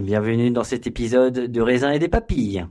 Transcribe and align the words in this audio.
bienvenue 0.00 0.50
dans 0.50 0.64
cet 0.64 0.86
épisode 0.86 1.50
de 1.50 1.60
raisin 1.60 1.92
et 1.92 1.98
des 1.98 2.08
papilles. 2.08 2.64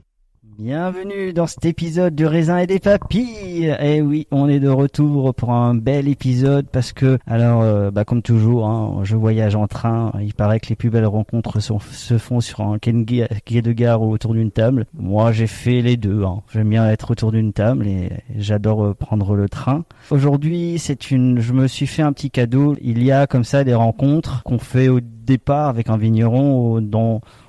Bienvenue 0.56 1.32
dans 1.32 1.48
cet 1.48 1.64
épisode 1.64 2.14
de 2.14 2.24
raisin 2.24 2.58
et 2.58 2.68
des 2.68 2.78
papilles. 2.78 3.74
Eh 3.80 4.00
oui, 4.02 4.28
on 4.30 4.48
est 4.48 4.60
de 4.60 4.68
retour 4.68 5.34
pour 5.34 5.50
un 5.50 5.74
bel 5.74 6.06
épisode 6.06 6.66
parce 6.70 6.92
que, 6.92 7.18
alors, 7.26 7.62
euh, 7.62 7.90
bah, 7.90 8.04
comme 8.04 8.22
toujours, 8.22 8.66
hein, 8.66 9.00
je 9.02 9.16
voyage 9.16 9.56
en 9.56 9.66
train. 9.66 10.12
Il 10.22 10.32
paraît 10.32 10.60
que 10.60 10.68
les 10.68 10.76
plus 10.76 10.90
belles 10.90 11.06
rencontres 11.06 11.58
se 11.60 12.18
font 12.18 12.40
sur 12.40 12.60
un 12.60 12.78
quai 12.78 12.92
de 12.92 13.26
quai 13.44 13.62
de 13.62 13.72
gare 13.72 14.00
ou 14.02 14.12
autour 14.12 14.32
d'une 14.34 14.52
table. 14.52 14.86
Moi, 14.94 15.32
j'ai 15.32 15.48
fait 15.48 15.80
les 15.82 15.96
deux. 15.96 16.22
hein. 16.22 16.42
J'aime 16.52 16.68
bien 16.68 16.88
être 16.88 17.10
autour 17.10 17.32
d'une 17.32 17.52
table 17.52 17.88
et 17.88 18.10
j'adore 18.36 18.84
euh, 18.84 18.94
prendre 18.94 19.34
le 19.34 19.48
train. 19.48 19.84
Aujourd'hui, 20.10 20.78
c'est 20.78 21.10
une. 21.10 21.40
Je 21.40 21.52
me 21.52 21.66
suis 21.66 21.88
fait 21.88 22.02
un 22.02 22.12
petit 22.12 22.30
cadeau. 22.30 22.76
Il 22.80 23.02
y 23.02 23.10
a 23.10 23.26
comme 23.26 23.44
ça 23.44 23.64
des 23.64 23.74
rencontres 23.74 24.44
qu'on 24.44 24.58
fait 24.60 24.88
au 24.88 25.00
départ 25.24 25.68
avec 25.68 25.88
un 25.88 25.96
vigneron 25.96 26.82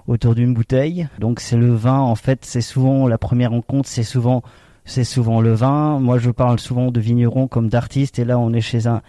autour 0.08 0.36
d'une 0.36 0.54
bouteille. 0.54 1.08
Donc 1.20 1.40
c'est 1.40 1.58
le 1.58 1.74
vin 1.74 2.00
en 2.00 2.16
fait, 2.16 2.46
c'est 2.46 2.62
souvent 2.62 3.08
la 3.08 3.18
première 3.18 3.52
rencontre, 3.52 3.88
c'est 3.90 4.04
souvent 4.04 4.44
c'est 4.86 5.04
souvent 5.04 5.42
le 5.42 5.54
vin. 5.54 6.00
Moi 6.00 6.18
je 6.18 6.32
parle 6.32 6.60
souvent 6.60 6.92
de 6.92 7.00
vigneron 7.00 7.48
comme 7.48 7.70
d'artiste 7.70 8.20
et 8.20 8.26
là 8.26 8.38
on 8.40 8.54
est 8.54 8.62
chez 8.62 8.88
un 8.88 9.02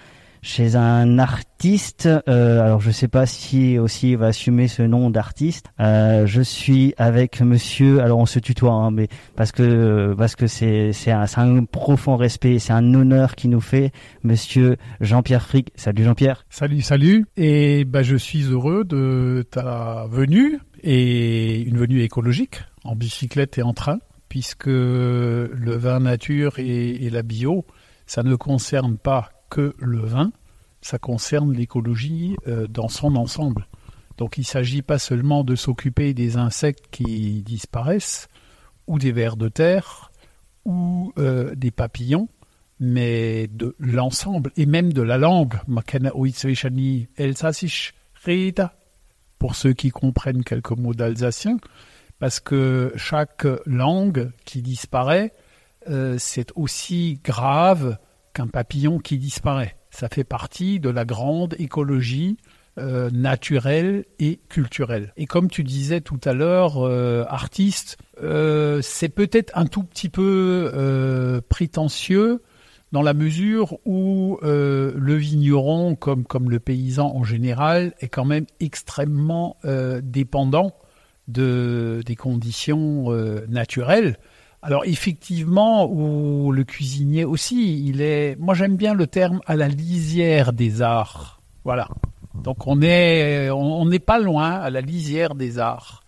chez 0.47 0.77
un 0.77 1.19
artiste. 1.19 2.09
Euh, 2.29 2.63
alors 2.63 2.81
je 2.81 2.93
sais 2.93 3.09
pas 3.09 3.27
si 3.27 3.79
aussi 3.79 4.13
il 4.13 4.17
va 4.17 4.27
assumer 4.27 4.69
ce 4.69 4.83
nom 4.83 5.11
d'artiste. 5.11 5.67
Euh, 5.81 6.25
je 6.27 6.41
suis 6.41 6.95
avec 6.97 7.41
Monsieur. 7.41 8.01
Alors 8.01 8.21
on 8.21 8.27
se 8.27 8.39
tutoie, 8.39 8.71
hein, 8.71 8.93
mais 8.93 9.09
parce 9.35 9.51
que 9.51 10.15
parce 10.17 10.37
que 10.37 10.47
c'est 10.47 10.93
c'est 10.93 11.11
un, 11.11 11.65
profond 11.65 12.17
respect, 12.17 12.61
c'est 12.61 12.73
un 12.73 12.95
honneur 12.95 13.35
qui 13.35 13.49
nous 13.49 13.61
fait 13.61 13.91
Monsieur 14.23 14.77
Jean-Pierre 15.01 15.45
Frick. 15.45 15.73
Salut 15.75 16.05
Jean-Pierre. 16.05 16.47
Salut, 16.49 16.81
salut. 16.81 17.27
Et 17.37 17.85
bah, 17.85 18.05
je 18.05 18.17
suis 18.17 18.43
heureux 18.45 18.85
de 18.85 19.45
ta 19.51 20.07
venue 20.09 20.61
et 20.83 21.61
une 21.63 21.77
venue 21.77 22.03
écologique 22.03 22.61
en 22.85 22.95
bicyclette 22.95 23.59
et 23.59 23.63
en 23.63 23.75
train, 23.75 23.99
puisque 24.29 24.67
le 24.67 25.77
vin 25.77 25.99
nature 25.99 26.61
et, 26.61 27.05
et 27.05 27.11
la 27.11 27.23
bio, 27.23 27.67
ça 28.07 28.23
ne 28.23 28.37
concerne 28.37 28.97
pas 28.97 29.31
que 29.49 29.75
le 29.79 30.01
vin, 30.01 30.33
ça 30.81 30.99
concerne 30.99 31.53
l'écologie 31.53 32.37
euh, 32.47 32.67
dans 32.67 32.89
son 32.89 33.17
ensemble. 33.17 33.67
Donc 34.19 34.39
il 34.39 34.43
ne 34.43 34.47
s'agit 34.47 34.83
pas 34.83 34.99
seulement 34.99 35.45
de 35.45 35.57
s'occuper 35.57 36.15
des 36.15 36.37
insectes 36.37 36.87
qui 36.91 37.43
disparaissent, 37.43 38.29
ou 38.87 38.99
des 38.99 39.13
vers 39.13 39.37
de 39.37 39.49
terre, 39.49 40.11
ou 40.65 41.13
euh, 41.19 41.55
des 41.55 41.71
papillons, 41.71 42.29
mais 42.81 43.49
de 43.49 43.75
l'ensemble 43.79 44.53
et 44.57 44.67
même 44.67 44.93
de 44.93 45.03
la 45.03 45.19
langue. 45.19 45.55
Pour 49.39 49.55
ceux 49.55 49.73
qui 49.73 49.91
comprennent 49.91 50.45
quelques 50.45 50.71
mots 50.73 50.95
d'alsacien, 50.95 51.59
parce 52.19 52.41
que 52.41 52.93
chaque 52.97 53.47
langue 53.67 54.31
qui 54.45 54.63
disparaît, 54.63 55.33
euh, 55.89 56.17
c'est 56.19 56.53
aussi 56.57 57.21
grave 57.23 57.99
qu'un 58.37 58.49
papillon 58.49 58.99
qui 58.99 59.17
disparaît. 59.17 59.77
Ça 59.91 60.09
fait 60.11 60.25
partie 60.25 60.79
de 60.79 60.91
la 60.91 61.07
grande 61.07 61.57
écologie 61.59 62.37
euh, 62.79 63.09
naturelle 63.11 64.05
et 64.19 64.41
culturelle. 64.51 65.15
Et 65.17 65.25
comme 65.25 65.49
tu 65.49 65.65
disais 65.65 66.03
tout 66.03 66.21
à 66.23 66.35
l'heure, 66.35 66.87
euh, 66.87 67.25
artiste, 67.29 67.97
euh, 68.23 68.81
c'est 68.83 69.09
peut-être 69.09 69.57
un 69.57 69.65
tout 69.65 69.85
petit 69.85 70.11
peu 70.11 71.41
prétentieux 71.49 72.43
dans 72.93 73.01
la 73.01 73.15
mesure 73.15 73.79
où 73.87 74.39
le 74.43 75.15
vigneron, 75.15 75.95
comme, 75.95 76.25
comme 76.25 76.51
le 76.51 76.61
paysan 76.61 77.17
en 77.17 77.25
général, 77.25 77.95
est 78.01 78.09
quand 78.09 78.27
même 78.27 78.45
extrêmement 78.61 79.57
dépendant 80.03 80.75
de, 81.27 82.03
des 82.05 82.17
conditions 82.17 83.11
naturelles. 83.49 84.19
Alors 84.67 84.85
effectivement, 84.85 85.89
ou 85.89 86.51
le 86.51 86.65
cuisinier 86.65 87.25
aussi, 87.25 87.87
il 87.87 88.01
est. 88.01 88.35
Moi 88.41 88.53
j'aime 88.55 88.75
bien 88.77 88.95
le 88.95 89.07
terme 89.07 89.41
à 89.47 89.55
la 89.55 89.69
lisière 89.69 90.53
des 90.53 90.83
arts. 90.83 91.41
Voilà. 91.63 91.87
Donc 92.35 92.67
on 92.67 92.83
est, 92.83 93.49
on 93.49 93.87
n'est 93.87 94.01
pas 94.01 94.19
loin 94.19 94.51
à 94.51 94.71
la 94.71 94.81
lisière 94.81 95.37
des 95.37 95.61
arts. 95.61 96.03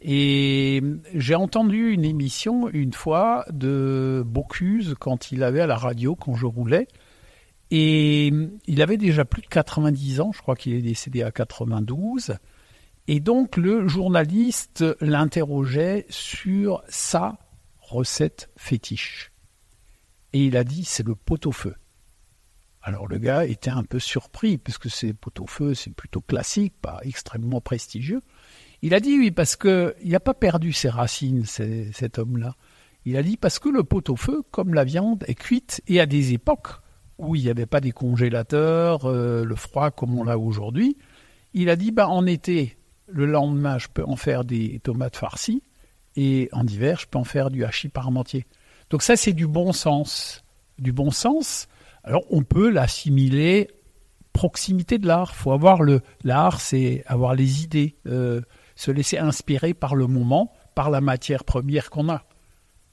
Et 0.00 0.82
j'ai 1.14 1.34
entendu 1.34 1.92
une 1.92 2.06
émission 2.06 2.70
une 2.70 2.94
fois 2.94 3.44
de 3.50 4.24
Bocuse 4.26 4.94
quand 4.98 5.30
il 5.30 5.42
avait 5.42 5.60
à 5.60 5.66
la 5.66 5.76
radio, 5.76 6.16
quand 6.16 6.34
je 6.34 6.46
roulais. 6.46 6.88
Et 7.70 8.32
il 8.66 8.80
avait 8.80 8.96
déjà 8.96 9.26
plus 9.26 9.42
de 9.42 9.48
90 9.48 10.22
ans, 10.22 10.32
je 10.32 10.40
crois 10.40 10.56
qu'il 10.56 10.72
est 10.72 10.80
décédé 10.80 11.22
à 11.22 11.30
92. 11.30 12.36
Et 13.08 13.20
donc 13.20 13.58
le 13.58 13.86
journaliste 13.88 14.86
l'interrogeait 15.02 16.06
sur 16.08 16.82
sa 16.88 17.36
recette 17.90 18.50
fétiche. 18.56 19.32
Et 20.32 20.44
il 20.44 20.56
a 20.56 20.64
dit 20.64 20.84
c'est 20.84 21.06
le 21.06 21.14
pot-au-feu. 21.14 21.74
Alors 22.82 23.06
le 23.06 23.18
gars 23.18 23.44
était 23.44 23.70
un 23.70 23.82
peu 23.82 23.98
surpris, 23.98 24.56
puisque 24.56 24.88
c'est 24.88 25.12
pot-au-feu, 25.12 25.74
c'est 25.74 25.92
plutôt 25.92 26.20
classique, 26.20 26.74
pas 26.80 27.00
extrêmement 27.02 27.60
prestigieux. 27.60 28.22
Il 28.82 28.94
a 28.94 29.00
dit 29.00 29.18
oui, 29.18 29.30
parce 29.30 29.56
que 29.56 29.94
il 30.02 30.12
n'a 30.12 30.20
pas 30.20 30.34
perdu 30.34 30.72
ses 30.72 30.88
racines, 30.88 31.44
cet 31.44 32.18
homme-là. 32.18 32.56
Il 33.04 33.16
a 33.16 33.22
dit 33.22 33.36
parce 33.36 33.58
que 33.58 33.68
le 33.68 33.84
pot-au-feu, 33.84 34.42
comme 34.50 34.74
la 34.74 34.84
viande, 34.84 35.24
est 35.26 35.34
cuite 35.34 35.82
et 35.86 36.00
à 36.00 36.06
des 36.06 36.32
époques 36.32 36.80
où 37.20 37.34
il 37.34 37.42
n'y 37.42 37.50
avait 37.50 37.66
pas 37.66 37.80
des 37.80 37.92
congélateurs, 37.92 39.04
euh, 39.04 39.44
le 39.44 39.54
froid 39.54 39.90
comme 39.90 40.18
on 40.18 40.24
l'a 40.24 40.38
aujourd'hui, 40.38 40.96
Il 41.52 41.68
a 41.68 41.76
dit, 41.76 41.90
bah, 41.90 42.08
en 42.08 42.26
été, 42.26 42.78
le 43.08 43.26
lendemain, 43.26 43.76
je 43.78 43.88
peux 43.92 44.04
en 44.04 44.16
faire 44.16 44.44
des 44.44 44.80
tomates 44.82 45.16
farcies, 45.16 45.62
et 46.16 46.48
en 46.52 46.66
hiver, 46.66 46.98
je 47.00 47.06
peux 47.06 47.18
en 47.18 47.24
faire 47.24 47.50
du 47.50 47.64
hachis 47.64 47.88
parmentier. 47.88 48.46
Donc 48.90 49.02
ça, 49.02 49.16
c'est 49.16 49.32
du 49.32 49.46
bon 49.46 49.72
sens. 49.72 50.44
Du 50.78 50.92
bon 50.92 51.10
sens. 51.10 51.68
Alors, 52.04 52.22
on 52.30 52.42
peut 52.42 52.70
l'assimiler 52.70 53.68
proximité 54.32 54.98
de 54.98 55.06
l'art. 55.06 55.34
faut 55.34 55.52
avoir 55.52 55.82
le 55.82 56.00
l'art, 56.24 56.60
c'est 56.60 57.04
avoir 57.06 57.34
les 57.34 57.62
idées, 57.64 57.96
euh, 58.06 58.40
se 58.76 58.90
laisser 58.90 59.18
inspirer 59.18 59.74
par 59.74 59.94
le 59.94 60.06
moment, 60.06 60.52
par 60.74 60.90
la 60.90 61.00
matière 61.00 61.44
première 61.44 61.90
qu'on 61.90 62.08
a. 62.08 62.22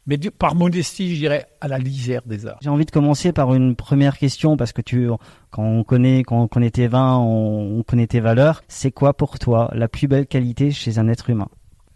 Mais 0.07 0.17
par 0.17 0.55
modestie, 0.55 1.13
je 1.15 1.19
dirais 1.19 1.47
à 1.59 1.67
la 1.67 1.77
lisière 1.77 2.21
des 2.25 2.45
arts. 2.45 2.57
J'ai 2.61 2.69
envie 2.69 2.85
de 2.85 2.91
commencer 2.91 3.33
par 3.33 3.53
une 3.53 3.75
première 3.75 4.17
question 4.17 4.55
parce 4.55 4.71
que 4.71 4.81
tu, 4.81 5.09
quand 5.51 5.63
on 5.63 5.83
connaît, 5.83 6.23
quand 6.23 6.41
on 6.41 6.47
connaît 6.47 6.71
tes 6.71 6.87
vins, 6.87 7.17
on, 7.17 7.79
on 7.79 7.83
connaît 7.83 8.07
tes 8.07 8.21
valeurs. 8.21 8.63
C'est 8.69 8.91
quoi 8.91 9.13
pour 9.13 9.37
toi 9.37 9.69
la 9.73 9.89
plus 9.89 10.07
belle 10.07 10.25
qualité 10.25 10.71
chez 10.71 10.97
un 10.97 11.09
être 11.09 11.29
humain? 11.29 11.49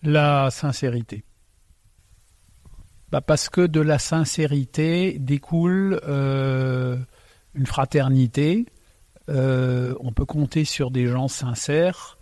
La 0.04 0.50
sincérité. 0.50 1.24
Bah 3.12 3.22
parce 3.22 3.50
que 3.50 3.62
de 3.62 3.82
la 3.82 4.00
sincérité 4.00 5.18
découle 5.20 6.00
euh, 6.08 6.98
une 7.54 7.66
fraternité. 7.66 8.66
Euh, 9.30 9.94
on 10.00 10.14
peut 10.14 10.26
compter 10.26 10.64
sur 10.64 10.92
des 10.92 11.08
gens 11.08 11.28
sincères 11.28 12.18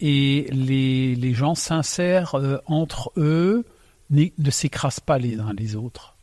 et 0.00 0.48
les, 0.50 1.34
gens 1.34 1.54
sincères 1.54 2.34
euh, 2.34 2.58
entre 2.66 3.12
eux 3.16 3.64
ne 4.10 4.50
s'écrasent 4.50 5.00
pas 5.00 5.18
les 5.18 5.38
uns 5.38 5.52
les 5.56 5.76
autres. 5.76 6.16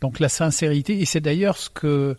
Donc 0.00 0.20
la 0.20 0.28
sincérité, 0.28 1.00
et 1.00 1.04
c'est 1.04 1.20
d'ailleurs 1.20 1.56
ce 1.56 1.70
que 1.70 2.16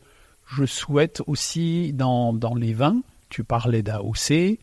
je 0.47 0.65
souhaite 0.65 1.21
aussi 1.27 1.93
dans, 1.93 2.33
dans 2.33 2.55
les 2.55 2.73
vins. 2.73 3.01
Tu 3.29 3.43
parlais 3.43 3.81
d'AOC, 3.81 4.59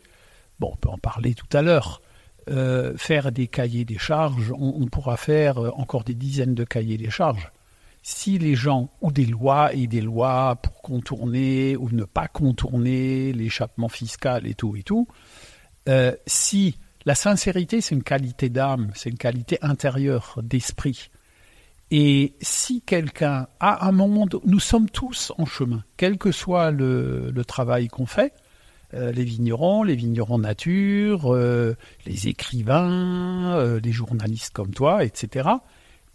bon, 0.60 0.70
on 0.72 0.76
peut 0.76 0.90
en 0.90 0.98
parler 0.98 1.34
tout 1.34 1.56
à 1.56 1.62
l'heure. 1.62 2.01
Euh, 2.50 2.96
faire 2.96 3.30
des 3.30 3.46
cahiers 3.46 3.84
des 3.84 3.98
charges, 3.98 4.52
on, 4.58 4.86
pourra 4.86 5.16
faire 5.16 5.58
euh, 5.58 5.70
encore 5.76 6.02
des 6.02 6.14
dizaines 6.14 6.54
de 6.54 6.64
cahiers 6.64 6.98
des 6.98 7.10
charges. 7.10 7.52
Si 8.02 8.36
les 8.36 8.56
gens, 8.56 8.90
ou 9.00 9.12
des 9.12 9.26
lois 9.26 9.72
et 9.72 9.86
des 9.86 10.00
lois 10.00 10.56
pour 10.56 10.82
contourner 10.82 11.76
ou 11.76 11.88
ne 11.90 12.02
pas 12.02 12.26
contourner 12.26 13.32
l'échappement 13.32 13.88
fiscal 13.88 14.44
et 14.48 14.54
tout 14.54 14.74
et 14.74 14.82
tout, 14.82 15.06
euh, 15.88 16.16
si 16.26 16.78
la 17.04 17.14
sincérité, 17.14 17.80
c'est 17.80 17.94
une 17.94 18.02
qualité 18.02 18.48
d'âme, 18.48 18.90
c'est 18.94 19.10
une 19.10 19.18
qualité 19.18 19.58
intérieure, 19.62 20.40
d'esprit. 20.42 21.10
Et 21.92 22.34
si 22.40 22.80
quelqu'un 22.80 23.48
a 23.60 23.86
un 23.86 23.92
monde, 23.92 24.40
nous 24.46 24.60
sommes 24.60 24.88
tous 24.88 25.32
en 25.38 25.44
chemin, 25.44 25.84
quel 25.96 26.16
que 26.18 26.32
soit 26.32 26.70
le, 26.70 27.32
travail 27.46 27.88
qu'on 27.88 28.06
fait, 28.06 28.32
les 28.92 29.24
vignerons, 29.24 29.82
les 29.82 29.94
vignerons 29.94 30.38
nature, 30.38 31.34
euh, 31.34 31.76
les 32.06 32.28
écrivains, 32.28 33.56
euh, 33.56 33.80
les 33.82 33.92
journalistes 33.92 34.52
comme 34.52 34.72
toi, 34.72 35.04
etc. 35.04 35.48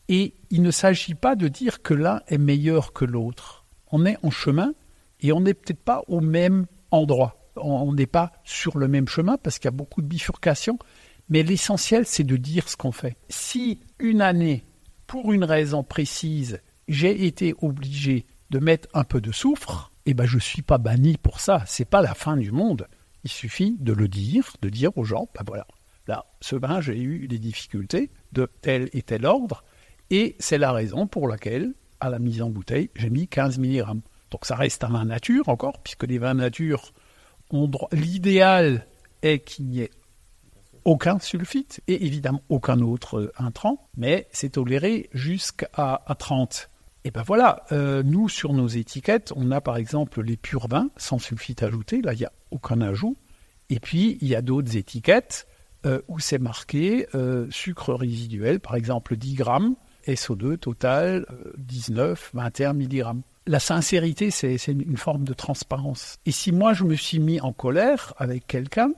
Et 0.10 0.34
il 0.50 0.62
ne 0.62 0.72
s'agit 0.72 1.16
pas 1.16 1.36
de 1.36 1.48
dire 1.48 1.82
que 1.82 1.94
l'un 1.94 2.22
est 2.28 2.38
meilleur 2.38 2.94
que 2.94 3.06
l'autre. 3.06 3.66
On 3.92 4.06
est 4.06 4.18
en 4.24 4.30
chemin 4.30 4.74
et 5.22 5.32
on 5.32 5.42
n'est 5.42 5.54
peut-être 5.54 5.84
pas 5.84 6.04
au 6.08 6.22
même 6.22 6.66
endroit 6.92 7.38
on 7.62 7.94
n'est 7.94 8.08
pas 8.08 8.32
sur 8.44 8.78
le 8.78 8.88
même 8.88 9.08
chemin 9.08 9.38
parce 9.38 9.60
qu'il 9.60 9.66
y 9.66 9.70
a 9.70 9.72
beaucoup 9.72 10.02
de 10.02 10.08
bifurcations, 10.08 10.78
mais 11.30 11.44
l'essentiel 11.44 12.06
c'est 12.06 12.24
de 12.24 12.38
dire 12.38 12.70
ce 12.70 12.78
qu'on 12.78 12.92
fait. 12.92 13.18
Si 13.30 13.80
une 14.00 14.22
année, 14.22 14.64
pour 15.06 15.34
une 15.34 15.44
raison 15.44 15.84
précise, 15.84 16.62
j'ai 16.88 17.26
été 17.26 17.54
obligé 17.62 18.26
de 18.50 18.60
mettre 18.60 18.88
un 18.94 19.04
peu 19.04 19.22
de 19.22 19.32
soufre, 19.32 19.92
eh 20.08 20.14
ben 20.14 20.26
je 20.26 20.40
suis 20.40 20.62
pas 20.62 20.78
banni 20.78 21.18
pour 21.18 21.40
ça. 21.40 21.64
C'est 21.68 21.86
pas 21.86 22.02
la 22.02 22.14
fin 22.14 22.38
du 22.38 22.52
monde. 22.52 22.88
Il 23.24 23.30
suffit 23.30 23.76
de 23.80 23.94
le 23.94 24.08
dire, 24.08 24.54
de 24.62 24.70
dire 24.70 24.98
aux 24.98 25.04
gens, 25.04 25.28
ben 25.36 25.44
voilà, 25.46 25.68
là, 26.08 26.26
ce 26.40 26.56
vin, 26.56 26.82
j'ai 26.82 26.98
eu 26.98 27.28
des 27.28 27.40
difficultés 27.40 28.10
de 28.32 28.50
tel 28.62 28.90
et 28.94 29.02
tel 29.02 29.26
ordre, 29.26 29.64
et 30.10 30.36
c'est 30.40 30.58
la 30.58 30.72
raison 30.72 31.08
pour 31.08 31.28
laquelle, 31.28 31.74
à 32.00 32.10
la 32.10 32.20
mise 32.20 32.42
en 32.42 32.50
bouteille, 32.50 32.90
j'ai 32.96 33.10
mis 33.10 33.28
15 33.28 33.60
mg. 33.60 33.84
Donc 34.32 34.46
ça 34.46 34.56
reste 34.56 34.84
un 34.84 34.90
vin 34.90 35.06
nature 35.06 35.50
encore, 35.50 35.82
puisque 35.84 36.04
les 36.04 36.18
vins 36.18 36.34
nature 36.34 36.94
L'idéal 37.92 38.86
est 39.22 39.40
qu'il 39.40 39.68
n'y 39.68 39.82
ait 39.82 39.92
aucun 40.84 41.20
sulfite 41.20 41.82
et 41.88 42.06
évidemment 42.06 42.42
aucun 42.50 42.80
autre 42.80 43.20
euh, 43.20 43.34
intrant, 43.38 43.90
mais 43.96 44.28
c'est 44.32 44.52
toléré 44.52 45.10
jusqu'à 45.14 45.70
à 45.74 46.16
30. 46.16 46.70
Et 47.08 47.12
ben 47.12 47.24
voilà, 47.26 47.64
euh, 47.72 48.04
nous 48.04 48.28
sur 48.28 48.52
nos 48.52 48.68
étiquettes, 48.68 49.32
on 49.38 49.50
a 49.52 49.62
par 49.62 49.78
exemple 49.78 50.22
les 50.22 50.36
purs 50.36 50.68
vins 50.68 50.90
sans 50.98 51.20
sulfite 51.20 51.64
ajouté, 51.64 52.02
là 52.02 52.12
il 52.12 52.20
n'y 52.20 52.26
a 52.26 52.34
aucun 52.52 52.82
ajout. 52.82 53.16
Et 53.70 53.80
puis 53.80 54.18
il 54.20 54.28
y 54.28 54.36
a 54.36 54.42
d'autres 54.42 54.76
étiquettes 54.76 55.48
euh, 55.86 56.02
où 56.10 56.20
c'est 56.20 56.38
marqué 56.38 57.08
sucre 57.50 57.94
résiduel, 57.94 58.60
par 58.60 58.76
exemple 58.76 59.16
10 59.16 59.36
grammes, 59.36 59.76
SO2 60.06 60.58
total 60.58 61.26
19, 61.58 62.32
21 62.34 62.74
mg 62.74 63.06
la 63.46 63.62
sincérité, 63.62 64.30
c'est 64.30 64.58
une 64.68 64.98
forme 64.98 65.24
de 65.24 65.34
transparence. 65.34 66.18
Et 66.26 66.32
si 66.32 66.52
moi 66.52 66.74
je 66.74 66.84
me 66.84 66.96
suis 66.96 67.20
mis 67.20 67.40
en 67.40 67.54
colère 67.54 68.14
avec 68.18 68.46
quelqu'un, 68.46 68.90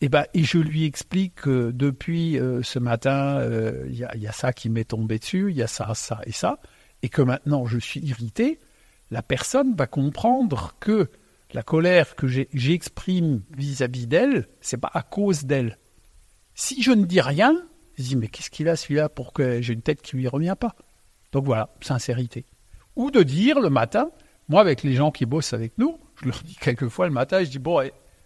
eh 0.00 0.08
ben, 0.08 0.24
et 0.34 0.44
je 0.44 0.58
lui 0.58 0.84
explique 0.84 1.36
que 1.36 1.70
depuis 1.72 2.38
euh, 2.38 2.62
ce 2.62 2.78
matin, 2.78 3.38
euh, 3.38 3.84
il 3.88 3.96
y, 3.96 4.26
a 4.26 4.32
ça 4.32 4.52
qui 4.52 4.70
m'est 4.70 4.84
tombé 4.84 5.18
dessus, 5.18 5.50
il 5.50 5.56
y 5.56 5.62
a 5.62 5.66
ça, 5.66 5.92
ça 5.94 6.20
et 6.24 6.32
ça, 6.32 6.58
et 7.02 7.08
que 7.08 7.22
maintenant 7.22 7.66
je 7.66 7.78
suis 7.78 8.00
irrité, 8.00 8.58
la 9.10 9.22
personne 9.22 9.74
va 9.74 9.86
comprendre 9.86 10.74
que 10.80 11.08
la 11.54 11.62
colère 11.62 12.14
que 12.14 12.26
j'exprime 12.26 13.42
vis-à-vis 13.56 14.06
d'elle, 14.06 14.48
c'est 14.60 14.76
pas 14.76 14.90
à 14.92 15.02
cause 15.02 15.44
d'elle. 15.44 15.78
Si 16.54 16.82
je 16.82 16.92
ne 16.92 17.06
dis 17.06 17.20
rien, 17.20 17.56
je 17.96 18.02
dis 18.02 18.16
mais 18.16 18.28
qu'est-ce 18.28 18.50
qu'il 18.50 18.68
a 18.68 18.76
celui-là 18.76 19.08
pour 19.08 19.32
que 19.32 19.62
j'ai 19.62 19.72
une 19.72 19.82
tête 19.82 20.02
qui 20.02 20.16
lui 20.16 20.28
revient 20.28 20.56
pas? 20.58 20.76
Donc 21.32 21.44
voilà, 21.44 21.70
sincérité 21.80 22.44
ou 22.98 23.10
de 23.10 23.22
dire 23.22 23.60
le 23.60 23.70
matin, 23.70 24.10
moi 24.48 24.60
avec 24.60 24.82
les 24.82 24.92
gens 24.92 25.10
qui 25.10 25.24
bossent 25.24 25.54
avec 25.54 25.78
nous, 25.78 25.96
je 26.20 26.26
leur 26.26 26.42
dis 26.42 26.56
quelquefois 26.56 27.06
le 27.06 27.12
matin, 27.12 27.42
je 27.42 27.48
dis 27.48 27.60
bon 27.60 27.80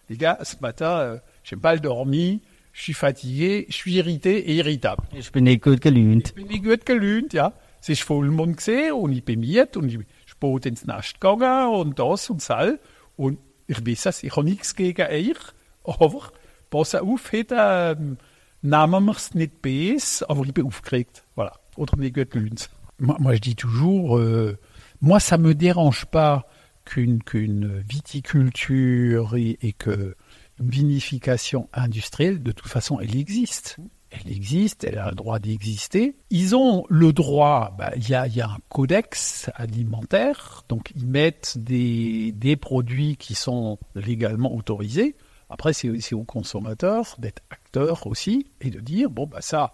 les 0.09 0.17
gars, 0.17 0.39
ce 0.43 0.55
matin, 0.61 0.99
euh, 0.99 1.17
j'ai 1.43 1.55
pas 1.55 1.77
dormi, 1.77 2.41
je 2.73 2.81
suis 2.81 2.93
fatigué, 2.93 3.67
je 3.69 3.73
suis 3.73 3.93
irrité 3.93 4.49
et 4.49 4.55
irritable. 4.55 5.03
Ich 5.17 5.31
bin 5.31 5.43
nicht 5.43 5.63
gut 5.63 5.79
gelünt. 5.79 6.29
Ich 6.29 6.35
bin 6.35 6.47
nicht 6.47 6.63
gut 6.63 6.85
gelünt, 6.85 7.33
ja. 7.33 7.53
Es 7.83 7.89
ist 7.89 8.03
Vollmond 8.03 8.55
gesehen 8.55 8.93
und 8.93 9.11
ich 9.11 9.25
bin 9.25 9.41
miet 9.41 9.75
und 9.75 9.89
ich 9.89 9.99
bin 10.39 10.57
ins 10.63 10.85
Nest 10.85 11.19
gegangen 11.19 11.67
und 11.67 11.99
das 11.99 12.29
und 12.29 12.49
das. 12.49 12.75
Und 13.17 13.39
ich 13.67 13.85
weiß 13.85 14.05
es, 14.05 14.23
ich 14.23 14.33
habe 14.37 14.45
nichts 14.45 14.73
gegen 14.73 15.05
euch, 15.05 15.37
aber 15.83 16.31
pass 16.69 16.95
auf, 16.95 17.33
heute 17.33 17.57
ähm, 17.59 18.17
nehmen 18.61 19.03
wir 19.03 19.11
es 19.11 19.33
nicht 19.33 19.61
besser, 19.61 20.29
aber 20.29 20.45
ich 20.45 20.53
bin 20.53 20.65
aufgeregt. 20.65 21.25
Voilà. 21.35 21.51
Oder 21.75 21.97
nicht 21.97 22.15
gut 22.15 22.31
gelünt. 22.31 22.69
Moi, 22.99 23.33
je 23.33 23.41
dis 23.41 23.55
toujours, 23.57 24.17
euh, 24.17 24.57
moi, 25.01 25.19
ça 25.19 25.37
me 25.37 25.53
dérange 25.53 26.05
pas 26.05 26.47
qu'une 26.85 27.21
qu'une 27.21 27.79
viticulture 27.79 29.35
et, 29.35 29.57
et 29.61 29.73
que 29.73 30.15
une 30.57 30.69
vinification 30.69 31.67
industrielle, 31.73 32.43
de 32.43 32.53
toute 32.53 32.71
façon, 32.71 33.01
elle 33.01 33.17
existe. 33.17 33.77
Elle 34.13 34.31
existe, 34.31 34.83
elle 34.83 34.99
a 34.99 35.09
le 35.09 35.15
droit 35.15 35.39
d'exister. 35.39 36.15
Ils 36.29 36.55
ont 36.55 36.85
le 36.89 37.13
droit, 37.13 37.75
bah, 37.77 37.91
il 37.95 38.07
y, 38.07 38.13
a, 38.13 38.25
un 38.25 38.57
codex 38.69 39.49
alimentaire, 39.55 40.63
donc 40.69 40.91
ils 40.95 41.07
mettent 41.07 41.57
des, 41.57 42.57
produits 42.61 43.17
qui 43.17 43.35
sont 43.35 43.79
légalement 43.95 44.53
autorisés. 44.53 45.15
Après, 45.49 45.73
c'est 45.73 46.13
aux 46.13 46.23
consommateurs 46.23 47.15
d'être 47.17 47.41
acteurs 47.49 48.07
aussi 48.07 48.47
et 48.61 48.69
de 48.69 48.79
dire, 48.79 49.09
bon, 49.09 49.27
bah 49.27 49.41
ça, 49.41 49.73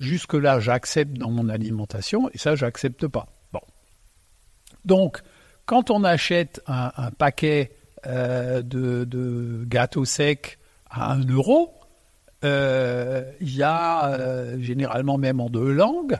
Jusque-là, 0.00 0.60
j'accepte 0.60 1.12
dans 1.18 1.30
mon 1.30 1.50
alimentation 1.50 2.30
et 2.30 2.38
ça, 2.38 2.56
j'accepte 2.56 3.06
pas. 3.06 3.26
Bon. 3.52 3.60
Donc, 4.86 5.20
quand 5.66 5.90
on 5.90 6.04
achète 6.04 6.62
un, 6.66 7.10
paquet 7.10 7.76
euh, 8.06 8.62
de, 8.62 9.62
gâteaux 9.66 10.06
secs 10.06 10.58
à 10.88 11.12
1 11.12 11.28
euro, 11.28 11.74
il 12.42 13.56
y 13.56 13.62
a 13.62 14.06
euh, 14.06 14.60
généralement 14.60 15.18
même 15.18 15.40
en 15.40 15.50
deux 15.50 15.72
langues, 15.72 16.18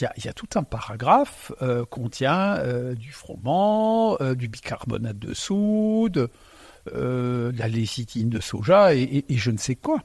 il 0.00 0.24
y 0.24 0.28
a, 0.28 0.32
tout 0.32 0.48
un 0.54 0.62
paragraphe 0.62 1.52
euh, 1.60 1.84
contient 1.84 2.58
du 2.94 3.12
froment, 3.12 4.16
du 4.34 4.48
bicarbonate 4.48 5.18
de 5.18 5.34
soude, 5.34 6.30
de 6.86 7.52
la 7.54 7.68
lécithine 7.68 8.30
de 8.30 8.40
soja 8.40 8.94
et, 8.94 9.24
et 9.28 9.36
je 9.36 9.50
ne 9.50 9.58
sais 9.58 9.74
quoi. 9.74 9.98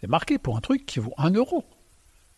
C'est 0.00 0.08
marqué 0.08 0.38
pour 0.38 0.56
un 0.56 0.60
truc 0.60 0.86
qui 0.86 1.00
vaut 1.00 1.14
1 1.18 1.30
euro 1.32 1.64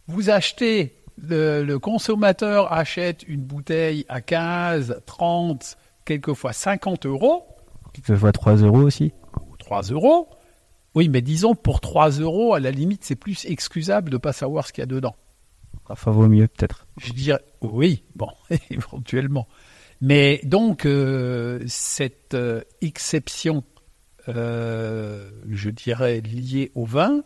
vous 0.06 0.30
achetez, 0.30 1.02
le, 1.16 1.76
consommateur 1.76 2.72
achète 2.72 3.22
une 3.26 3.40
bouteille 3.40 4.04
à 4.08 4.20
15, 4.20 5.02
30, 5.06 5.78
quelquefois 6.04 6.52
50 6.52 7.06
euros. 7.06 7.46
Quelquefois 7.92 8.32
3 8.32 8.56
euros 8.56 8.82
aussi? 8.82 9.12
3 9.58 9.82
euros. 9.82 10.28
Oui, 10.94 11.08
mais 11.08 11.22
disons 11.22 11.54
pour 11.54 11.80
3 11.80 12.10
euros, 12.20 12.54
à 12.54 12.60
la 12.60 12.70
limite, 12.70 13.04
c'est 13.04 13.16
plus 13.16 13.44
excusable 13.46 14.10
de 14.10 14.16
ne 14.16 14.20
pas 14.20 14.32
savoir 14.32 14.66
ce 14.66 14.72
qu'il 14.72 14.82
y 14.82 14.84
a 14.84 14.86
dedans. 14.86 15.16
Parfois 15.86 16.12
vaut 16.12 16.28
mieux 16.28 16.48
peut-être. 16.48 16.86
Je 16.98 17.12
dirais 17.12 17.42
oui, 17.60 18.04
bon, 18.14 18.30
éventuellement. 18.70 19.48
Mais 20.00 20.40
donc, 20.44 20.86
euh, 20.86 21.62
cette 21.66 22.34
euh, 22.34 22.62
exception 22.80 23.64
euh, 24.28 25.30
je 25.48 25.70
dirais, 25.70 26.20
liée 26.20 26.70
au 26.74 26.84
vin, 26.84 27.22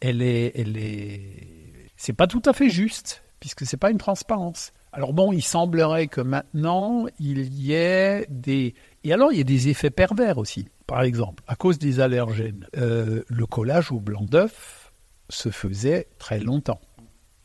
elle 0.00 0.22
est, 0.22 0.52
elle 0.54 0.76
est, 0.76 1.90
c'est 1.96 2.12
pas 2.12 2.26
tout 2.26 2.42
à 2.44 2.52
fait 2.52 2.68
juste, 2.68 3.24
puisque 3.40 3.66
c'est 3.66 3.76
pas 3.76 3.90
une 3.90 3.98
transparence. 3.98 4.72
Alors 4.92 5.12
bon, 5.12 5.32
il 5.32 5.42
semblerait 5.42 6.06
que 6.06 6.20
maintenant, 6.20 7.06
il 7.18 7.52
y 7.52 7.72
ait 7.72 8.26
des... 8.30 8.74
Et 9.06 9.12
alors, 9.12 9.30
il 9.30 9.38
y 9.38 9.40
a 9.40 9.44
des 9.44 9.68
effets 9.68 9.90
pervers 9.90 10.36
aussi. 10.36 10.66
Par 10.88 11.02
exemple, 11.02 11.44
à 11.46 11.54
cause 11.54 11.78
des 11.78 12.00
allergènes, 12.00 12.66
euh, 12.76 13.22
le 13.28 13.46
collage 13.46 13.92
au 13.92 14.00
blanc 14.00 14.24
d'œuf 14.24 14.92
se 15.28 15.50
faisait 15.50 16.08
très 16.18 16.40
longtemps. 16.40 16.80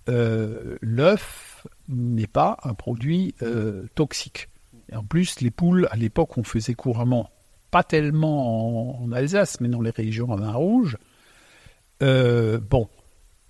Euh, 0.10 0.80
L'œuf 0.82 1.68
n'est 1.88 2.26
pas 2.26 2.58
un 2.64 2.74
produit 2.74 3.36
euh, 3.44 3.86
toxique. 3.94 4.50
En 4.92 5.04
plus, 5.04 5.40
les 5.40 5.52
poules, 5.52 5.88
à 5.92 5.98
l'époque, 5.98 6.36
on 6.36 6.44
faisait 6.44 6.74
couramment, 6.74 7.30
pas 7.70 7.84
tellement 7.84 8.98
en, 8.98 9.04
en 9.04 9.12
Alsace, 9.12 9.62
mais 9.62 9.70
dans 9.70 9.82
les 9.82 9.92
régions 9.92 10.34
à 10.34 10.38
vin 10.38 10.54
rouge. 10.54 10.98
Bon, 12.00 12.90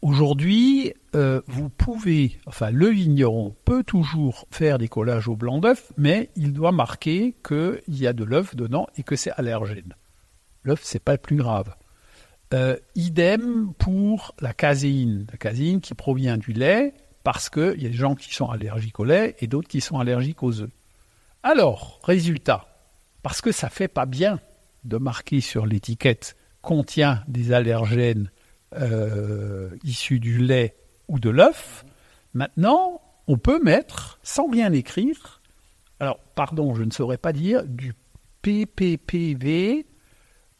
aujourd'hui, 0.01 0.93
euh, 1.15 1.41
vous 1.47 1.69
pouvez, 1.69 2.39
enfin, 2.45 2.71
le 2.71 2.87
vigneron 2.87 3.55
peut 3.65 3.83
toujours 3.83 4.45
faire 4.51 4.77
des 4.77 4.87
collages 4.87 5.27
au 5.27 5.35
blanc 5.35 5.59
d'œuf, 5.59 5.91
mais 5.97 6.29
il 6.35 6.53
doit 6.53 6.71
marquer 6.71 7.35
qu'il 7.45 7.81
y 7.87 8.07
a 8.07 8.13
de 8.13 8.23
l'œuf 8.23 8.55
dedans 8.55 8.87
et 8.97 9.03
que 9.03 9.15
c'est 9.15 9.31
allergène. 9.31 9.95
L'œuf, 10.63 10.81
c'est 10.83 11.03
pas 11.03 11.13
le 11.13 11.17
plus 11.17 11.37
grave. 11.37 11.75
Euh, 12.53 12.77
idem 12.95 13.73
pour 13.77 14.35
la 14.41 14.53
caséine. 14.53 15.25
La 15.31 15.37
caséine 15.37 15.81
qui 15.81 15.93
provient 15.93 16.37
du 16.37 16.53
lait, 16.53 16.93
parce 17.23 17.49
qu'il 17.49 17.81
y 17.81 17.85
a 17.85 17.89
des 17.89 17.93
gens 17.93 18.15
qui 18.15 18.33
sont 18.33 18.49
allergiques 18.49 18.99
au 18.99 19.05
lait 19.05 19.35
et 19.39 19.47
d'autres 19.47 19.67
qui 19.67 19.81
sont 19.81 19.99
allergiques 19.99 20.43
aux 20.43 20.61
œufs. 20.61 20.71
Alors, 21.43 21.99
résultat, 22.03 22.67
parce 23.23 23.41
que 23.41 23.51
ça 23.51 23.69
fait 23.69 23.87
pas 23.87 24.05
bien 24.05 24.39
de 24.83 24.97
marquer 24.97 25.41
sur 25.41 25.65
l'étiquette 25.65 26.35
contient 26.61 27.23
des 27.27 27.53
allergènes 27.53 28.29
euh, 28.73 29.69
du 29.83 30.37
lait 30.37 30.75
ou 31.07 31.19
de 31.19 31.29
l'œuf, 31.29 31.85
maintenant, 32.33 33.01
on 33.27 33.37
peut 33.37 33.61
mettre, 33.61 34.19
sans 34.23 34.47
bien 34.47 34.73
écrire, 34.73 35.41
alors, 36.01 36.19
pardon, 36.33 36.73
je 36.73 36.83
ne 36.83 36.89
saurais 36.89 37.19
pas 37.19 37.31
dire, 37.31 37.63
du 37.63 37.93
PPPV, 38.41 39.85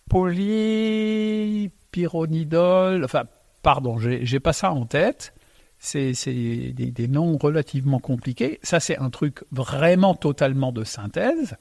polypyronidol, 0.07 3.03
enfin, 3.03 3.23
pardon, 3.63 3.97
j'ai 3.97 4.39
pas 4.39 4.53
ça 4.53 4.71
en 4.71 4.85
tête. 4.85 5.33
C'est 5.79 6.13
c'est 6.13 6.31
des, 6.31 6.91
des 6.91 7.07
noms 7.07 7.39
relativement 7.39 7.97
compliqués. 7.97 8.59
Ça, 8.61 8.79
c'est 8.79 8.99
un 8.99 9.09
truc 9.09 9.43
vraiment 9.51 10.13
totalement 10.13 10.71
de 10.71 10.83
synthèse. 10.83 11.55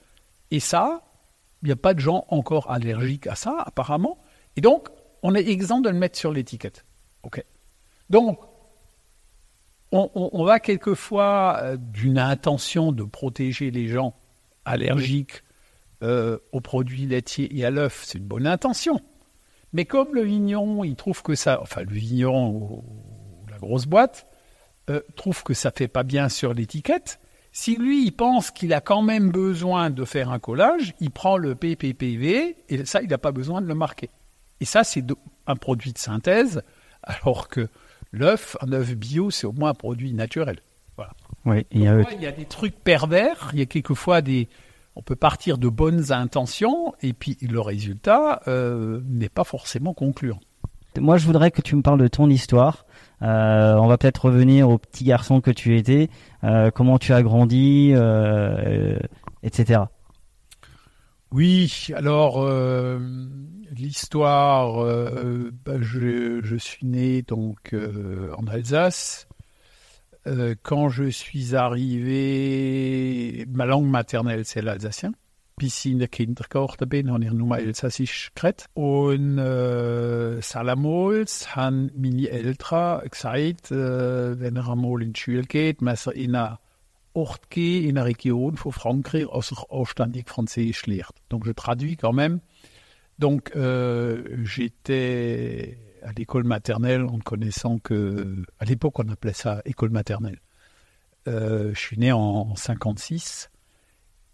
Et 0.51 0.61
ça, 0.61 1.03
il 1.63 1.67
n'y 1.67 1.73
a 1.73 1.77
pas 1.77 1.95
de 1.95 2.01
gens 2.01 2.27
encore 2.29 2.71
allergiques 2.71 3.29
à 3.29 3.35
ça, 3.35 3.63
apparemment. 3.65 4.19
Et 4.57 4.61
donc, 4.61 4.91
on 5.23 5.35
est 5.35 5.49
exempt 5.49 5.81
de 5.81 5.89
le 5.91 5.97
mettre 5.99 6.19
sur 6.19 6.33
l'étiquette. 6.33 6.85
OK. 7.23 7.45
Donc, 8.09 8.39
on, 9.93 10.11
on- 10.15 10.31
on 10.33 10.45
va 10.45 10.61
quelquefois 10.61 11.59
euh, 11.63 11.77
d'une 11.77 12.19
intention 12.19 12.93
de 12.93 13.03
protéger 13.05 13.71
les 13.71 13.89
gens 13.89 14.15
allergiques 14.65 15.43
euh, 16.03 16.39
aux 16.53 16.61
produits 16.61 17.07
laitiers 17.07 17.55
et 17.59 17.65
à 17.65 17.71
l'œuf, 17.71 18.03
c'est 18.07 18.19
une 18.19 18.25
bonne 18.25 18.47
intention. 18.47 19.01
Mais 19.73 19.85
comme 19.85 20.15
le 20.15 20.23
vigneron, 20.23 20.83
il 20.85 20.97
trouve 20.97 21.23
que 21.23 21.35
ça, 21.35 21.61
enfin 21.63 21.83
le 21.83 21.93
vigneron 21.93 22.49
ou, 22.51 22.85
ou 22.85 23.47
la 23.51 23.59
grosse 23.59 23.87
boîte, 23.87 24.27
euh, 24.89 25.01
trouve 25.17 25.43
que 25.43 25.55
ça 25.55 25.71
fait 25.71 25.89
pas 25.89 26.03
bien 26.03 26.29
sur 26.29 26.55
l'étiquette, 26.55 27.21
si 27.53 27.77
lui, 27.77 28.05
il 28.05 28.13
pense 28.13 28.51
qu'il 28.53 28.73
a 28.73 28.81
quand 28.81 29.03
même 29.03 29.31
besoin 29.31 29.91
de 29.91 30.05
faire 30.05 30.31
un 30.31 30.39
collage, 30.39 30.95
il 31.01 31.11
prend 31.11 31.37
le 31.37 31.55
PPPV 31.57 32.57
et 32.69 32.85
ça, 32.85 33.03
il 33.03 33.09
n'a 33.09 33.19
pas 33.19 33.33
besoin 33.33 33.61
de 33.61 33.67
le 33.67 33.75
marquer. 33.75 34.09
Et 34.61 34.65
ça, 34.65 34.85
c'est 34.85 35.05
un 35.47 35.57
produit 35.57 35.93
de 35.93 35.99
synthèse, 35.99 36.63
alors 37.03 37.49
que 37.49 37.69
l'œuf, 38.13 38.57
un 38.61 38.73
œuf 38.73 38.95
bio, 38.95 39.31
c'est 39.31 39.47
au 39.47 39.53
moins 39.53 39.71
un 39.71 39.75
produit 39.75 40.13
naturel. 40.13 40.61
Voilà. 40.97 41.13
Oui, 41.47 41.67
il 41.71 41.83
y 41.83 41.89
a, 41.89 42.01
Il 42.13 42.23
y 42.23 42.27
a 42.27 42.33
des 42.33 42.45
trucs 42.45 42.77
pervers, 42.77 43.51
il 43.53 43.59
y 43.59 43.63
a 43.63 43.67
quelquefois 43.67 44.21
des... 44.21 44.49
On 44.97 45.03
peut 45.03 45.17
partir 45.17 45.57
de 45.57 45.69
bonnes 45.69 46.13
intentions 46.13 46.95
et 47.01 47.13
puis 47.13 47.39
le 47.41 47.61
résultat 47.61 48.43
euh, 48.49 49.01
n'est 49.07 49.29
pas 49.29 49.45
forcément 49.45 49.95
concluant. 49.95 50.41
Moi, 50.99 51.17
je 51.17 51.27
voudrais 51.27 51.51
que 51.51 51.63
tu 51.63 51.77
me 51.77 51.83
parles 51.83 52.01
de 52.01 52.09
ton 52.09 52.29
histoire. 52.29 52.85
Euh, 53.23 53.75
on 53.75 53.87
va 53.87 53.97
peut-être 53.97 54.25
revenir 54.25 54.69
au 54.69 54.79
petit 54.79 55.05
garçon 55.05 55.41
que 55.41 55.51
tu 55.51 55.77
étais, 55.77 56.11
euh, 56.43 56.71
comment 56.71 56.99
tu 56.99 57.13
as 57.13 57.23
grandi, 57.23 57.93
euh, 57.95 58.99
etc. 59.43 59.83
Oui, 61.31 61.89
alors 61.95 62.45
l'histoire, 63.71 64.81
euh, 64.81 65.51
bah, 65.65 65.81
je, 65.81 66.41
je 66.43 66.57
suis 66.57 66.87
né 66.87 67.23
donc 67.23 67.73
euh, 67.73 68.33
en 68.37 68.47
Alsace. 68.47 69.29
Euh, 70.27 70.55
quand 70.63 70.91
je 70.91 71.09
suis 71.09 71.57
arrivé, 71.57 73.47
ma 73.49 73.65
langue 73.67 73.89
maternelle 73.89 74.45
c'est 74.45 74.63
l'alsacien. 74.63 75.13
Bis 75.57 75.85
in 75.85 75.99
der 75.99 76.09
Kindergarten 76.09 76.89
bin, 76.89 77.11
habe 77.13 77.23
ich 77.23 77.33
nur 77.33 77.59
Elsassisch 77.59 78.31
geredet. 78.35 78.65
Und 78.73 79.37
äh, 79.37 80.41
Salamals 80.41 81.55
haben 81.55 81.91
meine 81.95 82.31
Eltern 82.31 83.07
gesagt, 83.11 83.71
äh, 83.71 84.41
wenn 84.41 84.57
er 84.57 84.71
einmal 84.71 85.03
in 85.03 85.13
die 85.13 85.21
Schule 85.21 85.43
geht, 85.43 85.83
muss 85.83 86.07
er 86.07 86.15
in 86.15 86.35
eine 86.35 86.59
Ort 87.13 87.51
gehen, 87.51 87.91
in 87.91 87.99
eine 87.99 88.07
Region 88.07 88.57
von 88.57 88.73
Frankreich, 88.73 89.27
où 89.27 89.39
er 89.39 89.67
anständig 89.71 90.31
Französisch 90.31 90.87
lernt. 90.87 91.17
Donc 91.29 91.45
je 91.45 91.53
traduis 91.53 91.97
quand 91.97 92.15
même. 92.15 92.41
Donc 93.21 93.53
euh, 93.55 94.25
j'étais 94.45 95.77
à 96.03 96.13
l'école 96.13 96.45
maternelle 96.45 97.05
en 97.05 97.19
connaissant 97.19 97.79
que, 97.79 98.43
à 98.59 98.65
l'époque 98.65 98.99
on 98.99 99.09
appelait 99.11 99.35
ça 99.35 99.61
école 99.67 99.91
maternelle. 99.91 100.41
Euh, 101.29 101.75
je 101.75 101.79
suis 101.79 101.99
né 101.99 102.13
en, 102.13 102.19
en 102.19 102.57
56 102.57 103.51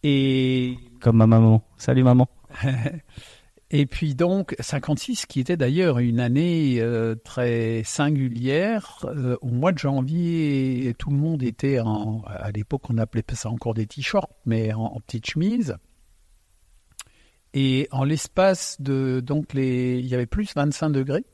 et 0.04 0.78
Comme 1.00 1.16
ma 1.16 1.26
maman. 1.26 1.64
Salut 1.76 2.04
maman. 2.04 2.28
et 3.72 3.86
puis 3.86 4.14
donc 4.14 4.54
56 4.60 5.26
qui 5.26 5.40
était 5.40 5.56
d'ailleurs 5.56 5.98
une 5.98 6.20
année 6.20 6.76
euh, 6.78 7.16
très 7.16 7.82
singulière. 7.84 9.04
Au 9.40 9.48
mois 9.48 9.72
de 9.72 9.78
janvier, 9.78 10.94
tout 10.96 11.10
le 11.10 11.16
monde 11.16 11.42
était 11.42 11.80
en, 11.80 12.22
à 12.24 12.52
l'époque 12.52 12.88
on 12.88 12.98
appelait 12.98 13.24
ça 13.32 13.50
encore 13.50 13.74
des 13.74 13.86
t-shirts, 13.88 14.30
mais 14.44 14.72
en, 14.72 14.84
en 14.84 15.00
petite 15.00 15.28
chemise. 15.28 15.76
Et 17.58 17.88
en 17.90 18.04
l'espace 18.04 18.76
de 18.82 19.20
donc 19.20 19.54
les, 19.54 19.98
il 19.98 20.06
y 20.06 20.14
avait 20.14 20.26
plus 20.26 20.54
25 20.54 20.90
degrés. 20.90 21.24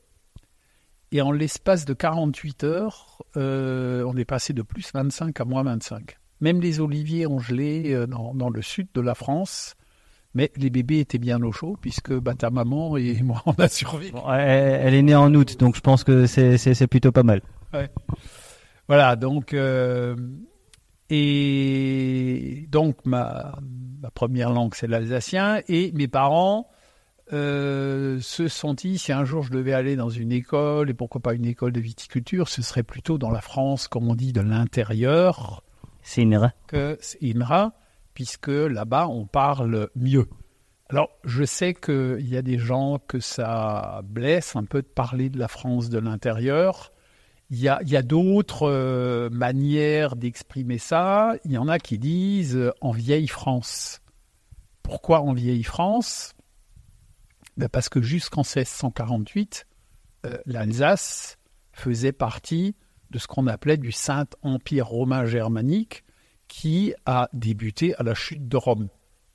Et 1.11 1.21
en 1.21 1.33
l'espace 1.33 1.83
de 1.83 1.93
48 1.93 2.63
heures, 2.63 3.21
euh, 3.35 4.05
on 4.07 4.15
est 4.15 4.23
passé 4.23 4.53
de 4.53 4.61
plus 4.61 4.89
25 4.93 5.41
à 5.41 5.43
moins 5.43 5.63
25. 5.63 6.17
Même 6.39 6.61
les 6.61 6.79
oliviers 6.79 7.27
ont 7.27 7.39
gelé 7.39 7.93
euh, 7.93 8.07
dans, 8.07 8.33
dans 8.33 8.49
le 8.49 8.61
sud 8.61 8.87
de 8.93 9.01
la 9.01 9.15
France. 9.15 9.75
Mais 10.33 10.49
les 10.55 10.69
bébés 10.69 10.99
étaient 10.99 11.17
bien 11.17 11.43
au 11.43 11.51
chaud 11.51 11.75
puisque 11.81 12.13
bah, 12.13 12.35
ta 12.35 12.49
maman 12.49 12.95
et 12.95 13.21
moi 13.21 13.41
on 13.45 13.51
a 13.55 13.67
survécu. 13.67 14.13
Bon, 14.13 14.31
elle, 14.31 14.79
elle 14.81 14.93
est 14.93 15.03
née 15.03 15.15
en 15.15 15.35
août, 15.35 15.59
donc 15.59 15.75
je 15.75 15.81
pense 15.81 16.05
que 16.05 16.25
c'est 16.25 16.87
plutôt 16.87 17.11
pas 17.11 17.23
mal. 17.23 17.41
Ouais. 17.73 17.89
Voilà, 18.87 19.17
donc 19.17 19.53
euh, 19.53 20.15
et 21.09 22.67
donc 22.69 23.05
ma, 23.05 23.59
ma 24.01 24.11
première 24.11 24.51
langue 24.51 24.73
c'est 24.75 24.87
l'alsacien 24.87 25.61
et 25.67 25.91
mes 25.93 26.07
parents 26.07 26.67
euh, 27.31 28.19
se 28.19 28.47
sont 28.47 28.73
dit 28.73 28.97
si 28.97 29.11
un 29.11 29.23
jour 29.23 29.43
je 29.43 29.51
devais 29.51 29.73
aller 29.73 29.95
dans 29.95 30.09
une 30.09 30.31
école 30.31 30.89
et 30.89 30.93
pourquoi 30.93 31.21
pas 31.21 31.33
une 31.33 31.45
école 31.45 31.71
de 31.71 31.79
viticulture, 31.79 32.49
ce 32.49 32.61
serait 32.61 32.83
plutôt 32.83 33.17
dans 33.17 33.31
la 33.31 33.41
France, 33.41 33.87
comme 33.87 34.09
on 34.09 34.15
dit, 34.15 34.33
de 34.33 34.41
l'intérieur 34.41 35.63
C'est 36.01 36.27
erreur. 36.27 36.51
que 36.67 36.97
INRA, 37.21 37.73
puisque 38.13 38.49
là-bas 38.49 39.07
on 39.07 39.25
parle 39.25 39.89
mieux. 39.95 40.27
Alors, 40.89 41.09
je 41.23 41.43
sais 41.43 41.73
qu'il 41.73 42.27
y 42.27 42.37
a 42.37 42.41
des 42.41 42.59
gens 42.59 42.99
que 43.07 43.19
ça 43.19 44.01
blesse 44.03 44.55
un 44.55 44.65
peu 44.65 44.81
de 44.81 44.87
parler 44.87 45.29
de 45.29 45.39
la 45.39 45.47
France 45.47 45.89
de 45.89 45.97
l'intérieur. 45.97 46.91
Il 47.55 47.59
y 47.59 47.67
a, 47.69 48.01
d'autres 48.01 48.67
euh, 48.67 49.29
manières 49.29 50.15
d'exprimer 50.15 50.79
ça. 50.79 51.35
Il 51.45 51.51
y 51.51 51.59
en 51.59 51.67
a 51.67 51.77
qui 51.77 51.99
disent 51.99 52.55
euh, 52.55 52.71
en 52.81 52.89
vieille 52.89 53.27
France. 53.27 54.01
Pourquoi 54.81 55.21
en 55.21 55.33
vieille 55.33 55.61
France? 55.61 56.33
Ben 57.55 57.69
Parce 57.69 57.89
que 57.89 58.01
jusqu'en 58.01 58.41
1648, 58.41 59.67
euh, 60.25 60.35
l'Alsace 60.47 61.37
faisait 61.73 62.11
partie 62.11 62.75
de 63.11 63.19
ce 63.19 63.27
qu'on 63.27 63.45
appelait 63.45 63.77
du 63.77 63.91
Saint-Empire 63.91 64.87
romain 64.87 65.27
germanique 65.27 66.03
qui 66.47 66.95
a 67.05 67.29
débuté 67.33 67.93
à 67.97 68.03
la 68.03 68.15
chute 68.15 68.47
de 68.47 68.57
Rome 68.57 68.87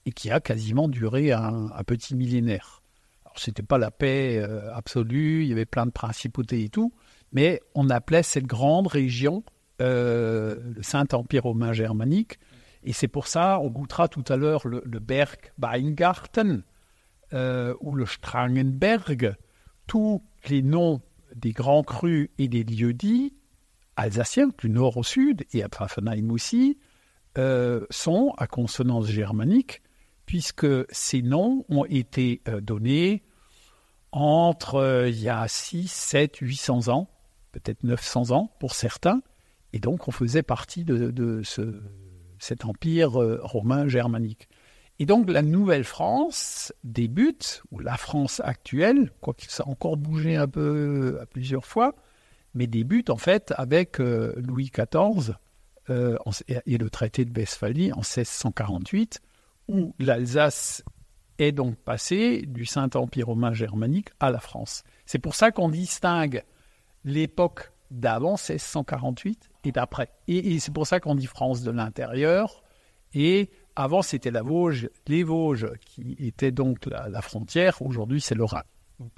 et 0.07 0.11
qui 0.11 0.33
a 0.33 0.41
quasiment 0.41 0.89
duré 0.89 1.31
un, 1.31 1.71
un 1.73 1.85
petit 1.85 2.17
millénaire. 2.17 2.83
Alors, 3.25 3.39
c'était 3.39 3.63
pas 3.63 3.79
la 3.79 3.93
paix 3.93 4.45
absolue, 4.75 5.45
il 5.45 5.51
y 5.51 5.53
avait 5.53 5.67
plein 5.67 5.87
de 5.87 5.93
principautés 5.93 6.65
et 6.65 6.69
tout, 6.69 6.93
mais 7.33 7.61
on 7.75 7.91
appelait 7.91 8.23
cette 8.23 8.47
grande 8.47 8.87
région 8.87 9.43
euh, 9.81 10.57
le 10.75 10.83
Saint-Empire 10.83 11.45
romain 11.45 11.73
germanique, 11.73 12.39
et 12.83 12.93
c'est 12.93 13.09
pour 13.09 13.29
ça, 13.29 13.61
on 13.61 13.69
goûtera 13.69 14.09
tout 14.09 14.25
à 14.29 14.37
l'heure 14.37 14.67
le, 14.67 14.81
Berg 14.99 15.53
Weingarten, 15.59 16.65
euh, 17.33 17.75
ou 17.81 17.95
le 17.95 18.05
Strangenberg, 18.05 19.37
tous 19.87 20.23
les 20.49 20.63
noms 20.63 21.01
des 21.35 21.53
grands 21.53 21.85
crus 21.85 22.29
et 22.39 22.49
des 22.49 22.65
lieux-dits 22.65 23.35
alsaciens, 23.95 24.51
du 24.59 24.69
nord 24.69 24.97
au 24.97 25.05
sud, 25.05 25.45
et 25.53 25.63
à 25.63 25.69
Pfaffenheim 25.69 26.31
aussi, 26.31 26.79
euh, 27.37 27.87
sont 27.91 28.33
à 28.37 28.49
consonance 28.49 29.07
germanique, 29.07 29.83
puisque 30.27 30.67
ces 30.91 31.23
noms 31.23 31.65
ont 31.69 31.85
été 31.85 32.43
donnés 32.63 33.23
entre 34.11 35.07
il 35.09 35.21
y 35.21 35.29
a 35.29 35.47
6, 35.47 35.89
7, 35.89 36.37
800 36.39 36.89
ans, 36.89 37.09
peut-être 37.59 37.85
900 37.85 38.31
ans 38.31 38.50
pour 38.59 38.75
certains, 38.75 39.23
et 39.73 39.79
donc 39.79 40.09
on 40.09 40.11
faisait 40.11 40.43
partie 40.43 40.85
de, 40.85 41.43
ce, 41.45 41.83
cet 42.38 42.65
empire 42.65 43.21
euh, 43.21 43.41
romain 43.43 43.88
germanique. 43.88 44.49
Et 44.99 45.07
donc 45.07 45.31
la 45.31 45.43
Nouvelle-France 45.43 46.73
débute, 46.83 47.62
ou 47.71 47.79
la 47.79 47.97
France 47.97 48.41
actuelle, 48.45 49.12
quoique 49.21 49.45
ça 49.49 49.67
encore 49.69 49.97
bougé 49.97 50.37
un 50.37 50.49
peu 50.49 51.19
à 51.21 51.27
plusieurs 51.27 51.65
fois, 51.65 51.95
mais 52.55 52.67
débute 52.67 53.11
en 53.11 53.17
fait 53.17 53.53
avec 53.57 54.00
euh, 54.00 54.35
Louis 54.37 54.73
XIV 54.75 55.35
euh, 55.91 56.17
et 56.67 56.79
le 56.79 56.91
traité 56.91 57.25
de 57.25 57.38
Westphalie 57.38 57.93
en 57.93 57.99
1648, 57.99 59.21
où 59.69 59.95
l'Alsace 59.99 60.83
est 61.38 61.53
donc 61.53 61.77
passée 61.77 62.43
du 62.47 62.67
Saint-Empire 62.67 63.27
romain 63.27 63.53
germanique 63.53 64.09
à 64.19 64.31
la 64.31 64.41
France. 64.41 64.83
C'est 65.07 65.21
pour 65.21 65.37
ça 65.37 65.53
qu'on 65.53 65.69
distingue 65.69 66.43
l'époque 67.05 67.73
d'avant 67.90 68.33
1648 68.33 69.50
et 69.64 69.73
d'après. 69.73 70.11
Et, 70.26 70.59
c'est 70.61 70.73
pour 70.73 70.87
ça 70.87 71.00
qu'on 71.00 71.14
dit 71.14 71.26
France 71.26 71.62
de 71.62 71.71
l'intérieur. 71.71 72.62
Et 73.14 73.50
avant, 73.76 74.02
c'était 74.02 74.31
la 74.31 74.43
Vosges, 74.43 74.90
les 75.07 75.23
Vosges 75.23 75.71
qui 75.81 76.17
étaient 76.19 76.50
donc 76.50 76.87
la, 76.87 77.23
frontière. 77.23 77.81
Aujourd'hui, 77.83 78.21
c'est 78.21 78.35
le. 78.35 78.45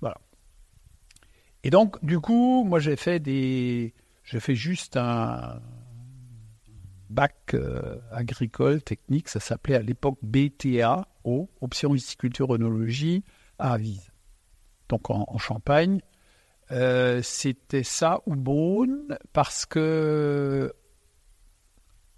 Voilà. 0.01 0.19
Et 1.65 1.71
donc, 1.71 2.03
du 2.05 2.21
coup, 2.21 2.65
moi, 2.65 2.79
j'ai 2.79 2.97
fait 2.97 3.19
des, 3.19 3.93
j'ai 4.23 4.41
fait 4.41 4.55
juste 4.55 4.97
un 4.97 5.61
bac 7.11 7.35
euh, 7.55 7.99
agricole 8.13 8.83
technique. 8.83 9.29
Ça 9.29 9.41
s'appelait 9.41 9.75
à 9.75 9.83
l'époque 9.83 10.19
BTA, 10.23 11.09
O, 11.25 11.51
option 11.61 11.93
viticulture 11.93 12.55
œnologie 12.55 13.25
à 13.59 13.73
Avise. 13.73 14.11
Donc 14.89 15.11
en 15.11 15.39
Champagne. 15.39 16.01
Euh, 16.73 17.21
c'était 17.23 17.83
ça 17.83 18.21
ou 18.27 18.37
Beaune 18.37 19.19
parce 19.33 19.67
que 19.67 20.73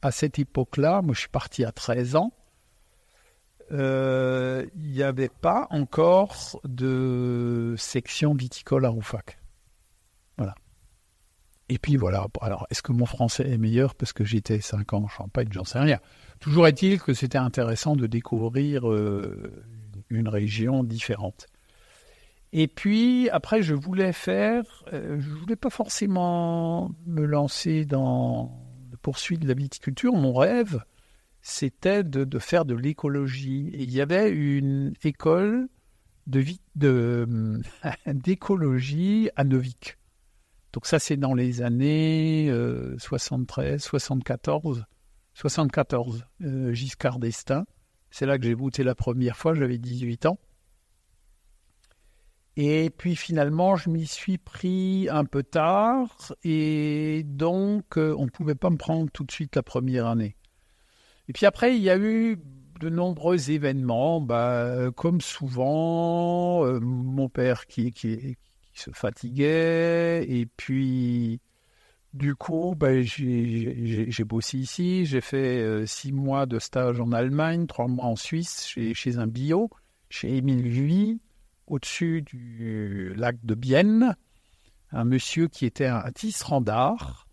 à 0.02 0.10
cette 0.10 0.38
époque-là, 0.38 1.00
moi 1.00 1.14
je 1.14 1.20
suis 1.20 1.28
parti 1.28 1.64
à 1.64 1.72
13 1.72 2.16
ans, 2.16 2.32
euh, 3.70 4.66
il 4.74 4.90
n'y 4.90 5.02
avait 5.02 5.30
pas 5.30 5.66
encore 5.70 6.60
de 6.64 7.74
section 7.78 8.34
viticole 8.34 8.84
à 8.84 8.88
Roufac. 8.90 9.38
Voilà. 10.36 10.54
Et 11.68 11.78
puis 11.78 11.96
voilà, 11.96 12.26
alors 12.42 12.66
est-ce 12.70 12.82
que 12.82 12.92
mon 12.92 13.06
français 13.06 13.48
est 13.48 13.56
meilleur 13.56 13.94
parce 13.94 14.12
que 14.12 14.24
j'étais 14.24 14.60
5 14.60 14.92
ans 14.92 15.04
en 15.04 15.08
Champagne, 15.08 15.48
j'en 15.50 15.64
sais 15.64 15.78
rien. 15.78 16.00
Toujours 16.40 16.66
est-il 16.66 17.00
que 17.00 17.14
c'était 17.14 17.38
intéressant 17.38 17.96
de 17.96 18.06
découvrir 18.06 18.90
euh, 18.90 19.64
une 20.10 20.28
région 20.28 20.84
différente. 20.84 21.46
Et 22.52 22.68
puis 22.68 23.30
après, 23.30 23.62
je 23.62 23.74
voulais 23.74 24.12
faire, 24.12 24.84
euh, 24.92 25.18
je 25.18 25.30
voulais 25.30 25.56
pas 25.56 25.70
forcément 25.70 26.90
me 27.06 27.24
lancer 27.24 27.86
dans 27.86 28.62
la 28.90 28.98
poursuite 28.98 29.40
de 29.40 29.48
la 29.48 29.54
viticulture. 29.54 30.12
Mon 30.12 30.34
rêve, 30.34 30.84
c'était 31.40 32.04
de, 32.04 32.38
faire 32.38 32.66
de 32.66 32.74
l'écologie. 32.74 33.70
Et 33.72 33.82
il 33.84 33.90
y 33.90 34.02
avait 34.02 34.30
une 34.30 34.92
école 35.02 35.68
d'écologie 38.06 39.30
à 39.34 39.44
Neuvik. 39.44 39.98
Donc 40.74 40.86
ça, 40.86 40.98
c'est 40.98 41.16
dans 41.16 41.34
les 41.34 41.62
années 41.62 42.48
euh, 42.50 42.96
73, 42.98 43.82
74, 43.82 44.84
74, 45.34 46.26
euh, 46.42 46.72
Giscard 46.74 47.18
d'Estaing. 47.18 47.64
C'est 48.10 48.26
là 48.26 48.38
que 48.38 48.44
j'ai 48.44 48.54
goûté 48.54 48.84
la 48.84 48.94
première 48.94 49.38
fois, 49.38 49.54
j'avais 49.54 49.78
18 49.78 50.26
ans. 50.26 50.38
Et 52.56 52.90
puis 52.90 53.16
finalement, 53.16 53.76
je 53.76 53.88
m'y 53.88 54.06
suis 54.06 54.38
pris 54.38 55.08
un 55.10 55.24
peu 55.24 55.42
tard. 55.42 56.34
Et 56.44 57.22
donc 57.24 57.96
euh, 57.96 58.14
on 58.18 58.24
ne 58.24 58.30
pouvait 58.30 58.54
pas 58.54 58.70
me 58.70 58.76
prendre 58.76 59.10
tout 59.10 59.24
de 59.24 59.32
suite 59.32 59.56
la 59.56 59.62
première 59.62 60.06
année. 60.06 60.36
Et 61.28 61.32
puis 61.32 61.46
après, 61.46 61.76
il 61.76 61.82
y 61.82 61.90
a 61.90 61.96
eu 61.96 62.38
de 62.80 62.88
nombreux 62.88 63.50
événements, 63.50 64.20
bah, 64.20 64.90
comme 64.96 65.20
souvent, 65.20 66.66
euh, 66.66 66.80
mon 66.80 67.28
père 67.28 67.66
qui, 67.66 68.36
se 68.74 68.90
fatiguait. 68.90 70.26
Et 70.28 70.46
puis 70.46 71.40
du 72.12 72.34
coup, 72.34 72.74
bah, 72.76 73.00
j'ai 73.02 74.24
bossé 74.24 74.58
ici, 74.58 75.06
j'ai 75.06 75.20
fait 75.22 75.60
euh, 75.60 75.86
six 75.86 76.12
mois 76.12 76.44
de 76.44 76.58
stage 76.58 77.00
en 77.00 77.12
Allemagne, 77.12 77.66
trois 77.66 77.88
mois 77.88 78.06
en 78.06 78.16
Suisse 78.16 78.66
chez, 78.66 79.16
un 79.16 79.26
bio, 79.26 79.70
chez 80.10 80.36
Émile 80.36 80.68
Vuy 80.68 81.20
au-dessus 81.72 82.20
du 82.20 83.14
lac 83.16 83.36
de 83.44 83.54
Bienne, 83.54 84.14
un 84.90 85.04
monsieur 85.04 85.48
qui 85.48 85.64
était 85.64 85.86
un 85.86 86.10
tisserand 86.12 86.60
d'art, 86.60 87.26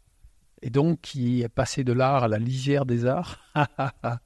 et 0.62 0.70
donc 0.70 1.02
qui 1.02 1.42
est 1.42 1.50
passé 1.50 1.84
de 1.84 1.92
l'art 1.92 2.24
à 2.24 2.28
la 2.30 2.40
lisière 2.40 2.86
des 2.86 3.06
arts. 3.06 3.38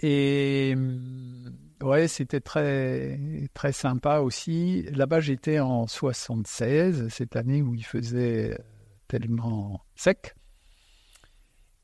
et 0.00 0.72
hum, 0.74 1.56
ouais, 1.80 2.08
c'était 2.08 2.40
très, 2.40 3.48
très 3.54 3.70
sympa 3.70 4.18
aussi. 4.18 4.82
Là-bas, 4.90 5.20
j'étais 5.20 5.60
en 5.60 5.86
76, 5.86 7.06
cette 7.08 7.36
année 7.36 7.62
où 7.62 7.76
il 7.76 7.84
faisait 7.84 8.58
tellement 9.06 9.80
sec. 9.94 10.34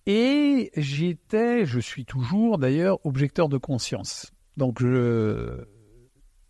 Et 0.06 0.72
j'étais, 0.76 1.64
je 1.64 1.78
suis 1.78 2.04
toujours 2.04 2.58
d'ailleurs, 2.58 2.98
objecteur 3.06 3.48
de 3.48 3.56
conscience. 3.56 4.32
Donc 4.56 4.80
je, 4.80 5.64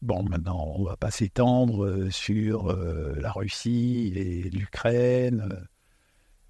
Bon, 0.07 0.23
maintenant, 0.23 0.73
on 0.79 0.85
va 0.85 0.97
pas 0.97 1.11
s'étendre 1.11 1.85
euh, 1.85 2.11
sur 2.13 2.71
euh, 2.71 3.17
la 3.19 3.33
Russie 3.33 4.13
et 4.15 4.51
l'Ukraine, 4.51 5.49
euh, 5.51 5.57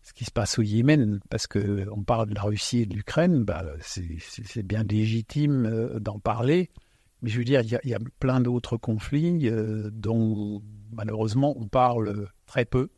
ce 0.02 0.12
qui 0.12 0.26
se 0.26 0.30
passe 0.30 0.58
au 0.58 0.62
Yémen, 0.62 1.20
parce 1.30 1.46
que 1.46 1.88
on 1.90 2.02
parle 2.04 2.28
de 2.28 2.34
la 2.34 2.42
Russie 2.42 2.80
et 2.80 2.86
de 2.86 2.94
l'Ukraine, 2.94 3.44
bah, 3.44 3.64
c'est- 3.80 4.62
bien 4.62 4.82
légitime 4.82 5.98
d'en 6.00 6.18
parler. 6.18 6.68
Mais 7.22 7.30
je 7.30 7.38
veux 7.38 7.44
dire, 7.44 7.62
il 7.62 7.88
y 7.88 7.94
a, 7.94 7.98
plein 8.20 8.42
d'autres 8.42 8.76
conflits 8.76 9.48
dont 9.90 10.62
malheureusement 10.92 11.54
on 11.58 11.66
parle 11.66 12.28
très 12.44 12.66
peu. 12.66 12.90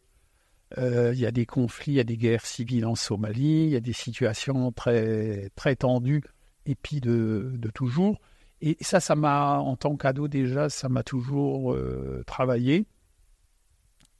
Il 0.76 1.14
y 1.14 1.24
a 1.24 1.30
des 1.30 1.46
conflits, 1.46 1.92
il 1.92 1.96
y 1.96 2.00
a 2.00 2.04
des 2.04 2.16
guerres 2.16 2.44
civiles 2.44 2.84
en 2.84 2.96
Somalie, 2.96 3.66
il 3.66 3.70
y 3.70 3.76
a 3.76 3.80
des 3.80 3.92
situations 3.92 4.72
très, 4.72 5.50
très 5.54 5.76
tendues, 5.76 6.24
et 6.66 6.74
puis 6.74 7.00
de 7.00 7.70
toujours. 7.74 8.18
Et 8.60 8.76
ça, 8.80 9.00
ça 9.00 9.14
m'a, 9.14 9.58
en 9.58 9.76
tant 9.76 9.96
qu'ado 9.96 10.26
déjà, 10.28 10.68
ça 10.68 10.88
m'a 10.88 11.02
toujours 11.02 11.72
euh, 11.72 12.22
travaillé. 12.26 12.86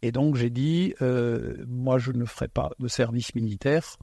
Et 0.03 0.12
donc 0.12 0.37
j'ai 0.37 0.51
dit, 0.51 0.94
euh, 1.03 1.64
moi 1.66 1.98
je 1.98 2.12
ne 2.12 2.24
ferai 2.24 2.46
pas 2.46 2.70
de 2.79 2.87
service 2.87 3.35
militaire. 3.35 3.96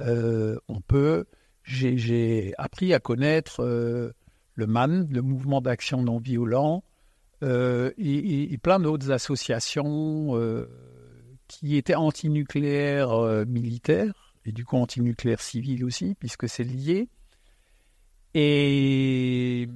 Euh, 0.00 0.56
on 0.68 0.80
peut. 0.80 1.26
J'ai, 1.64 2.54
appris 2.56 2.94
à 2.94 2.98
connaître 2.98 3.62
le 3.62 4.66
MAN, 4.66 5.06
le 5.10 5.20
mouvement 5.20 5.60
d'action 5.60 6.02
non 6.02 6.18
violent, 6.18 6.82
et, 7.42 8.52
et- 8.52 8.56
plein 8.58 8.80
d'autres 8.80 9.10
associations 9.10 10.34
qui 11.46 11.76
étaient 11.76 11.94
antinucléaires 11.94 13.44
militaires 13.46 14.34
et 14.46 14.52
du 14.52 14.64
coup 14.64 14.76
antinucléaires 14.78 15.42
civils 15.42 15.84
aussi, 15.84 16.14
puisque 16.14 16.48
c'est 16.48 16.64
lié. 16.64 17.10
Et 18.40 19.68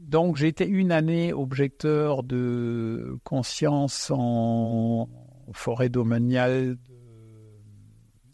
donc 0.00 0.36
j'étais 0.36 0.66
une 0.66 0.90
année 0.90 1.32
objecteur 1.32 2.24
de 2.24 3.16
conscience 3.22 4.10
en 4.12 5.08
forêt 5.52 5.90
domaniale 5.90 6.76
de 6.88 6.96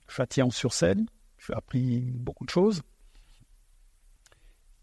Châtillon-sur-Seine. 0.09 1.05
J'ai 1.37 1.53
appris 1.53 2.01
beaucoup 2.01 2.47
de 2.47 2.51
choses. 2.51 2.81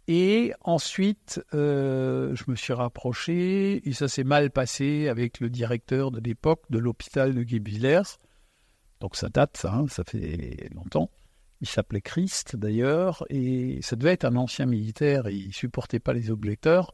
Et 0.08 0.54
ensuite, 0.62 1.42
euh, 1.56 2.36
je 2.36 2.44
me 2.48 2.56
suis 2.56 2.74
rapproché, 2.74 3.82
et 3.90 3.94
ça 3.94 4.08
s'est 4.08 4.24
mal 4.24 4.52
passé 4.52 5.08
avec 5.08 5.40
le 5.40 5.50
directeur 5.50 6.12
de 6.12 6.20
l'époque 6.20 6.62
de 6.70 6.78
l'hôpital 6.78 7.34
de 7.34 7.42
Guébillers. 7.42 8.20
Donc 9.00 9.16
ça 9.16 9.30
date, 9.30 9.58
ça, 9.58 9.74
hein, 9.74 9.88
ça 9.88 10.04
fait 10.04 10.70
longtemps. 10.76 11.10
Il 11.62 11.68
s'appelait 11.68 12.02
Christ 12.02 12.56
d'ailleurs, 12.56 13.26
et 13.30 13.80
ça 13.82 13.96
devait 13.96 14.12
être 14.12 14.26
un 14.26 14.36
ancien 14.36 14.66
militaire, 14.66 15.28
il 15.30 15.54
supportait 15.54 16.00
pas 16.00 16.14
les 16.14 16.30
objecteurs. 16.30 16.94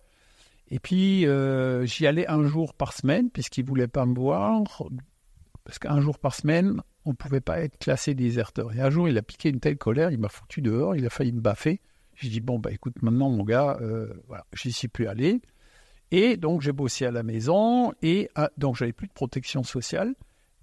Et 0.70 0.80
puis 0.80 1.26
euh, 1.28 1.86
j'y 1.86 2.08
allais 2.08 2.28
un 2.28 2.46
jour 2.48 2.74
par 2.74 2.94
semaine, 2.94 3.30
puisqu'il 3.30 3.66
voulait 3.66 3.88
pas 3.88 4.06
me 4.06 4.16
voir, 4.16 4.64
parce 5.66 5.80
qu'un 5.80 6.00
jour 6.00 6.18
par 6.18 6.34
semaine, 6.34 6.82
on 7.06 7.10
ne 7.12 7.16
pouvait 7.16 7.42
pas 7.42 7.60
être 7.60 7.78
classé 7.78 8.14
déserteur. 8.14 8.74
Et 8.74 8.82
un 8.82 8.90
jour, 8.90 9.10
il 9.10 9.18
a 9.18 9.22
piqué 9.22 9.50
une 9.50 9.60
telle 9.60 9.78
colère, 9.78 10.12
il 10.12 10.20
m'a 10.20 10.30
foutu 10.30 10.62
dehors, 10.62 10.96
il 10.96 11.06
a 11.06 11.10
failli 11.10 11.34
me 11.34 11.42
baffer. 11.42 11.82
J'ai 12.16 12.30
dit, 12.30 12.40
bon, 12.40 12.60
bah 12.60 12.72
écoute, 12.72 13.02
maintenant, 13.02 13.30
mon 13.30 13.44
gars, 13.44 13.78
euh, 13.82 14.14
voilà, 14.28 14.46
j'y 14.54 14.72
suis 14.72 14.88
plus 14.88 15.08
allé. 15.08 15.42
Et 16.12 16.38
donc 16.38 16.62
j'ai 16.62 16.72
bossé 16.72 17.08
à 17.08 17.12
la 17.12 17.24
maison 17.24 17.92
et 18.04 18.30
ah, 18.36 18.52
donc 18.58 18.76
j'avais 18.76 18.94
plus 18.94 19.08
de 19.08 19.14
protection 19.14 19.64
sociale. 19.64 20.14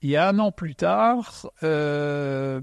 Et 0.00 0.16
un 0.16 0.38
an 0.38 0.52
plus 0.52 0.76
tard, 0.76 1.50
euh, 1.64 2.60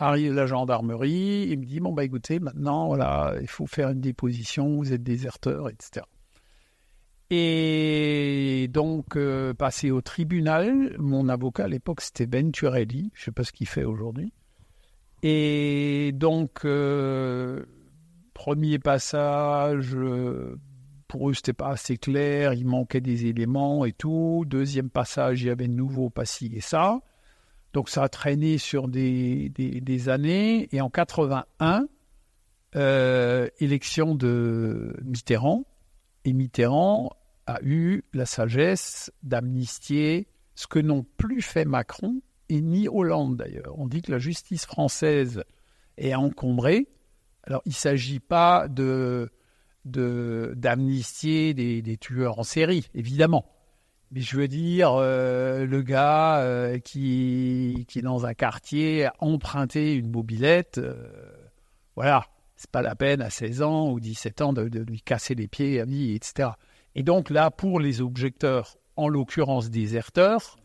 arrive 0.00 0.32
la 0.32 0.46
gendarmerie, 0.46 1.46
il 1.50 1.58
me 1.58 1.64
dit 1.64 1.80
bon 1.80 1.92
bah 1.92 2.04
écoutez 2.04 2.40
maintenant 2.40 2.86
voilà 2.86 3.34
il 3.40 3.48
faut 3.48 3.66
faire 3.66 3.90
une 3.90 4.00
déposition, 4.00 4.76
vous 4.76 4.92
êtes 4.92 5.02
déserteur, 5.02 5.68
etc. 5.68 6.04
Et 7.30 8.68
donc 8.72 9.16
euh, 9.16 9.54
passé 9.54 9.90
au 9.90 10.00
tribunal, 10.00 10.96
mon 10.98 11.28
avocat 11.28 11.64
à 11.64 11.68
l'époque 11.68 12.00
c'était 12.00 12.26
Ben 12.26 12.50
Turelli, 12.50 13.12
je 13.14 13.24
sais 13.24 13.30
pas 13.30 13.44
ce 13.44 13.52
qu'il 13.52 13.68
fait 13.68 13.84
aujourd'hui. 13.84 14.32
Et 15.22 16.12
donc 16.14 16.64
euh, 16.64 17.64
premier 18.32 18.78
passage, 18.78 19.94
euh, 19.94 20.58
pour 21.06 21.30
eux 21.30 21.34
c'était 21.34 21.52
pas 21.52 21.68
assez 21.68 21.98
clair, 21.98 22.54
il 22.54 22.66
manquait 22.66 23.00
des 23.00 23.26
éléments 23.26 23.84
et 23.84 23.92
tout. 23.92 24.44
Deuxième 24.46 24.90
passage, 24.90 25.42
il 25.42 25.48
y 25.48 25.50
avait 25.50 25.68
de 25.68 25.74
nouveau 25.74 26.10
pas 26.10 26.24
et 26.40 26.60
ça. 26.60 27.00
Donc 27.72 27.88
ça 27.88 28.02
a 28.02 28.08
traîné 28.08 28.58
sur 28.58 28.88
des, 28.88 30.08
années. 30.08 30.68
Et 30.72 30.80
en 30.80 30.90
81, 30.90 31.86
euh, 32.76 33.48
élection 33.58 34.14
de 34.14 34.96
Mitterrand. 35.04 35.64
Et 36.24 36.32
Mitterrand 36.32 37.12
a 37.46 37.58
eu 37.62 38.02
la 38.12 38.26
sagesse 38.26 39.12
d'amnistier 39.22 40.28
ce 40.54 40.66
que 40.66 40.78
n'ont 40.78 41.06
plus 41.16 41.42
fait 41.42 41.64
Macron 41.64 42.20
et 42.48 42.60
ni 42.60 42.88
Hollande 42.88 43.36
d'ailleurs. 43.36 43.78
On 43.78 43.86
dit 43.86 44.02
que 44.02 44.12
la 44.12 44.18
justice 44.18 44.66
française 44.66 45.44
est 45.96 46.14
encombrée. 46.14 46.88
Alors 47.44 47.62
il 47.64 47.70
ne 47.70 47.74
s'agit 47.74 48.20
pas 48.20 48.68
d'amnistier 49.84 51.54
des 51.54 51.96
tueurs 51.96 52.38
en 52.38 52.42
série, 52.44 52.86
évidemment. 52.94 53.46
Mais 54.12 54.22
je 54.22 54.36
veux 54.36 54.48
dire, 54.48 54.94
euh, 54.94 55.64
le 55.66 55.82
gars 55.82 56.40
euh, 56.40 56.78
qui, 56.80 57.84
qui 57.86 58.02
dans 58.02 58.26
un 58.26 58.34
quartier 58.34 59.06
a 59.06 59.14
emprunté 59.20 59.94
une 59.94 60.10
mobilette, 60.10 60.78
euh, 60.78 61.06
voilà, 61.94 62.26
c'est 62.56 62.70
pas 62.70 62.82
la 62.82 62.96
peine 62.96 63.22
à 63.22 63.30
16 63.30 63.62
ans 63.62 63.90
ou 63.90 64.00
17 64.00 64.40
ans 64.40 64.52
de, 64.52 64.62
lui 64.80 65.00
casser 65.00 65.36
les 65.36 65.46
pieds, 65.46 65.76
etc. 66.14 66.50
Et 66.96 67.04
donc 67.04 67.30
là, 67.30 67.52
pour 67.52 67.78
les 67.78 68.00
objecteurs, 68.00 68.78
en 68.96 69.08
l'occurrence 69.08 69.70
déserteurs, 69.70 70.58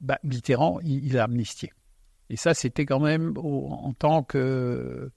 bah, 0.00 0.18
Mitterrand, 0.22 0.80
il, 0.82 1.18
a 1.18 1.24
amnistié. 1.24 1.72
Et 2.30 2.36
ça, 2.36 2.54
c'était 2.54 2.86
quand 2.86 3.00
même, 3.00 3.34
en 3.36 3.92
tant 3.92 4.22
que 4.22 5.10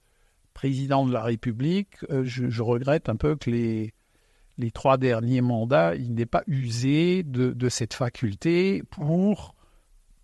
président 0.52 1.06
de 1.06 1.12
la 1.12 1.22
République, 1.22 1.96
je 2.22 2.62
regrette 2.62 3.08
un 3.08 3.16
peu 3.16 3.36
que 3.36 3.50
les, 3.50 3.94
les 4.60 4.70
trois 4.70 4.98
derniers 4.98 5.40
mandats, 5.40 5.94
il 5.94 6.14
n'est 6.14 6.26
pas 6.26 6.42
usé 6.46 7.22
de, 7.22 7.68
cette 7.68 7.94
faculté 7.94 8.82
pour 8.90 9.54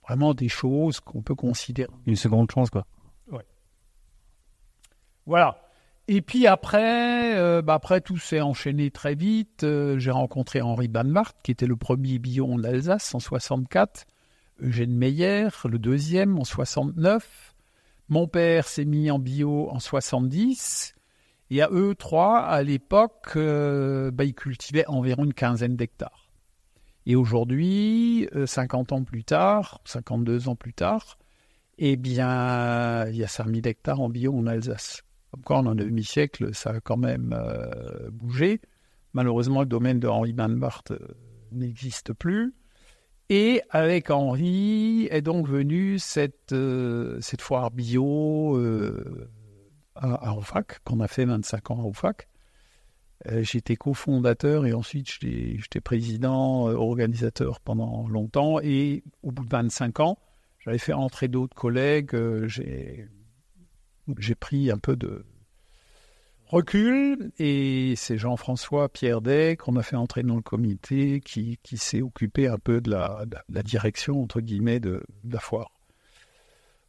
vraiment 0.06 0.34
des 0.34 0.48
choses 0.48 1.00
qu'on 1.00 1.22
peut 1.22 1.34
considérer. 1.34 1.90
Une 2.06 2.16
seconde 2.16 2.50
chance, 2.50 2.70
quoi. 2.70 2.86
Ouais. 3.30 3.44
Voilà. 5.26 5.62
Et 6.08 6.22
puis 6.22 6.46
après, 6.46 7.36
euh, 7.36 7.62
bah 7.62 7.74
après 7.74 8.00
tout 8.00 8.18
s'est 8.18 8.40
enchaîné 8.40 8.92
très 8.92 9.16
vite. 9.16 9.64
Euh, 9.64 9.98
j'ai 9.98 10.12
rencontré 10.12 10.60
Henri 10.60 10.86
Banmart, 10.86 11.32
qui 11.42 11.50
était 11.50 11.66
le 11.66 11.74
premier 11.74 12.20
bio 12.20 12.46
en 12.46 12.62
Alsace 12.62 13.12
en 13.14 13.18
64. 13.18 14.06
Eugène 14.60 14.94
Meyer, 14.94 15.48
le 15.68 15.78
deuxième 15.78 16.38
en 16.38 16.44
69. 16.44 17.54
Mon 18.08 18.28
père 18.28 18.68
s'est 18.68 18.84
mis 18.84 19.10
en 19.10 19.18
bio 19.18 19.68
en 19.70 19.80
70. 19.80 20.94
Et 21.50 21.62
à 21.62 21.68
eux 21.70 21.94
trois, 21.94 22.38
à 22.40 22.62
l'époque, 22.62 23.32
euh, 23.36 24.10
bah, 24.10 24.24
ils 24.24 24.34
cultivaient 24.34 24.86
environ 24.88 25.24
une 25.24 25.34
quinzaine 25.34 25.76
d'hectares. 25.76 26.30
Et 27.06 27.14
aujourd'hui, 27.14 28.28
50 28.46 28.90
euh, 28.90 28.94
ans 28.96 29.04
plus 29.04 29.22
tard, 29.22 29.80
52 29.84 30.48
ans 30.48 30.56
plus 30.56 30.74
tard, 30.74 31.18
eh 31.78 31.96
bien, 31.96 33.06
il 33.06 33.16
y 33.16 33.22
a 33.22 33.28
5000 33.28 33.66
hectares 33.66 34.00
en 34.00 34.08
bio 34.08 34.36
en 34.36 34.46
Alsace. 34.46 35.02
Comme 35.30 35.42
quoi, 35.42 35.58
en 35.58 35.66
un 35.66 35.74
demi-siècle, 35.76 36.52
ça 36.52 36.70
a 36.70 36.80
quand 36.80 36.96
même 36.96 37.32
euh, 37.32 38.10
bougé. 38.10 38.60
Malheureusement, 39.12 39.60
le 39.60 39.66
domaine 39.66 40.00
de 40.00 40.08
Henri 40.08 40.32
Manbart 40.32 40.84
n'existe 41.52 42.12
plus. 42.12 42.54
Et 43.28 43.62
avec 43.70 44.10
Henri 44.10 45.06
est 45.10 45.22
donc 45.22 45.48
venue 45.48 45.98
cette, 45.98 46.54
cette 47.20 47.40
foire 47.40 47.70
bio 47.70 48.56
à, 49.96 50.36
OFAC, 50.36 50.80
qu'on 50.84 51.00
a 51.00 51.08
fait 51.08 51.24
25 51.24 51.70
ans 51.70 51.80
à 51.80 51.84
OFAC. 51.84 52.28
Euh, 53.28 53.42
j'étais 53.42 53.76
cofondateur 53.76 54.66
et 54.66 54.74
ensuite 54.74 55.08
j'étais 55.20 55.80
président, 55.80 56.68
euh, 56.68 56.74
organisateur 56.74 57.60
pendant 57.60 58.06
longtemps. 58.08 58.60
Et 58.60 59.04
au 59.22 59.32
bout 59.32 59.44
de 59.44 59.50
25 59.50 60.00
ans, 60.00 60.18
j'avais 60.58 60.78
fait 60.78 60.92
entrer 60.92 61.28
d'autres 61.28 61.54
collègues. 61.54 62.14
Euh, 62.14 62.46
j'ai 62.48 64.34
pris 64.34 64.70
un 64.70 64.78
peu 64.78 64.96
de 64.96 65.24
recul 66.46 67.32
et 67.38 67.94
c'est 67.96 68.18
Jean-François 68.18 68.88
Pierre 68.88 69.20
Day 69.20 69.56
qu'on 69.56 69.76
a 69.76 69.82
fait 69.82 69.96
entrer 69.96 70.22
dans 70.22 70.36
le 70.36 70.42
comité 70.42 71.20
qui, 71.20 71.58
s'est 71.76 72.02
occupé 72.02 72.46
un 72.46 72.58
peu 72.58 72.80
de 72.80 72.90
la, 72.90 73.24
direction, 73.64 74.22
entre 74.22 74.40
guillemets, 74.40 74.78
de 74.78 75.02
la 75.24 75.40
foire. 75.40 75.72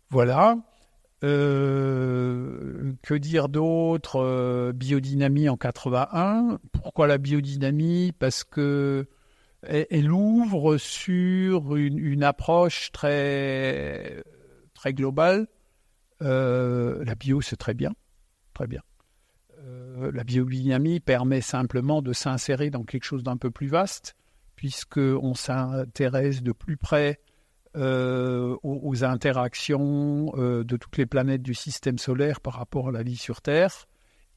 Voilà. 0.09 0.57
Euh, 1.23 2.93
que 3.01 3.15
dire 3.15 3.49
d'autre 3.49 4.21
euh, 4.21 4.71
Biodynamie 4.71 5.49
en 5.49 5.57
81. 5.57 6.59
Pourquoi 6.71 7.07
la 7.07 7.17
biodynamie? 7.17 8.11
Parce 8.11 8.43
que 8.43 9.07
elle, 9.63 10.11
ouvre 10.11 10.77
sur 10.77 11.75
une, 11.75 12.23
approche 12.23 12.91
très 12.91 14.23
très 14.75 14.93
globale. 14.93 15.47
Euh, 16.21 17.03
la 17.03 17.15
bio, 17.15 17.41
c'est 17.41 17.57
très 17.57 17.73
bien, 17.73 17.93
très 18.53 18.67
bien. 18.67 18.81
la 20.13 20.23
biodynamie 20.23 20.99
permet 20.99 21.41
simplement 21.41 22.03
de 22.03 22.13
s'insérer 22.13 22.69
dans 22.69 22.83
quelque 22.83 23.03
chose 23.03 23.23
d'un 23.23 23.37
peu 23.37 23.49
plus 23.49 23.67
vaste, 23.67 24.15
puisque 24.55 24.97
on 24.99 25.33
s'intéresse 25.33 26.43
de 26.43 26.51
plus 26.51 26.77
près 26.77 27.19
euh, 27.77 28.57
aux, 28.63 29.03
interactions 29.03 30.33
euh, 30.35 30.63
de 30.63 30.77
toutes 30.77 30.97
les 30.97 31.05
planètes 31.05 31.43
du 31.43 31.53
système 31.53 31.99
solaire 31.99 32.41
par 32.41 32.53
rapport 32.53 32.89
à 32.89 32.91
la 32.91 33.03
vie 33.03 33.17
sur 33.17 33.41
Terre, 33.41 33.85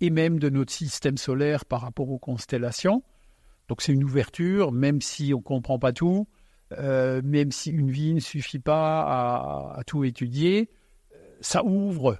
et 0.03 0.11
même 0.11 0.39
de 0.39 0.51
notre 0.51 0.73
système 0.73 1.17
solaire 1.17 1.65
par 1.65 1.81
rapport 1.81 2.11
aux 2.11 2.19
constellations. 2.19 3.03
Donc 3.69 3.81
c'est 3.81 3.93
une 3.93 4.05
ouverture, 4.05 4.73
même 4.73 5.01
si 5.01 5.33
on 5.33 5.39
ne 5.39 5.43
comprend 5.43 5.79
pas 5.79 5.95
tout, 5.95 6.29
euh, 6.79 7.23
même 7.25 7.51
si 7.51 7.71
une 7.71 7.91
vie 7.91 8.13
ne 8.13 8.21
suffit 8.21 8.59
pas 8.59 9.75
à, 9.75 9.85
tout 9.87 10.05
étudier, 10.05 10.69
ça 11.41 11.65
ouvre 11.65 12.19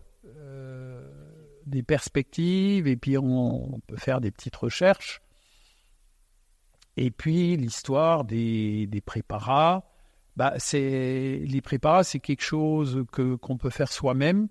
des 1.67 1.83
perspectives 1.83 2.89
et 2.89 2.97
puis 2.97 3.19
on, 3.19 3.81
peut 3.87 3.97
faire 3.97 4.23
des 4.23 4.31
petites 4.31 4.57
recherches. 4.57 5.21
Et 6.97 7.11
puis 7.11 7.57
l'histoire 7.59 8.25
des, 8.25 8.87
des 8.87 9.01
préparats, 9.03 9.90
bah, 10.41 10.55
c'est 10.57 11.43
les 11.45 11.61
préparats, 11.61 12.03
c'est 12.03 12.19
quelque 12.19 12.41
chose 12.41 13.05
que 13.13 13.35
qu'on 13.35 13.59
peut 13.59 13.69
faire 13.69 13.93
soi-même. 13.93 14.49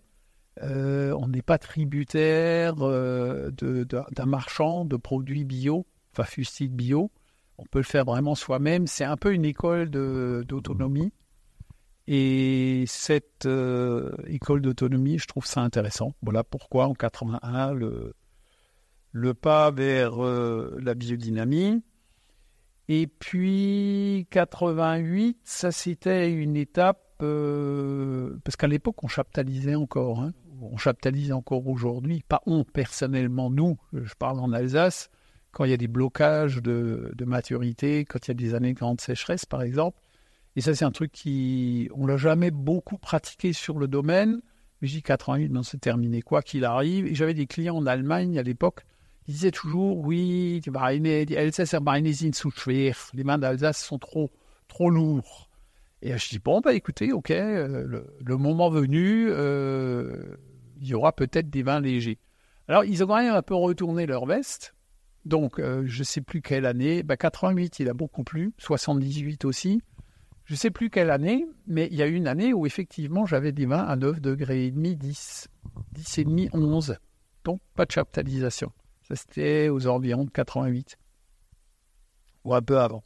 Euh, 0.62 1.16
on 1.18 1.28
n'est 1.28 1.42
pas 1.42 1.58
tributaire 1.58 2.76
euh, 2.82 3.50
d'un 3.50 4.26
marchand 4.28 4.86
de 4.86 4.98
produits 4.98 5.46
bio, 5.46 5.88
enfin 6.14 6.26
fustides 6.26 6.76
bio. 6.76 7.10
On 7.58 7.66
peut 7.66 7.80
le 7.80 7.86
faire 7.86 8.06
vraiment 8.06 8.36
soi-même. 8.36 8.86
C'est 8.86 9.04
un 9.04 9.18
peu 9.18 9.34
une 9.34 9.46
école 9.46 9.90
d'autonomie. 9.90 11.12
Et 12.06 12.84
cette 12.86 13.48
euh, 13.48 14.16
école 14.28 14.62
d'autonomie, 14.62 15.18
je 15.18 15.26
trouve 15.26 15.48
ça 15.48 15.62
intéressant. 15.62 16.14
Voilà 16.22 16.44
pourquoi 16.44 16.86
en 16.86 16.94
81, 16.94 17.74
le, 17.74 18.14
le 19.12 19.34
pas 19.34 19.72
vers 19.72 20.20
la 20.20 20.94
biodynamie. 20.94 21.82
Et 22.92 23.06
puis 23.06 24.26
88, 24.32 25.38
ça 25.44 25.72
c'était 25.72 26.32
une 26.32 26.58
étape 26.58 27.22
euh, 27.22 28.40
parce 28.44 28.56
qu'à 28.56 28.66
l'époque 28.66 29.04
on 29.04 29.08
chaptalisait 29.08 29.76
encore, 29.76 30.22
hein. 30.22 30.34
on 30.60 30.76
chaptalise 30.76 31.32
encore 31.32 31.68
aujourd'hui. 31.68 32.24
Pas 32.28 32.42
on 32.48 32.64
personnellement, 32.64 33.52
nous, 33.52 33.78
je 33.94 34.12
parle 34.16 34.40
en 34.40 34.52
Alsace, 34.54 35.12
quand 35.52 35.66
il 35.66 35.70
y 35.70 35.74
a 35.74 35.78
des 35.78 35.88
blocages 35.88 36.64
de, 36.64 37.14
maturité, 37.28 38.06
quand 38.06 38.28
il 38.28 38.30
y 38.30 38.32
a 38.32 38.34
des 38.34 38.56
années 38.56 38.74
de 38.74 38.80
grande 38.80 39.02
sécheresse 39.02 39.46
par 39.46 39.62
exemple. 39.62 40.00
Et 40.56 40.62
ça 40.62 40.74
c'est 40.74 40.86
un 40.86 40.92
truc 40.92 41.12
qui, 41.12 41.92
on 41.94 42.08
l'a 42.08 42.18
jamais 42.18 42.50
beaucoup 42.50 42.98
pratiqué 42.98 43.54
sur 43.54 43.78
le 43.78 43.88
domaine. 43.88 44.42
Mais 44.82 44.88
j'ai 44.88 45.04
88, 45.04 45.50
non, 45.50 45.62
c'est 45.62 45.78
terminé 45.78 46.24
quoi 46.24 46.42
qu'il 46.42 46.66
arrive. 46.66 47.06
Et 47.06 47.14
j'avais 47.14 47.36
des 47.36 47.46
clients 47.46 47.76
en 47.76 47.86
Allemagne 47.86 48.40
à 48.40 48.42
l'époque 48.42 48.84
il 49.30 49.34
disait 49.34 49.52
toujours, 49.52 50.00
oui, 50.00 50.60
die 50.60 50.72
Beine, 50.72 51.24
die 51.24 51.36
Elsässer 51.36 51.82
Beine 51.82 52.12
sind 52.14 52.34
zu 52.34 52.50
schwer. 52.50 52.96
Les 53.14 53.24
mains 53.24 53.38
d'Alsace 53.38 53.78
sont 53.78 54.00
trop, 54.00 54.32
trop 54.68 54.90
lourds. 54.90 55.52
Et 56.02 56.18
je 56.18 56.30
dis, 56.30 56.40
bon, 56.40 56.62
bah 56.62 56.74
écoutez, 56.74 57.14
ok, 57.14 57.30
euh, 57.30 58.02
le, 58.20 58.38
moment 58.38 58.72
venu, 58.72 59.28
euh, 59.30 60.36
il 60.82 60.88
y 60.88 60.96
aura 60.96 61.14
peut-être 61.14 61.48
des 61.48 61.62
vins 61.62 61.80
légers. 61.80 62.18
Alors, 62.68 62.86
ils 62.86 63.04
ont 63.04 63.08
quand 63.08 63.18
même 63.18 63.36
un 63.36 63.44
peu 63.44 63.54
retourné 63.54 64.08
leur 64.08 64.26
veste. 64.26 64.74
Donc, 65.26 65.60
euh, 65.60 65.84
je 65.86 66.00
ne 66.00 66.06
sais 66.06 66.22
plus 66.22 66.42
quelle 66.42 66.66
année. 66.66 67.04
Bah, 67.04 67.16
88, 67.16 67.82
il 67.82 67.90
a 67.90 67.94
beaucoup 67.94 68.24
plu. 68.24 68.54
78 68.58 69.46
aussi. 69.46 69.80
Je 70.46 70.54
ne 70.54 70.58
sais 70.58 70.72
plus 70.72 70.90
quelle 70.90 71.12
année, 71.12 71.46
mais 71.68 71.88
il 71.92 71.98
y 71.98 72.02
a 72.02 72.08
eu 72.08 72.16
une 72.16 72.28
année 72.28 72.52
où 72.52 72.66
effectivement 72.66 73.28
j'avais 73.28 73.52
des 73.52 73.68
vins 73.68 73.86
à 73.86 73.96
9 73.96 74.22
degrés 74.22 74.66
et 74.66 74.72
demi, 74.72 74.96
10, 74.96 75.50
10 75.92 76.18
et 76.18 76.24
demi, 76.24 76.50
11. 76.52 76.98
Donc, 77.44 77.62
pas 77.76 77.86
de 77.86 77.92
chaptalisation. 77.92 78.72
Ça, 79.10 79.16
c'était 79.16 79.70
aux 79.70 79.88
environs 79.88 80.26
de 80.26 80.30
88. 80.30 80.98
Ou 82.46 82.54
un 82.54 82.62
peu 82.62 82.80
avant. 82.80 83.04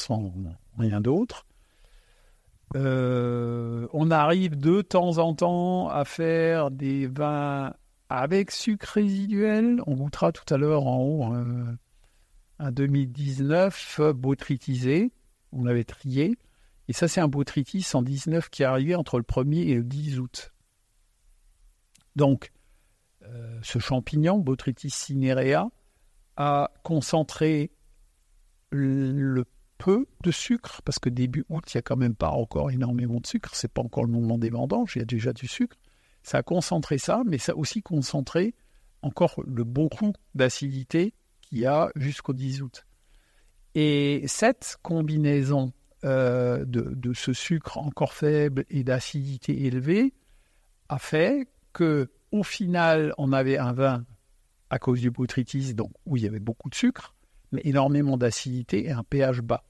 rien 0.77 1.01
d'autre. 1.01 1.47
Euh, 2.75 3.87
on 3.93 4.11
arrive 4.11 4.57
de 4.57 4.81
temps 4.81 5.17
en 5.17 5.33
temps 5.33 5.89
à 5.89 6.05
faire 6.05 6.71
des 6.71 7.07
vins 7.07 7.73
avec 8.09 8.51
sucre 8.51 8.87
résiduel. 8.93 9.81
On 9.87 9.95
goûtera 9.95 10.31
tout 10.31 10.53
à 10.53 10.57
l'heure 10.57 10.85
en 10.85 10.97
haut 11.01 11.23
un, 11.25 11.77
un 12.59 12.71
2019 12.71 14.01
botrytisé. 14.15 15.11
On 15.51 15.63
l'avait 15.63 15.83
trié. 15.83 16.37
Et 16.87 16.93
ça, 16.93 17.07
c'est 17.07 17.21
un 17.21 17.27
botrytis 17.27 17.81
119 17.81 18.49
qui 18.49 18.63
est 18.63 18.65
arrivé 18.65 18.95
entre 18.95 19.17
le 19.17 19.23
1er 19.23 19.67
et 19.67 19.75
le 19.75 19.83
10 19.83 20.19
août. 20.19 20.53
Donc, 22.15 22.51
euh, 23.23 23.59
ce 23.61 23.79
champignon, 23.79 24.39
Botrytis 24.39 24.89
cinerea, 24.89 25.69
a 26.35 26.71
concentré 26.83 27.71
le 28.71 29.45
peu 29.79 30.05
de 30.23 30.29
sucre, 30.29 30.81
parce 30.83 30.99
que 30.99 31.09
début 31.09 31.45
août, 31.49 31.63
il 31.73 31.77
n'y 31.77 31.79
a 31.79 31.81
quand 31.81 31.97
même 31.97 32.13
pas 32.13 32.29
encore 32.29 32.69
énormément 32.69 33.19
de 33.19 33.25
sucre, 33.25 33.55
c'est 33.55 33.71
pas 33.71 33.81
encore 33.81 34.03
le 34.03 34.11
moment 34.11 34.37
des 34.37 34.51
vendanges, 34.51 34.95
il 34.95 34.99
y 34.99 35.01
a 35.01 35.05
déjà 35.05 35.33
du 35.33 35.47
sucre. 35.47 35.77
Ça 36.21 36.39
a 36.39 36.43
concentré 36.43 36.97
ça, 36.97 37.23
mais 37.25 37.37
ça 37.37 37.53
a 37.53 37.55
aussi 37.55 37.81
concentré 37.81 38.53
encore 39.01 39.41
le 39.47 39.63
beaucoup 39.63 40.13
d'acidité 40.35 41.13
qu'il 41.41 41.59
y 41.59 41.65
a 41.65 41.89
jusqu'au 41.95 42.33
10 42.33 42.61
août. 42.61 42.85
Et 43.73 44.23
cette 44.27 44.77
combinaison 44.83 45.71
euh, 46.03 46.65
de, 46.65 47.13
ce 47.13 47.33
sucre 47.33 47.77
encore 47.77 48.13
faible 48.13 48.65
et 48.69 48.83
d'acidité 48.83 49.65
élevée 49.65 50.13
a 50.89 50.99
fait 50.99 51.47
que 51.73 52.09
au 52.31 52.43
final, 52.43 53.13
on 53.17 53.31
avait 53.33 53.57
un 53.57 53.73
vin 53.73 54.05
à 54.69 54.77
cause 54.77 55.01
du 55.01 55.09
botrytis, 55.09 55.73
donc 55.73 55.91
où 56.05 56.17
il 56.17 56.23
y 56.23 56.27
avait 56.27 56.39
beaucoup 56.39 56.69
de 56.69 56.75
sucre, 56.75 57.15
mais 57.51 57.61
énormément 57.63 58.17
d'acidité 58.17 58.85
et 58.85 58.91
un 58.91 59.03
pH 59.03 59.41
bas. 59.41 59.63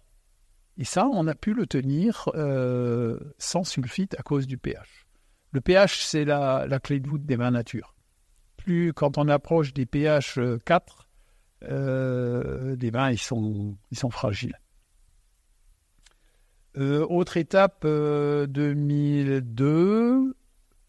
Et 0.80 0.86
ça, 0.86 1.08
on 1.12 1.28
a 1.28 1.36
pu 1.36 1.54
le 1.54 1.68
tenir 1.68 2.32
euh, 2.36 3.20
sans 3.38 3.66
sulfite 3.66 4.16
à 4.18 4.24
cause 4.24 4.48
du 4.48 4.58
pH. 4.58 5.06
Le 5.52 5.60
pH, 5.60 6.06
c'est 6.06 6.24
la, 6.24 6.80
clé 6.82 7.02
de 7.02 7.10
voûte 7.10 7.26
des 7.26 7.36
vins 7.36 7.52
nature. 7.52 7.94
Plus 8.56 8.94
quand 8.94 9.18
on 9.18 9.28
approche 9.28 9.74
des 9.74 9.86
pH 9.86 10.40
4, 10.66 11.10
euh, 11.64 12.78
des 12.78 12.92
vins 12.92 13.12
ils 13.12 13.18
sont, 13.18 13.76
ils 13.92 14.00
sont 14.00 14.10
fragiles. 14.10 14.58
Euh, 16.78 17.06
autre 17.10 17.36
étape, 17.36 17.86
2002, 17.86 20.34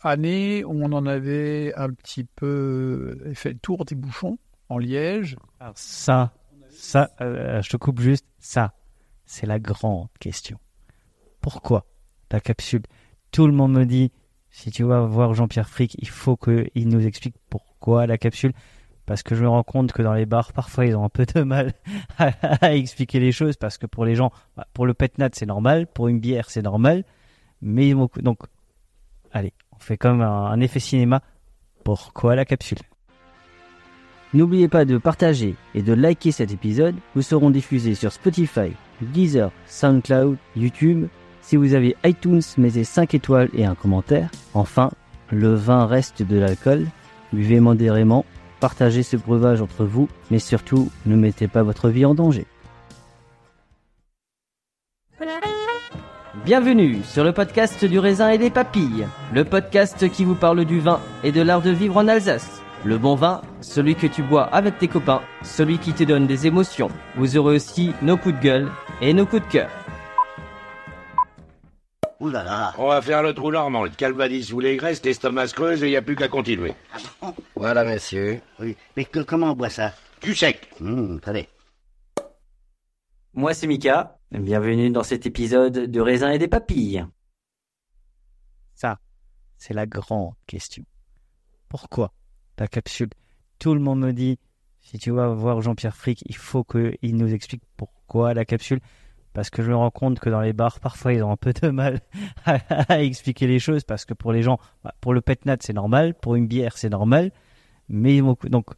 année 0.03 0.63
où 0.63 0.85
on 0.85 0.93
en 0.93 1.05
avait 1.05 1.75
un 1.75 1.91
petit 1.91 2.23
peu 2.23 3.19
fait 3.35 3.55
le 3.55 3.59
tour 3.59 3.85
des 3.85 3.97
bouchons 3.97 4.39
en 4.69 4.79
Liège. 4.79 5.37
ça, 5.75 6.33
ça, 6.69 7.11
je 7.19 7.69
te 7.69 7.77
coupe 7.77 7.99
juste, 7.99 8.27
ça, 8.39 8.73
c'est 9.31 9.47
la 9.47 9.61
grande 9.61 10.09
question. 10.19 10.59
Pourquoi 11.41 11.87
la 12.33 12.41
capsule? 12.41 12.83
Tout 13.31 13.47
le 13.47 13.53
monde 13.53 13.73
me 13.73 13.87
dit, 13.87 14.11
si 14.51 14.73
tu 14.73 14.83
vas 14.83 15.03
voir 15.03 15.35
Jean-Pierre 15.35 15.69
Frick, 15.69 15.95
il 15.99 16.09
faut 16.09 16.37
qu'il 16.37 16.89
nous 16.89 17.07
explique 17.07 17.37
pourquoi 17.49 18.09
la 18.09 18.19
capsule. 18.19 18.53
Parce 19.07 19.23
que 19.23 19.37
je 19.37 19.45
me 19.45 19.49
rends 19.49 19.63
compte 19.63 19.93
que 19.93 20.03
dans 20.03 20.15
les 20.15 20.27
bars, 20.27 20.53
parfois, 20.53 20.85
ils 20.85 20.97
ont 20.97 21.05
un 21.05 21.09
peu 21.09 21.27
de 21.27 21.43
mal 21.43 21.75
à, 22.19 22.75
expliquer 22.75 23.21
les 23.21 23.31
choses. 23.31 23.57
Parce 23.57 23.79
que 23.79 23.87
pour 23.87 24.05
les 24.05 24.17
gens, 24.17 24.33
bah, 24.57 24.67
pour 24.75 24.85
le 24.85 24.95
petnat, 24.95 25.31
c'est 25.33 25.47
normal. 25.47 25.87
Pour 25.87 26.09
une 26.09 26.19
bière, 26.19 26.51
c'est 26.51 26.63
normal. 26.63 27.05
Mais 27.63 27.95
donc, 28.17 28.41
allez, 29.31 29.53
on 29.71 29.79
fait 29.79 29.97
comme 29.97 30.23
un 30.23 30.59
effet 30.59 30.81
cinéma. 30.81 31.23
Pourquoi 31.85 32.35
la 32.35 32.45
capsule? 32.45 32.79
N'oubliez 34.35 34.69
pas 34.69 34.85
de 34.85 34.99
partager 34.99 35.55
et 35.75 35.83
de 35.83 35.93
liker 35.93 36.33
cet 36.33 36.51
épisode. 36.51 36.97
Nous 37.15 37.23
serons 37.23 37.51
diffusés 37.51 37.95
sur 37.95 38.13
Spotify, 38.13 38.73
Deezer, 39.03 39.51
SoundCloud, 39.67 40.37
YouTube. 40.57 41.07
Si 41.43 41.57
vous 41.57 41.75
avez 41.75 41.97
iTunes, 42.05 42.43
mettez 42.59 42.85
5 42.85 43.15
étoiles 43.15 43.51
et 43.55 43.65
un 43.65 43.75
commentaire. 43.75 44.31
Enfin, 44.55 44.91
le 45.31 45.55
vin 45.55 45.87
reste 45.87 46.23
de 46.23 46.39
l'alcool. 46.39 46.87
Buvez 47.33 47.61
modérément. 47.61 48.25
Partagez 48.61 49.03
ce 49.03 49.17
breuvage 49.17 49.63
entre 49.63 49.85
vous, 49.85 50.09
mais 50.31 50.39
surtout, 50.39 50.91
ne 51.07 51.17
mettez 51.17 51.49
pas 51.49 51.63
votre 51.63 51.89
vie 51.89 52.05
en 52.05 52.15
danger. 52.15 52.47
Bienvenue 56.45 56.99
sur 57.05 57.23
le 57.23 57.33
podcast 57.33 57.85
du 57.85 57.99
raisin 57.99 58.31
et 58.31 58.39
des 58.39 58.51
papilles, 58.51 59.07
le 59.33 59.45
podcast 59.45 60.09
qui 60.11 60.25
vous 60.25 60.35
parle 60.35 60.65
du 60.65 60.81
vin 60.81 61.01
et 61.23 61.33
de 61.33 61.43
l'art 61.43 61.63
de 61.63 61.71
vivre 61.71 61.97
en 61.97 62.09
Alsace. 62.09 62.63
Le 62.85 62.97
bon 62.97 63.15
vin, 63.15 63.43
celui 63.61 63.95
que 63.95 64.07
tu 64.07 64.23
bois 64.23 64.45
avec 64.45 64.79
tes 64.79 64.89
copains, 64.89 65.21
celui 65.43 65.79
qui 65.79 65.93
te 65.93 66.03
donne 66.03 66.27
des 66.27 66.47
émotions. 66.47 66.89
Vous 67.17 67.37
aurez 67.37 67.57
aussi 67.57 67.93
nos 68.01 68.17
coups 68.17 68.35
de 68.37 68.41
gueule 68.41 68.69
et 69.01 69.13
nos 69.13 69.27
coups 69.27 69.43
de 69.47 69.53
cœur. 69.53 69.71
Ouh 72.21 72.29
là 72.29 72.45
là. 72.45 72.75
On 72.77 72.89
va 72.89 73.01
faire 73.01 73.23
le 73.23 73.33
trou 73.33 73.51
normand, 73.51 73.85
le 73.85 73.91
calvadis 73.91 74.53
ou 74.53 74.61
les 74.61 74.77
graisses, 74.77 75.03
l'estomac 75.03 75.49
creuse 75.49 75.83
et 75.83 75.87
il 75.87 75.91
n'y 75.91 75.97
a 75.97 76.03
plus 76.03 76.17
qu'à 76.17 76.29
continuer. 76.29 76.75
Ah 77.23 77.33
voilà, 77.55 77.85
monsieur. 77.85 78.41
Oui, 78.59 78.77
mais 78.97 79.07
comment 79.07 79.53
on 79.53 79.57
boit 79.57 79.71
ça? 79.71 79.95
Du 80.21 80.35
sec. 80.35 80.69
Hum, 80.81 81.19
Moi, 83.33 83.55
c'est 83.55 83.67
Mika. 83.67 84.19
Bienvenue 84.33 84.91
dans 84.91 85.03
cet 85.03 85.25
épisode 85.25 85.73
de 85.73 86.01
Raisin 86.01 86.31
et 86.31 86.39
des 86.39 86.47
Papilles. 86.49 87.07
Ça, 88.75 88.99
c'est 89.57 89.75
la 89.75 89.87
grande 89.87 90.35
question. 90.47 90.85
Pourquoi 91.69 92.13
la 92.59 92.69
capsule? 92.69 93.09
Tout 93.59 93.73
le 93.75 93.81
monde 93.81 94.01
me 94.01 94.13
dit, 94.13 94.39
si 94.91 94.99
tu 94.99 95.13
vas 95.13 95.29
voir 95.29 95.63
Jean-Pierre 95.63 95.95
Frick, 95.95 96.25
il 96.27 96.35
faut 96.35 96.65
qu'il 96.65 97.15
nous 97.17 97.33
explique 97.33 97.63
pourquoi 97.77 98.35
la 98.35 98.45
capsule. 98.45 98.81
Parce 99.33 99.49
que 99.49 99.63
je 99.63 99.71
me 99.71 99.77
rends 99.77 99.93
compte 99.93 100.19
que 100.19 100.29
dans 100.29 100.41
les 100.41 100.53
bars, 100.53 100.81
parfois, 100.81 101.13
ils 101.13 101.23
ont 101.23 101.31
un 101.31 101.37
peu 101.37 101.53
de 101.53 101.69
mal 101.69 102.01
à, 102.45 103.01
expliquer 103.01 103.47
les 103.47 103.61
choses. 103.61 103.85
Parce 103.85 104.05
que 104.05 104.15
pour 104.15 104.33
les 104.33 104.43
gens, 104.43 104.59
bah, 104.83 104.93
pour 105.01 105.15
le 105.15 105.21
petnat, 105.21 105.59
c'est 105.61 105.75
normal. 105.75 106.15
Pour 106.15 106.35
une 106.35 106.49
bière, 106.49 106.77
c'est 106.77 106.89
normal. 106.89 107.31
Mais 107.89 108.21
donc, 108.49 108.71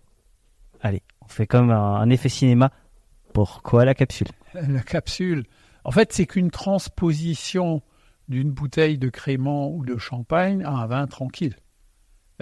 allez, 0.82 1.02
on 1.22 1.28
fait 1.28 1.46
comme 1.46 1.70
un, 1.70 2.10
effet 2.10 2.28
cinéma. 2.28 2.72
Pourquoi 3.32 3.86
la 3.86 3.94
capsule? 3.94 4.28
La 4.52 4.82
capsule, 4.82 5.46
en 5.84 5.92
fait, 5.92 6.12
c'est 6.12 6.26
qu'une 6.26 6.50
transposition 6.50 7.80
d'une 8.28 8.50
bouteille 8.50 8.98
de 8.98 9.08
crément 9.08 9.70
ou 9.70 9.86
de 9.86 9.96
champagne 9.96 10.62
à 10.62 10.72
un 10.72 10.86
vin 10.86 11.06
tranquille. 11.06 11.56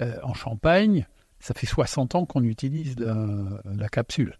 Euh, 0.01 0.17
en 0.23 0.33
Champagne, 0.33 1.07
ça 1.41 1.53
fait 1.53 1.67
60 1.67 2.15
ans 2.15 2.25
qu'on 2.25 2.43
utilise 2.43 2.95
la, 2.99 3.89
capsule. 3.89 4.37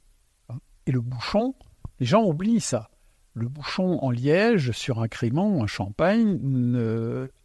Et 0.85 0.91
le 0.91 1.01
bouchon, 1.01 1.55
les 1.99 2.05
gens 2.05 2.23
oublient 2.23 2.61
ça. 2.61 2.89
Le 3.33 3.47
bouchon 3.47 3.99
en 4.01 4.11
liège 4.11 4.71
sur 4.71 5.01
un 5.01 5.07
crémant, 5.07 5.63
un 5.63 5.67
champagne, 5.67 6.39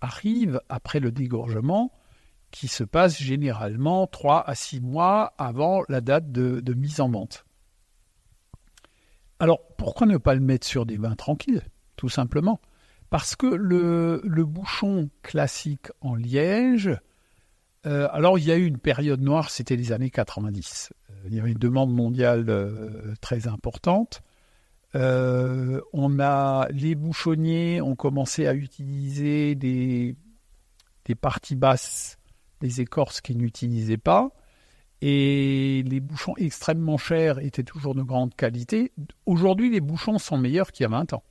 arrive 0.01 0.61
après 0.69 1.01
le 1.01 1.11
dégorgement 1.11 1.93
qui 2.51 2.69
se 2.69 2.85
passe 2.85 3.19
généralement 3.19 4.07
3 4.07 4.49
à 4.49 4.55
6 4.55 4.81
mois 4.81 5.35
avant 5.39 5.83
la 5.89 6.01
date 6.01 6.33
de, 6.33 6.75
mise 6.75 7.01
en 7.01 7.11
vente. 7.11 7.45
Alors, 9.39 9.61
pourquoi 9.77 10.07
ne 10.07 10.17
pas 10.17 10.35
le 10.35 10.41
mettre 10.41 10.67
sur 10.67 10.87
des 10.87 10.97
vins 10.97 11.17
tranquilles, 11.17 11.63
tout 11.97 12.09
simplement? 12.09 12.61
Parce 13.11 13.37
que 13.37 13.47
le, 13.47 14.45
bouchon 14.45 15.11
classique 15.23 15.89
en 16.01 16.15
liège, 16.15 16.91
euh, 17.87 18.09
alors 18.11 18.39
il 18.39 18.45
y 18.45 18.53
a 18.53 18.57
eu 18.57 18.67
une 18.67 18.79
période 18.79 19.21
noire, 19.21 19.51
c'était 19.51 19.77
les 19.77 19.93
années 19.93 20.11
90. 20.11 20.93
Euh, 21.11 21.15
il 21.27 21.35
y 21.35 21.41
avait 21.41 21.53
une 21.53 21.59
demande 21.59 21.93
mondiale 21.93 22.47
euh, 22.49 23.15
très 23.21 23.47
importante. 23.47 24.23
les 24.95 26.95
bouchonniers 26.95 27.81
ont 27.81 27.97
commencé 27.97 28.47
à 28.47 28.55
utiliser 28.55 29.55
des, 29.55 30.17
des 31.05 31.15
parties 31.15 31.57
basses 31.57 32.19
des 32.61 32.81
écorces 32.81 33.21
qu'ils 33.21 33.39
n'utilisaient 33.39 33.99
pas. 33.99 34.31
Et 35.03 35.85
les 35.87 36.01
bouchons 36.01 36.35
extrêmement 36.39 36.97
chers 36.97 37.39
étaient 37.39 37.63
toujours 37.63 37.95
de 37.95 38.03
grande 38.03 38.35
qualité. 38.35 38.93
Aujourd'hui, 39.27 39.71
les 39.71 39.81
bouchons 39.81 40.19
sont 40.19 40.39
meilleurs 40.39 40.73
qu'il 40.73 40.85
y 40.85 40.87
a 40.87 40.91
20 40.91 41.13
ans. 41.13 41.23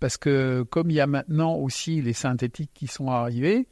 Parce 0.00 0.16
que 0.16 0.64
comme 0.68 0.90
il 0.90 0.94
y 0.94 1.00
a 1.00 1.06
maintenant 1.06 1.54
aussi 1.54 2.02
les 2.02 2.12
synthétiques 2.12 2.72
qui 2.74 2.88
sont 2.88 3.10
arrivés, 3.10 3.68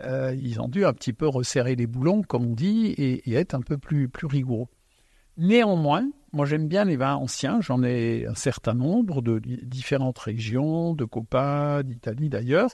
euh, 0.00 0.34
ils 0.40 0.60
ont 0.60 0.68
dû 0.68 0.84
un 0.84 0.92
petit 0.92 1.12
peu 1.12 1.26
resserrer 1.26 1.76
les 1.76 1.86
boulons, 1.86 2.22
comme 2.22 2.46
on 2.46 2.54
dit, 2.54 2.86
et, 2.96 3.32
être 3.32 3.54
un 3.54 3.60
peu 3.60 3.78
plus, 3.78 4.10
rigoureux. 4.22 4.68
Néanmoins, 5.36 6.10
moi 6.32 6.46
j'aime 6.46 6.68
bien 6.68 6.84
les 6.84 6.96
vins 6.96 7.14
anciens, 7.14 7.60
j'en 7.60 7.82
ai 7.82 8.26
un 8.26 8.34
certain 8.34 8.74
nombre 8.74 9.22
de 9.22 9.38
différentes 9.38 10.18
régions, 10.18 10.94
de 10.94 11.04
copains, 11.04 11.82
d'Italie 11.82 12.28
d'ailleurs. 12.28 12.70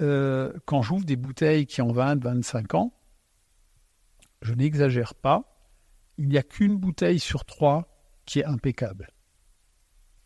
Euh, 0.00 0.52
quand 0.64 0.82
j'ouvre 0.82 1.04
des 1.04 1.16
bouteilles 1.16 1.66
qui 1.66 1.82
ont 1.82 1.92
20, 1.92 2.22
25 2.22 2.74
ans, 2.74 2.92
je 4.40 4.54
n'exagère 4.54 5.14
pas, 5.14 5.58
il 6.16 6.28
n'y 6.28 6.38
a 6.38 6.42
qu'une 6.42 6.76
bouteille 6.76 7.18
sur 7.18 7.44
trois 7.44 7.88
qui 8.24 8.40
est 8.40 8.44
impeccable, 8.44 9.10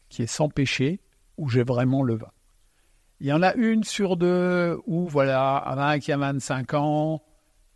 qui 0.09 0.23
est 0.23 0.27
sans 0.27 0.49
péché, 0.49 1.01
où 1.39 1.49
j'ai 1.49 1.65
vraiment 1.65 2.03
le 2.03 2.15
vin. 2.15 2.31
Il 3.23 3.29
y 3.29 3.33
en 3.33 3.41
a 3.41 3.55
une 3.55 3.85
sur 3.85 4.17
deux 4.17 4.81
où, 4.85 5.07
voilà, 5.07 5.63
un 5.69 6.01
qui 6.01 6.11
a 6.11 6.17
25 6.17 6.75
ans, 6.75 7.23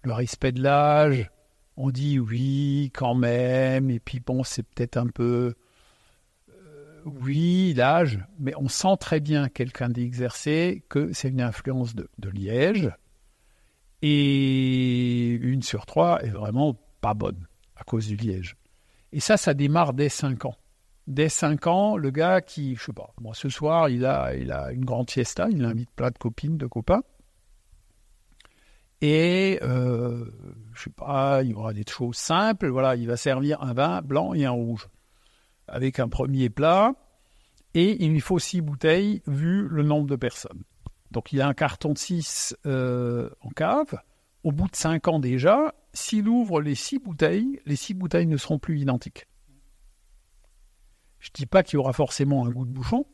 le 0.02 0.12
respect 0.12 0.50
de 0.50 0.60
l'âge, 0.60 1.30
on 1.76 1.90
dit 1.90 2.18
oui, 2.18 2.90
quand 2.92 3.14
même, 3.14 3.88
et 3.88 4.00
puis 4.00 4.18
bon, 4.18 4.42
c'est 4.42 4.64
peut-être 4.64 4.96
un 4.96 5.06
peu 5.06 5.54
oui, 7.04 7.74
l'âge, 7.74 8.18
mais 8.40 8.54
on 8.56 8.68
sent 8.68 8.96
très 8.98 9.20
bien 9.20 9.48
quelqu'un 9.48 9.88
d'exercé 9.88 10.82
que 10.88 11.12
c'est 11.12 11.28
une 11.28 11.40
influence 11.40 11.94
de, 11.94 12.08
Liège. 12.28 12.90
Et 14.02 15.28
une 15.28 15.62
sur 15.62 15.86
trois 15.86 16.24
est 16.24 16.30
vraiment 16.30 16.76
pas 17.00 17.14
bonne 17.14 17.46
à 17.76 17.84
cause 17.84 18.08
du 18.08 18.16
Liège. 18.16 18.56
Et 19.12 19.20
ça, 19.20 19.36
ça 19.36 19.54
démarre 19.54 19.94
dès 19.94 20.08
5 20.08 20.46
ans. 20.46 20.56
Dès 21.06 21.28
5 21.28 21.66
ans, 21.68 21.96
le 21.96 22.10
gars 22.10 22.40
qui, 22.40 22.74
je 22.74 22.84
sais 22.84 22.92
pas, 22.92 23.14
moi 23.20 23.32
ce 23.34 23.48
soir, 23.48 23.88
il 23.88 24.04
a, 24.04 24.34
il 24.34 24.50
a 24.50 24.72
une 24.72 24.84
grande 24.84 25.10
fiesta, 25.10 25.46
il 25.50 25.64
invite 25.64 25.90
plein 25.90 26.10
de 26.10 26.18
copines, 26.18 26.58
de 26.58 26.66
copains. 26.66 27.02
Et, 29.02 29.60
euh, 29.62 30.24
je 30.74 30.84
sais 30.84 30.90
pas, 30.90 31.42
il 31.42 31.50
y 31.50 31.54
aura 31.54 31.72
des 31.72 31.84
choses 31.88 32.16
simples. 32.16 32.68
Voilà, 32.68 32.96
il 32.96 33.06
va 33.06 33.16
servir 33.16 33.62
un 33.62 33.72
vin 33.72 34.02
blanc 34.02 34.34
et 34.34 34.44
un 34.44 34.50
rouge 34.50 34.88
avec 35.68 36.00
un 36.00 36.08
premier 36.08 36.48
plat, 36.48 36.94
et 37.74 38.02
il 38.04 38.12
lui 38.12 38.20
faut 38.20 38.38
six 38.38 38.60
bouteilles 38.60 39.22
vu 39.26 39.68
le 39.68 39.82
nombre 39.82 40.08
de 40.08 40.16
personnes. 40.16 40.62
Donc 41.10 41.32
il 41.32 41.40
a 41.40 41.48
un 41.48 41.54
carton 41.54 41.92
de 41.92 41.98
6 41.98 42.56
euh, 42.66 43.30
en 43.40 43.50
cave. 43.50 44.00
Au 44.44 44.52
bout 44.52 44.68
de 44.68 44.76
5 44.76 45.08
ans 45.08 45.18
déjà, 45.18 45.74
s'il 45.92 46.28
ouvre 46.28 46.60
les 46.60 46.74
six 46.74 46.98
bouteilles, 46.98 47.60
les 47.66 47.74
six 47.74 47.94
bouteilles 47.94 48.26
ne 48.26 48.36
seront 48.36 48.58
plus 48.58 48.80
identiques. 48.80 49.26
Je 51.18 51.30
ne 51.30 51.34
dis 51.34 51.46
pas 51.46 51.62
qu'il 51.62 51.74
y 51.74 51.78
aura 51.78 51.92
forcément 51.92 52.46
un 52.46 52.50
goût 52.50 52.64
de 52.64 52.70
bouchon, 52.70 53.06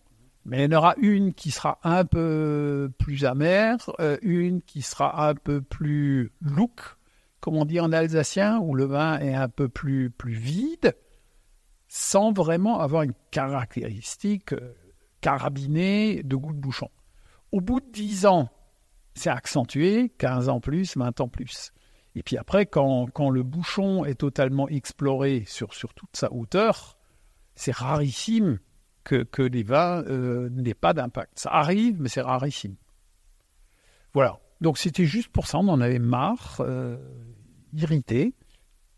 mais 0.45 0.65
il 0.65 0.73
y 0.73 0.75
en 0.75 0.79
aura 0.79 0.95
une 0.99 1.35
qui 1.35 1.51
sera 1.51 1.79
un 1.85 2.05
peu 2.05 2.91
plus 2.99 3.25
amère, 3.25 3.79
euh, 4.01 4.19
une 4.23 4.63
qui 4.63 4.83
sera 4.83 5.29
un 5.29 5.35
peu 5.35 5.61
plus 5.61 6.33
look, 6.41 6.81
comme 7.41 7.57
on 7.57 7.65
dit 7.65 7.81
en 7.81 7.93
alsacien, 7.93 8.59
où 8.59 8.75
le 8.75 8.85
vin 8.85 9.19
est 9.21 9.35
un 9.35 9.49
peu 9.49 9.69
plus, 9.69 10.11
plus 10.11 10.35
vide, 10.35 10.97
sans 11.89 12.33
vraiment 12.33 12.81
avoir 12.81 13.03
une 13.03 13.15
caractéristique 13.31 14.53
euh, 14.53 14.75
carabinée 15.21 16.23
de 16.23 16.37
goût 16.37 16.53
de 16.53 16.59
bouchon. 16.59 16.91
Au 17.53 17.61
bout 17.61 17.81
de 17.81 17.91
10 17.93 18.27
ans, 18.27 18.49
c'est 19.15 19.31
accentué, 19.31 20.11
15 20.19 20.49
ans 20.49 20.61
plus, 20.61 20.97
20 20.97 21.21
ans 21.21 21.29
plus. 21.29 21.73
Et 22.15 22.23
puis 22.23 22.37
après, 22.37 22.67
quand, 22.67 23.31
le 23.31 23.43
bouchon 23.43 24.05
est 24.05 24.17
totalement 24.17 24.69
exploré 24.69 25.45
sur, 25.47 25.75
sur 25.75 25.95
toute 25.95 26.17
sa 26.17 26.33
hauteur, 26.33 26.99
c'est 27.55 27.75
rarissime 27.75 28.59
que, 29.05 29.23
que 29.23 29.43
les 29.43 29.63
vins 29.63 30.03
euh, 30.05 30.49
n'aient 30.51 30.75
pas 30.75 30.95
d'impact. 30.95 31.39
Ça 31.39 31.51
arrive, 31.51 32.01
mais 32.01 32.09
c'est 32.09 32.21
rarissime. 32.21 32.77
Voilà. 34.15 34.39
Donc 34.61 34.79
c'était 34.79 35.07
juste 35.07 35.29
pour 35.29 35.47
ça, 35.47 35.59
on 35.59 35.69
en 35.69 35.81
avait 35.81 35.99
marre, 35.99 36.59
euh, 36.61 36.97
irrité 37.73 38.35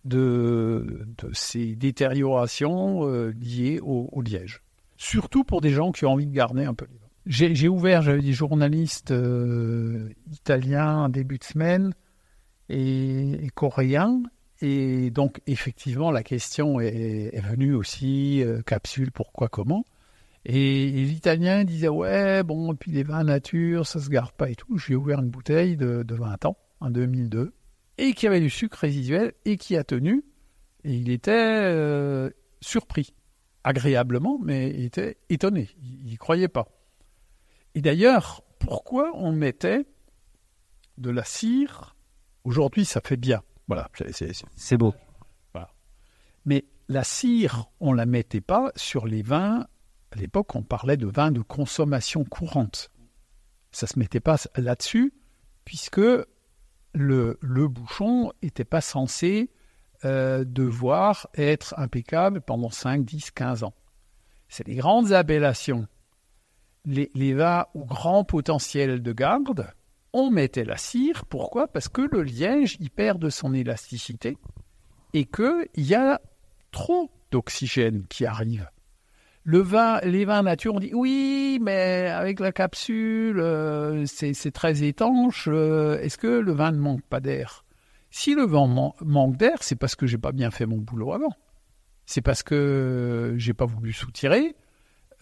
de, 0.04 1.06
ces 1.32 1.74
détériorations 1.74 3.08
euh, 3.08 3.32
liées 3.32 3.80
au, 3.82 4.20
liège. 4.20 4.62
Surtout 4.96 5.44
pour 5.44 5.60
des 5.60 5.70
gens 5.70 5.92
qui 5.92 6.04
ont 6.04 6.12
envie 6.12 6.26
de 6.26 6.34
garder 6.34 6.64
un 6.64 6.74
peu 6.74 6.86
les 7.26 7.54
J'ai 7.54 7.68
ouvert, 7.68 8.02
j'avais 8.02 8.20
des 8.20 8.34
journalistes 8.34 9.14
italiens 10.30 11.04
en 11.04 11.08
début 11.08 11.38
de 11.38 11.44
semaine 11.44 11.94
et, 12.68 13.48
coréens. 13.54 14.22
Et 14.64 15.11
donc, 15.11 15.42
effectivement, 15.46 16.11
la 16.11 16.22
question 16.22 16.81
est, 16.81 17.38
venue 17.40 17.74
aussi, 17.74 18.42
euh, 18.42 18.62
capsule, 18.62 19.12
pourquoi, 19.12 19.48
comment. 19.48 19.85
Et, 20.46 20.90
l'Italien 20.90 21.64
disait, 21.64 21.88
ouais, 21.88 22.42
bon, 22.42 22.72
et 22.72 22.77
puis 22.77 22.90
les 22.90 23.03
vins 23.03 23.24
nature, 23.24 23.87
ça 23.87 24.00
se 24.00 24.09
garde 24.09 24.33
pas 24.33 24.48
et 24.48 24.55
tout. 24.55 24.79
J'ai 24.79 24.94
ouvert 24.94 25.20
une 25.20 25.29
bouteille 25.29 25.77
de, 25.77 26.03
de 26.03 26.14
20 26.14 26.46
ans, 26.46 26.57
en 26.81 26.88
2002 26.88 27.53
et 27.98 28.12
qui 28.14 28.27
avait 28.27 28.40
du 28.40 28.50
sucre 28.50 28.79
résiduel 28.79 29.35
et 29.44 29.57
qui 29.57 29.77
a 29.77 29.85
tenu. 29.85 30.24
Et 30.85 30.94
il 30.94 31.11
était 31.11 31.33
euh, 31.33 32.31
surpris, 32.62 33.12
agréablement, 33.64 34.38
mais 34.42 34.70
il 34.70 34.85
était 34.85 35.18
étonné. 35.29 35.68
Il 35.83 36.07
n'y 36.07 36.16
croyait 36.16 36.48
pas. 36.48 36.68
Et 37.74 37.81
d'ailleurs, 37.81 38.42
pourquoi 38.59 39.12
on 39.14 39.33
mettait 39.33 39.85
de 40.98 41.11
la 41.11 41.24
cire? 41.24 41.96
Aujourd'hui, 42.44 42.85
ça 42.85 43.03
fait 43.03 43.16
bien. 43.16 43.42
Voilà, 43.68 43.88
c'est 44.57 44.77
beau. 44.77 44.94
Mais 46.44 46.64
la 46.88 47.05
cire, 47.05 47.70
on 47.81 47.92
la 47.92 48.07
mettait 48.07 48.40
pas 48.40 48.70
sur 48.77 49.07
les 49.07 49.22
vins. 49.22 49.66
À 50.12 50.16
l'époque, 50.16 50.55
on 50.55 50.62
parlait 50.62 50.96
de 50.96 51.07
vins 51.07 51.31
de 51.31 51.40
consommation 51.40 52.24
courante. 52.24 52.90
Ça 53.72 53.87
se 53.87 53.98
mettait 53.98 54.20
pas 54.20 54.37
là-dessus, 54.57 55.14
puisque 55.64 56.00
le, 56.92 57.38
bouchon 57.68 58.33
n'était 58.42 58.64
pas 58.64 58.81
censé 58.81 59.50
euh, 60.05 60.44
devoir 60.44 61.29
être 61.35 61.74
impeccable 61.79 62.40
pendant 62.40 62.70
5, 62.70 63.05
10, 63.05 63.31
15 63.31 63.64
ans. 63.64 63.74
C'est 64.48 64.68
les 64.68 64.77
grandes 64.77 65.12
appellations. 65.12 65.88
Les, 66.85 67.35
vins 67.35 67.66
au 67.74 67.85
grand 67.85 68.24
potentiel 68.24 69.03
de 69.03 69.12
garde, 69.12 69.72
on 70.14 70.31
mettait 70.31 70.64
la 70.64 70.79
cire. 70.79 71.27
Pourquoi? 71.27 71.68
Parce 71.68 71.88
que 71.88 72.00
le 72.00 72.22
liège, 72.22 72.79
il 72.81 72.88
perd 72.88 73.19
de 73.19 73.29
son 73.29 73.52
élasticité 73.52 74.38
et 75.12 75.27
qu'il 75.27 75.69
y 75.77 75.94
a 75.94 76.21
trop 76.71 77.10
d'oxygène 77.31 78.04
qui 78.08 78.25
arrive. 78.25 78.71
Le 79.42 79.58
vin, 79.58 80.00
les 80.00 80.25
vins 80.25 80.42
nature, 80.42 80.75
on 80.75 80.81
dit 80.81 80.92
oui, 80.94 81.58
mais 81.60 82.06
avec 82.06 82.40
la 82.40 82.50
capsule, 82.50 83.38
euh, 83.40 84.06
c'est 84.06 84.52
très 84.52 84.85
étanche. 84.85 85.48
Euh, 85.52 86.00
est-ce 86.00 86.17
que 86.17 86.27
le 86.27 86.52
vin 86.52 86.73
ne 86.73 86.79
manque 86.79 87.02
pas 87.02 87.21
d'air? 87.21 87.65
Si 88.10 88.35
le 88.35 88.44
vin 88.44 88.92
manque 89.00 89.37
d'air, 89.37 89.58
c'est 89.60 89.77
parce 89.77 89.96
que 89.96 90.06
j'ai 90.06 90.17
pas 90.17 90.33
bien 90.33 90.50
fait 90.50 90.65
mon 90.65 90.79
boulot 90.79 91.12
avant. 91.12 91.35
C'est 92.06 92.23
parce 92.23 92.42
que 92.42 93.35
j'ai 93.37 93.52
pas 93.52 93.67
voulu 93.67 93.92
soutirer. 93.92 94.54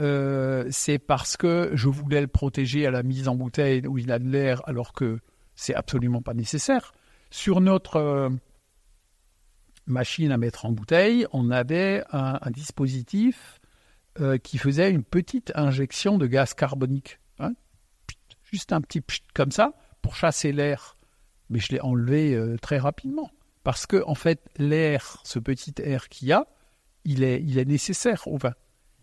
Euh, 0.00 0.66
c'est 0.70 0.98
parce 0.98 1.36
que 1.36 1.70
je 1.74 1.88
voulais 1.88 2.20
le 2.20 2.26
protéger 2.26 2.86
à 2.86 2.90
la 2.90 3.02
mise 3.02 3.28
en 3.28 3.36
bouteille 3.36 3.86
où 3.86 3.98
il 3.98 4.10
a 4.10 4.18
de 4.18 4.28
l'air, 4.28 4.62
alors 4.66 4.92
que 4.92 5.18
c'est 5.54 5.74
absolument 5.74 6.22
pas 6.22 6.34
nécessaire. 6.34 6.92
Sur 7.30 7.60
notre 7.60 8.30
machine 9.86 10.32
à 10.32 10.38
mettre 10.38 10.64
en 10.64 10.72
bouteille, 10.72 11.26
on 11.32 11.50
avait 11.50 12.02
un 12.12 12.50
dispositif 12.50 13.60
euh, 14.20 14.36
qui 14.36 14.58
faisait 14.58 14.90
une 14.90 15.04
petite 15.04 15.52
injection 15.54 16.18
de 16.18 16.26
gaz 16.26 16.52
carbonique. 16.52 17.18
Hein. 17.38 17.54
juste 18.42 18.74
un 18.74 18.82
petit 18.82 19.02
comme 19.32 19.50
ça 19.50 19.72
pour 20.02 20.16
chasser 20.16 20.52
l'air. 20.52 20.98
Mais 21.48 21.60
je 21.60 21.72
l'ai 21.72 21.80
enlevé 21.80 22.34
euh, 22.34 22.58
très 22.60 22.78
rapidement. 22.78 23.30
Parce 23.64 23.86
que, 23.86 24.04
en 24.06 24.14
fait, 24.14 24.44
l'air, 24.58 25.22
ce 25.24 25.38
petit 25.38 25.72
air 25.82 26.10
qu'il 26.10 26.28
y 26.28 26.32
a, 26.32 26.46
il 27.06 27.24
est 27.24 27.64
nécessaire 27.64 28.28
au 28.28 28.36
vin. 28.36 28.52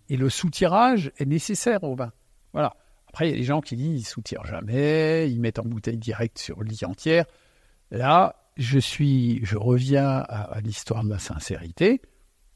Et 0.09 0.17
le 0.17 0.29
soutirage 0.29 1.11
est 1.17 1.25
nécessaire 1.25 1.83
au 1.83 1.95
vin. 1.95 2.11
Voilà. 2.53 2.75
Après, 3.07 3.27
il 3.27 3.31
y 3.31 3.33
a 3.33 3.37
des 3.37 3.43
gens 3.43 3.61
qui 3.61 3.75
disent 3.75 4.01
ils 4.01 4.05
soutirent 4.05 4.45
jamais, 4.45 5.31
ils 5.31 5.39
mettent 5.39 5.59
en 5.59 5.63
bouteille 5.63 5.97
directe 5.97 6.37
sur 6.37 6.61
lit 6.63 6.79
entière. 6.83 7.25
Là, 7.91 8.35
je 8.55 8.77
suis, 8.77 9.43
je 9.43 9.57
reviens 9.57 10.19
à, 10.27 10.59
l'histoire 10.61 11.03
de 11.03 11.09
la 11.09 11.19
sincérité. 11.19 12.01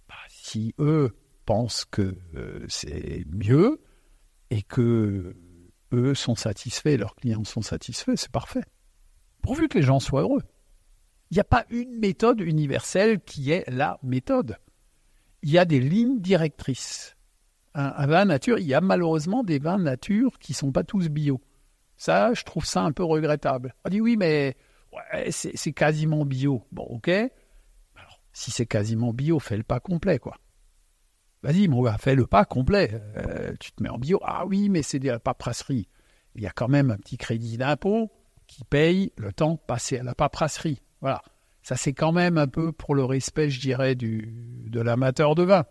Bah, 0.08 0.16
si 0.30 0.76
eux 0.80 1.16
pensent 1.46 1.86
que 1.86 2.16
euh, 2.36 2.66
c'est 2.68 3.26
mieux 3.32 3.82
et 4.50 4.62
que 4.62 5.36
eux 5.94 6.14
sont 6.14 6.36
satisfaits, 6.36 6.98
leurs 6.98 7.16
clients 7.16 7.44
sont 7.44 7.62
satisfaits, 7.62 8.16
c'est 8.16 8.32
parfait. 8.32 8.64
Pourvu 9.42 9.68
que 9.68 9.78
les 9.78 9.84
gens 9.84 10.00
soient 10.00 10.22
heureux. 10.22 10.44
Il 11.32 11.36
n'y 11.36 11.42
a 11.42 11.46
pas 11.46 11.66
une 11.70 11.98
méthode 12.00 12.42
universelle 12.42 13.20
qui 13.22 13.52
est 13.52 13.68
la 13.70 14.00
méthode. 14.04 14.58
Il 15.42 15.50
y 15.50 15.58
a 15.58 15.66
des 15.66 15.80
lignes 15.80 16.20
directrices. 16.20 17.13
Un, 17.76 18.06
vin 18.06 18.26
nature, 18.26 18.60
il 18.60 18.68
y 18.68 18.74
a 18.76 18.82
malheureusement 18.82 19.44
des 19.44 19.58
vins 19.58 19.80
nature 19.80 20.38
qui 20.40 20.54
sont 20.54 20.72
pas 20.72 20.84
tous 20.84 21.10
bio. 21.10 21.42
Ça, 21.98 22.34
je 22.34 22.44
trouve 22.44 22.66
ça 22.66 22.84
un 22.84 22.92
peu 22.92 23.04
regrettable. 23.04 23.74
On 23.84 23.90
dit 23.90 24.00
oui, 24.00 24.16
mais 24.18 24.56
c'est 25.32 25.74
quasiment 25.74 26.26
bio. 26.26 26.64
Bon, 26.72 26.84
ok. 26.84 27.10
Alors, 27.10 28.22
si 28.32 28.52
c'est 28.52 28.68
quasiment 28.68 29.14
bio, 29.14 29.40
fais 29.40 29.58
le 29.58 29.64
pas 29.64 29.80
complet, 29.80 30.20
quoi. 30.20 30.38
Vas-y, 31.42 31.68
mon 31.68 31.82
gars, 31.84 31.98
fais 31.98 32.16
le 32.16 32.26
pas 32.26 32.46
complet. 32.46 33.02
Euh, 33.18 33.54
tu 33.60 33.72
te 33.74 33.84
mets 33.84 33.90
en 33.90 33.98
bio. 33.98 34.20
Ah 34.24 34.46
oui, 34.46 34.70
mais 34.70 34.82
c'est 34.82 35.00
de 35.00 35.08
la 35.08 35.20
paperasserie. 35.20 35.90
Il 36.36 36.42
y 36.42 36.48
a 36.48 36.52
quand 36.52 36.70
même 36.70 36.90
un 36.90 36.98
petit 36.98 37.18
crédit 37.18 37.58
d'impôt 37.58 38.12
qui 38.48 38.64
paye 38.64 39.12
le 39.18 39.34
temps 39.34 39.58
passé 39.58 39.98
à 39.98 40.04
la 40.04 40.16
paperasserie. 40.16 40.82
Voilà. 41.02 41.22
Ça, 41.62 41.76
c'est 41.76 41.94
quand 41.94 42.12
même 42.12 42.38
un 42.38 42.48
peu 42.48 42.72
pour 42.72 42.96
le 42.96 43.04
respect, 43.04 43.50
je 43.50 43.60
dirais, 43.60 43.96
du, 43.96 44.68
de 44.70 44.82
l'amateur 44.82 45.36
de 45.36 45.44
vin. 45.44 45.66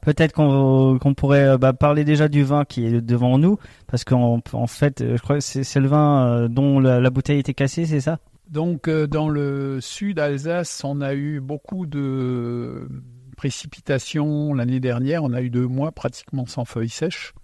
Peut-être 0.00 0.32
qu'on 0.32 1.14
pourrait 1.14 1.48
euh, 1.48 1.58
bah, 1.58 1.72
parler 1.72 2.04
déjà 2.04 2.28
du 2.28 2.42
vin 2.42 2.64
qui 2.64 2.86
est 2.86 3.00
devant 3.00 3.38
nous, 3.38 3.58
parce 3.86 4.04
qu'en 4.04 4.40
en 4.52 4.66
fait, 4.66 5.00
euh, 5.00 5.16
je 5.16 5.22
crois 5.22 5.36
que 5.36 5.42
c'est 5.42 5.80
le 5.80 5.88
vin 5.88 6.26
euh, 6.26 6.48
dont 6.48 6.80
la, 6.80 7.10
bouteille 7.10 7.40
était 7.40 7.54
cassée, 7.54 7.84
c'est 7.84 8.00
ça? 8.00 8.18
Donc, 8.48 8.88
dans 8.88 9.28
le 9.28 9.80
sud 9.82 10.18
Alsace, 10.18 10.82
on 10.82 11.02
a 11.02 11.14
eu 11.14 11.40
beaucoup 11.40 11.84
de 11.84 12.88
précipitations 13.36 14.54
l'année 14.54 14.80
dernière. 14.80 15.22
On 15.22 15.34
a 15.34 15.42
eu 15.42 15.50
deux 15.50 15.66
mois 15.66 15.92
pratiquement 15.92 16.46
sans 16.46 16.64
feuilles 16.64 16.88
sèches. 16.88 17.34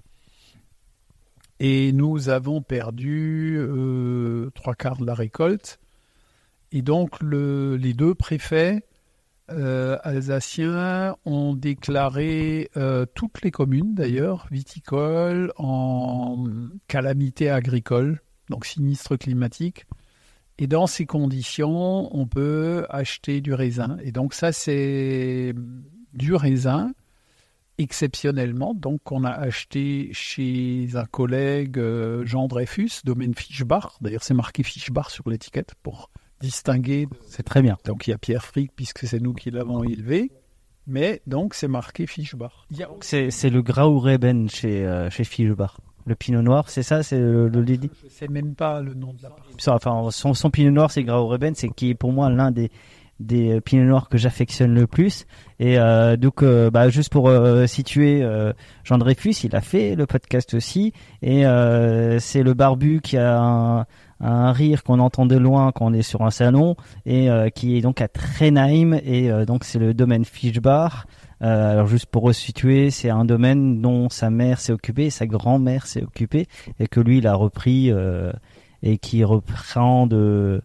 Et 1.60 1.92
nous 1.92 2.30
avons 2.30 2.62
perdu 2.62 3.60
trois 4.54 4.74
quarts 4.74 4.96
de 4.96 5.04
la 5.04 5.12
récolte. 5.12 5.78
Et 6.72 6.80
donc, 6.80 7.22
les 7.22 7.92
deux 7.92 8.14
préfets 8.14 8.82
euh, 9.50 9.98
alsaciens 10.02 11.16
ont 11.26 11.54
déclaré 11.54 12.70
euh, 12.76 13.04
toutes 13.14 13.42
les 13.42 13.50
communes, 13.50 13.94
d'ailleurs, 13.94 14.46
viticoles, 14.50 15.52
en 15.56 16.46
calamité 16.88 17.50
agricole, 17.50 18.22
donc 18.48 18.64
sinistre 18.64 19.16
climatique. 19.16 19.84
Et 20.58 20.66
dans 20.66 20.86
ces 20.86 21.04
conditions, 21.04 22.16
on 22.16 22.26
peut 22.26 22.86
acheter 22.88 23.40
du 23.40 23.52
raisin. 23.52 23.98
Et 24.02 24.12
donc 24.12 24.34
ça, 24.34 24.52
c'est 24.52 25.52
du 26.12 26.34
raisin 26.34 26.92
exceptionnellement. 27.78 28.72
Donc 28.72 29.10
on 29.12 29.24
a 29.24 29.30
acheté 29.30 30.10
chez 30.12 30.90
un 30.94 31.06
collègue 31.06 31.78
euh, 31.78 32.24
Jean 32.24 32.46
Dreyfus, 32.46 33.00
domaine 33.04 33.34
Fischbach. 33.34 33.96
D'ailleurs, 34.00 34.22
c'est 34.22 34.34
marqué 34.34 34.62
Fischbach 34.62 35.10
sur 35.10 35.28
l'étiquette 35.28 35.74
pour 35.82 36.10
distingué. 36.44 37.08
C'est 37.26 37.42
très 37.42 37.62
bien. 37.62 37.76
Donc 37.84 38.06
il 38.06 38.10
y 38.10 38.14
a 38.14 38.18
Pierre 38.18 38.44
Frick, 38.44 38.72
puisque 38.76 39.06
c'est 39.06 39.20
nous 39.20 39.32
qui 39.32 39.50
l'avons 39.50 39.82
élevé. 39.82 40.30
Mais 40.86 41.22
donc 41.26 41.54
c'est 41.54 41.68
marqué 41.68 42.06
Fischbach. 42.06 42.66
C'est 43.00 43.50
le 43.50 43.62
Graureben 43.62 44.48
chez, 44.50 44.86
euh, 44.86 45.08
chez 45.10 45.24
Fischbach. 45.24 45.78
Le 46.06 46.14
pinot 46.14 46.42
noir, 46.42 46.68
c'est 46.68 46.82
ça, 46.82 47.02
c'est 47.02 47.18
le, 47.18 47.48
le 47.48 47.64
Je 47.64 48.08
sais 48.10 48.28
même 48.28 48.54
pas 48.54 48.82
le 48.82 48.92
nom 48.92 49.14
de 49.14 49.22
la 49.22 49.30
Enfin, 49.74 50.10
son, 50.10 50.34
son 50.34 50.50
pinot 50.50 50.70
noir, 50.70 50.90
c'est 50.90 51.02
Graureben, 51.02 51.54
c'est 51.54 51.70
qui 51.70 51.90
est 51.90 51.94
pour 51.94 52.12
moi 52.12 52.28
l'un 52.28 52.50
des 52.50 52.70
des 53.20 53.56
euh, 53.56 53.60
pinots 53.60 53.84
noirs 53.84 54.08
que 54.08 54.18
j'affectionne 54.18 54.74
le 54.74 54.86
plus. 54.86 55.26
Et 55.60 55.78
euh, 55.78 56.16
donc, 56.16 56.42
euh, 56.42 56.70
bah, 56.70 56.88
juste 56.88 57.10
pour 57.10 57.28
euh, 57.28 57.66
situer, 57.66 58.22
euh, 58.22 58.52
Jean 58.82 58.98
Dreyfus, 58.98 59.44
il 59.44 59.54
a 59.54 59.60
fait 59.60 59.94
le 59.94 60.06
podcast 60.06 60.54
aussi. 60.54 60.92
Et 61.22 61.44
c'est 62.20 62.42
le 62.42 62.54
barbu 62.54 63.00
qui 63.02 63.16
a 63.16 63.38
un, 63.38 63.86
un 64.20 64.52
rire 64.52 64.82
qu'on 64.82 64.98
entend 64.98 65.26
de 65.26 65.36
loin 65.36 65.72
quand 65.72 65.86
on 65.86 65.92
est 65.92 66.02
sur 66.02 66.22
un 66.22 66.30
salon 66.30 66.76
et 67.06 67.28
qui 67.54 67.76
est 67.76 67.80
donc 67.80 68.00
à 68.00 68.08
Trenheim 68.08 68.94
et 69.04 69.30
donc 69.46 69.64
c'est 69.64 69.78
le 69.78 69.94
domaine 69.94 70.24
Fischbar. 70.24 71.06
Euh, 71.42 71.72
alors 71.72 71.86
juste 71.86 72.06
pour 72.06 72.22
resituer, 72.22 72.90
c'est 72.90 73.10
un 73.10 73.24
domaine 73.24 73.80
dont 73.80 74.08
sa 74.08 74.30
mère 74.30 74.60
s'est 74.60 74.72
occupée, 74.72 75.10
sa 75.10 75.26
grand-mère 75.26 75.86
s'est 75.86 76.02
occupée 76.02 76.46
et 76.78 76.86
que 76.86 77.00
lui 77.00 77.18
il 77.18 77.26
a 77.26 77.34
repris 77.34 77.90
et 78.82 78.98
qui 78.98 79.24
reprend 79.24 80.06
de 80.06 80.62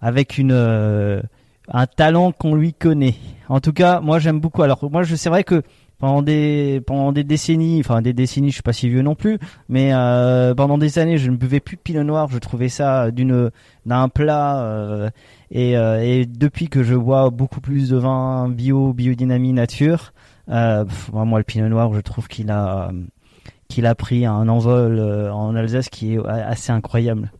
avec 0.00 0.38
une 0.38 1.22
un 1.68 1.86
talent 1.86 2.32
qu'on 2.32 2.54
lui 2.54 2.74
connaît. 2.74 3.14
En 3.48 3.60
tout 3.60 3.72
cas, 3.72 4.00
moi 4.00 4.18
j'aime 4.18 4.40
beaucoup. 4.40 4.62
Alors 4.62 4.90
moi 4.90 5.02
je 5.02 5.14
c'est 5.16 5.28
vrai 5.28 5.44
que 5.44 5.62
pendant 6.02 6.22
des 6.22 6.82
pendant 6.84 7.12
des 7.12 7.22
décennies, 7.22 7.78
enfin 7.78 8.02
des 8.02 8.12
décennies, 8.12 8.48
je 8.48 8.54
suis 8.54 8.62
pas 8.62 8.72
si 8.72 8.88
vieux 8.88 9.02
non 9.02 9.14
plus, 9.14 9.38
mais 9.68 9.90
euh, 9.94 10.52
pendant 10.52 10.76
des 10.76 10.98
années, 10.98 11.16
je 11.16 11.30
ne 11.30 11.36
buvais 11.36 11.60
plus 11.60 11.76
de 11.76 11.80
pinot 11.80 12.02
noir. 12.02 12.28
Je 12.28 12.38
trouvais 12.38 12.68
ça 12.68 13.12
d'une 13.12 13.50
d'un 13.86 14.08
plat 14.08 14.64
euh, 14.64 15.10
et, 15.52 15.76
euh, 15.76 16.24
depuis 16.26 16.68
que 16.68 16.82
je 16.82 16.96
bois 16.96 17.30
beaucoup 17.30 17.60
plus 17.60 17.90
de 17.90 17.96
vin 17.96 18.48
bio, 18.48 18.92
biodynamie, 18.92 19.52
nature, 19.52 20.12
euh, 20.48 20.84
moi 21.12 21.38
le 21.38 21.44
pinot 21.44 21.68
noir, 21.68 21.94
je 21.94 22.00
trouve 22.00 22.26
qu'il 22.26 22.50
a 22.50 22.90
qu'il 23.68 23.86
a 23.86 23.94
pris 23.94 24.26
un 24.26 24.48
envol 24.48 25.00
en 25.00 25.54
Alsace 25.54 25.88
qui 25.88 26.14
est 26.14 26.26
assez 26.26 26.72
incroyable. 26.72 27.30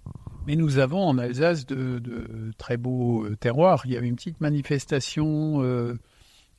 Mais 0.47 0.57
nous 0.57 0.79
avons 0.79 1.05
en 1.05 1.19
Alsace 1.19 1.67
de, 1.67 2.03
très 2.59 2.77
beaux 2.77 3.27
terroirs. 3.37 3.83
Il 3.85 3.93
y 3.93 3.97
avait 3.97 4.09
une 4.09 4.17
petite 4.17 4.41
manifestation 4.41 5.63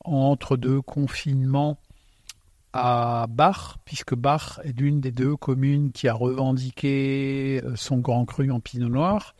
entre 0.04 0.56
deux 0.56 0.80
confinements 0.80 1.78
à 2.74 3.26
Bach, 3.30 3.76
puisque 3.84 4.16
Bach 4.16 4.58
est 4.64 4.78
l'une 4.78 5.00
des 5.00 5.12
deux 5.12 5.36
communes 5.36 5.92
qui 5.92 6.08
a 6.08 6.12
revendiqué 6.12 7.62
euh, 7.64 7.76
son 7.76 7.98
grand 7.98 8.24
cru 8.24 8.50
en 8.50 8.58
pinot 8.58 8.88
noir. 8.88 9.36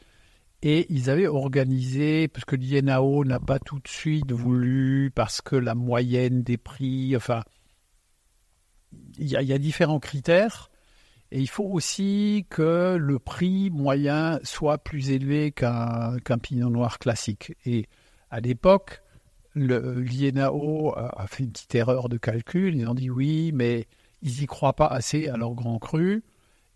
Et 0.62 0.86
ils 0.88 1.10
avaient 1.10 1.26
organisé, 1.26 2.28
parce 2.28 2.44
que 2.44 2.54
l'INAO 2.54 3.24
n'a 3.24 3.40
pas 3.40 3.58
tout 3.58 3.80
de 3.80 3.88
suite 3.88 4.30
voulu, 4.30 5.10
parce 5.12 5.42
que 5.42 5.56
la 5.56 5.74
moyenne 5.74 6.44
des 6.44 6.56
prix, 6.56 7.16
enfin, 7.16 7.42
il 9.18 9.28
y, 9.28 9.52
a 9.52 9.58
différents 9.58 9.98
critères. 9.98 10.70
Et 11.34 11.40
il 11.40 11.48
faut 11.48 11.64
aussi 11.64 12.46
que 12.48 12.94
le 12.96 13.18
prix 13.18 13.68
moyen 13.68 14.38
soit 14.44 14.78
plus 14.78 15.10
élevé 15.10 15.50
qu'un 15.50 16.38
pinot 16.40 16.70
noir 16.70 17.00
classique. 17.00 17.56
Et 17.66 17.88
à 18.30 18.38
l'époque, 18.38 19.02
l'INAO 19.56 20.94
a 20.94 21.26
fait 21.26 21.42
une 21.42 21.50
petite 21.50 21.74
erreur 21.74 22.08
de 22.08 22.18
calcul. 22.18 22.76
Ils 22.76 22.86
ont 22.86 22.94
dit 22.94 23.10
oui, 23.10 23.50
mais 23.52 23.88
ils 24.22 24.38
n'y 24.38 24.46
croient 24.46 24.76
pas 24.76 24.86
assez 24.86 25.26
à 25.26 25.36
leur 25.36 25.54
grand 25.54 25.80
cru. 25.80 26.22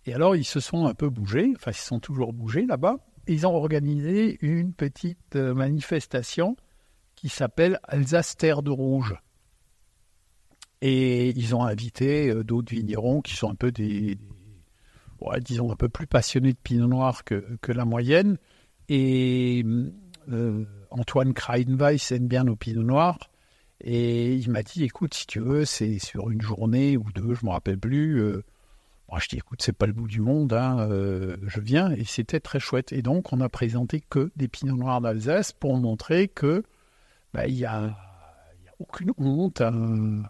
Et 0.06 0.12
alors, 0.12 0.34
ils 0.34 0.44
se 0.44 0.58
sont 0.58 0.86
un 0.86 0.94
peu 0.94 1.08
bougés, 1.08 1.52
enfin, 1.54 1.70
ils 1.70 1.74
se 1.74 1.86
sont 1.86 2.00
toujours 2.00 2.32
bougés 2.32 2.66
là-bas. 2.66 2.96
Ils 3.28 3.46
ont 3.46 3.54
organisé 3.54 4.38
une 4.40 4.72
petite 4.72 5.36
euh, 5.36 5.54
manifestation 5.54 6.56
qui 7.14 7.28
s'appelle 7.28 7.78
Alsace 7.84 8.36
Terre 8.36 8.64
de 8.64 8.72
Rouge. 8.72 9.14
Et 10.80 11.28
ils 11.28 11.54
ont 11.54 11.62
invité 11.62 12.28
euh, 12.28 12.42
d'autres 12.42 12.74
vignerons 12.74 13.20
qui 13.20 13.36
sont 13.36 13.50
un 13.50 13.54
peu 13.54 13.70
des, 13.70 14.18
disons, 15.40 15.72
un 15.72 15.76
peu 15.76 15.88
plus 15.88 16.06
passionnés 16.06 16.52
de 16.52 16.58
pinot 16.62 16.86
noir 16.86 17.24
que, 17.24 17.72
la 17.72 17.84
moyenne. 17.84 18.38
Et 18.88 19.64
euh, 20.30 20.64
Antoine 20.90 21.34
Kreinweiss 21.34 22.12
aime 22.12 22.28
bien 22.28 22.44
nos 22.44 22.56
pinots 22.56 22.82
noirs. 22.82 23.30
Et 23.80 24.34
il 24.34 24.50
m'a 24.50 24.62
dit, 24.62 24.84
écoute, 24.84 25.14
si 25.14 25.26
tu 25.26 25.40
veux, 25.40 25.64
c'est 25.64 25.98
sur 25.98 26.30
une 26.30 26.40
journée 26.40 26.96
ou 26.96 27.04
deux, 27.12 27.34
je 27.34 27.44
ne 27.44 27.46
me 27.46 27.50
rappelle 27.50 27.78
plus. 27.78 28.20
Euh, 28.20 28.42
moi, 29.08 29.20
je 29.20 29.28
dis, 29.28 29.36
écoute, 29.36 29.62
c'est 29.62 29.72
pas 29.72 29.86
le 29.86 29.92
bout 29.92 30.08
du 30.08 30.20
monde, 30.20 30.52
hein, 30.52 30.78
euh, 30.90 31.36
je 31.42 31.60
viens. 31.60 31.92
Et 31.92 32.04
c'était 32.04 32.40
très 32.40 32.60
chouette. 32.60 32.92
Et 32.92 33.02
donc, 33.02 33.32
on 33.32 33.40
a 33.40 33.48
présenté 33.48 34.00
que 34.00 34.30
des 34.36 34.48
pinots 34.48 34.76
noirs 34.76 35.00
d'Alsace 35.00 35.52
pour 35.52 35.76
montrer 35.76 36.28
que 36.28 36.64
bah, 37.32 37.46
il 37.46 37.54
y 37.54 37.64
a, 37.64 37.96
aucune 38.80 39.12
honte 39.18 39.60
à, 39.60 39.72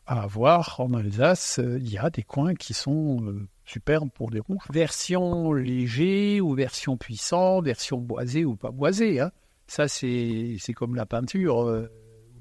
avoir 0.06 0.80
en 0.80 0.94
Alsace. 0.94 1.60
Il 1.62 1.90
y 1.90 1.98
a 1.98 2.10
des 2.10 2.22
coins 2.22 2.54
qui 2.54 2.74
sont 2.74 3.46
superbes 3.68 4.10
pour 4.10 4.30
des 4.30 4.40
rouges. 4.40 4.64
Version 4.70 5.52
léger 5.52 6.40
ou 6.40 6.54
version 6.54 6.96
puissante, 6.96 7.64
version 7.64 7.98
boisée 7.98 8.44
ou 8.44 8.56
pas 8.56 8.70
boisée. 8.70 9.20
Hein. 9.20 9.30
Ça, 9.66 9.86
c'est 9.88 10.58
comme 10.74 10.94
la 10.94 11.06
peinture, 11.06 11.62
euh, 11.62 11.90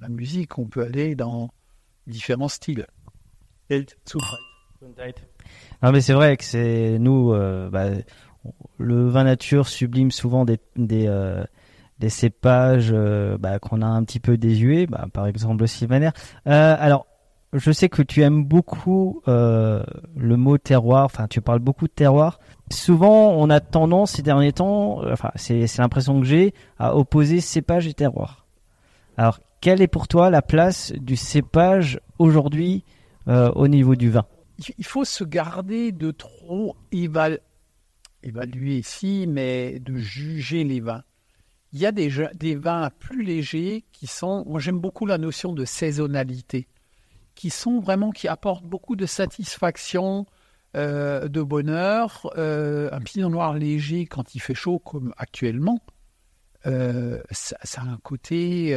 la 0.01 0.09
musique, 0.09 0.57
on 0.57 0.65
peut 0.65 0.83
aller 0.83 1.15
dans 1.15 1.49
différents 2.07 2.47
styles. 2.47 2.87
Non, 5.81 5.91
mais 5.91 6.01
c'est 6.01 6.13
vrai 6.13 6.37
que 6.37 6.43
c'est 6.43 6.97
nous, 6.99 7.33
euh, 7.33 7.69
bah, 7.69 7.89
le 8.77 9.07
vin 9.07 9.23
nature 9.23 9.67
sublime 9.67 10.11
souvent 10.11 10.45
des, 10.45 10.59
des, 10.75 11.07
euh, 11.07 11.43
cépages 12.07 12.91
euh, 12.91 13.37
bah, 13.37 13.59
qu'on 13.59 13.81
a 13.81 13.87
un 13.87 14.03
petit 14.03 14.19
peu 14.19 14.37
désuets, 14.37 14.87
bah, 14.87 15.07
par 15.11 15.27
exemple 15.27 15.61
le 15.61 15.67
sylvaner. 15.67 16.11
Alors, 16.45 17.07
je 17.53 17.71
sais 17.71 17.89
que 17.89 18.01
tu 18.01 18.21
aimes 18.21 18.43
beaucoup 18.43 19.21
euh, 19.27 19.83
le 20.15 20.37
mot 20.37 20.57
terroir, 20.57 21.05
enfin 21.05 21.27
tu 21.27 21.41
parles 21.41 21.59
beaucoup 21.59 21.87
de 21.87 21.93
terroir. 21.93 22.39
Souvent, 22.71 23.31
on 23.31 23.49
a 23.49 23.59
tendance 23.59 24.13
ces 24.13 24.21
derniers 24.21 24.53
temps, 24.53 25.01
enfin 25.11 25.31
c'est 25.35 25.77
l'impression 25.77 26.19
que 26.19 26.25
j'ai, 26.25 26.53
à 26.77 26.95
opposer 26.95 27.39
cépage 27.39 27.87
et 27.87 27.93
terroir. 27.93 28.45
Alors, 29.15 29.39
quelle 29.61 29.81
est 29.81 29.87
pour 29.87 30.07
toi 30.07 30.29
la 30.29 30.41
place 30.41 30.91
du 30.93 31.15
cépage 31.15 31.99
aujourd'hui 32.19 32.83
au 33.27 33.67
niveau 33.67 33.95
du 33.95 34.09
vin? 34.09 34.25
Il 34.77 34.85
faut 34.85 35.05
se 35.05 35.23
garder 35.23 35.91
de 35.91 36.11
trop 36.11 36.75
évaluer 36.91 37.39
ici, 38.77 39.25
mais 39.27 39.79
de 39.79 39.97
juger 39.97 40.63
les 40.63 40.79
vins 40.79 41.03
il 41.73 41.79
y 41.79 41.85
a 41.85 41.91
des, 41.91 42.09
des 42.35 42.55
vins 42.55 42.89
plus 42.99 43.23
légers 43.23 43.85
qui 43.91 44.07
sont, 44.07 44.43
moi 44.47 44.59
j'aime 44.59 44.79
beaucoup 44.79 45.05
la 45.05 45.17
notion 45.17 45.53
de 45.53 45.65
saisonnalité, 45.65 46.67
qui 47.37 47.49
sont 47.51 47.79
vraiment, 47.79 48.11
qui 48.11 48.27
apportent 48.27 48.65
beaucoup 48.65 48.97
de 48.97 49.05
satisfaction, 49.05 50.25
euh, 50.75 51.29
de 51.29 51.41
bonheur. 51.41 52.29
Euh, 52.37 52.89
un 52.91 52.99
pinot 52.99 53.29
noir 53.29 53.53
léger 53.53 54.05
quand 54.05 54.35
il 54.35 54.39
fait 54.39 54.55
chaud 54.55 54.79
comme 54.79 55.13
actuellement, 55.17 55.79
euh, 56.65 57.21
ça, 57.31 57.55
ça, 57.63 57.81
a 57.81 57.85
un 57.85 57.99
côté 58.03 58.75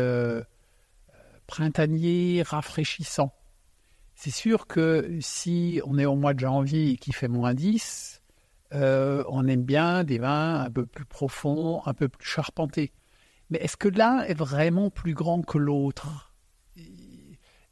printanier, 1.49 2.43
rafraîchissant. 2.47 3.35
C'est 4.15 4.31
sûr 4.31 4.67
que 4.67 5.19
si 5.21 5.81
on 5.85 5.99
est 5.99 6.05
au 6.05 6.15
mois 6.15 6.35
de 6.35 6.41
janvier 6.41 6.91
et 6.91 6.97
qu'il 6.97 7.15
fait 7.15 7.27
moins 7.27 7.55
10, 7.55 8.21
euh, 8.75 9.25
on 9.29 9.49
aime 9.49 9.65
bien 9.65 10.05
des 10.05 10.19
vins 10.19 10.61
un 10.61 10.71
peu 10.71 10.87
plus 10.87 11.07
profonds, 11.07 11.83
un 11.87 11.95
peu 11.95 12.09
plus 12.09 12.29
charpentés. 12.29 12.93
Mais 13.49 13.59
est-ce 13.59 13.77
que 13.77 13.89
l'un 13.89 14.21
est 14.21 14.35
vraiment 14.35 14.91
plus 14.91 15.15
grand 15.15 15.43
que 15.43 15.59
l'autre? 15.59 16.30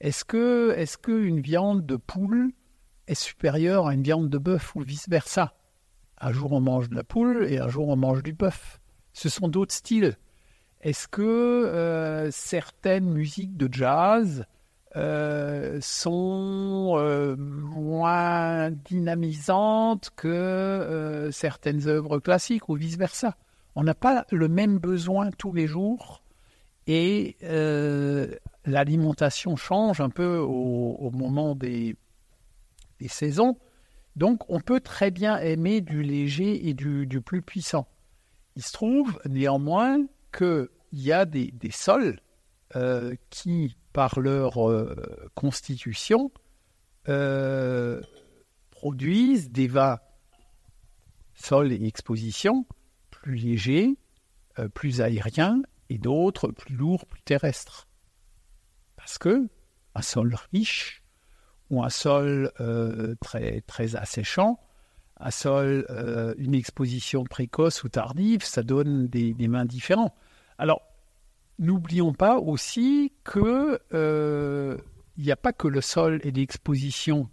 Est-ce 0.01 0.25
que, 0.25 0.75
est-ce 0.77 0.97
qu'une 0.97 1.41
viande 1.41 1.85
de 1.85 1.97
poule 1.97 2.53
est 3.09 3.15
supérieure 3.15 3.89
à 3.89 3.95
une 3.95 4.03
viande 4.03 4.31
de 4.31 4.39
bœuf 4.39 4.77
ou 4.77 4.81
vice-versa? 4.81 5.55
Un 6.21 6.33
jour 6.33 6.53
on 6.53 6.61
mange 6.61 6.89
de 6.89 6.95
la 6.95 7.05
poule 7.05 7.47
et 7.49 7.59
un 7.59 7.69
jour 7.69 7.89
on 7.89 7.97
mange 7.97 8.23
du 8.23 8.33
bœuf. 8.33 8.81
Ce 9.13 9.29
sont 9.29 9.49
d'autres 9.49 9.75
styles. 9.75 10.17
Est-ce 10.81 11.09
que 11.09 11.23
euh, 11.23 12.31
certaines 12.31 13.11
musiques 13.11 13.57
de 13.57 13.69
jazz 13.71 14.47
euh, 14.95 15.79
sont 15.81 16.95
euh, 16.97 17.35
moins 17.37 18.71
dynamisantes 18.71 20.11
que 20.15 21.29
certaines 21.33 21.89
œuvres 21.89 22.21
classiques 22.21 22.69
ou 22.69 22.75
vice-versa? 22.75 23.37
On 23.75 23.83
n'a 23.83 23.95
pas 23.95 24.25
le 24.31 24.49
même 24.49 24.79
besoin 24.79 25.31
tous 25.33 25.53
les 25.53 25.67
jours 25.67 26.23
et 26.87 27.37
l'alimentation 28.69 29.57
change 29.57 30.01
un 30.01 30.11
peu 30.11 30.39
au, 30.39 31.11
moment 31.11 31.55
des, 31.55 31.97
saisons. 33.07 33.59
Donc 34.17 34.43
on 34.49 34.61
peut 34.61 34.81
très 34.81 35.11
bien 35.11 35.39
aimer 35.39 35.81
du 35.81 36.03
léger 36.03 36.69
et 36.69 36.75
du, 36.75 37.21
plus 37.21 37.43
puissant. 37.43 37.89
Il 38.57 38.63
se 38.63 38.73
trouve 38.73 39.21
néanmoins 39.29 39.99
qu'il 40.37 40.69
y 40.93 41.13
a 41.13 41.25
des, 41.25 41.53
sols 41.71 42.21
qui 43.31 43.77
par 43.99 44.21
leur 44.21 44.71
euh, 44.71 44.95
constitution, 45.35 46.31
euh, 47.09 48.01
produisent 48.71 49.51
des 49.51 49.67
vins 49.67 49.99
sol 51.35 51.73
et 51.73 51.85
exposition 51.85 52.65
plus 53.11 53.35
légers, 53.35 53.97
euh, 54.61 54.69
plus 54.69 55.01
aériens, 55.01 55.63
et 55.89 55.99
d'autres 55.99 56.47
plus 56.47 56.77
lourds, 56.77 57.07
plus 57.07 57.23
terrestres. 57.23 57.88
Parce 59.09 59.17
que 59.17 59.49
un 59.95 60.03
sol 60.03 60.37
riche 60.53 61.03
ou 61.71 61.83
un 61.83 61.89
sol 61.89 62.53
très, 63.23 63.63
très 63.63 63.97
asséchant, 63.97 64.61
un 65.19 65.31
sol, 65.31 65.87
une 66.37 66.55
exposition 66.55 67.25
précoce 67.25 67.85
ou 67.85 67.89
tardive, 67.89 68.45
ça 68.45 68.63
donne 68.63 69.09
des, 69.09 69.49
mains 69.49 69.65
différents. 69.65 70.15
Alors, 70.59 70.83
N'oublions 71.59 72.13
pas 72.13 72.39
aussi 72.39 73.13
que 73.25 73.81
euh, 73.93 74.79
il 75.17 75.25
n'y 75.25 75.33
a 75.33 75.37
pas 75.37 75.53
que 75.53 75.67
le 75.67 75.81
sol 75.81 76.21
et 76.23 76.31
l'exposition 76.31 77.29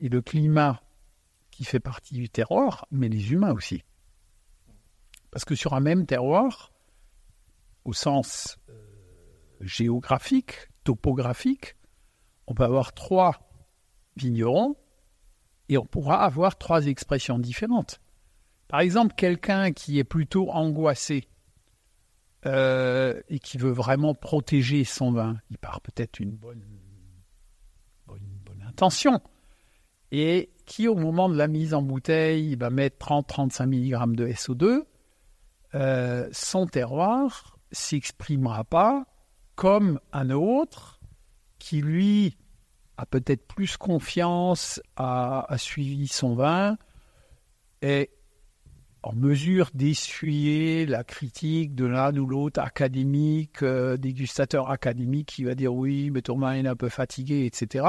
et 0.00 0.08
le 0.08 0.22
climat 0.22 0.80
qui 1.50 1.64
fait 1.64 1.80
partie 1.80 2.14
du 2.14 2.30
terroir, 2.30 2.86
mais 2.90 3.10
les 3.10 3.32
humains 3.32 3.52
aussi. 3.52 3.82
Parce 5.30 5.44
que 5.44 5.54
sur 5.54 5.74
un 5.74 5.80
même 5.80 6.06
terroir, 6.06 6.72
au 7.84 7.92
sens 7.92 8.58
euh, 8.70 8.89
géographique, 9.60 10.68
topographique, 10.84 11.76
on 12.46 12.54
peut 12.54 12.64
avoir 12.64 12.92
trois 12.92 13.50
vignerons 14.16 14.76
et 15.68 15.78
on 15.78 15.86
pourra 15.86 16.24
avoir 16.24 16.58
trois 16.58 16.86
expressions 16.86 17.38
différentes. 17.38 18.00
Par 18.68 18.80
exemple, 18.80 19.14
quelqu'un 19.16 19.72
qui 19.72 19.98
est 19.98 20.04
plutôt 20.04 20.50
angoissé 20.50 21.28
euh, 22.46 23.20
et 23.28 23.38
qui 23.38 23.58
veut 23.58 23.70
vraiment 23.70 24.14
protéger 24.14 24.84
son 24.84 25.12
vin, 25.12 25.38
il 25.50 25.58
part 25.58 25.80
peut-être 25.80 26.20
une 26.20 26.30
bonne, 26.30 26.64
intention, 28.66 29.20
et 30.12 30.50
qui 30.64 30.86
au 30.86 30.94
moment 30.94 31.28
de 31.28 31.36
la 31.36 31.48
mise 31.48 31.74
en 31.74 31.82
bouteille 31.82 32.54
va 32.54 32.70
mettre 32.70 33.04
30-35 33.04 33.66
mg 33.66 34.14
de 34.14 34.28
SO2, 34.28 34.84
euh, 35.74 36.28
son 36.32 36.66
terroir 36.66 37.58
s'exprimera 37.72 38.64
pas 38.64 39.06
comme 39.60 40.00
un 40.14 40.30
autre 40.30 41.00
qui 41.58 41.82
lui 41.82 42.38
a 42.96 43.04
peut-être 43.04 43.46
plus 43.46 43.76
confiance, 43.76 44.80
a, 44.96 45.54
suivi 45.58 46.08
son 46.08 46.34
vin 46.34 46.78
et 47.82 48.08
en 49.02 49.12
mesure 49.12 49.68
d'essuyer 49.74 50.86
la 50.86 51.04
critique 51.04 51.74
de 51.74 51.84
l'un 51.84 52.16
ou 52.16 52.24
l'autre 52.24 52.58
académique, 52.58 53.62
euh, 53.62 53.98
dégustateur 53.98 54.70
académique 54.70 55.28
qui 55.28 55.44
va 55.44 55.54
dire 55.54 55.74
oui, 55.74 56.08
mais 56.10 56.22
ton 56.22 56.38
vin 56.38 56.54
est 56.54 56.66
un 56.66 56.74
peu 56.74 56.88
fatigué, 56.88 57.44
etc. 57.44 57.84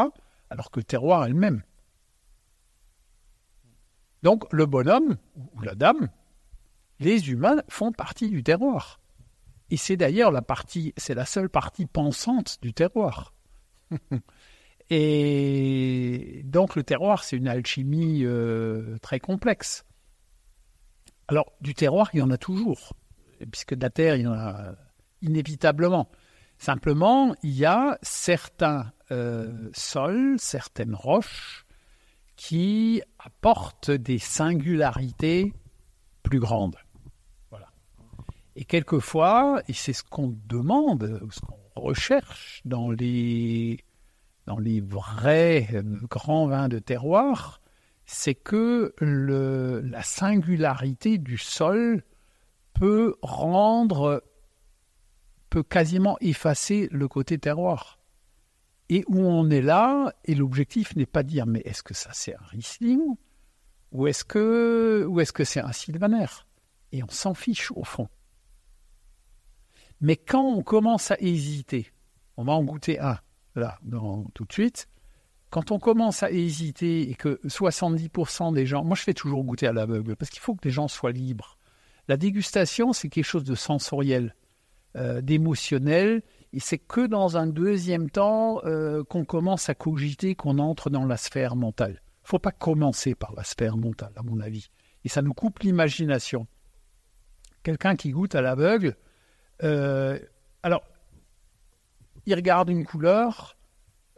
Alors 0.49 0.72
que 0.72 0.82
le 0.82 0.84
terroir 0.84 1.24
est 1.24 1.30
le 1.30 1.36
même. 1.36 1.63
Donc 4.24 4.43
le 4.51 4.65
bonhomme 4.65 5.15
ou 5.55 5.61
la 5.61 5.76
dame, 5.76 6.09
les 6.99 7.32
humains 7.32 7.63
font 7.69 7.93
partie 7.93 8.30
du 8.30 8.43
terroir. 8.43 9.01
Et 9.72 9.78
c'est 9.78 9.95
d'ailleurs 9.97 10.32
la 10.32 10.41
partie, 10.41 10.93
c'est 10.97 11.15
la 11.15 11.26
seule 11.26 11.49
partie 11.49 11.86
pensante 11.86 12.57
du 12.61 12.74
terroir. 12.74 13.34
Et 14.89 16.41
donc 16.43 16.76
le 16.76 16.84
terroir, 16.84 17.24
c'est 17.24 17.38
une 17.38 17.47
alchimie 17.47 18.26
euh, 18.26 18.97
très 19.01 19.22
complexe. 19.22 19.86
Alors, 21.30 21.53
du 21.61 21.74
terroir, 21.74 22.09
il 22.13 22.17
y 22.17 22.22
en 22.22 22.30
a 22.30 22.38
toujours, 22.38 22.91
puisque 23.49 23.74
de 23.74 23.82
la 23.82 23.89
terre, 23.89 24.17
il 24.17 24.24
y 24.24 24.28
en 24.28 24.34
a 24.34 24.76
inévitablement. 25.22 26.09
Simplement, 26.57 27.34
il 27.41 27.51
y 27.51 27.65
a 27.65 27.97
certains 28.01 28.91
euh, 29.11 29.69
sols, 29.74 30.36
certaines 30.39 30.93
roches 30.93 31.65
qui 32.36 33.01
apportent 33.17 33.91
des 33.91 34.19
singularités 34.19 35.53
plus 36.22 36.39
grandes. 36.39 36.76
Et 38.56 38.66
quelquefois, 38.66 39.62
et 39.68 39.74
c'est 39.74 39.93
ce 39.93 40.04
qu'on 40.04 40.36
demande, 40.47 41.22
ce 41.32 41.39
qu'on 41.39 41.82
recherche 41.82 42.62
dans 42.66 42.91
les, 42.91 43.80
dans 44.45 44.60
les 44.60 44.82
vrais 44.82 45.70
euh, 45.74 45.84
grands 46.10 46.47
vins 46.47 46.68
de 46.68 46.80
terroir, 46.80 47.62
c'est 48.06 48.36
que 48.36 48.93
la 48.99 50.04
singularité 50.04 51.18
du 51.18 51.38
sol 51.38 52.04
peut 52.74 53.16
rendre, 53.22 54.24
peut 55.49 55.64
quasiment 55.64 56.18
effacer 56.20 56.89
le 56.91 57.08
côté 57.08 57.38
terroir. 57.38 57.99
Et 58.89 59.06
où 59.08 59.20
on 59.22 59.49
est 59.49 59.62
là, 59.62 60.14
et 60.26 60.36
l'objectif 60.36 60.93
n'est 60.97 61.06
pas 61.06 61.24
de 61.24 61.30
dire 61.30 61.45
mais 61.45 61.62
est-ce 61.64 61.84
que 61.84 61.93
ça 61.93 62.10
c'est 62.12 62.36
un 62.36 62.43
Riesling 62.49 63.02
ou 63.93 64.08
est-ce 64.08 64.26
que 64.26 65.06
ou 65.08 65.22
est-ce 65.22 65.32
que 65.32 65.45
c'est 65.45 65.62
un 65.62 65.72
Sylvaner? 65.72 66.26
Et 66.91 67.02
on 67.04 67.10
s'en 67.10 67.34
fiche 67.34 67.72
au 67.72 67.86
fond. 67.86 68.10
Mais 70.02 70.18
quand 70.18 70.43
on 70.43 70.64
commence 70.64 71.12
à 71.12 71.18
hésiter, 71.20 71.91
on 72.38 72.43
va 72.43 72.54
en 72.54 72.64
goûter 72.64 72.99
un 72.99 73.20
là 73.56 73.80
tout 74.34 74.45
de 74.45 74.54
suite 74.54 74.88
quand 75.52 75.72
on 75.72 75.80
commence 75.80 76.24
à 76.24 76.32
hésiter 76.32 77.12
et 77.12 77.14
que 77.14 77.39
70% 77.45 78.54
des 78.54 78.66
gens, 78.66 78.84
moi 78.84 78.95
je 78.95 79.04
fais 79.04 79.14
toujours 79.14 79.43
goûter 79.43 79.68
à 79.68 79.74
l'aveugle 79.74 80.16
parce 80.16 80.32
qu'il 80.32 80.39
faut 80.39 80.56
que 80.56 80.64
les 80.64 80.72
gens 80.72 80.88
soient 80.88 81.12
libres. 81.12 81.58
La 82.08 82.18
dégustation, 82.18 82.93
c'est 82.93 83.10
quelque 83.10 83.26
chose 83.26 83.43
de 83.43 83.54
sensoriel, 83.54 84.34
euh, 84.95 85.22
d'émotionnel, 85.22 86.24
et 86.54 86.60
c'est 86.62 86.78
que 86.78 87.06
dans 87.06 87.38
un 87.38 87.47
deuxième 87.47 88.10
temps 88.10 88.62
euh, 88.64 89.04
qu'on 89.04 89.26
commence 89.26 89.70
à 89.70 89.76
cogiter, 89.76 90.36
qu'on 90.36 90.58
entre 90.58 90.89
dans 90.89 91.06
la 91.06 91.18
sphère 91.18 91.56
mentale. 91.58 92.02
Il 92.24 92.30
faut 92.30 92.39
pas 92.39 92.52
commencer 92.52 93.14
par 93.14 93.34
la 93.36 93.43
sphère 93.43 93.76
mentale, 93.76 94.14
à 94.16 94.24
mon 94.24 94.39
avis, 94.39 94.70
et 95.04 95.10
ça 95.10 95.22
nous 95.22 95.34
coupe 95.34 95.60
l'imagination. 95.60 96.47
Quelqu'un 97.62 97.97
qui 97.97 98.12
goûte 98.12 98.36
à 98.36 98.41
l'aveugle, 98.41 98.95
Euh, 99.64 100.20
alors, 100.64 100.84
ils 102.26 102.36
regardent 102.36 102.70
une 102.70 102.86
couleur. 102.86 103.57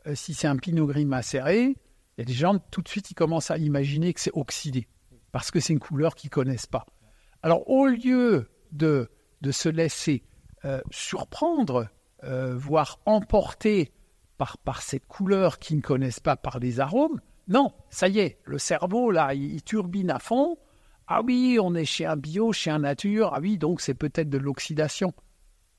euh, 0.07 0.15
si 0.15 0.33
c'est 0.33 0.47
un 0.47 0.57
pinot 0.57 0.87
gris 0.87 1.05
macéré, 1.05 1.75
il 2.17 2.19
y 2.19 2.21
a 2.21 2.25
des 2.25 2.33
gens, 2.33 2.59
tout 2.59 2.81
de 2.81 2.87
suite, 2.87 3.11
ils 3.11 3.15
commencent 3.15 3.51
à 3.51 3.57
imaginer 3.57 4.13
que 4.13 4.19
c'est 4.19 4.33
oxydé. 4.33 4.87
Parce 5.31 5.49
que 5.49 5.59
c'est 5.59 5.73
une 5.73 5.79
couleur 5.79 6.15
qu'ils 6.15 6.29
connaissent 6.29 6.67
pas. 6.67 6.85
Alors, 7.41 7.69
au 7.69 7.87
lieu 7.87 8.49
de, 8.71 9.09
se 9.51 9.69
laisser 9.69 10.23
euh, 10.65 10.81
surprendre, 10.91 11.87
voire 12.53 12.99
emporter 13.05 13.91
par, 14.37 14.57
par 14.57 14.81
cette 14.81 15.05
couleur 15.07 15.59
qu'ils 15.59 15.77
ne 15.77 15.81
connaissent 15.81 16.21
pas 16.21 16.37
par 16.37 16.59
les 16.59 16.79
arômes, 16.79 17.19
non, 17.49 17.73
ça 17.89 18.07
y 18.07 18.19
est, 18.19 18.39
le 18.45 18.57
cerveau, 18.57 19.11
là, 19.11 19.33
il, 19.33 19.55
il 19.55 19.63
turbine 19.63 20.09
à 20.09 20.19
fond. 20.19 20.57
Ah 21.07 21.21
oui, 21.21 21.59
on 21.61 21.75
est 21.75 21.85
chez 21.85 22.05
un 22.05 22.15
bio, 22.15 22.53
chez 22.53 22.69
un 22.69 22.79
nature. 22.79 23.31
Ah 23.33 23.39
oui, 23.41 23.57
donc 23.57 23.81
c'est 23.81 23.93
peut-être 23.93 24.29
de 24.29 24.37
l'oxydation. 24.37 25.13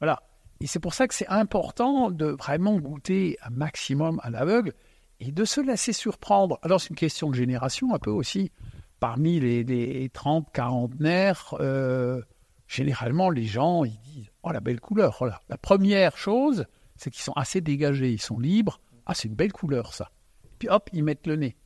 Voilà. 0.05 0.23
Et 0.61 0.67
c'est 0.67 0.81
pour 0.81 0.93
ça 0.93 1.09
que 1.09 1.15
c'est 1.15 1.29
important 1.29 2.11
de 2.11 2.27
vraiment 2.27 2.77
goûter 2.79 3.39
un 3.43 3.49
maximum 3.49 4.21
à 4.23 4.29
l'aveugle 4.29 4.75
et 5.19 5.33
de 5.33 5.47
se 5.47 5.63
laisser 5.63 5.95
surprendre. 5.95 6.59
Alors 6.61 6.79
c'est 6.79 6.91
une 6.91 6.97
question 6.97 7.31
de 7.31 7.35
génération 7.35 7.95
un 7.95 7.99
peu 7.99 8.11
aussi. 8.11 8.53
Parmi 9.01 9.41
les, 9.41 9.65
les 9.65 10.11
30, 10.11 10.53
40 10.53 11.01
nerfs, 11.01 11.55
euh, 11.59 12.21
généralement 12.69 13.31
les 13.31 13.45
gens 13.45 13.85
ils 13.85 13.99
disent 14.01 14.31
oh 14.43 14.53
la 14.53 14.61
belle 14.61 14.79
couleur. 14.79 15.19
La 15.49 15.57
première 15.57 16.19
chose, 16.19 16.67
c'est 16.97 17.09
qu'ils 17.09 17.25
sont 17.25 17.33
assez 17.33 17.63
dégagés, 17.63 18.13
ils 18.13 18.21
sont 18.21 18.39
libres. 18.39 18.81
Ah 19.07 19.15
c'est 19.15 19.29
une 19.29 19.35
belle 19.35 19.53
couleur 19.53 19.95
ça. 19.95 20.11
Puis 20.59 20.69
hop, 20.69 20.91
ils 20.93 21.03
mettent 21.03 21.27
le 21.27 21.37
nez. 21.37 21.57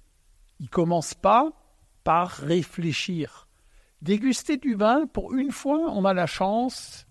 Ils 0.60 0.70
commencent 0.70 1.14
pas 1.14 1.50
par 2.04 2.30
réfléchir. 2.30 3.48
Déguster 4.00 4.58
du 4.58 4.76
vin, 4.76 5.08
pour 5.08 5.34
une 5.34 5.50
fois, 5.50 5.90
on 5.90 6.04
a 6.04 6.14
la 6.14 6.26
chance 6.26 7.07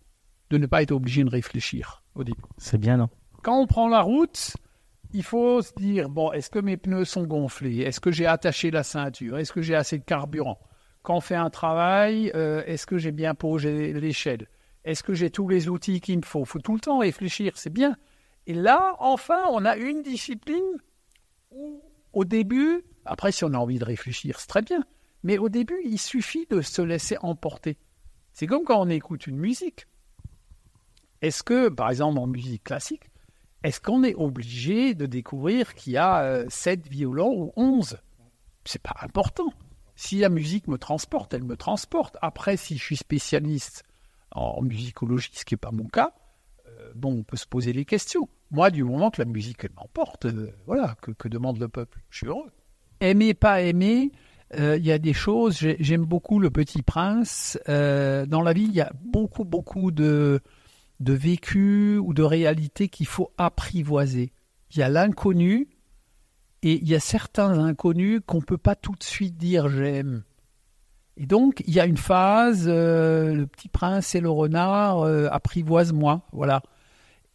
de 0.49 0.57
ne 0.57 0.65
pas 0.65 0.81
être 0.81 0.91
obligé 0.91 1.23
de 1.23 1.29
réfléchir 1.29 2.03
au 2.15 2.23
début. 2.23 2.41
C'est 2.57 2.77
bien, 2.77 2.97
non? 2.97 3.09
Quand 3.43 3.59
on 3.59 3.67
prend 3.67 3.87
la 3.87 4.01
route, 4.01 4.55
il 5.13 5.23
faut 5.23 5.61
se 5.61 5.73
dire 5.75 6.09
bon, 6.09 6.31
est-ce 6.31 6.49
que 6.49 6.59
mes 6.59 6.77
pneus 6.77 7.05
sont 7.05 7.23
gonflés? 7.23 7.79
Est-ce 7.79 7.99
que 7.99 8.11
j'ai 8.11 8.25
attaché 8.25 8.71
la 8.71 8.83
ceinture? 8.83 9.37
Est-ce 9.37 9.53
que 9.53 9.61
j'ai 9.61 9.75
assez 9.75 9.97
de 9.97 10.03
carburant? 10.03 10.59
Quand 11.03 11.17
on 11.17 11.21
fait 11.21 11.35
un 11.35 11.49
travail, 11.49 12.31
euh, 12.35 12.63
est-ce 12.65 12.85
que 12.85 12.97
j'ai 12.97 13.11
bien 13.11 13.33
posé 13.35 13.93
l'échelle? 13.93 14.47
Est-ce 14.83 15.03
que 15.03 15.13
j'ai 15.13 15.29
tous 15.29 15.47
les 15.47 15.69
outils 15.69 16.01
qu'il 16.01 16.17
me 16.17 16.23
faut? 16.23 16.41
Il 16.41 16.45
faut 16.45 16.59
tout 16.59 16.73
le 16.73 16.79
temps 16.79 16.99
réfléchir, 16.99 17.53
c'est 17.55 17.71
bien. 17.71 17.95
Et 18.45 18.53
là, 18.53 18.95
enfin, 18.99 19.41
on 19.51 19.65
a 19.65 19.75
une 19.75 20.01
discipline 20.01 20.63
où, 21.51 21.81
au 22.13 22.25
début, 22.25 22.83
après, 23.05 23.31
si 23.31 23.43
on 23.43 23.53
a 23.53 23.57
envie 23.57 23.79
de 23.79 23.85
réfléchir, 23.85 24.39
c'est 24.39 24.47
très 24.47 24.61
bien. 24.61 24.83
Mais 25.23 25.37
au 25.37 25.49
début, 25.49 25.79
il 25.83 25.97
suffit 25.97 26.45
de 26.49 26.61
se 26.61 26.81
laisser 26.81 27.17
emporter. 27.21 27.77
C'est 28.33 28.47
comme 28.47 28.63
quand 28.63 28.79
on 28.81 28.89
écoute 28.89 29.27
une 29.27 29.37
musique. 29.37 29.87
Est-ce 31.21 31.43
que, 31.43 31.69
par 31.69 31.89
exemple, 31.89 32.19
en 32.19 32.27
musique 32.27 32.63
classique, 32.63 33.09
est-ce 33.63 33.81
qu'on 33.81 34.03
est 34.03 34.15
obligé 34.15 34.93
de 34.93 35.05
découvrir 35.05 35.73
qu'il 35.75 35.93
y 35.93 35.97
a 35.97 36.21
euh, 36.21 36.45
7 36.49 36.87
violons 36.87 37.33
ou 37.33 37.53
11 37.55 37.97
C'est 38.65 38.81
pas 38.81 38.95
important. 39.01 39.51
Si 39.95 40.19
la 40.19 40.29
musique 40.29 40.67
me 40.67 40.77
transporte, 40.77 41.33
elle 41.33 41.43
me 41.43 41.57
transporte. 41.57 42.17
Après, 42.21 42.55
si 42.55 42.77
je 42.77 42.83
suis 42.83 42.97
spécialiste 42.97 43.83
en 44.31 44.61
musicologie, 44.61 45.31
ce 45.33 45.43
qui 45.43 45.55
n'est 45.55 45.59
pas 45.59 45.71
mon 45.71 45.85
cas, 45.87 46.13
euh, 46.67 46.93
on 47.03 47.23
peut 47.23 47.37
se 47.37 47.47
poser 47.47 47.73
les 47.73 47.83
questions. 47.85 48.29
Moi, 48.51 48.69
du 48.69 48.83
moment 48.83 49.09
que 49.09 49.21
la 49.21 49.25
musique, 49.29 49.65
m'emporte, 49.75 50.25
euh, 50.25 50.51
voilà, 50.67 50.95
que, 51.01 51.27
demande 51.27 51.59
le 51.59 51.67
peuple 51.67 51.99
Je 52.11 52.17
suis 52.19 52.27
heureux. 52.27 52.51
Aimer, 52.99 53.33
pas 53.33 53.61
aimer, 53.61 54.11
euh, 54.59 54.77
il 54.77 54.85
y 54.85 54.91
a 54.91 54.99
des 54.99 55.13
choses. 55.13 55.57
j'ai- 55.57 55.77
J'aime 55.79 56.05
beaucoup 56.05 56.39
Le 56.39 56.51
Petit 56.51 56.83
Prince. 56.83 57.57
Euh, 57.67 58.25
dans 58.27 58.41
la 58.43 58.53
vie, 58.53 58.63
il 58.65 58.73
y 58.75 58.81
a 58.81 58.91
beaucoup, 59.03 59.43
beaucoup 59.45 59.91
de, 59.91 60.39
de 60.99 61.13
vécu 61.13 61.97
ou 61.97 62.13
de 62.13 62.23
réalité 62.23 62.89
qu'il 62.89 63.07
faut 63.07 63.31
apprivoiser. 63.37 64.31
Il 64.71 64.79
y 64.79 64.83
a 64.83 64.89
l'inconnu 64.89 65.69
et 66.63 66.73
il 66.73 66.87
y 66.87 66.95
a 66.95 66.99
certains 66.99 67.59
inconnus 67.59 68.21
qu'on 68.25 68.37
ne 68.37 68.43
peut 68.43 68.57
pas 68.57 68.75
tout 68.75 68.95
de 68.97 69.03
suite 69.03 69.37
dire 69.37 69.69
j'aime. 69.69 70.23
Et 71.19 71.25
donc, 71.25 71.63
il 71.65 71.73
y 71.73 71.79
a 71.79 71.85
une 71.85 71.97
phase, 71.97 72.65
euh, 72.67 73.33
le 73.33 73.47
petit 73.47 73.69
prince 73.69 74.13
et 74.13 74.19
le 74.19 74.29
renard, 74.29 74.99
euh, 74.99 75.27
apprivoise-moi, 75.31 76.21
voilà. 76.31 76.61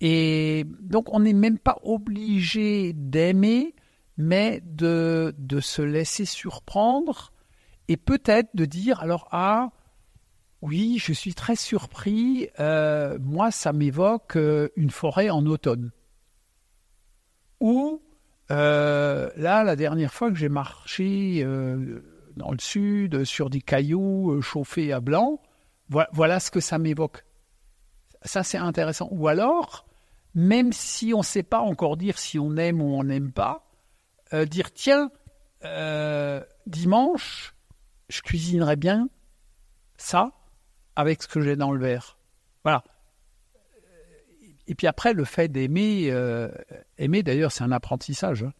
Et 0.00 0.66
donc, 0.80 1.12
on 1.12 1.20
n'est 1.20 1.32
même 1.32 1.58
pas 1.58 1.78
obligé 1.82 2.92
d'aimer, 2.92 3.74
mais 4.16 4.62
de, 4.64 5.34
de 5.36 5.60
se 5.60 5.82
laisser 5.82 6.24
surprendre 6.24 7.32
et 7.88 7.96
peut-être 7.96 8.50
de 8.54 8.64
dire, 8.64 9.00
alors, 9.00 9.28
ah, 9.32 9.70
oui, 10.62 10.98
je 10.98 11.12
suis 11.12 11.34
très 11.34 11.56
surpris. 11.56 12.48
euh, 12.60 13.18
moi, 13.20 13.50
ça 13.50 13.72
m'évoque 13.72 14.36
euh, 14.36 14.68
une 14.76 14.90
forêt 14.90 15.28
en 15.28 15.44
automne. 15.44 15.90
Ou 17.60 18.00
euh, 18.52 19.28
là, 19.36 19.64
la 19.64 19.74
dernière 19.74 20.14
fois 20.14 20.30
que 20.30 20.36
j'ai 20.36 20.48
marché 20.48 21.44
dans 22.36 22.52
le 22.52 22.58
sud 22.58 23.24
sur 23.24 23.50
des 23.50 23.60
cailloux 23.60 24.40
chauffés 24.40 24.92
à 24.92 25.00
blanc, 25.00 25.40
voilà, 25.88 26.40
ce 26.40 26.50
que 26.50 26.60
ça 26.60 26.78
m'évoque. 26.78 27.24
Ça, 28.22 28.44
c'est 28.44 28.58
intéressant. 28.58 29.08
Ou 29.10 29.26
alors, 29.26 29.86
même 30.34 30.72
si 30.72 31.12
on 31.12 31.18
ne 31.18 31.24
sait 31.24 31.42
pas 31.42 31.60
encore 31.60 31.96
dire 31.96 32.18
si 32.18 32.38
on 32.38 32.56
aime 32.56 32.80
ou 32.80 32.94
on 32.96 33.04
n'aime 33.04 33.32
pas, 33.32 33.68
dire 34.46 34.72
tiens, 34.72 35.10
dimanche, 36.66 37.54
je 38.08 38.22
cuisinerai 38.22 38.76
bien 38.76 39.08
ça 39.96 40.32
avec 40.96 41.22
ce 41.22 41.28
que 41.28 41.40
j'ai 41.40 41.56
dans 41.56 41.72
le 41.72 41.80
verre. 41.80 42.18
Voilà. 42.64 42.82
Et 44.68 44.74
puis 44.74 44.86
après, 44.86 45.12
le 45.12 45.24
fait 45.24 45.48
d'aimer, 45.48 46.06
euh, 46.10 46.48
aimer 46.98 47.22
d'ailleurs, 47.22 47.52
c'est 47.52 47.64
un 47.64 47.72
apprentissage. 47.72 48.44
hein. 48.44 48.52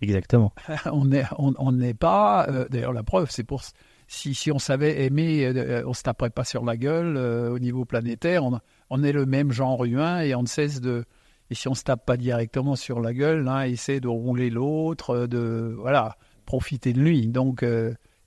Exactement. 0.00 0.52
on 0.92 1.06
n'est 1.06 1.24
on, 1.38 1.54
on 1.58 1.72
n'est 1.72 1.94
pas, 1.94 2.46
euh, 2.48 2.68
d'ailleurs 2.68 2.92
la 2.92 3.02
preuve, 3.02 3.30
c'est 3.30 3.44
pour 3.44 3.62
si, 4.06 4.34
si 4.34 4.52
on 4.52 4.58
savait 4.58 5.04
aimer, 5.04 5.44
euh, 5.46 5.82
on 5.86 5.92
se 5.94 6.02
taperait 6.02 6.30
pas 6.30 6.44
sur 6.44 6.64
la 6.64 6.76
gueule 6.76 7.16
au 7.16 7.58
niveau 7.58 7.84
planétaire. 7.84 8.44
On, 8.44 8.60
on 8.90 9.02
est 9.02 9.12
le 9.12 9.26
même 9.26 9.50
genre 9.52 9.84
humain 9.84 10.20
et 10.20 10.34
on 10.34 10.42
ne 10.42 10.46
cesse 10.46 10.80
de. 10.80 11.04
Et 11.50 11.54
si 11.54 11.66
on 11.66 11.74
se 11.74 11.82
tape 11.82 12.04
pas 12.04 12.18
directement 12.18 12.76
sur 12.76 13.00
la 13.00 13.14
gueule, 13.14 13.44
l'un 13.44 13.62
essaie 13.62 14.00
de 14.00 14.08
rouler 14.08 14.50
l'autre, 14.50 15.26
de 15.26 15.74
voilà, 15.78 16.16
profiter 16.44 16.92
de 16.92 17.00
lui. 17.00 17.26
Donc 17.26 17.64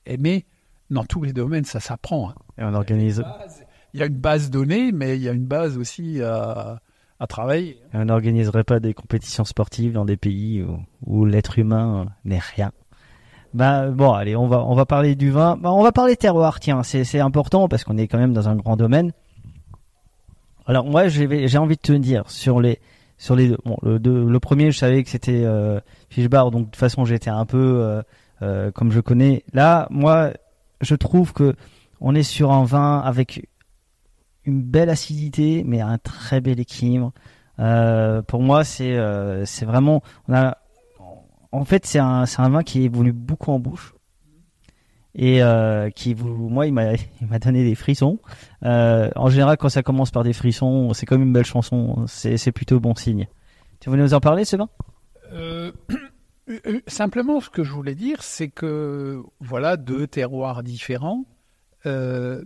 aimer, 0.08 0.46
dans 0.92 1.04
tous 1.06 1.24
les 1.24 1.34
domaines, 1.34 1.66
ça 1.66 1.80
s'apprend. 1.80 2.30
hein. 2.30 2.36
Et 2.60 2.64
on 2.64 2.74
organise, 2.74 3.24
Il 3.94 4.00
y 4.00 4.04
a 4.04 4.06
une 4.06 4.14
base 4.20 4.50
donnée, 4.52 4.92
mais 4.92 5.16
il 5.18 5.24
y 5.24 5.30
a 5.30 5.32
une 5.32 5.46
base 5.46 5.78
aussi 5.78 6.22
à, 6.22 6.80
à 7.20 7.28
travailler. 7.28 7.80
et 7.94 7.98
on 7.98 8.06
n'organiserait 8.06 8.64
pas 8.64 8.80
des 8.80 8.94
compétitions 8.94 9.44
sportives 9.46 9.94
dans 9.94 10.06
des 10.06 10.18
pays 10.18 10.62
où, 10.64 10.78
où 11.06 11.26
l'être 11.26 11.58
humain 11.58 12.02
euh, 12.02 12.10
n'est 12.26 12.40
rien. 12.56 12.72
Bah 13.54 13.90
bon, 13.90 14.14
allez, 14.14 14.36
on 14.38 14.48
va 14.48 14.64
on 14.64 14.76
va 14.76 14.86
parler 14.86 15.16
du 15.16 15.30
vin. 15.30 15.58
Bah, 15.58 15.74
on 15.74 15.84
va 15.84 15.92
parler 15.92 16.16
terroir. 16.16 16.60
Tiens, 16.62 16.84
c'est 16.84 17.20
important 17.20 17.68
parce 17.68 17.84
qu'on 17.84 17.98
est 17.98 18.08
quand 18.08 18.18
même 18.18 18.32
dans 18.34 18.48
un 18.48 18.56
grand 18.56 18.78
domaine. 18.78 19.12
Alors 20.66 20.86
moi, 20.86 21.08
j'ai 21.10 21.58
envie 21.58 21.76
de 21.76 21.82
te 21.82 21.92
dire 21.92 22.30
sur 22.30 22.62
les 22.62 22.80
sur 23.18 23.36
les 23.36 23.50
deux. 23.50 23.58
Bon, 23.66 23.78
le 23.82 24.00
deux, 24.00 24.24
le 24.26 24.40
premier, 24.40 24.72
je 24.72 24.78
savais 24.78 25.04
que 25.04 25.10
c'était 25.10 25.44
euh, 25.44 25.80
Fischbar, 26.10 26.50
donc 26.52 26.62
de 26.62 26.66
toute 26.68 26.76
façon, 26.78 27.04
j'étais 27.04 27.30
un 27.30 27.46
peu 27.46 27.58
euh, 27.82 28.02
euh, 28.42 28.72
comme 28.72 28.92
je 28.92 29.00
connais. 29.02 29.44
Là, 29.54 29.88
moi, 29.90 30.32
je 30.82 30.96
trouve 30.96 31.34
que 31.34 31.56
on 32.00 32.16
est 32.16 32.24
sur 32.24 32.52
un 32.52 32.64
vin 32.64 33.00
avec 33.00 33.48
une 34.46 34.62
belle 34.62 34.90
acidité, 34.90 35.64
mais 35.66 35.82
un 35.82 35.98
très 35.98 36.42
bel 36.42 36.60
équilibre. 36.60 37.12
Euh, 37.60 38.22
pour 38.22 38.42
moi, 38.42 38.64
c'est 38.64 38.98
euh, 38.98 39.46
c'est 39.46 39.66
vraiment. 39.66 40.02
On 40.28 40.34
a, 40.34 40.58
en 41.52 41.64
fait, 41.64 41.86
c'est 41.86 42.00
un 42.00 42.26
un 42.38 42.50
vin 42.50 42.64
qui 42.64 42.84
évolue 42.84 43.14
beaucoup 43.14 43.52
en 43.52 43.60
bouche 43.60 43.94
et 45.14 45.44
euh, 45.44 45.90
qui 45.90 46.16
moi, 46.16 46.66
il 46.66 46.74
m'a 46.74 46.94
il 47.22 47.28
m'a 47.28 47.40
donné 47.40 47.64
des 47.64 47.76
frissons. 47.76 48.20
Euh, 48.64 49.10
en 49.16 49.30
général, 49.30 49.58
quand 49.58 49.70
ça 49.70 49.84
commence 49.84 50.12
par 50.12 50.24
des 50.24 50.34
frissons, 50.34 50.94
c'est 50.94 51.06
comme 51.06 51.22
une 51.22 51.34
belle 51.34 51.46
chanson. 51.46 52.06
C'est 52.08 52.38
c'est 52.38 52.52
plutôt 52.52 52.80
bon 52.80 52.96
signe. 52.96 53.28
Tu 53.80 53.90
voulais 53.90 54.04
nous 54.04 54.14
en 54.14 54.20
parler, 54.20 54.46
ce 54.46 54.56
vin 54.56 54.70
simplement, 56.88 57.40
ce 57.40 57.50
que 57.50 57.64
je 57.64 57.72
voulais 57.72 57.96
dire, 57.96 58.24
c'est 58.24 58.50
que 58.50 59.22
voilà 59.40 59.78
deux 59.78 60.08
terroirs 60.08 60.64
différents 60.64 61.26
euh, 61.86 62.44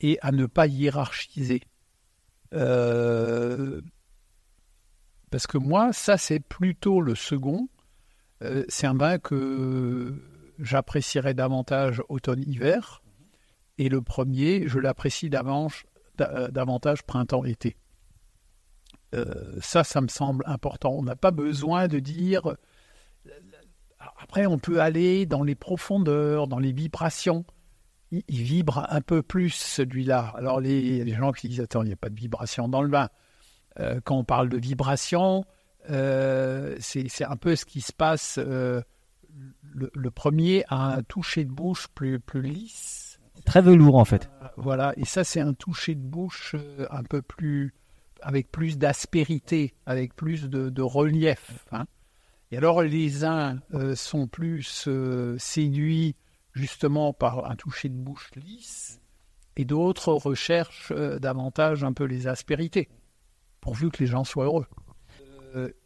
et 0.00 0.18
à 0.22 0.32
ne 0.32 0.46
pas 0.46 0.66
hiérarchiser. 0.66 1.62
Euh, 2.54 3.80
parce 5.30 5.46
que 5.46 5.58
moi, 5.58 5.92
ça, 5.92 6.16
c'est 6.16 6.40
plutôt 6.40 7.00
le 7.00 7.14
second. 7.14 7.68
Euh, 8.42 8.64
c'est 8.68 8.86
un 8.86 8.94
vin 8.94 9.18
que 9.18 10.14
j'apprécierais 10.58 11.34
davantage 11.34 12.02
automne-hiver. 12.08 13.02
Et 13.78 13.88
le 13.88 14.00
premier, 14.00 14.68
je 14.68 14.78
l'apprécie 14.78 15.28
davantage, 15.28 15.84
da- 16.16 16.48
davantage 16.48 17.02
printemps-été. 17.02 17.76
Euh, 19.14 19.58
ça, 19.60 19.84
ça 19.84 20.00
me 20.00 20.08
semble 20.08 20.44
important. 20.46 20.92
On 20.92 21.02
n'a 21.02 21.16
pas 21.16 21.30
besoin 21.30 21.88
de 21.88 21.98
dire. 21.98 22.56
Après, 24.18 24.46
on 24.46 24.58
peut 24.58 24.80
aller 24.80 25.26
dans 25.26 25.42
les 25.42 25.54
profondeurs, 25.54 26.48
dans 26.48 26.58
les 26.58 26.72
vibrations. 26.72 27.44
il, 28.10 28.22
il 28.28 28.42
vibre 28.42 28.86
un 28.88 29.00
peu 29.00 29.22
plus 29.22 29.50
celui-là. 29.50 30.32
Alors 30.36 30.60
les, 30.60 31.04
des 31.04 31.14
gens 31.14 31.32
qui 31.32 31.48
disent 31.48 31.60
attends, 31.60 31.82
il 31.82 31.86
n'y 31.88 31.92
a 31.92 31.96
pas 31.96 32.10
de 32.10 32.14
vibration 32.18 32.68
dans 32.68 32.82
le 32.82 32.90
vin. 32.90 33.08
Euh, 33.80 34.00
quand 34.04 34.16
on 34.16 34.24
parle 34.24 34.48
de 34.48 34.56
vibration, 34.58 35.44
euh, 35.90 36.76
c'est 36.80 37.24
un 37.24 37.36
peu 37.36 37.56
ce 37.56 37.64
qui 37.64 37.80
se 37.80 37.92
passe. 37.92 38.38
euh, 38.38 38.80
le, 39.62 39.90
le 39.94 40.10
premier 40.10 40.64
a 40.68 40.94
un 40.96 41.02
toucher 41.02 41.44
de 41.44 41.50
bouche 41.50 41.88
plus, 41.94 42.18
plus 42.20 42.40
lisse. 42.42 43.18
Très 43.44 43.60
velours 43.60 43.96
en 43.96 44.04
fait. 44.06 44.30
Euh, 44.42 44.46
Voilà, 44.56 44.94
et 44.96 45.04
ça 45.04 45.24
c'est 45.24 45.40
un 45.40 45.52
toucher 45.52 45.94
de 45.94 46.00
bouche 46.00 46.54
un 46.90 47.02
peu 47.02 47.20
plus 47.20 47.74
avec 48.22 48.50
plus 48.50 48.78
d'aspérité, 48.78 49.74
avec 49.84 50.16
plus 50.16 50.48
de, 50.48 50.70
de 50.70 50.82
relief. 50.82 51.66
hein. 51.70 51.84
Et 52.52 52.56
alors 52.56 52.82
les 52.82 53.24
uns 53.24 53.60
euh, 53.74 53.94
sont 53.96 54.28
plus 54.28 54.84
euh, 54.86 55.36
séduits 55.38 56.14
justement 56.52 57.12
par 57.12 57.50
un 57.50 57.56
toucher 57.56 57.88
de 57.88 57.96
bouche 57.96 58.30
lisse, 58.36 59.00
et 59.56 59.64
d'autres 59.64 60.12
recherchent 60.12 60.92
euh, 60.92 61.18
davantage 61.18 61.82
un 61.82 61.92
peu 61.92 62.04
les 62.04 62.28
aspérités, 62.28 62.88
pourvu 63.60 63.90
que 63.90 63.98
les 63.98 64.06
gens 64.06 64.24
soient 64.24 64.44
heureux. 64.44 64.66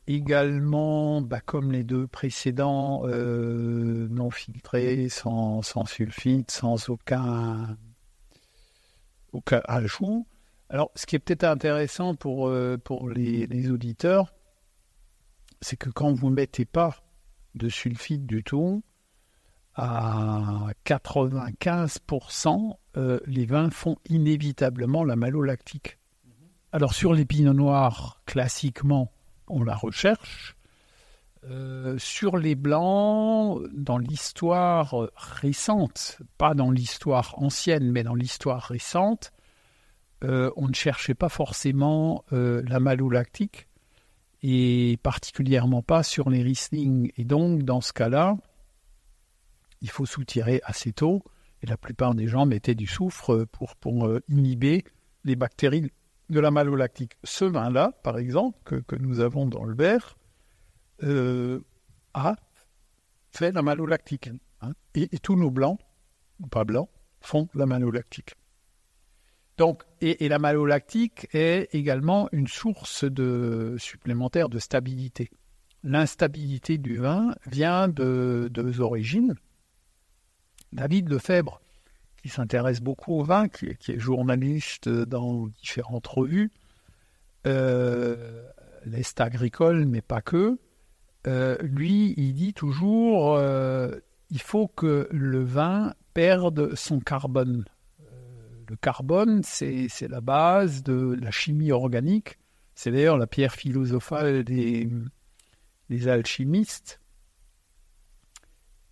Également, 0.08 1.20
bah, 1.22 1.40
comme 1.40 1.70
les 1.70 1.84
deux 1.84 2.08
précédents, 2.08 3.06
non 3.06 4.28
filtrés, 4.32 5.08
sans, 5.08 5.62
sulfite, 5.86 6.50
sans 6.50 6.88
aucun, 6.88 7.76
ajout. 9.68 10.26
Alors, 10.70 10.90
ce 10.96 11.06
qui 11.06 11.14
est 11.14 11.20
peut-être 11.20 11.44
intéressant 11.44 12.16
pour, 12.16 12.50
les 12.50 13.70
auditeurs, 13.70 14.32
c'est 15.60 15.76
que 15.76 15.90
quand 15.90 16.12
vous 16.12 16.30
ne 16.30 16.34
mettez 16.34 16.64
pas 16.64 16.96
de 17.54 17.68
sulfite 17.68 18.26
du 18.26 18.42
tout, 18.42 18.82
à 19.74 20.68
95%, 20.84 22.76
euh, 22.96 23.20
les 23.26 23.46
vins 23.46 23.70
font 23.70 23.96
inévitablement 24.08 25.04
la 25.04 25.16
malolactique. 25.16 25.98
Alors 26.72 26.94
sur 26.94 27.12
les 27.14 27.24
pinots 27.24 27.52
noirs, 27.52 28.20
classiquement, 28.26 29.10
on 29.48 29.62
la 29.62 29.74
recherche. 29.74 30.56
Euh, 31.44 31.96
sur 31.98 32.36
les 32.36 32.54
blancs, 32.54 33.62
dans 33.72 33.96
l'histoire 33.96 35.08
récente, 35.16 36.20
pas 36.36 36.52
dans 36.54 36.70
l'histoire 36.70 37.34
ancienne, 37.38 37.90
mais 37.90 38.02
dans 38.02 38.14
l'histoire 38.14 38.62
récente, 38.62 39.32
euh, 40.22 40.50
on 40.56 40.68
ne 40.68 40.74
cherchait 40.74 41.14
pas 41.14 41.30
forcément 41.30 42.24
la 42.30 42.78
malolactique, 42.80 43.69
et 44.42 44.98
particulièrement 45.02 45.82
pas 45.82 46.02
sur 46.02 46.30
les 46.30 46.42
Riesling. 46.42 47.12
Et 47.16 47.24
donc, 47.24 47.62
dans 47.62 47.80
ce 47.80 47.92
cas-là, 47.92 48.36
il 49.82 49.90
faut 49.90 50.06
soutirer 50.06 50.60
assez 50.64 50.92
tôt, 50.92 51.22
et 51.62 51.66
la 51.66 51.76
plupart 51.76 52.14
des 52.14 52.26
gens 52.26 52.46
mettaient 52.46 52.74
du 52.74 52.86
soufre 52.86 53.44
pour, 53.52 53.76
pour 53.76 54.06
euh, 54.06 54.20
inhiber 54.28 54.84
les 55.24 55.36
bactéries 55.36 55.90
de 56.30 56.40
la 56.40 56.50
malolactique. 56.50 57.16
Ce 57.24 57.44
vin-là, 57.44 57.92
par 58.02 58.18
exemple, 58.18 58.58
que, 58.64 58.76
que 58.76 58.96
nous 58.96 59.20
avons 59.20 59.46
dans 59.46 59.64
le 59.64 59.74
verre, 59.74 60.16
euh, 61.02 61.60
a 62.14 62.36
fait 63.30 63.52
la 63.52 63.62
malolactique. 63.62 64.30
hein. 64.60 64.72
et, 64.94 65.08
et 65.14 65.18
tous 65.18 65.36
nos 65.36 65.50
blancs, 65.50 65.78
ou 66.40 66.46
pas 66.46 66.64
blancs, 66.64 66.88
font 67.20 67.48
la 67.54 67.66
malolactique. 67.66 68.34
Donc, 69.60 69.82
et, 70.00 70.26
la 70.30 70.38
malolactique 70.38 71.28
est 71.34 71.68
également 71.74 72.30
une 72.32 72.46
source 72.46 73.04
de, 73.04 73.76
supplémentaire 73.78 74.48
de 74.48 74.58
stabilité. 74.58 75.30
L'instabilité 75.84 76.78
du 76.78 76.96
vin 76.96 77.34
vient 77.46 77.86
de 77.86 78.48
deux 78.50 78.80
origines. 78.80 79.34
David 80.72 81.10
Lefebvre, 81.10 81.60
qui 82.22 82.30
s'intéresse 82.30 82.80
beaucoup 82.80 83.12
au 83.12 83.22
vin, 83.22 83.48
qui, 83.48 83.66
est- 83.66 83.74
qui 83.74 83.92
est 83.92 83.98
journaliste 83.98 84.88
dans 84.88 85.48
différentes 85.62 86.06
revues, 86.06 86.50
euh, 87.46 88.42
l'Est 88.86 89.20
agricole, 89.20 89.84
mais 89.84 90.00
pas 90.00 90.22
que, 90.22 90.58
euh, 91.26 91.58
lui, 91.60 92.14
il 92.16 92.32
dit 92.32 92.54
toujours 92.54 93.36
euh, 93.36 93.90
il 94.30 94.40
faut 94.40 94.68
que 94.68 95.06
le 95.10 95.44
vin 95.44 95.92
perde 96.14 96.74
son 96.76 96.98
carbone. 96.98 97.66
Le 98.70 98.76
carbone, 98.76 99.42
c'est 99.42 99.88
la 100.08 100.20
base 100.20 100.84
de 100.84 101.18
la 101.20 101.32
chimie 101.32 101.72
organique. 101.72 102.38
C'est 102.76 102.92
d'ailleurs 102.92 103.18
la 103.18 103.26
pierre 103.26 103.52
philosophale 103.52 104.44
des, 104.44 104.88
alchimistes. 106.06 107.00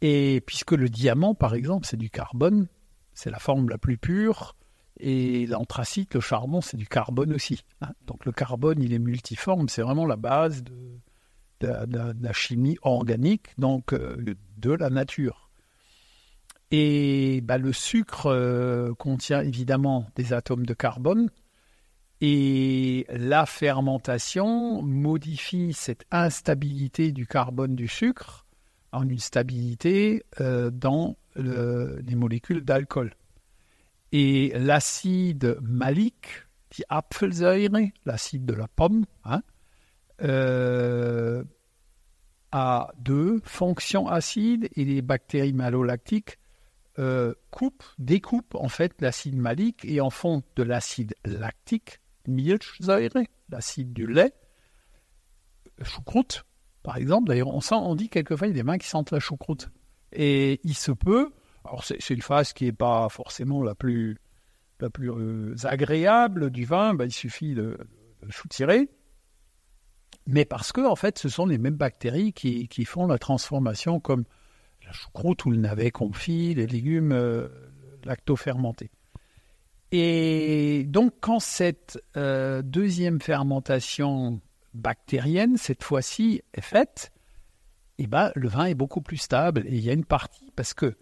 Et 0.01 0.43
puisque 0.45 0.73
le 0.73 0.89
diamant, 0.89 1.37
par 1.37 1.55
exemple, 1.55 1.87
c'est 1.87 1.97
du 1.97 2.11
carbone, 2.11 2.67
c'est 3.15 3.31
la 3.31 3.39
forme 3.39 3.69
la 3.69 3.79
plus 3.79 3.99
pure, 3.99 4.57
et 4.99 5.47
l'anthracite, 5.47 6.15
le 6.15 6.21
charbon, 6.21 6.61
c'est 6.61 6.77
du 6.77 6.89
carbone 6.89 7.33
aussi. 7.33 7.65
hein. 7.81 7.93
Donc 8.05 8.25
le 8.25 8.33
carbone, 8.33 8.83
il 8.83 8.93
est 8.93 8.99
multiforme, 8.99 9.69
c'est 9.69 9.83
vraiment 9.83 10.07
la 10.07 10.17
base 10.17 10.65
de, 10.65 10.99
de 11.61 12.15
la 12.21 12.33
chimie 12.33 12.79
organique, 12.83 13.51
donc 13.59 13.93
euh, 13.93 14.35
de 14.57 14.73
la 14.73 14.91
nature. 14.91 15.48
Et 16.71 17.41
bah, 17.43 17.57
le 17.59 17.73
sucre 17.73 18.27
euh, 18.27 18.93
contient 18.95 19.41
évidemment 19.41 20.07
des 20.17 20.33
atomes 20.33 20.67
de 20.67 20.75
carbone, 20.75 21.31
et 22.21 23.07
la 23.11 23.47
fermentation 23.47 24.83
modifie 24.83 25.73
cette 25.73 26.05
instabilité 26.11 27.13
du 27.13 27.27
carbone 27.27 27.77
du 27.77 27.87
sucre 27.89 28.45
en 28.93 29.09
une 29.09 29.19
stabilité 29.19 30.25
euh, 30.41 30.71
dans 30.71 31.17
le- 31.37 32.03
les 32.07 32.17
molécules 32.17 32.65
d'alcool. 32.65 33.15
Et 34.13 34.53
l'acide 34.59 35.59
malique, 35.63 36.29
dit 36.71 36.83
l'acide 38.05 38.45
de 38.47 38.55
la 38.55 38.69
pomme, 38.69 39.05
hein, 39.25 39.43
euh, 40.23 41.45
a 42.51 42.91
deux 42.99 43.41
fonctions 43.45 44.09
acides 44.09 44.69
et 44.75 44.85
les 44.85 45.03
bactéries 45.03 45.53
malolactiques 45.53 46.39
euh, 46.99 47.35
coupent, 47.51 47.85
découpent 47.99 48.55
en 48.55 48.69
fait 48.69 49.01
l'acide 49.01 49.37
malique 49.37 49.85
et 49.85 50.01
en 50.01 50.11
font 50.11 50.43
de 50.57 50.63
l'acide 50.63 51.15
lactique, 51.25 52.01
Milchsäure, 52.27 53.11
l'acide 53.49 53.93
du 53.93 54.07
lait, 54.07 54.33
choucroute, 55.83 56.45
par 56.83 56.97
exemple. 56.97 57.29
D'ailleurs, 57.29 57.49
on, 57.49 57.61
sent, 57.61 57.77
on 57.77 57.95
dit 57.95 58.09
quelquefois 58.09 58.49
il 58.49 58.51
y 58.51 58.55
a 58.55 58.57
des 58.57 58.63
mains 58.63 58.79
qui 58.79 58.89
sentent 58.89 59.13
la 59.13 59.21
choucroute. 59.21 59.71
Et 60.13 60.61
il 60.65 60.75
se 60.75 60.93
peut, 60.93 61.31
alors 61.65 61.85
c'est 61.85 62.11
une 62.11 62.23
phase 62.23 62.53
qui 62.53 62.65
n'est 62.65 62.73
pas 62.73 63.09
forcément 63.09 63.63
la 63.63 63.75
plus, 63.75 64.19
la 64.81 64.91
plus 64.91 65.11
euh, 65.11 65.55
agréable 65.65 66.51
du 66.51 66.65
vin, 66.65 66.95
ben, 66.95 67.05
il 67.05 67.13
suffit 67.13 67.55
de, 67.55 67.79
de 68.23 68.33
soutirer. 68.33 68.89
Mais 70.27 70.45
parce 70.45 70.73
que, 70.73 70.81
en 70.87 70.97
fait, 70.97 71.19
ce 71.19 71.29
sont 71.29 71.47
les 71.47 71.59
mêmes 71.59 71.77
bactéries 71.77 72.33
qui, 72.33 72.69
qui 72.69 72.85
font 72.85 73.07
la 73.07 73.19
transformation, 73.19 73.99
comme 74.01 74.25
la 74.89 74.95
choucroute 74.95 75.45
ou 75.45 75.51
le 75.51 75.59
navet 75.59 75.91
confit, 75.91 76.55
les 76.55 76.67
légumes 76.67 77.13
euh, 77.13 77.49
lactofermentés. 78.05 78.91
Et 79.93 80.85
donc, 80.89 81.13
quand 81.21 81.41
cette 81.41 82.03
euh, 82.17 82.63
deuxième 82.63 83.21
fermentation 83.21 84.41
bactérienne, 84.73 85.59
cette 85.59 85.85
fois-ci, 85.85 86.43
est 86.55 86.63
faite, 86.63 87.13
eh 87.99 88.07
ben, 88.07 88.33
le 88.35 88.49
vin 88.49 88.65
est 88.65 88.75
beaucoup 88.75 89.03
plus 89.03 89.19
stable. 89.19 89.65
Et 89.67 89.77
il 89.77 89.85
y 89.85 89.91
a 89.91 89.93
une 89.93 90.07
partie, 90.07 90.51
parce 90.57 90.73
que 90.73 90.97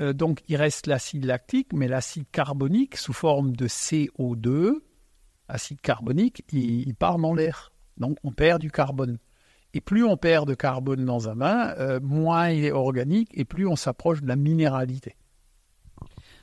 euh, 0.00 0.12
donc 0.12 0.40
il 0.48 0.56
reste 0.56 0.88
l'acide 0.88 1.24
lactique, 1.24 1.72
mais 1.72 1.86
l'acide 1.86 2.24
carbonique 2.32 2.96
sous 2.96 3.12
forme 3.12 3.54
de 3.54 3.68
CO2, 3.68 4.74
acide 5.48 5.80
carbonique, 5.80 6.44
il, 6.52 6.88
il 6.88 6.94
part 6.96 7.18
dans 7.18 7.34
l'air. 7.34 7.72
Donc 7.96 8.18
on 8.24 8.32
perd 8.32 8.60
du 8.60 8.72
carbone. 8.72 9.18
Et 9.74 9.80
plus 9.80 10.04
on 10.04 10.16
perd 10.16 10.48
de 10.48 10.54
carbone 10.54 11.04
dans 11.04 11.28
un 11.28 11.34
vin, 11.34 11.74
euh, 11.78 12.00
moins 12.02 12.48
il 12.50 12.64
est 12.64 12.72
organique 12.72 13.30
et 13.34 13.44
plus 13.44 13.66
on 13.66 13.76
s'approche 13.76 14.22
de 14.22 14.28
la 14.28 14.36
minéralité. 14.36 15.14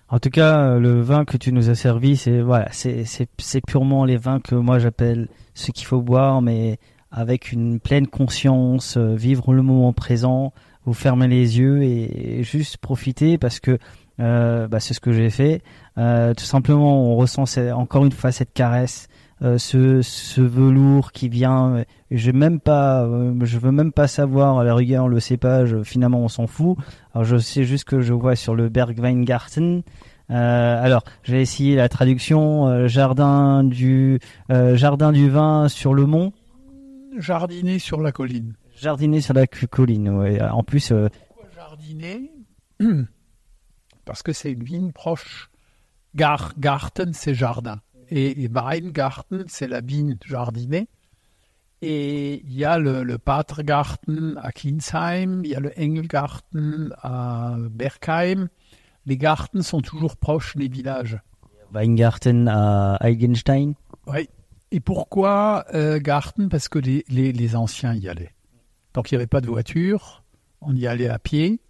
En 0.10 0.20
tout 0.20 0.30
cas, 0.30 0.60
euh, 0.60 0.80
le 0.80 1.02
vin 1.02 1.26
que 1.26 1.36
tu 1.36 1.52
nous 1.52 1.70
as 1.70 1.76
servi, 1.76 2.16
c'est 2.16 2.40
voilà, 2.40 2.70
c'est 2.72 3.62
purement 3.68 4.06
les 4.06 4.16
vins 4.16 4.40
que 4.40 4.56
moi 4.56 4.80
j'appelle 4.80 5.28
ce 5.54 5.72
qu'il 5.72 5.86
faut 5.86 6.02
boire, 6.02 6.42
mais 6.42 6.80
avec 7.12 7.52
une 7.52 7.80
pleine 7.82 8.08
conscience, 8.08 8.96
euh, 8.96 9.16
vivre 9.16 9.54
le 9.54 9.62
moment 9.64 9.92
présent, 9.92 10.54
vous 10.86 10.94
fermez 10.94 11.28
les 11.28 11.60
yeux 11.60 11.84
et, 11.84 12.42
juste 12.44 12.78
profiter 12.78 13.38
parce 13.38 13.60
que 13.60 13.78
euh, 14.22 14.70
bah, 14.70 14.80
c'est 14.80 14.94
ce 14.94 15.02
que 15.02 15.12
j'ai 15.12 15.30
fait. 15.30 15.62
Tout 15.98 16.46
simplement, 16.46 17.12
on 17.12 17.16
ressent 17.18 17.44
encore 17.74 18.06
une 18.06 18.12
fois 18.12 18.32
cette 18.32 18.54
caresse, 18.54 19.10
euh, 19.44 19.58
ce, 19.58 20.02
ce 20.02 20.42
velours 20.42 21.12
qui 21.12 21.30
vient. 21.30 21.76
euh, 21.78 21.84
Je 22.12 22.32
même 22.32 22.60
pas, 22.60 23.04
euh, 23.04 23.34
je 23.44 23.58
veux 23.60 23.72
même 23.72 23.92
pas 23.92 24.08
savoir 24.08 24.60
à 24.60 24.64
la 24.64 24.74
rigueur 24.74 25.08
le 25.08 25.20
cépage. 25.20 25.82
Finalement, 25.84 26.20
on 26.22 26.28
s'en 26.28 26.48
fout. 26.48 26.78
Alors, 27.14 27.24
je 27.26 27.38
sais 27.38 27.64
juste 27.64 27.84
que 27.86 28.02
je 28.02 28.14
vois 28.14 28.36
sur 28.36 28.56
le 28.56 28.70
Bergweingarten. 28.70 29.84
Euh, 30.30 30.84
alors, 30.84 31.04
j'ai 31.24 31.42
essayé 31.42 31.76
la 31.76 31.88
traduction 31.88 32.88
jardin 32.88 33.64
du 33.64 34.20
jardin 34.50 35.12
du 35.12 35.30
vin 35.30 35.70
sur 35.70 35.94
le 35.94 36.06
mont, 36.06 36.34
Jardiner 37.18 37.80
sur 37.80 38.02
la 38.02 38.12
colline. 38.12 38.54
jardiner 38.76 39.22
sur 39.22 39.34
la 39.34 39.48
colline. 39.48 40.10
Ouais. 40.10 40.42
En 40.42 40.64
plus, 40.64 40.90
Pourquoi 40.90 41.48
jardiner 41.56 42.32
parce 44.06 44.22
que 44.24 44.34
c'est 44.34 44.52
une 44.52 44.64
vigne 44.64 44.92
proche. 44.92 45.50
Gar, 46.16 46.54
Garten, 46.58 47.14
c'est 47.14 47.34
jardin. 47.34 47.80
Et, 48.10 48.44
et 48.44 48.48
Weingarten, 48.48 49.46
c'est 49.48 49.68
la 49.68 49.82
vigne 49.82 50.18
jardinée. 50.26 50.88
Et 51.82 52.42
il 52.44 52.54
y 52.54 52.66
a 52.66 52.80
le, 52.80 53.04
le 53.04 53.18
Patergarten 53.18 54.40
à 54.42 54.52
Kinsheim, 54.52 55.42
il 55.44 55.52
y 55.52 55.56
a 55.56 55.60
le 55.60 55.72
Engelgarten 55.78 56.94
à 57.02 57.56
Bergheim. 57.70 58.48
Les 59.06 59.18
gartens 59.18 59.62
sont 59.62 59.82
toujours 59.82 60.18
proches 60.18 60.58
des 60.58 60.68
villages. 60.68 61.20
Weingarten 61.74 62.48
à 62.48 62.98
Eigenstein. 63.02 63.74
Oui. 64.08 64.28
Et 64.72 64.80
pourquoi 64.80 65.66
euh, 65.74 66.00
Garten? 66.00 66.50
Parce 66.50 66.68
que 66.68 66.80
les, 66.80 67.06
les, 67.08 67.32
les 67.32 67.56
anciens 67.56 67.94
y 67.94 68.10
allaient. 68.10 68.34
Donc 68.94 69.12
il 69.12 69.14
n'y 69.14 69.18
avait 69.18 69.28
pas 69.28 69.42
de 69.42 69.48
voiture, 69.48 70.24
on 70.60 70.76
y 70.76 70.88
allait 70.88 71.08
à 71.08 71.20
pied. 71.20 71.62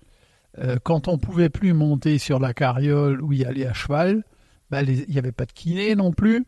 Euh, 0.59 0.77
quand 0.81 1.07
on 1.07 1.17
pouvait 1.17 1.49
plus 1.49 1.73
monter 1.73 2.17
sur 2.17 2.39
la 2.39 2.53
carriole 2.53 3.21
ou 3.21 3.33
y 3.33 3.43
aller 3.43 3.65
à 3.65 3.73
cheval, 3.73 4.23
bah, 4.69 4.81
il 4.83 5.05
n'y 5.07 5.17
avait 5.17 5.31
pas 5.31 5.45
de 5.45 5.51
kiné 5.51 5.95
non 5.95 6.11
plus. 6.11 6.45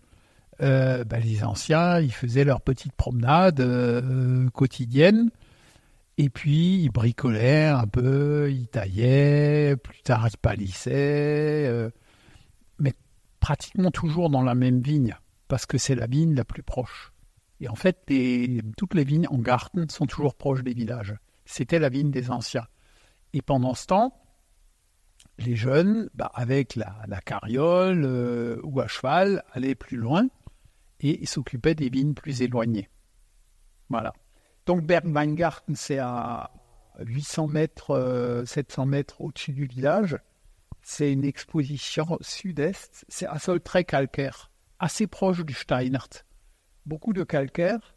Euh, 0.62 1.04
bah, 1.04 1.20
les 1.20 1.44
anciens, 1.44 2.00
ils 2.00 2.12
faisaient 2.14 2.44
leur 2.44 2.62
petite 2.62 2.94
promenade 2.94 3.62
euh, 3.62 4.50
quotidienne. 4.50 5.30
Et 6.18 6.30
puis, 6.30 6.82
ils 6.82 6.90
bricolaient 6.90 7.68
un 7.68 7.88
peu, 7.88 8.52
ils 8.52 8.68
taillaient, 8.68 9.78
plus 9.78 10.02
tard, 10.02 10.28
ils 10.28 10.38
palissaient. 10.38 11.66
euh, 11.68 11.90
mais 12.78 12.94
pratiquement 13.40 13.90
toujours 13.90 14.30
dans 14.30 14.42
la 14.42 14.54
même 14.54 14.82
vigne, 14.82 15.16
parce 15.48 15.66
que 15.66 15.78
c'est 15.78 15.96
la 15.96 16.08
vigne 16.08 16.36
la 16.36 16.44
plus 16.44 16.64
proche. 16.64 17.14
Et 17.62 17.70
en 17.70 17.76
fait, 17.76 18.12
toutes 18.78 18.96
les 18.96 19.04
vignes 19.06 19.28
en 19.30 19.38
Garten 19.38 19.90
sont 19.90 20.06
toujours 20.06 20.36
proches 20.36 20.64
des 20.64 20.74
villages. 20.74 21.16
C'était 21.46 21.80
la 21.80 21.90
vigne 21.90 22.12
des 22.12 22.32
anciens. 22.32 22.68
Et 23.34 23.42
pendant 23.42 23.74
ce 23.74 23.86
temps, 23.86 24.14
les 25.38 25.56
jeunes, 25.56 26.10
bah, 26.14 26.32
avec 26.34 26.76
la, 26.76 27.22
carriole 27.26 28.04
euh, 28.06 28.60
ou 28.64 28.80
à 28.82 28.88
cheval, 28.88 29.44
allaient 29.54 29.76
plus 29.76 29.98
loin 29.98 30.28
et 31.02 31.26
s'occupaient 31.26 31.76
des 31.76 31.90
vignes 31.90 32.14
plus 32.14 32.42
éloignées. 32.42 32.90
Voilà. 33.90 34.14
Donc 34.66 34.84
Bergweingarten, 34.84 35.76
c'est 35.76 36.00
à 36.00 36.52
800 37.00 37.48
mètres, 37.48 37.92
euh, 37.92 38.46
700 38.46 38.86
mètres 38.86 39.22
au-dessus 39.22 39.54
du 39.54 39.66
village. 39.66 40.18
C'est 40.82 41.12
une 41.12 41.24
exposition 41.24 42.18
sud-est. 42.22 43.06
C'est 43.08 43.28
un 43.28 43.40
sol 43.40 43.62
très 43.62 43.84
calcaire, 43.84 44.52
assez 44.80 45.08
proche 45.08 45.44
du 45.46 45.54
Steinert. 45.54 46.10
Beaucoup 46.86 47.14
de 47.14 47.24
calcaire. 47.24 47.96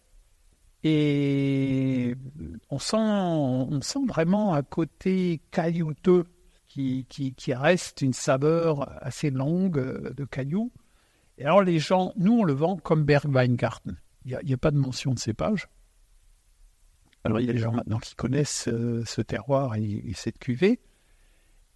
Et 0.85 2.17
on 2.71 2.79
sent, 2.79 2.97
on 2.97 3.81
sent 3.81 4.05
vraiment 4.07 4.55
un 4.55 4.63
côté 4.63 5.41
caillouteux 5.53 6.25
qui, 6.73 7.55
reste 7.55 8.01
une 8.01 8.13
saveur 8.13 8.89
assez 9.05 9.31
longue 9.31 9.79
euh, 9.79 10.13
de 10.17 10.25
cailloux. 10.25 10.73
Et 11.39 11.45
alors 11.45 11.63
les 11.63 11.79
gens, 11.79 12.13
nous 12.17 12.33
on 12.33 12.45
le 12.45 12.53
vend 12.53 12.77
comme 12.77 13.05
Bergweingarten. 13.05 13.99
Il 14.25 14.39
n'y 14.45 14.55
a, 14.55 14.57
pas 14.57 14.71
de 14.71 14.79
mention 14.79 15.13
de 15.13 15.19
cépage. 15.19 15.69
Alors 17.25 17.41
il 17.41 17.47
y 17.47 17.51
a 17.51 17.53
des 17.53 17.59
gens 17.59 17.73
maintenant 17.73 17.99
qui 17.99 18.15
connaissent 18.15 18.69
euh, 18.69 19.03
ce 19.05 19.21
terroir 19.21 19.75
et, 19.75 19.83
et 19.83 20.15
cette 20.15 20.39
cuvée. 20.39 20.81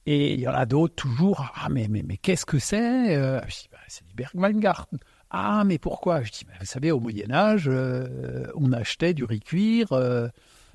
Et 0.07 0.35
il 0.35 0.41
y 0.41 0.49
en 0.49 0.53
a 0.53 0.67
d'autres 0.67 0.95
toujours. 0.95 1.53
Ah 1.55 1.69
mais 1.69 1.89
mais, 1.89 2.05
mais 2.07 2.17
qu'est-ce 2.17 2.47
que 2.47 2.59
c'est 2.59 3.17
Euh, 3.17 3.41
Je 3.49 3.63
dis 3.63 3.69
bah, 3.71 3.79
c'est 3.89 4.07
du 4.07 4.15
Bergweingarten. 4.15 4.99
Ah 5.31 5.65
mais 5.65 5.79
pourquoi? 5.79 6.23
Je 6.23 6.31
dis 6.31 6.45
bah, 6.47 6.55
vous 6.61 6.67
savez 6.67 6.93
au 6.93 7.01
Moyen 7.01 7.33
Âge 7.33 7.69
on 7.69 8.73
achetait 8.73 9.15
du 9.15 9.25
riz 9.25 9.41
cuir, 9.41 9.89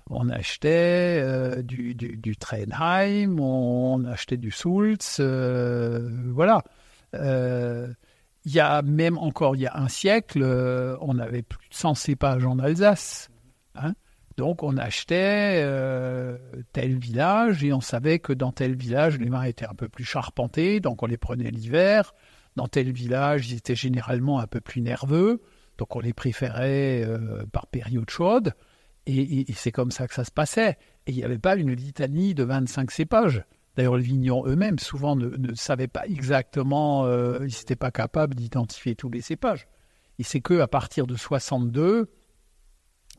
on 0.09 0.29
achetait 0.29 1.21
euh, 1.23 1.61
du, 1.61 1.95
du, 1.95 2.35
on 3.39 4.05
achetait 4.05 4.37
du 4.37 4.51
Sulz, 4.51 5.17
euh, 5.19 6.09
voilà. 6.33 6.63
Euh, 7.13 7.87
il 8.45 8.53
y 8.53 8.59
a 8.59 8.81
même 8.81 9.17
encore 9.17 9.55
il 9.55 9.61
y 9.61 9.67
a 9.67 9.77
un 9.77 9.87
siècle, 9.87 10.41
euh, 10.43 10.97
on 11.01 11.19
avait 11.19 11.43
plus 11.43 11.69
de 11.69 11.75
100 11.75 11.95
cépages 11.95 12.45
en 12.45 12.57
Alsace. 12.59 13.29
hein. 13.75 13.93
Donc 14.37 14.63
on 14.63 14.77
achetait 14.77 15.61
euh, 15.63 16.37
tel 16.73 16.97
village 16.97 17.63
et 17.63 17.73
on 17.73 17.81
savait 17.81 18.19
que 18.19 18.33
dans 18.33 18.51
tel 18.51 18.75
village 18.75 19.19
les 19.19 19.29
vins 19.29 19.43
étaient 19.43 19.67
un 19.67 19.75
peu 19.75 19.89
plus 19.89 20.05
charpentés, 20.05 20.79
donc 20.79 21.03
on 21.03 21.05
les 21.05 21.17
prenait 21.17 21.51
l'hiver. 21.51 22.13
Dans 22.55 22.67
tel 22.67 22.91
village, 22.91 23.49
ils 23.51 23.57
étaient 23.57 23.75
généralement 23.75 24.39
un 24.39 24.47
peu 24.47 24.59
plus 24.59 24.81
nerveux, 24.81 25.41
donc 25.77 25.95
on 25.95 25.99
les 25.99 26.13
préférait 26.13 27.03
euh, 27.05 27.45
par 27.51 27.67
période 27.67 28.09
chaude. 28.09 28.53
Et, 29.07 29.45
c'est 29.55 29.71
comme 29.71 29.91
ça 29.91 30.07
que 30.07 30.13
ça 30.13 30.23
se 30.23 30.31
passait. 30.31 30.77
Et 31.07 31.11
il 31.11 31.15
n'y 31.15 31.23
avait 31.23 31.39
pas 31.39 31.55
une 31.55 31.73
litanie 31.73 32.33
de 32.33 32.43
25 32.43 32.91
cépages. 32.91 33.43
D'ailleurs, 33.75 33.97
les 33.97 34.03
vignerons 34.03 34.45
eux-mêmes, 34.45 34.79
souvent, 34.79 35.15
ne, 35.15 35.53
savaient 35.55 35.87
pas 35.87 36.05
exactement, 36.05 37.05
euh, 37.05 37.39
ils 37.39 37.57
n'étaient 37.57 37.75
pas 37.75 37.91
capables 37.91 38.35
d'identifier 38.35 38.95
tous 38.95 39.09
les 39.09 39.21
cépages. 39.21 39.67
Et 40.19 40.23
c'est 40.23 40.41
que 40.41 40.59
à 40.59 40.67
partir 40.67 41.07
de 41.07 41.15
62, 41.15 42.11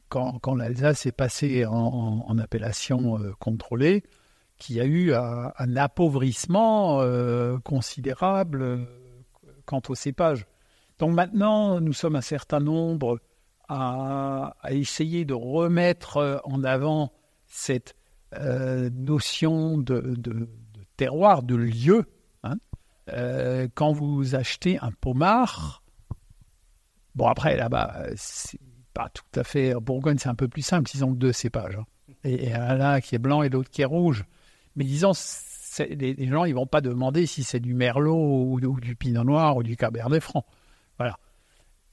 quand, 0.09 0.39
quand 0.41 0.55
l'Alsace 0.55 1.07
est 1.07 1.13
passée 1.13 1.65
en, 1.65 2.39
appellation 2.39 3.19
euh, 3.19 3.33
contrôlée, 3.39 4.05
qu'il 4.59 4.77
y 4.77 4.81
a 4.81 4.85
eu 4.85 5.15
un, 5.15 5.77
appauvrissement 5.77 7.01
euh, 7.01 7.59
considérable 7.65 8.87
quant 9.65 9.83
aux 9.89 9.95
cépages. 9.95 10.47
Donc 10.99 11.15
maintenant, 11.15 11.81
nous 11.81 11.95
sommes 11.95 12.15
un 12.15 12.21
certain 12.21 12.61
nombre 12.61 13.19
à, 13.69 14.55
essayer 14.71 15.25
de 15.25 15.35
remettre 15.35 16.17
euh, 16.19 16.39
en 16.45 16.63
avant 16.65 17.13
cette 17.47 17.95
euh, 18.35 18.91
notion 18.91 19.79
de, 19.79 20.17
terroir, 20.97 21.43
de 21.43 21.55
lieu. 21.55 22.05
hein. 22.43 22.57
Euh, 23.13 23.69
quand 23.75 23.93
vous 23.93 24.35
achetez 24.35 24.79
un 24.79 24.91
pommard, 24.93 25.83
bon 27.15 27.27
après 27.27 27.57
là-bas, 27.57 28.07
c'est 28.17 28.61
pas 28.95 29.09
tout 29.09 29.41
à 29.41 29.45
fait. 29.45 29.75
En 29.75 29.81
Bourgogne, 29.81 30.19
c'est 30.19 30.29
un 30.29 30.35
peu 30.35 30.49
plus 30.49 30.63
simple, 30.63 30.91
ils 30.95 31.05
ont 31.05 31.13
deux 31.13 31.33
cépages. 31.33 31.77
hein. 31.77 31.87
Et, 32.25 32.49
et 32.49 32.55
un 32.55 33.01
qui 33.01 33.15
est 33.15 33.19
blanc 33.19 33.43
et 33.43 33.49
l'autre 33.49 33.71
qui 33.71 33.83
est 33.83 33.87
rouge. 33.87 34.25
Mais 34.77 34.85
disons, 34.85 35.13
les 35.79 36.27
gens, 36.29 36.45
ils 36.45 36.55
vont 36.55 36.67
pas 36.67 36.81
demander 36.81 37.27
si 37.27 37.43
c'est 37.43 37.61
du 37.61 37.75
merlot 37.75 38.17
ou, 38.17 38.61
ou 38.61 38.81
du 38.81 38.97
pinot 38.97 39.25
noir 39.25 39.57
ou 39.57 39.63
du 39.63 39.77
cabernet 39.77 40.21
franc. 40.21 40.45
Voilà. 40.99 41.19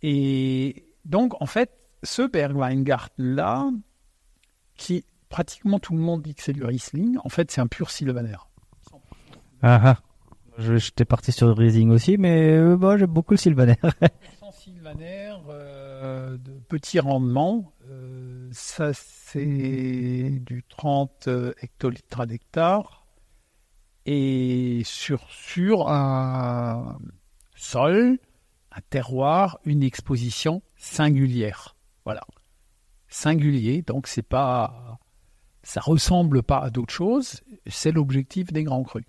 Et 0.02 0.86
donc, 1.10 1.34
en 1.42 1.46
fait, 1.46 1.72
ce 2.04 2.22
Bergweingarten-là, 2.22 3.70
qui 4.76 5.04
pratiquement 5.28 5.78
tout 5.80 5.94
le 5.94 6.00
monde 6.00 6.22
dit 6.22 6.34
que 6.34 6.42
c'est 6.42 6.54
du 6.54 6.64
Riesling, 6.64 7.18
en 7.24 7.30
fait, 7.30 7.52
c'est 7.52 7.62
un 7.62 7.68
pur 7.68 7.90
Sylvaner. 7.92 8.38
Ah 9.62 9.82
ah. 9.84 9.98
Je- 10.58 10.78
J'étais 10.78 11.06
parti 11.06 11.32
sur 11.32 11.48
le 11.48 11.54
Riesling 11.54 11.90
aussi, 11.92 12.18
mais 12.18 12.54
euh, 12.58 12.76
bon, 12.78 12.98
j'aime 12.98 13.10
beaucoup 13.12 13.34
le 13.34 13.38
Sylvaner. 13.38 13.76
Sans 14.40 14.52
Sylvaner, 14.52 15.34
euh, 15.50 16.38
de 16.38 16.54
petit 16.68 17.00
rendement, 17.00 17.74
euh, 17.90 18.50
ça 18.52 18.92
c'est 18.94 20.40
du 20.42 20.64
30 20.70 21.30
hectolitres 21.62 22.22
à 22.22 22.26
l'hectare. 22.26 23.06
Et 24.06 24.82
sur, 24.86 25.30
sur 25.30 25.90
un 25.90 26.98
sol, 27.56 28.18
un 28.72 28.82
terroir, 28.90 29.60
une 29.66 29.84
exposition 29.84 30.62
singulière. 30.80 31.76
Voilà. 32.06 32.22
Singulier, 33.08 33.84
donc 33.84 34.08
c'est 34.08 34.24
pas. 34.24 34.98
Ça 35.62 35.82
ressemble 35.82 36.42
pas 36.42 36.60
à 36.60 36.70
d'autres 36.72 36.94
choses, 36.94 37.42
c'est 37.68 37.92
l'objectif 37.92 38.52
des 38.52 38.64
grands 38.64 38.84
crus. 38.84 39.04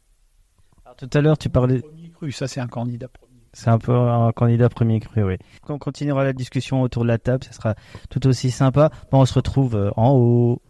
Alors, 0.84 0.96
tout 0.96 1.08
à 1.14 1.20
l'heure, 1.20 1.38
tu 1.38 1.48
parlais. 1.48 1.80
Premier 1.80 2.10
cru, 2.10 2.32
ça 2.32 2.48
c'est 2.48 2.60
un 2.60 2.66
candidat 2.66 3.08
premier. 3.08 3.30
C'est 3.52 3.70
un 3.70 3.78
peu 3.78 3.96
un 3.96 4.32
candidat 4.32 4.68
premier 4.68 5.00
cru, 5.00 5.22
oui. 5.22 5.36
Quand 5.62 5.74
on 5.74 5.78
continuera 5.78 6.24
la 6.24 6.32
discussion 6.32 6.82
autour 6.82 7.04
de 7.04 7.08
la 7.08 7.18
table, 7.18 7.44
ça 7.44 7.52
sera 7.52 7.74
tout 8.10 8.26
aussi 8.26 8.50
sympa. 8.50 8.90
Bon, 9.10 9.20
on 9.20 9.26
se 9.26 9.34
retrouve 9.34 9.76
euh, 9.76 9.90
en 9.96 10.12
haut. 10.12 10.60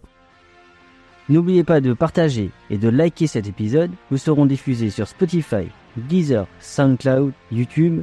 N'oubliez 1.28 1.64
pas 1.64 1.80
de 1.80 1.92
partager 1.92 2.50
et 2.70 2.78
de 2.78 2.88
liker 2.88 3.26
cet 3.26 3.46
épisode. 3.46 3.90
Nous 4.10 4.18
serons 4.18 4.46
diffusés 4.46 4.90
sur 4.90 5.08
Spotify, 5.08 5.68
Deezer, 5.96 6.46
SoundCloud, 6.58 7.32
YouTube. 7.52 8.02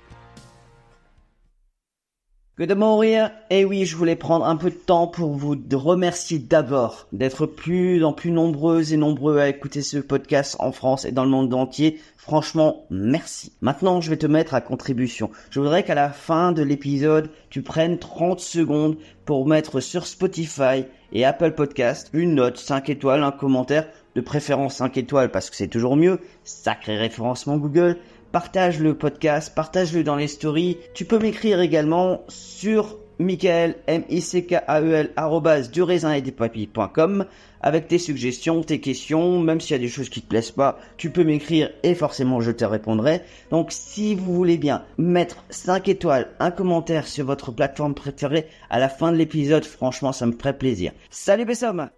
Good 2.59 2.75
morning. 2.75 3.29
Eh 3.49 3.63
oui, 3.63 3.85
je 3.85 3.95
voulais 3.95 4.17
prendre 4.17 4.45
un 4.45 4.57
peu 4.57 4.69
de 4.69 4.75
temps 4.75 5.07
pour 5.07 5.31
vous 5.31 5.55
de 5.55 5.75
remercier 5.77 6.37
d'abord 6.37 7.07
d'être 7.13 7.45
plus 7.45 8.03
en 8.03 8.11
plus 8.11 8.29
nombreuses 8.29 8.91
et 8.91 8.97
nombreux 8.97 9.39
à 9.39 9.47
écouter 9.47 9.81
ce 9.81 9.97
podcast 9.99 10.57
en 10.59 10.73
France 10.73 11.05
et 11.05 11.13
dans 11.13 11.23
le 11.23 11.29
monde 11.29 11.53
entier. 11.53 12.01
Franchement, 12.17 12.85
merci. 12.89 13.53
Maintenant, 13.61 14.01
je 14.01 14.09
vais 14.09 14.17
te 14.17 14.27
mettre 14.27 14.53
à 14.53 14.59
contribution. 14.59 15.31
Je 15.49 15.61
voudrais 15.61 15.83
qu'à 15.83 15.95
la 15.95 16.09
fin 16.09 16.51
de 16.51 16.61
l'épisode, 16.61 17.29
tu 17.49 17.61
prennes 17.61 17.97
30 17.97 18.41
secondes 18.41 18.97
pour 19.23 19.47
mettre 19.47 19.79
sur 19.79 20.05
Spotify 20.05 20.83
et 21.13 21.23
Apple 21.23 21.51
Podcast 21.51 22.09
une 22.11 22.35
note 22.35 22.57
5 22.57 22.89
étoiles, 22.89 23.23
un 23.23 23.31
commentaire, 23.31 23.87
de 24.13 24.19
préférence 24.19 24.75
5 24.75 24.97
étoiles 24.97 25.31
parce 25.31 25.49
que 25.49 25.55
c'est 25.55 25.69
toujours 25.69 25.95
mieux, 25.95 26.19
sacré 26.43 26.97
référencement 26.97 27.57
Google, 27.57 27.97
partage 28.31 28.79
le 28.79 28.95
podcast, 28.95 29.53
partage-le 29.53 30.03
dans 30.03 30.15
les 30.15 30.27
stories. 30.27 30.77
Tu 30.93 31.05
peux 31.05 31.19
m'écrire 31.19 31.59
également 31.59 32.23
sur 32.27 32.97
Michael, 33.19 33.75
m 33.87 34.03
i 34.09 34.19
c 34.19 34.45
k 34.45 34.53
a 34.65 34.81
e 34.81 34.93
l 34.93 35.11
du 35.71 35.83
raisin 35.83 36.13
et 36.13 36.21
des 36.21 36.33
avec 37.61 37.87
tes 37.87 37.99
suggestions, 37.99 38.63
tes 38.63 38.79
questions, 38.79 39.39
même 39.39 39.61
s'il 39.61 39.71
y 39.71 39.79
a 39.79 39.81
des 39.81 39.87
choses 39.87 40.09
qui 40.09 40.21
te 40.21 40.27
plaisent 40.27 40.51
pas, 40.51 40.79
tu 40.97 41.11
peux 41.11 41.23
m'écrire 41.23 41.69
et 41.83 41.93
forcément 41.93 42.41
je 42.41 42.51
te 42.51 42.65
répondrai. 42.65 43.21
Donc 43.51 43.71
si 43.71 44.15
vous 44.15 44.33
voulez 44.33 44.57
bien 44.57 44.83
mettre 44.97 45.43
5 45.51 45.87
étoiles, 45.87 46.31
un 46.39 46.49
commentaire 46.51 47.07
sur 47.07 47.25
votre 47.25 47.51
plateforme 47.51 47.93
préférée 47.93 48.47
à 48.71 48.79
la 48.79 48.89
fin 48.89 49.11
de 49.11 49.17
l'épisode, 49.17 49.65
franchement 49.65 50.11
ça 50.11 50.25
me 50.25 50.33
ferait 50.33 50.57
plaisir. 50.57 50.91
Salut 51.11 51.45
Bessom 51.45 51.89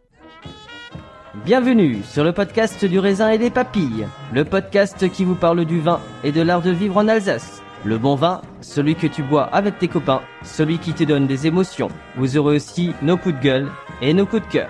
Bienvenue 1.33 2.03
sur 2.03 2.23
le 2.23 2.31
podcast 2.31 2.85
du 2.85 2.99
raisin 2.99 3.31
et 3.31 3.39
des 3.39 3.49
papilles, 3.49 4.07
le 4.31 4.45
podcast 4.45 5.09
qui 5.09 5.25
vous 5.25 5.33
parle 5.33 5.65
du 5.65 5.79
vin 5.81 5.99
et 6.23 6.31
de 6.31 6.43
l'art 6.43 6.61
de 6.61 6.69
vivre 6.69 6.97
en 6.97 7.07
Alsace. 7.07 7.63
Le 7.83 7.97
bon 7.97 8.13
vin, 8.13 8.39
celui 8.61 8.93
que 8.93 9.07
tu 9.07 9.23
bois 9.23 9.45
avec 9.45 9.79
tes 9.79 9.87
copains, 9.87 10.21
celui 10.43 10.77
qui 10.77 10.93
te 10.93 11.03
donne 11.03 11.25
des 11.25 11.47
émotions. 11.47 11.87
Vous 12.17 12.37
aurez 12.37 12.57
aussi 12.57 12.93
nos 13.01 13.17
coups 13.17 13.35
de 13.35 13.41
gueule 13.41 13.71
et 13.99 14.13
nos 14.13 14.27
coups 14.27 14.45
de 14.47 14.51
cœur. 14.51 14.69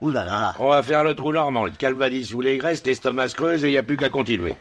On 0.00 0.68
va 0.68 0.82
faire 0.84 1.02
le 1.02 1.16
trou 1.16 1.32
normand, 1.32 1.64
le 1.64 1.72
calvadis 1.72 2.26
sous 2.26 2.40
les 2.40 2.56
graisses, 2.56 2.86
l'estomac 2.86 3.30
creuse 3.30 3.64
et 3.64 3.68
il 3.68 3.72
n'y 3.72 3.78
a 3.78 3.82
plus 3.82 3.96
qu'à 3.96 4.10
continuer. 4.10 4.54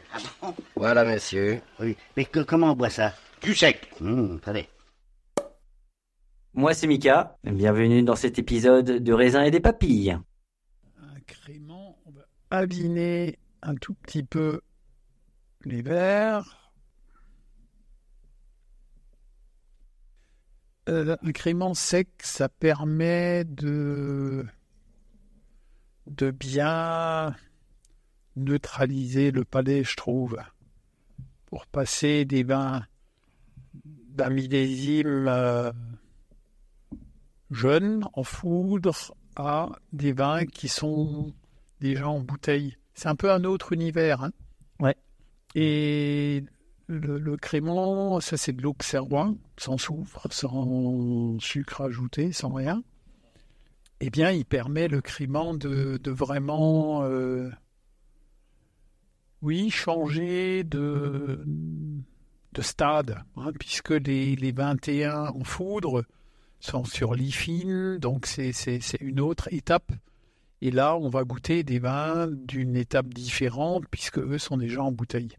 Voilà, 0.75 1.05
monsieur. 1.05 1.61
Oui. 1.79 1.95
Mais 2.17 2.25
comment 2.25 2.71
on 2.71 2.75
boit 2.75 2.89
ça? 2.89 3.13
Du 3.43 3.53
sec. 3.53 3.87
Hum, 4.01 4.39
allez. 4.47 4.67
Moi, 6.55 6.75
c'est 6.75 6.85
Mika. 6.85 7.35
Bienvenue 7.43 8.03
dans 8.03 8.15
cet 8.15 8.37
épisode 8.37 8.85
de 8.85 9.13
Raisin 9.13 9.41
et 9.41 9.49
des 9.49 9.59
Papilles. 9.59 10.15
Un 11.01 11.19
crément, 11.25 11.97
on 12.05 12.11
va 12.11 12.27
abîmer 12.51 13.39
un 13.63 13.73
tout 13.73 13.95
petit 13.95 14.21
peu 14.21 14.61
les 15.65 15.81
verres. 15.81 16.71
Euh, 20.89 21.17
un 21.23 21.31
crément 21.31 21.73
sec, 21.73 22.09
ça 22.19 22.49
permet 22.49 23.45
de, 23.45 24.45
bien 26.05 27.35
neutraliser 28.35 29.31
le 29.31 29.43
palais, 29.43 29.83
je 29.83 29.95
trouve, 29.95 30.37
pour 31.47 31.65
passer 31.65 32.25
des 32.25 32.43
vins 32.43 32.85
d'un 33.83 34.29
millésime 34.29 35.27
euh, 35.27 35.71
jeune 37.53 38.05
en 38.13 38.23
foudre 38.23 39.13
à 39.35 39.69
des 39.91 40.11
vins 40.11 40.45
qui 40.45 40.67
sont 40.67 41.33
déjà 41.79 42.07
en 42.07 42.19
bouteille. 42.19 42.77
C'est 42.93 43.07
un 43.07 43.15
peu 43.15 43.31
un 43.31 43.43
autre 43.43 43.73
univers. 43.73 44.23
Hein 44.23 44.31
ouais. 44.79 44.95
Et 45.55 46.43
le, 46.87 47.17
le 47.17 47.37
crément, 47.37 48.19
ça 48.19 48.37
c'est 48.37 48.53
de 48.53 48.61
l'auxerrois, 48.61 49.33
sans 49.57 49.77
soufre, 49.77 50.27
sans 50.31 51.37
sucre 51.39 51.81
ajouté, 51.81 52.31
sans 52.31 52.51
rien. 52.51 52.83
Eh 53.99 54.09
bien, 54.09 54.31
il 54.31 54.45
permet 54.45 54.87
le 54.87 55.01
crément 55.01 55.53
de, 55.53 55.97
de 55.97 56.11
vraiment, 56.11 57.03
euh, 57.03 57.49
oui, 59.41 59.69
changer 59.69 60.63
de, 60.65 61.41
de 62.51 62.61
stade, 62.61 63.23
hein, 63.37 63.51
puisque 63.57 63.91
les, 63.91 64.35
les 64.35 64.51
21 64.51 65.27
en 65.27 65.43
foudre 65.45 66.03
sont 66.65 66.85
sur 66.85 67.13
l'IFIN, 67.13 67.97
donc 67.99 68.25
c'est 68.25 68.81
une 69.01 69.19
autre 69.19 69.49
étape. 69.51 69.91
Et 70.61 70.71
là, 70.71 70.95
on 70.95 71.09
va 71.09 71.23
goûter 71.23 71.63
des 71.63 71.79
vins 71.79 72.27
d'une 72.27 72.77
étape 72.77 73.13
différente, 73.13 73.83
puisque 73.91 74.19
eux 74.19 74.37
sont 74.37 74.57
déjà 74.57 74.81
en 74.81 74.91
bouteille. 74.91 75.35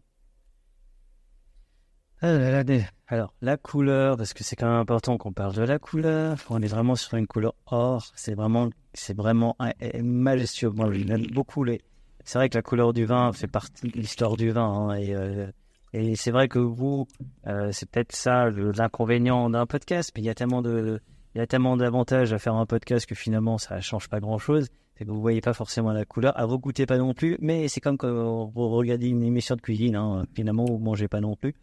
Ah 2.21 2.63
Alors, 3.07 3.33
la 3.41 3.57
couleur, 3.57 4.17
parce 4.17 4.33
que 4.33 4.43
c'est 4.43 4.55
quand 4.55 4.67
même 4.67 4.79
important 4.79 5.17
qu'on 5.17 5.33
parle 5.33 5.55
de 5.55 5.63
la 5.63 5.79
couleur. 5.79 6.37
On 6.49 6.61
est 6.61 6.67
vraiment 6.67 6.95
sur 6.95 7.17
une 7.17 7.27
couleur 7.27 7.55
or. 7.65 8.05
C'est 8.15 8.35
vraiment, 8.35 8.69
vraiment 9.15 9.57
majestueux. 10.01 10.69
Moi, 10.69 10.91
j'aime 10.93 11.27
beaucoup 11.27 11.63
les. 11.63 11.81
C'est 12.23 12.39
vrai 12.39 12.49
que 12.49 12.57
la 12.57 12.63
couleur 12.63 12.93
du 12.93 13.05
vin 13.05 13.31
fait 13.33 13.47
partie 13.47 13.87
de 13.87 13.97
l'histoire 13.97 14.37
du 14.37 14.51
vin. 14.51 14.63
Hein, 14.63 14.95
et, 14.95 15.13
euh, 15.15 15.51
et 15.93 16.15
c'est 16.15 16.31
vrai 16.31 16.47
que 16.47 16.59
vous, 16.59 17.07
euh, 17.47 17.71
c'est 17.71 17.89
peut-être 17.89 18.13
ça 18.15 18.49
l'inconvénient 18.49 19.49
d'un 19.49 19.65
podcast, 19.65 20.11
mais 20.15 20.21
il 20.21 20.25
y 20.25 20.29
a 20.29 20.35
tellement 20.35 20.61
de, 20.61 20.99
il 21.35 21.39
y 21.39 21.41
a 21.41 21.47
tellement 21.47 21.75
d'avantages 21.75 22.31
à 22.31 22.39
faire 22.39 22.55
un 22.55 22.65
podcast 22.65 23.05
que 23.05 23.13
finalement 23.13 23.57
ça 23.57 23.81
change 23.81 24.07
pas 24.07 24.21
grand-chose. 24.21 24.69
C'est 24.95 25.03
que 25.03 25.11
vous 25.11 25.19
voyez 25.19 25.41
pas 25.41 25.51
forcément 25.51 25.91
la 25.91 26.05
couleur, 26.05 26.31
à 26.39 26.45
vous 26.45 26.57
goûtez 26.57 26.85
pas 26.85 26.97
non 26.97 27.13
plus, 27.13 27.35
mais 27.41 27.67
c'est 27.67 27.81
comme 27.81 27.97
quand 27.97 28.45
vous 28.55 28.69
regardez 28.69 29.09
une 29.09 29.21
émission 29.21 29.57
de 29.57 29.61
cuisine. 29.61 29.97
Hein, 29.97 30.25
finalement, 30.33 30.63
vous 30.63 30.77
mangez 30.77 31.09
pas 31.09 31.19
non 31.19 31.35
plus. 31.35 31.53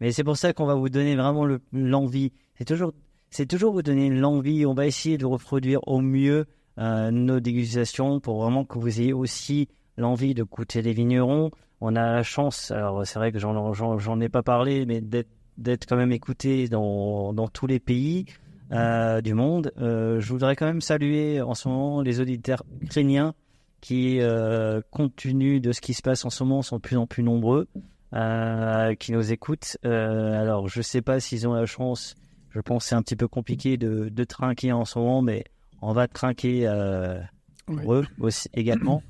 Mais 0.00 0.12
c'est 0.12 0.22
pour 0.22 0.36
ça 0.36 0.52
qu'on 0.52 0.66
va 0.66 0.74
vous 0.74 0.90
donner 0.90 1.16
vraiment 1.16 1.46
l'envie. 1.72 2.32
C'est 2.58 2.66
toujours, 2.66 2.92
c'est 3.30 3.46
toujours 3.46 3.72
vous 3.72 3.80
donner 3.80 4.10
l'envie. 4.10 4.66
On 4.66 4.74
va 4.74 4.86
essayer 4.86 5.16
de 5.16 5.24
reproduire 5.24 5.80
au 5.88 6.02
mieux 6.02 6.44
euh, 6.78 7.10
nos 7.10 7.40
dégustations 7.40 8.20
pour 8.20 8.42
vraiment 8.42 8.66
que 8.66 8.78
vous 8.78 9.00
ayez 9.00 9.14
aussi 9.14 9.68
l'envie 9.96 10.34
de 10.34 10.42
goûter 10.42 10.82
les 10.82 10.92
vignerons. 10.92 11.50
On 11.80 11.96
a 11.96 12.12
la 12.12 12.22
chance, 12.22 12.70
alors 12.70 13.06
c'est 13.06 13.18
vrai 13.18 13.32
que 13.32 13.38
j'en 13.38 14.20
ai 14.20 14.28
pas 14.28 14.42
parlé, 14.42 14.84
mais 14.84 15.00
d'être 15.00 15.86
quand 15.88 15.96
même 15.96 16.12
écouté 16.12 16.68
dans 16.68 17.48
tous 17.48 17.66
les 17.66 17.80
pays 17.80 18.26
euh, 18.72 19.20
du 19.20 19.34
monde. 19.34 19.72
Euh, 19.78 20.20
je 20.20 20.32
voudrais 20.32 20.56
quand 20.56 20.66
même 20.66 20.80
saluer 20.80 21.40
en 21.40 21.54
ce 21.54 21.68
moment 21.68 22.00
les 22.00 22.20
auditeurs 22.20 22.64
ukrainiens 22.80 23.34
qui, 23.80 24.20
euh, 24.20 24.80
compte 24.90 25.16
tenu 25.16 25.60
de 25.60 25.72
ce 25.72 25.80
qui 25.80 25.94
se 25.94 26.02
passe 26.02 26.24
en 26.24 26.30
ce 26.30 26.44
moment, 26.44 26.62
sont 26.62 26.76
de 26.76 26.82
plus 26.82 26.96
en 26.96 27.06
plus 27.06 27.22
nombreux. 27.22 27.68
Euh, 28.14 28.94
qui 28.94 29.12
nous 29.12 29.32
écoutent. 29.32 29.78
Alors, 29.84 30.68
je 30.68 30.82
sais 30.82 31.00
pas 31.00 31.18
s'ils 31.18 31.48
ont 31.48 31.54
la 31.54 31.64
chance. 31.64 32.14
Je 32.50 32.60
pense 32.60 32.84
que 32.84 32.88
c'est 32.90 32.94
un 32.94 33.00
petit 33.00 33.16
peu 33.16 33.26
compliqué 33.26 33.78
de, 33.78 34.10
de 34.10 34.24
trinquer 34.24 34.72
en 34.72 34.84
ce 34.84 34.98
moment, 34.98 35.22
mais 35.22 35.44
on 35.80 35.92
va 35.92 36.06
trinquer 36.08 36.68
euh, 36.68 37.18
pour 37.66 37.94
eux 37.94 38.06
aussi 38.20 38.48
également. 38.54 39.02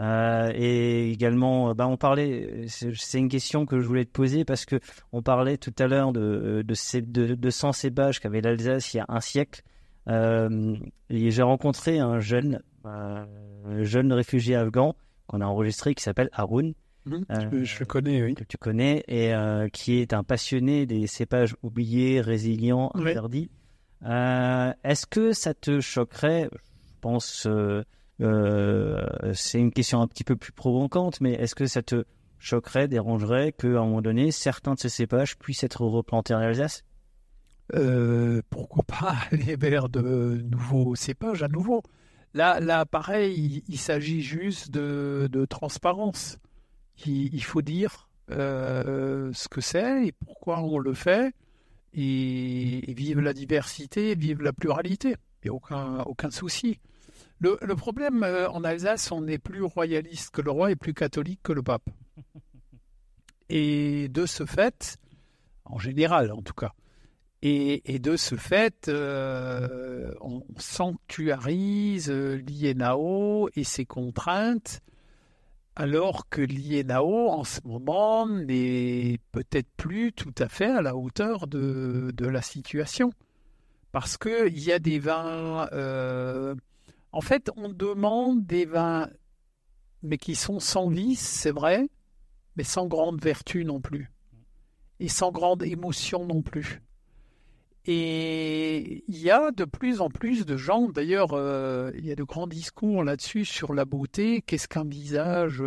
Euh, 0.00 0.52
et 0.54 1.10
également, 1.10 1.74
bah, 1.74 1.88
on 1.88 1.96
parlait, 1.96 2.66
c'est 2.68 3.18
une 3.18 3.28
question 3.28 3.66
que 3.66 3.80
je 3.80 3.86
voulais 3.86 4.04
te 4.04 4.12
poser 4.12 4.44
parce 4.44 4.64
que 4.64 4.78
on 5.12 5.22
parlait 5.22 5.56
tout 5.56 5.74
à 5.78 5.88
l'heure 5.88 6.12
de, 6.12 6.62
de, 6.64 6.74
ces, 6.74 7.02
de, 7.02 7.34
de 7.34 7.50
100 7.50 7.72
cépages 7.72 8.20
qu'avait 8.20 8.40
l'Alsace 8.40 8.94
il 8.94 8.98
y 8.98 9.00
a 9.00 9.06
un 9.08 9.20
siècle. 9.20 9.62
Euh, 10.08 10.76
j'ai 11.10 11.42
rencontré 11.42 11.98
un 11.98 12.20
jeune, 12.20 12.62
un 12.84 13.26
jeune 13.82 14.12
réfugié 14.12 14.54
afghan 14.54 14.94
qu'on 15.26 15.40
a 15.40 15.46
enregistré 15.46 15.94
qui 15.94 16.02
s'appelle 16.02 16.30
Haroun. 16.32 16.74
Mmh, 17.04 17.22
euh, 17.30 17.64
je 17.64 17.80
le 17.80 17.86
connais, 17.86 18.22
oui. 18.22 18.34
Que 18.34 18.44
tu 18.44 18.58
connais, 18.58 19.04
et 19.08 19.32
euh, 19.34 19.68
qui 19.68 19.98
est 19.98 20.12
un 20.12 20.24
passionné 20.24 20.86
des 20.86 21.06
cépages 21.06 21.54
oubliés, 21.62 22.20
résilients, 22.20 22.90
interdits. 22.94 23.50
Euh, 24.04 24.72
est-ce 24.84 25.06
que 25.06 25.32
ça 25.32 25.54
te 25.54 25.80
choquerait 25.80 26.48
Je 26.52 26.58
pense, 27.00 27.48
c'est 28.20 29.58
une 29.58 29.72
question 29.72 30.00
un 30.00 30.06
petit 30.06 30.24
peu 30.24 30.36
plus 30.36 30.52
provocante, 30.52 31.20
mais 31.20 31.32
est-ce 31.32 31.54
que 31.54 31.66
ça 31.66 31.82
te 31.82 32.04
choquerait, 32.38 32.88
dérangerait 32.88 33.52
qu'à 33.52 33.68
un 33.68 33.84
moment 33.84 34.02
donné, 34.02 34.30
certains 34.30 34.74
de 34.74 34.80
ces 34.80 34.88
cépages 34.88 35.36
puissent 35.36 35.64
être 35.64 35.84
replantés 35.84 36.34
en 36.34 36.38
Alsace? 36.38 36.84
Pourquoi 38.50 38.84
pas 38.84 39.14
aller 39.32 39.56
vers 39.56 39.88
de 39.88 40.42
nouveaux 40.50 40.94
cépages 40.94 41.42
à 41.42 41.48
nouveau? 41.48 41.82
Là, 42.34 42.60
là 42.60 42.84
pareil, 42.84 43.62
il, 43.66 43.78
s'agit 43.78 44.20
juste 44.20 44.70
de, 44.70 45.28
de 45.32 45.44
transparence 45.46 46.38
il, 47.06 47.42
faut 47.44 47.62
dire 47.62 48.08
euh, 48.30 49.30
ce 49.32 49.48
que 49.48 49.60
c'est 49.60 50.06
et 50.06 50.12
pourquoi 50.12 50.60
on 50.60 50.78
le 50.78 50.94
fait, 50.94 51.32
et, 51.94 52.92
vive 52.94 53.20
la 53.20 53.32
diversité, 53.32 54.14
vive 54.14 54.42
la 54.42 54.52
pluralité. 54.52 55.16
A 55.46 55.52
aucun, 55.52 56.00
aucun 56.00 56.30
souci. 56.30 56.78
Le, 57.40 57.58
le, 57.62 57.76
problème 57.76 58.22
euh, 58.24 58.48
en 58.50 58.64
Alsace, 58.64 59.12
on 59.12 59.26
est 59.28 59.38
plus 59.38 59.62
royaliste 59.62 60.30
que 60.30 60.42
le 60.42 60.50
roi 60.50 60.72
et 60.72 60.76
plus 60.76 60.94
catholique 60.94 61.40
que 61.42 61.52
le 61.52 61.62
pape. 61.62 61.88
Et 63.48 64.08
de 64.08 64.26
ce 64.26 64.44
fait, 64.44 64.98
en 65.64 65.78
général 65.78 66.32
en 66.32 66.42
tout 66.42 66.52
cas, 66.52 66.72
et, 67.40 67.94
et 67.94 67.98
de 67.98 68.16
ce 68.16 68.34
fait, 68.34 68.88
euh, 68.88 70.12
on 70.20 70.42
sanctuarise 70.58 72.10
l'INAO 72.10 73.48
et 73.54 73.64
ses 73.64 73.86
contraintes 73.86 74.82
alors 75.76 76.28
que 76.28 76.40
l'INAO 76.40 77.28
en 77.28 77.44
ce 77.44 77.60
moment 77.64 78.26
n'est 78.26 79.20
peut-être 79.30 79.68
plus 79.76 80.12
tout 80.12 80.34
à 80.38 80.48
fait 80.48 80.70
à 80.72 80.82
la 80.82 80.96
hauteur 80.96 81.46
de, 81.46 82.12
la 82.18 82.42
situation. 82.42 83.10
Parce 83.92 84.18
qu'il 84.18 84.58
y 84.58 84.72
a 84.72 84.80
des 84.80 84.98
vins... 84.98 85.68
Euh, 85.72 86.56
en 87.18 87.20
fait, 87.20 87.50
on 87.56 87.68
demande 87.68 88.46
des 88.46 88.64
vins, 88.64 89.10
mais 90.04 90.18
qui 90.18 90.36
sont 90.36 90.60
sans 90.60 90.88
vice, 90.88 91.18
c'est 91.18 91.50
vrai, 91.50 91.88
mais 92.54 92.62
sans 92.62 92.86
grande 92.86 93.20
vertu 93.20 93.64
non 93.64 93.80
plus. 93.80 94.12
Et 95.00 95.08
sans 95.08 95.32
grande 95.32 95.64
émotion 95.64 96.24
non 96.24 96.42
plus. 96.42 96.80
Et 97.86 99.02
il 99.08 99.18
y 99.18 99.32
a 99.32 99.50
de 99.50 99.64
plus 99.64 100.00
en 100.00 100.10
plus 100.10 100.46
de 100.46 100.56
gens, 100.56 100.88
d'ailleurs, 100.90 101.32
euh, 101.32 101.90
il 101.96 102.06
y 102.06 102.12
a 102.12 102.14
de 102.14 102.22
grands 102.22 102.46
discours 102.46 103.02
là-dessus 103.02 103.44
sur 103.44 103.74
la 103.74 103.84
beauté. 103.84 104.40
Qu'est-ce 104.40 104.68
qu'un 104.68 104.84
visage 104.84 105.60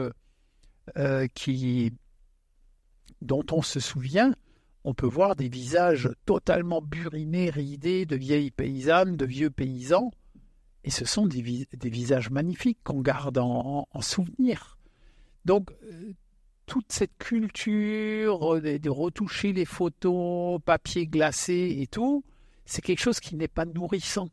euh, 0.98 1.28
qui, 1.34 1.92
dont 3.22 3.46
on 3.52 3.62
se 3.62 3.82
souvient, 3.82 4.34
on 4.86 4.94
peut 4.94 5.06
voir 5.06 5.36
des 5.36 5.50
visages 5.50 6.10
totalement 6.26 6.82
burinés, 6.82 7.50
ridés, 7.50 8.06
de 8.06 8.16
vieilles 8.16 8.52
paysannes, 8.52 9.18
de 9.18 9.26
vieux 9.26 9.50
paysans, 9.50 10.12
et 10.84 10.90
ce 10.90 11.06
sont 11.06 11.28
des, 11.28 11.42
visages 11.90 12.30
magnifiques 12.30 12.80
qu'on 12.84 13.02
garde 13.02 13.38
en, 13.38 13.88
souvenir. 14.02 14.78
Donc, 15.46 15.72
euh, 15.84 16.14
toute 16.66 16.92
cette 16.92 17.18
culture 17.18 18.62
de, 18.62 18.90
retoucher 18.90 19.54
les 19.54 19.66
photos, 19.66 20.60
papier 20.64 21.08
glacé 21.08 21.78
et 21.80 21.88
tout, 21.88 22.24
c'est 22.66 22.82
quelque 22.82 23.02
chose 23.02 23.20
qui 23.20 23.36
n'est 23.36 23.48
pas 23.48 23.66
nourrissant. 23.66 24.30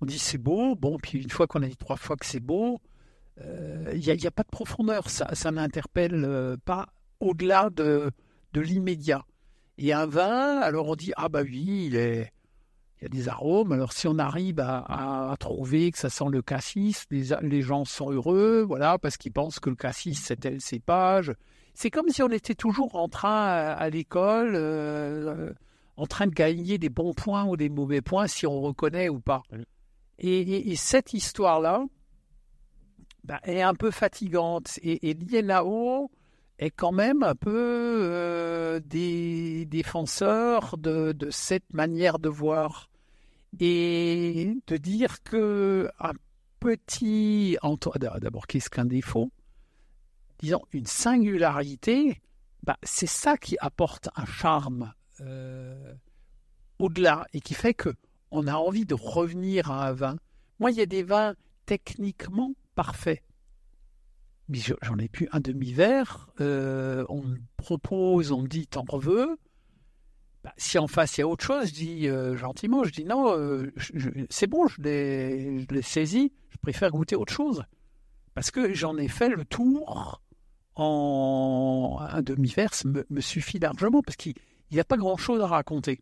On 0.00 0.06
dit 0.06 0.18
c'est 0.18 0.38
beau, 0.38 0.74
bon, 0.74 0.98
puis 0.98 1.22
une 1.22 1.30
fois 1.30 1.46
qu'on 1.46 1.62
a 1.62 1.68
dit 1.68 1.76
trois 1.76 1.96
fois 1.96 2.16
que 2.16 2.26
c'est 2.26 2.40
beau, 2.40 2.80
il 3.38 3.42
euh, 3.46 3.94
n'y 3.94 4.26
a, 4.26 4.30
pas 4.30 4.44
de 4.44 4.48
profondeur, 4.48 5.10
ça, 5.10 5.50
n'interpelle 5.50 6.24
euh, 6.24 6.56
pas 6.64 6.88
au-delà 7.20 7.68
de, 7.70 8.10
de 8.52 8.60
l'immédiat. 8.60 9.24
Et 9.76 9.92
un 9.92 10.06
vin, 10.06 10.58
alors 10.60 10.88
on 10.88 10.94
dit 10.94 11.12
ah 11.16 11.28
bah 11.28 11.42
oui, 11.42 11.86
il 11.86 11.96
est, 11.96 12.32
il 13.04 13.14
y 13.14 13.18
a 13.18 13.22
des 13.22 13.28
arômes. 13.28 13.72
Alors 13.72 13.92
si 13.92 14.08
on 14.08 14.18
arrive 14.18 14.60
à, 14.60 15.34
trouver 15.38 15.90
que 15.90 15.98
ça 15.98 16.08
sent 16.08 16.26
le 16.30 16.42
cassis, 16.42 17.04
les, 17.10 17.62
gens 17.62 17.84
sont 17.84 18.10
heureux, 18.10 18.64
voilà, 18.66 18.98
parce 18.98 19.16
qu'ils 19.16 19.32
pensent 19.32 19.60
que 19.60 19.70
le 19.70 19.76
cassis 19.76 20.18
c'est 20.22 20.40
tel 20.40 20.60
cépage. 20.60 21.34
C'est 21.74 21.90
comme 21.90 22.08
si 22.08 22.22
on 22.22 22.30
était 22.30 22.54
toujours 22.54 22.94
en 22.94 23.08
train 23.08 23.46
à, 23.46 23.90
l'école, 23.90 24.52
euh, 24.54 25.52
en 25.96 26.06
train 26.06 26.26
de 26.26 26.32
gagner 26.32 26.78
des 26.78 26.88
bons 26.88 27.12
points 27.12 27.44
ou 27.44 27.56
des 27.56 27.68
mauvais 27.68 28.00
points 28.00 28.26
si 28.26 28.46
on 28.46 28.60
reconnaît 28.60 29.08
ou 29.08 29.20
pas. 29.20 29.42
Et, 30.18 30.74
cette 30.76 31.12
histoire-là 31.12 31.84
bah, 33.24 33.40
est 33.42 33.62
un 33.62 33.74
peu 33.74 33.90
fatigante. 33.90 34.78
Et, 34.82 35.10
et 35.10 35.14
liée 35.14 35.42
là-haut 35.42 36.10
est 36.58 36.70
quand 36.70 36.92
même 36.92 37.22
un 37.24 37.34
peu 37.34 37.50
euh, 37.52 38.80
des 38.80 39.66
défenseurs 39.66 40.78
de, 40.78 41.12
de, 41.12 41.30
cette 41.30 41.72
manière 41.72 42.20
de 42.20 42.28
voir 42.28 42.88
et 43.60 44.56
de 44.66 44.76
dire 44.76 45.22
que 45.22 45.90
un 45.98 46.12
petit 46.60 47.56
d'abord 48.20 48.46
qu'est-ce 48.46 48.70
qu'un 48.70 48.84
défaut? 48.84 49.30
Disons 50.38 50.62
une 50.72 50.86
singularité 50.86 52.20
bah, 52.64 52.78
c'est 52.82 53.06
ça 53.06 53.36
qui 53.36 53.56
apporte 53.60 54.08
un 54.16 54.24
charme 54.24 54.94
euh, 55.20 55.94
au-delà 56.78 57.26
et 57.34 57.40
qui 57.40 57.52
fait 57.52 57.74
que 57.74 57.90
on 58.30 58.46
a 58.46 58.54
envie 58.54 58.86
de 58.86 58.94
revenir 58.94 59.70
à 59.70 59.86
un 59.88 59.92
vin. 59.92 60.16
Moi 60.58 60.70
il 60.70 60.78
y 60.78 60.80
a 60.80 60.86
des 60.86 61.02
vins 61.02 61.34
techniquement 61.66 62.52
parfaits. 62.74 63.22
Mais 64.48 64.58
j'en 64.58 64.98
ai 64.98 65.08
plus 65.08 65.28
un 65.32 65.40
demi-verre 65.40 66.28
euh, 66.40 67.04
on 67.08 67.22
me 67.22 67.38
propose 67.56 68.32
on 68.32 68.42
me 68.42 68.48
dit 68.48 68.66
t'en 68.66 68.84
veux? 68.96 69.38
Bah, 70.44 70.52
si 70.58 70.78
en 70.78 70.86
face 70.86 71.16
il 71.16 71.20
y 71.20 71.24
a 71.24 71.26
autre 71.26 71.42
chose, 71.42 71.68
je 71.68 71.72
dis 71.72 72.06
euh, 72.06 72.36
gentiment, 72.36 72.84
je 72.84 72.92
dis 72.92 73.06
non, 73.06 73.34
euh, 73.34 73.72
c'est 74.28 74.46
bon, 74.46 74.66
je 74.66 74.82
l'ai 74.82 75.82
saisi, 75.82 76.32
je 76.50 76.58
préfère 76.58 76.90
goûter 76.90 77.16
autre 77.16 77.32
chose. 77.32 77.64
Parce 78.34 78.50
que 78.50 78.74
j'en 78.74 78.98
ai 78.98 79.08
fait 79.08 79.30
le 79.30 79.46
tour 79.46 80.20
en 80.76 81.98
un 82.00 82.20
demi-verse 82.20 82.84
me, 82.84 83.20
suffit 83.20 83.58
largement, 83.58 84.02
parce 84.02 84.16
qu'il 84.16 84.34
n'y 84.70 84.80
a 84.80 84.84
pas 84.84 84.98
grand-chose 84.98 85.40
à 85.40 85.46
raconter. 85.46 86.00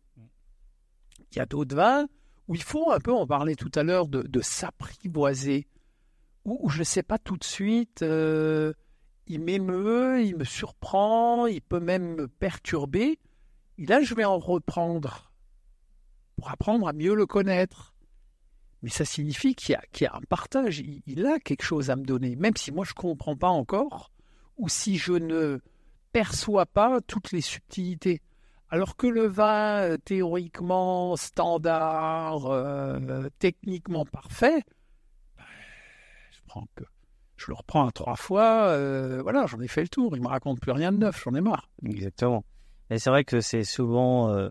Il 1.31 1.37
y 1.37 1.39
a 1.39 1.45
d'autres 1.45 1.75
vins 1.75 2.07
où 2.49 2.55
il 2.55 2.63
faut 2.63 2.91
un 2.91 2.99
peu, 2.99 3.13
on 3.13 3.25
parlait 3.25 3.55
tout 3.55 3.71
à 3.75 3.83
l'heure 3.83 4.07
de, 4.09 4.23
de 4.23 4.41
s'apprivoiser, 4.41 5.67
où, 6.43 6.69
je 6.69 6.79
ne 6.79 6.83
sais 6.83 7.03
pas 7.03 7.17
tout 7.17 7.37
de 7.37 7.45
suite, 7.45 8.01
euh, 8.01 8.73
il 9.27 9.39
m'émeut, 9.39 10.21
il 10.21 10.35
me 10.35 10.43
surprend, 10.43 11.47
il 11.47 11.61
peut 11.61 11.79
même 11.79 12.15
me 12.15 12.27
perturber. 12.27 13.19
Et 13.77 13.85
là, 13.85 14.01
je 14.01 14.13
vais 14.13 14.25
en 14.25 14.39
reprendre 14.39 15.31
pour 16.35 16.51
apprendre 16.51 16.87
à 16.87 16.93
mieux 16.93 17.15
le 17.15 17.25
connaître. 17.25 17.93
Mais 18.81 18.89
ça 18.89 19.05
signifie 19.05 19.55
qu'il 19.55 19.77
y, 20.01 20.05
a 20.05 20.13
un 20.13 20.21
partage, 20.27 20.83
il, 21.07 21.25
a 21.25 21.39
quelque 21.39 21.63
chose 21.63 21.89
à 21.89 21.95
me 21.95 22.03
donner, 22.03 22.35
même 22.35 22.57
si 22.57 22.69
moi 22.73 22.83
je 22.83 22.91
ne 22.91 23.01
comprends 23.01 23.37
pas 23.37 23.47
encore, 23.47 24.11
ou 24.57 24.67
si 24.67 24.97
je 24.97 25.13
ne 25.13 25.61
perçois 26.11 26.65
pas 26.65 26.99
toutes 26.99 27.31
les 27.31 27.39
subtilités. 27.39 28.21
Alors 28.69 28.97
que 28.97 29.07
le 29.07 29.25
vin 29.25 29.83
euh, 29.83 29.97
théoriquement 29.97 31.15
standard, 31.15 32.47
euh, 32.47 33.29
techniquement 33.39 34.03
parfait, 34.03 34.63
ben, 35.37 35.45
je, 37.37 37.47
le 37.47 37.53
reprends 37.53 37.87
à 37.87 37.91
trois 37.91 38.17
fois, 38.17 38.65
euh, 38.67 39.21
voilà, 39.21 39.45
j'en 39.45 39.61
ai 39.61 39.67
fait 39.69 39.83
le 39.83 39.87
tour, 39.87 40.17
il 40.17 40.21
me 40.21 40.27
raconte 40.27 40.59
plus 40.59 40.71
rien 40.71 40.91
de 40.91 40.97
neuf, 40.97 41.23
j'en 41.23 41.35
ai 41.35 41.41
marre. 41.41 41.69
Exactement. 41.85 42.43
Et 42.93 42.99
c'est 42.99 43.09
vrai 43.09 43.23
que 43.23 43.41
c'est 43.41 43.63
souvent, 43.63 44.29
euh, 44.29 44.49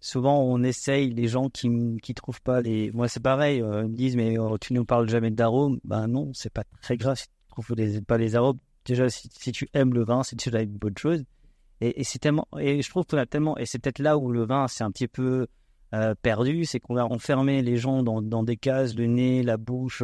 souvent 0.00 0.42
on 0.42 0.64
essaye 0.64 1.10
les 1.10 1.28
gens 1.28 1.48
qui 1.48 1.70
qui 2.02 2.12
trouvent 2.12 2.42
pas 2.42 2.60
les. 2.60 2.90
Moi 2.90 3.06
c'est 3.06 3.22
pareil, 3.22 3.62
euh, 3.62 3.84
ils 3.84 3.90
me 3.90 3.96
disent 3.96 4.16
mais 4.16 4.36
oh, 4.38 4.58
tu 4.58 4.72
nous 4.72 4.84
parles 4.84 5.08
jamais 5.08 5.30
d'arômes. 5.30 5.78
Ben 5.84 6.08
non, 6.08 6.32
c'est 6.34 6.52
pas 6.52 6.64
très 6.82 6.96
grave 6.96 7.16
si 7.16 7.26
tu 7.26 7.32
trouves 7.50 7.76
pas 8.08 8.18
les 8.18 8.34
arômes. 8.34 8.58
Déjà 8.84 9.08
si, 9.08 9.28
tu 9.52 9.68
aimes 9.72 9.94
le 9.94 10.04
vin, 10.04 10.24
c'est 10.24 10.36
déjà 10.36 10.62
une 10.62 10.76
bonne 10.76 10.98
chose. 10.98 11.22
Et, 11.80 12.00
et 12.00 12.04
c'est 12.04 12.18
tellement, 12.18 12.48
et 12.58 12.82
je 12.82 12.90
trouve 12.90 13.04
qu'on 13.04 13.18
a 13.18 13.26
tellement, 13.26 13.56
et 13.56 13.66
c'est 13.66 13.78
peut-être 13.78 14.00
là 14.00 14.18
où 14.18 14.32
le 14.32 14.44
vin 14.44 14.66
c'est 14.66 14.82
un 14.82 14.90
petit 14.90 15.08
peu 15.08 15.46
euh, 15.94 16.16
perdu, 16.22 16.64
c'est 16.64 16.80
qu'on 16.80 16.96
a 16.96 17.04
enfermé 17.04 17.62
les 17.62 17.76
gens 17.76 18.02
dans, 18.02 18.20
dans 18.20 18.42
des 18.42 18.56
cases, 18.56 18.96
le 18.96 19.06
nez, 19.06 19.44
la 19.44 19.58
bouche, 19.58 20.02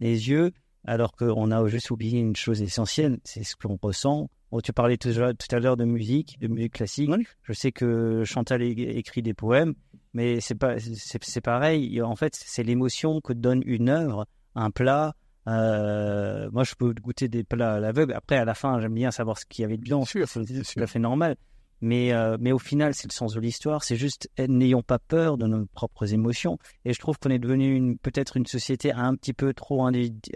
les 0.00 0.30
yeux, 0.30 0.52
alors 0.84 1.12
qu'on 1.12 1.50
a 1.50 1.66
juste 1.68 1.90
oublié 1.90 2.20
une 2.20 2.36
chose 2.36 2.62
essentielle, 2.62 3.18
c'est 3.22 3.44
ce 3.44 3.54
qu'on 3.54 3.78
ressent 3.82 4.30
Oh, 4.52 4.60
tu 4.60 4.72
parlais 4.72 4.96
tout, 4.96 5.10
à 5.10 5.58
l'heure 5.58 5.76
de 5.76 5.84
musique, 5.84 6.38
de 6.40 6.46
musique 6.48 6.74
classique. 6.74 7.10
Je 7.42 7.52
sais 7.52 7.72
que 7.72 8.22
Chantal 8.24 8.62
écrit 8.62 9.22
des 9.22 9.34
poèmes, 9.34 9.74
mais 10.14 10.40
c'est 10.40 10.54
pas, 10.54 10.76
c'est 10.78 11.40
pareil. 11.40 12.00
En 12.00 12.14
fait, 12.16 12.34
c'est 12.34 12.62
l'émotion 12.62 13.20
que 13.20 13.32
donne 13.32 13.62
une 13.66 13.88
œuvre, 13.88 14.26
un 14.54 14.70
plat. 14.70 15.14
Euh, 15.48 16.48
moi, 16.52 16.64
je 16.64 16.74
peux 16.74 16.92
goûter 16.94 17.28
des 17.28 17.44
plats 17.44 17.74
à 17.74 17.80
l'aveugle. 17.80 18.12
Après, 18.14 18.36
à 18.36 18.44
la 18.44 18.54
fin, 18.54 18.80
j'aime 18.80 18.94
bien 18.94 19.10
savoir 19.10 19.38
ce 19.38 19.46
qu'il 19.46 19.62
y 19.62 19.64
avait 19.64 19.76
de 19.76 19.82
bien. 19.82 20.00
C'est 20.04 20.24
tout 20.24 20.82
à 20.82 20.86
fait 20.86 20.98
normal. 20.98 21.36
Mais, 21.80 22.12
euh, 22.12 22.36
mais 22.40 22.52
au 22.52 22.58
final, 22.58 22.94
c'est 22.94 23.08
le 23.08 23.12
sens 23.12 23.34
de 23.34 23.40
l'histoire. 23.40 23.84
C'est 23.84 23.96
juste, 23.96 24.30
eh, 24.38 24.48
n'ayons 24.48 24.82
pas 24.82 24.98
peur 24.98 25.36
de 25.36 25.46
nos 25.46 25.66
propres 25.66 26.14
émotions. 26.14 26.58
Et 26.84 26.92
je 26.92 26.98
trouve 27.00 27.18
qu'on 27.18 27.30
est 27.30 27.38
devenu 27.38 27.96
peut-être 27.98 28.36
une 28.36 28.46
société 28.46 28.92
un 28.92 29.14
petit 29.14 29.34
peu 29.34 29.52
trop 29.52 29.86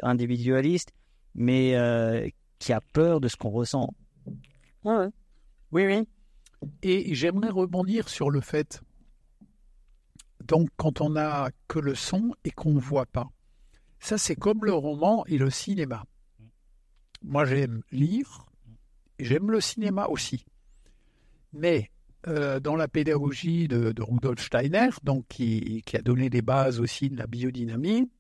individualiste, 0.03 0.93
mais 1.35 1.77
euh, 1.77 2.29
qui 2.61 2.73
a 2.73 2.81
peur 2.81 3.21
de 3.21 3.27
ce 3.27 3.37
qu'on 3.37 3.51
ressent. 3.51 3.93
Oui, 4.85 5.07
oui. 5.73 6.09
Et 6.83 7.15
j'aimerais 7.15 7.49
rebondir 7.49 8.09
sur 8.09 8.31
le 8.31 8.41
fait, 8.41 8.83
donc 10.45 10.69
quand 10.77 11.01
on 11.01 11.11
n'a 11.11 11.51
que 11.69 11.79
le 11.79 11.95
son 11.95 12.35
et 12.45 12.51
qu'on 12.51 12.75
ne 12.75 12.81
voit 12.81 13.07
pas, 13.07 13.31
ça 13.99 14.19
c'est 14.19 14.37
comme 14.37 14.65
le 14.65 14.75
roman 14.75 15.25
et 15.27 15.39
le 15.39 15.49
cinéma. 15.49 16.05
Moi 17.23 17.47
j'aime 17.47 17.83
lire, 17.91 18.47
j'aime 19.19 19.51
le 19.51 19.61
cinéma 19.61 20.07
aussi. 20.09 20.45
Mais 21.55 21.91
euh, 22.29 22.61
dans 22.61 22.77
la 22.77 22.89
pédagogie 22.89 23.67
de, 23.67 23.95
Rudolf 24.03 24.45
Steiner, 24.45 24.91
donc 25.03 25.27
qui, 25.29 25.83
a 25.95 26.03
donné 26.03 26.29
les 26.29 26.43
bases 26.43 26.79
aussi 26.79 27.09
de 27.09 27.17
la 27.17 27.27
biodynamie, 27.27 28.11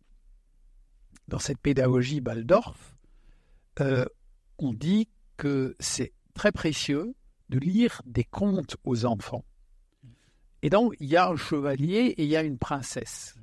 dans 1.29 1.39
cette 1.39 1.59
pédagogie 1.59 2.23
Baldorf, 2.23 2.97
euh, 3.81 4.07
on 4.61 4.73
dit 4.73 5.09
que 5.37 5.75
c'est 5.81 6.13
très 6.35 6.53
précieux 6.53 7.15
de 7.49 7.59
lire 7.59 8.03
des 8.07 8.25
contes 8.25 8.77
aux 8.85 9.05
enfants. 9.05 9.45
Et 10.63 10.71
donc, 10.71 10.95
il 11.01 11.09
y 11.09 11.17
a 11.17 11.29
un 11.29 11.37
chevalier 11.37 12.15
et 12.17 12.25
il 12.25 12.29
y 12.29 12.37
a 12.37 12.43
une 12.43 12.59
princesse. 12.59 13.35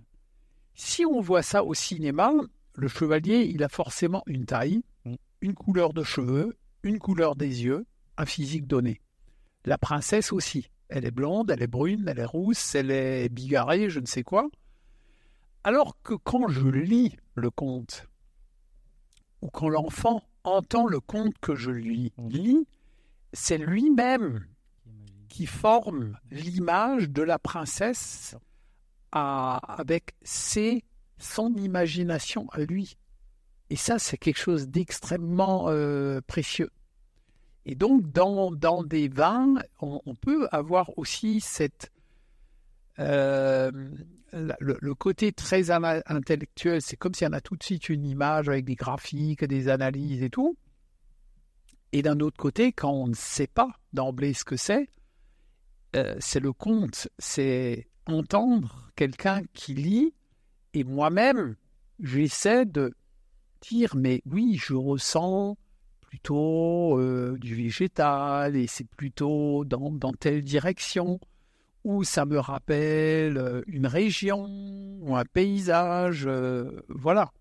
Si 0.76 1.06
on 1.06 1.20
voit 1.20 1.42
ça 1.42 1.64
au 1.64 1.74
cinéma, 1.74 2.32
le 2.76 2.88
chevalier, 2.88 3.50
il 3.52 3.64
a 3.64 3.70
forcément 3.70 4.24
une 4.28 4.46
taille, 4.46 4.84
une 5.42 5.56
couleur 5.56 5.94
de 5.94 6.04
cheveux, 6.04 6.56
une 6.84 7.00
couleur 7.00 7.36
des 7.36 7.64
yeux, 7.64 7.86
un 8.18 8.26
physique 8.26 8.68
donné. 8.68 9.02
La 9.66 9.78
princesse 9.78 10.32
aussi. 10.32 10.70
Elle 10.90 11.04
est 11.04 11.12
blonde, 11.12 11.52
elle 11.52 11.64
est 11.64 11.68
brune, 11.68 12.06
elle 12.08 12.20
est 12.20 12.26
rousse, 12.26 12.76
elle 12.76 12.92
est 12.92 13.28
bigarrée, 13.28 13.90
je 13.90 14.00
ne 14.00 14.06
sais 14.06 14.24
quoi. 14.24 14.48
Alors 15.64 16.02
que 16.02 16.14
quand 16.14 16.48
je 16.48 16.68
lis 16.68 17.18
le 17.36 17.50
conte, 17.50 18.08
ou 19.42 19.50
quand 19.50 19.68
l'enfant 19.68 20.24
entend 20.48 20.88
le 20.88 21.00
conte 21.00 21.38
que 21.40 21.56
je 21.56 21.72
lui 21.72 22.12
lis, 22.18 22.66
c'est 23.34 23.58
lui-même 23.58 24.46
qui 25.30 25.46
forme 25.46 26.18
l'image 26.32 27.10
de 27.10 27.22
la 27.22 27.38
princesse 27.38 28.36
avec 29.12 30.16
ses, 30.22 30.84
son 31.18 31.54
imagination 31.56 32.48
à 32.52 32.62
lui. 32.62 32.98
Et 33.70 33.76
ça, 33.76 34.00
c'est 34.00 34.18
quelque 34.18 34.40
chose 34.40 34.68
d'extrêmement 34.68 35.66
euh, 35.68 36.22
précieux. 36.26 36.72
Et 37.66 37.76
donc, 37.76 38.10
dans, 38.12 38.52
dans 38.52 38.84
des 38.84 39.10
vins, 39.10 39.56
on, 39.82 40.16
peut 40.16 40.48
avoir 40.52 40.98
aussi 40.98 41.42
cette, 41.42 41.92
euh, 43.00 43.72
le, 44.32 44.96
côté 44.96 45.32
très 45.32 45.72
intellectuel. 45.72 46.82
C'est 46.82 46.98
comme 46.98 47.14
s'il 47.14 47.26
y 47.26 47.30
en 47.30 47.34
a 47.34 47.42
tout 47.42 47.56
de 47.56 47.64
suite 47.64 47.90
une 47.90 48.06
image 48.06 48.50
avec 48.50 48.66
des 48.66 48.76
graphiques, 48.76 49.44
des 49.46 49.70
analyses 49.70 50.24
et 50.24 50.30
tout. 50.30 50.58
Et 51.94 52.02
d'un 52.02 52.20
autre 52.20 52.38
côté, 52.38 52.74
quand 52.74 52.92
on 52.92 53.08
ne 53.08 53.16
sait 53.16 53.48
pas 53.48 53.70
d'emblée 53.94 54.34
ce 54.34 54.44
que 54.44 54.58
c'est, 54.58 54.90
euh, 55.96 56.16
c'est 56.20 56.40
le 56.40 56.52
conte, 56.52 57.08
c'est 57.18 57.88
entendre 58.06 58.92
quelqu'un 58.96 59.42
qui 59.54 59.74
lit, 59.74 60.14
et 60.74 60.84
moi-même, 60.84 61.56
j'essaie 62.00 62.66
de 62.66 62.94
dire, 63.62 63.96
mais 63.96 64.22
oui, 64.26 64.58
je 64.62 64.74
ressens 64.74 65.58
plutôt 66.02 67.00
euh, 67.00 67.38
du 67.40 67.56
végétal, 67.56 68.56
et 68.56 68.68
c'est 68.68 68.88
plutôt 68.88 69.66
dans, 69.66 69.92
dans, 69.92 70.14
telle 70.14 70.44
direction, 70.44 71.20
ça 72.04 72.26
me 72.26 72.40
rappelle 72.40 73.38
euh, 73.38 73.62
une 73.68 73.88
région, 73.88 74.46
ou 75.02 75.16
un 75.16 75.26
paysage, 75.26 76.28
voilà. 76.90 77.32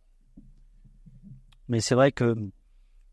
Mais 1.68 1.81
c'est 1.81 1.94
vrai 1.94 2.12
que 2.12 2.35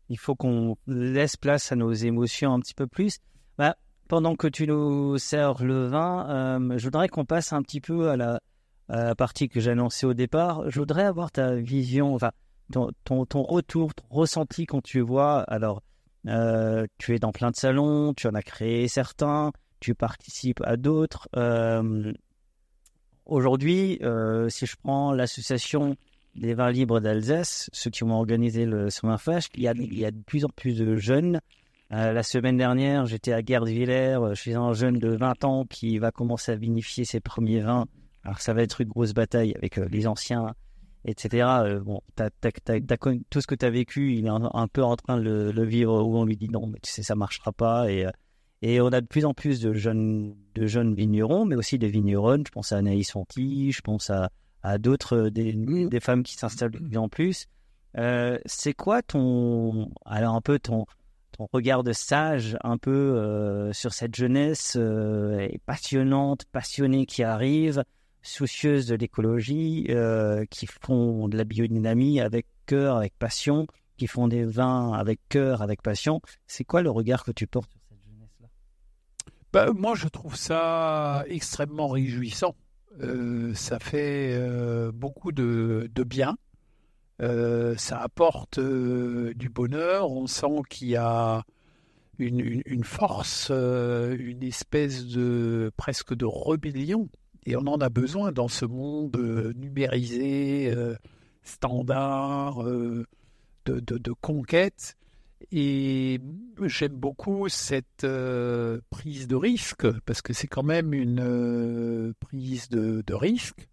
il 0.08 0.18
faut 0.18 0.34
qu'on 0.34 0.76
laisse 0.86 1.36
place 1.36 1.72
à 1.72 1.76
nos 1.76 1.92
émotions 1.92 2.52
un 2.52 2.60
petit 2.60 2.74
peu 2.74 2.86
plus. 2.86 3.18
Bah, 3.58 3.76
pendant 4.08 4.36
que 4.36 4.46
tu 4.46 4.66
nous 4.66 5.18
sers 5.18 5.64
le 5.64 5.86
vin, 5.86 6.28
euh, 6.28 6.78
je 6.78 6.84
voudrais 6.84 7.08
qu'on 7.08 7.24
passe 7.24 7.52
un 7.52 7.62
petit 7.62 7.80
peu 7.80 8.10
à 8.10 8.16
la, 8.16 8.40
partie 9.16 9.48
que 9.48 9.66
annoncée 9.68 10.06
au 10.06 10.14
départ. 10.14 10.70
Je 10.70 10.78
voudrais 10.78 11.04
avoir 11.04 11.32
ta 11.32 11.54
vision, 11.54 12.14
enfin, 12.14 12.32
ton, 12.72 12.90
ton, 13.24 13.42
retour, 13.42 13.94
ton 13.94 14.04
ressenti 14.10 14.66
quand 14.66 14.82
tu 14.82 15.00
vois. 15.00 15.40
Alors, 15.44 15.82
euh, 16.26 16.86
tu 16.98 17.14
es 17.14 17.18
dans 17.18 17.32
plein 17.32 17.50
de 17.50 17.56
salons, 17.56 18.12
tu 18.14 18.26
en 18.26 18.34
as 18.34 18.42
créé 18.42 18.88
certains, 18.88 19.52
tu 19.84 19.94
participes 19.94 20.60
à 20.64 20.76
d'autres. 20.76 21.28
Euh, 21.36 22.12
aujourd'hui, 23.26 24.00
si 24.48 24.66
je 24.66 24.76
prends 24.82 25.12
l'association 25.12 25.96
des 26.36 26.54
vins 26.54 26.70
libres 26.70 27.00
d'Alsace, 27.00 27.70
ceux 27.72 27.90
qui 27.90 28.04
ont 28.04 28.12
organisé 28.12 28.66
le 28.66 28.90
Sommet 28.90 29.18
Flash, 29.18 29.48
il 29.54 29.62
y, 29.62 29.68
a, 29.68 29.74
de 29.74 30.22
plus 30.26 30.44
en 30.44 30.48
plus 30.48 30.76
de 30.76 30.96
jeunes. 30.96 31.40
Euh, 31.92 32.12
la 32.12 32.22
semaine 32.22 32.56
dernière, 32.56 33.06
j'étais 33.06 33.32
à 33.32 33.40
Gerdviller 33.44 34.16
euh, 34.18 34.34
chez 34.34 34.54
un 34.54 34.72
jeune 34.72 34.98
de 34.98 35.10
20 35.10 35.44
ans 35.44 35.64
qui 35.64 35.98
va 35.98 36.10
commencer 36.10 36.52
à 36.52 36.56
vinifier 36.56 37.04
ses 37.04 37.20
premiers 37.20 37.60
vins. 37.60 37.86
Alors 38.24 38.40
ça 38.40 38.54
va 38.54 38.62
être 38.62 38.80
une 38.80 38.88
grosse 38.88 39.12
bataille 39.12 39.54
avec 39.54 39.78
euh, 39.78 39.86
les 39.90 40.06
anciens, 40.06 40.54
etc. 41.04 41.46
bon, 41.84 42.00
tout 43.30 43.40
ce 43.40 43.46
que 43.46 43.54
tu 43.54 43.64
as 43.64 43.70
vécu, 43.70 44.14
il 44.14 44.26
est 44.26 44.30
un, 44.30 44.66
peu 44.66 44.82
en 44.82 44.96
train 44.96 45.18
de 45.18 45.52
le, 45.54 45.64
vivre 45.64 46.02
où 46.02 46.16
on 46.16 46.24
lui 46.24 46.36
dit 46.36 46.48
non, 46.48 46.66
mais 46.66 46.78
tu 46.82 46.90
sais, 46.90 47.02
ça 47.02 47.14
marchera 47.14 47.52
pas. 47.52 47.90
Et, 47.90 48.06
et 48.64 48.80
on 48.80 48.88
a 48.88 49.00
de 49.00 49.06
plus 49.06 49.24
en 49.24 49.34
plus 49.34 49.60
de 49.60 49.72
jeunes, 49.72 50.34
de 50.54 50.66
jeunes 50.66 50.94
vignerons, 50.94 51.44
mais 51.44 51.54
aussi 51.54 51.78
de 51.78 51.86
vigneronnes. 51.86 52.44
Je 52.46 52.50
pense 52.50 52.72
à 52.72 52.78
Anaïs 52.78 53.10
Fonti, 53.10 53.72
je 53.72 53.80
pense 53.80 54.10
à 54.10 54.30
à 54.62 54.78
d'autres 54.78 55.26
euh, 55.26 55.30
des, 55.30 55.52
des, 55.52 56.00
femmes 56.00 56.22
qui 56.22 56.34
s'installent 56.34 56.70
de 56.70 56.78
plus 56.78 56.96
en 56.96 57.10
plus. 57.10 57.46
Euh, 57.98 58.38
c'est 58.46 58.72
quoi 58.72 59.02
ton 59.02 59.90
alors 60.06 60.34
un 60.34 60.40
peu 60.40 60.58
ton 60.58 60.86
ton 61.36 61.48
regard 61.52 61.82
de 61.82 61.92
sage 61.92 62.56
un 62.62 62.78
peu 62.78 62.90
euh, 62.90 63.72
sur 63.72 63.92
cette 63.92 64.14
jeunesse 64.14 64.76
euh, 64.76 65.48
passionnante, 65.66 66.44
passionnée 66.52 67.06
qui 67.06 67.22
arrive, 67.22 67.84
soucieuse 68.22 68.86
de 68.86 68.94
l'écologie, 68.94 69.86
euh, 69.90 70.44
qui 70.48 70.66
font 70.66 71.28
de 71.28 71.36
la 71.36 71.44
biodynamie 71.44 72.20
avec 72.20 72.46
cœur, 72.66 72.96
avec 72.96 73.14
passion, 73.18 73.66
qui 73.96 74.06
font 74.06 74.28
des 74.28 74.44
vins 74.44 74.92
avec 74.92 75.20
cœur, 75.28 75.60
avec 75.60 75.82
passion. 75.82 76.20
C'est 76.46 76.64
quoi 76.64 76.82
le 76.82 76.90
regard 76.90 77.24
que 77.24 77.32
tu 77.32 77.46
portes 77.46 77.72
bah, 79.54 79.72
Moi, 79.72 79.94
je 79.94 80.08
trouve 80.08 80.34
ça 80.34 81.24
extrêmement 81.28 81.86
réjouissant. 81.86 82.56
Euh, 83.00 83.54
ça 83.54 83.78
fait 83.78 84.34
euh, 84.34 84.90
beaucoup 84.92 85.30
de, 85.30 85.88
bien. 86.04 86.36
Euh, 87.22 87.76
ça 87.76 88.00
apporte 88.00 88.58
du 88.58 89.48
bonheur. 89.48 90.10
On 90.10 90.26
sent 90.26 90.62
qu'il 90.68 90.88
y 90.88 90.96
a 90.96 91.44
une, 92.18 92.82
force, 92.82 93.50
une 93.50 94.42
espèce 94.42 95.06
de 95.06 95.70
presque 95.76 96.14
de 96.14 96.26
rébellion. 96.26 97.08
Et 97.46 97.56
on 97.56 97.66
en 97.68 97.78
a 97.78 97.90
besoin 97.90 98.32
dans 98.32 98.48
ce 98.48 98.64
monde 98.64 99.16
numérisé, 99.54 100.74
standard, 101.44 102.64
de, 102.64 103.04
de, 103.66 104.12
conquête. 104.20 104.96
Et 105.50 106.20
j'aime 106.62 106.94
beaucoup 106.94 107.48
cette 107.48 108.04
euh, 108.04 108.80
prise 108.90 109.26
de 109.28 109.36
risque, 109.36 109.86
parce 110.00 110.22
que 110.22 110.32
c'est 110.32 110.46
quand 110.46 110.62
même 110.62 110.94
une 110.94 111.20
euh, 111.20 112.12
prise 112.20 112.68
de, 112.68 113.14
risque. 113.14 113.68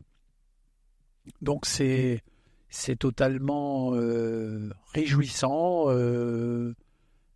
Donc 1.41 1.65
c'est 1.65 2.23
c'est 2.69 2.97
totalement 2.97 3.93
euh, 3.95 4.69
réjouissant 4.93 5.87
de, 5.87 6.75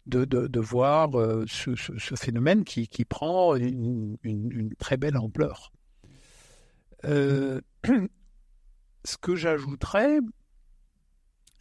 de, 0.06 0.60
voir 0.60 1.12
ce, 1.48 2.16
phénomène 2.16 2.64
qui, 2.64 2.88
qui 2.88 3.04
prend 3.04 3.56
une, 3.56 4.18
très 4.80 4.98
belle 4.98 5.18
ampleur. 5.18 5.72
ce 7.04 7.58
que 9.22 9.36
j'ajouterais, 9.36 10.20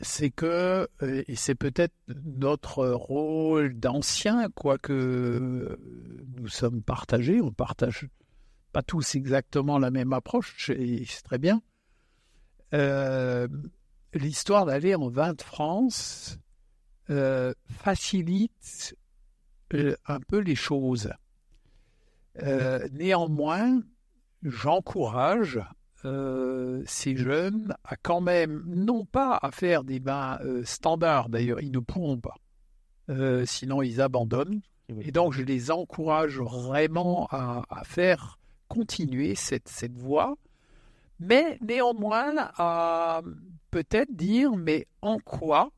c'est 0.00 0.30
que, 0.30 0.88
euh, 1.02 1.22
et 1.28 1.36
c'est 1.36 1.54
peut-être 1.54 1.94
notre 2.08 2.86
rôle 2.86 3.78
d'ancien, 3.78 4.48
quoique 4.50 5.78
nous 6.36 6.48
sommes 6.48 6.82
partagés, 6.82 7.40
on 7.40 7.52
partage 7.52 8.08
pas 8.72 8.82
tous 8.82 9.14
exactement 9.14 9.78
la 9.78 9.90
même 9.90 10.12
approche, 10.12 10.70
et 10.70 11.04
c'est 11.06 11.22
très 11.22 11.38
bien. 11.38 11.62
Euh, 12.72 13.46
l'histoire 14.14 14.66
d'aller 14.66 14.96
en 14.96 15.08
vin 15.08 15.32
de 15.32 15.42
France 15.42 16.38
euh, 17.10 17.54
facilite 17.68 18.96
un 20.06 20.20
peu 20.20 20.38
les 20.38 20.54
choses. 20.54 21.12
néanmoins, 22.92 23.80
j'encourage 24.42 25.60
euh, 26.04 26.82
ces 26.86 27.16
jeunes 27.16 27.74
à 27.82 27.96
quand 27.96 28.20
même, 28.20 28.62
non 28.66 29.06
pas 29.06 29.38
à 29.40 29.50
faire 29.50 29.84
des 29.84 30.00
bains 30.00 30.38
euh, 30.44 30.62
standards, 30.64 31.30
d'ailleurs, 31.30 31.62
ils 31.62 31.70
ne 31.70 31.78
pourront 31.78 32.18
pas, 32.18 32.36
euh, 33.08 33.46
sinon 33.46 33.80
ils 33.80 34.02
abandonnent. 34.02 34.60
Et 35.00 35.12
donc 35.12 35.32
je 35.32 35.42
les 35.42 35.70
encourage 35.70 36.38
vraiment 36.38 37.26
à, 37.30 37.64
faire 37.84 38.38
continuer 38.68 39.34
cette, 39.34 39.68
cette 39.68 39.96
voie, 39.96 40.36
mais 41.18 41.58
néanmoins 41.62 42.34
à 42.58 43.22
peut-être 43.70 44.14
dire, 44.14 44.54
mais 44.56 44.86
en 45.00 45.18
quoi 45.18 45.70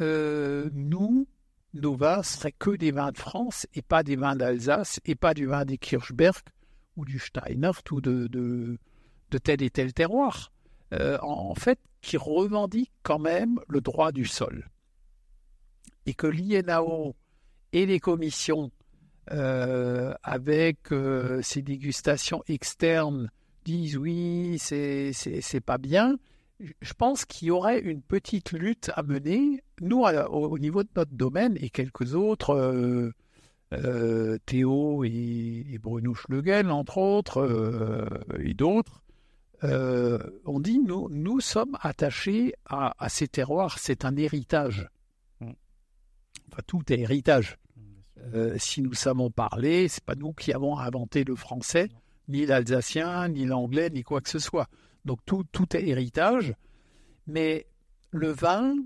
nous, 0.00 1.26
nos 1.74 1.94
vins 1.94 2.22
seraient 2.22 2.54
que 2.58 2.70
des 2.70 2.90
vins 2.90 3.12
de 3.12 3.18
France 3.18 3.66
et 3.74 3.82
pas 3.82 4.02
des 4.02 4.16
vins 4.16 4.36
d'Alsace 4.36 4.98
et 5.04 5.14
pas 5.14 5.34
du 5.34 5.44
vin 5.44 5.66
des 5.66 5.76
Kirchberg 5.76 6.42
ou 6.96 7.04
du 7.04 7.18
Steinert 7.18 7.82
ou 7.90 8.00
de, 8.00 8.28
de 8.28 8.78
de 9.30 9.38
tel 9.38 9.62
et 9.62 9.70
tel 9.70 9.92
terroir, 9.92 10.52
euh, 10.92 11.18
en, 11.22 11.54
fait, 11.54 11.78
qui 12.00 12.16
revendique 12.16 12.92
quand 13.02 13.18
même 13.18 13.58
le 13.68 13.80
droit 13.80 14.12
du 14.12 14.24
sol. 14.24 14.68
Et 16.06 16.14
que 16.14 16.26
l'INAO 16.26 17.16
et 17.72 17.86
les 17.86 17.98
commissions, 17.98 18.70
euh, 19.32 20.14
avec 20.22 20.92
euh, 20.92 21.42
ces 21.42 21.62
dégustations 21.62 22.42
externes, 22.46 23.30
disent 23.64 23.96
oui, 23.96 24.58
c'est, 24.60 25.12
pas 25.64 25.78
bien. 25.78 26.16
Je 26.60 26.94
pense 26.94 27.24
qu'il 27.24 27.48
y 27.48 27.50
aurait 27.50 27.80
une 27.80 28.00
petite 28.00 28.52
lutte 28.52 28.92
à 28.94 29.02
mener, 29.02 29.64
nous, 29.80 30.04
au, 30.04 30.58
niveau 30.58 30.84
de 30.84 30.88
notre 30.94 31.12
domaine 31.12 31.56
et 31.60 31.68
quelques 31.68 32.14
autres, 32.14 33.12
Théo 34.46 35.04
et, 35.04 35.78
Bruno 35.82 36.14
Schlegel, 36.14 36.70
entre 36.70 36.98
autres, 36.98 38.30
et 38.38 38.54
d'autres, 38.54 39.02
euh, 39.64 40.18
on 40.44 40.60
dit 40.60 40.78
nous, 40.78 41.08
nous 41.10 41.40
sommes 41.40 41.78
attachés 41.80 42.54
à, 42.66 42.94
ces 43.08 43.28
terroirs, 43.28 43.78
c'est 43.78 44.04
un 44.04 44.16
héritage. 44.16 44.88
Mm. 45.40 45.52
Enfin, 46.50 46.62
tout 46.66 46.92
est 46.92 47.00
héritage. 47.00 47.56
Mm, 47.76 47.82
euh, 48.34 48.58
si 48.58 48.82
nous 48.82 48.94
savons 48.94 49.30
parler, 49.30 49.88
c'est 49.88 50.04
pas 50.04 50.14
nous 50.14 50.32
qui 50.32 50.52
avons 50.52 50.78
inventé 50.78 51.24
le 51.24 51.36
français, 51.36 51.88
ni 52.28 52.44
l'alsacien, 52.44 53.28
ni 53.28 53.46
l'anglais, 53.46 53.90
ni 53.90 54.02
quoi 54.02 54.20
que 54.20 54.28
ce 54.28 54.38
soit. 54.38 54.68
Donc 55.04 55.20
tout, 55.24 55.44
tout 55.52 55.76
est 55.76 55.86
héritage. 55.86 56.54
Mais 57.26 57.66
le 58.10 58.30
vin, 58.30 58.76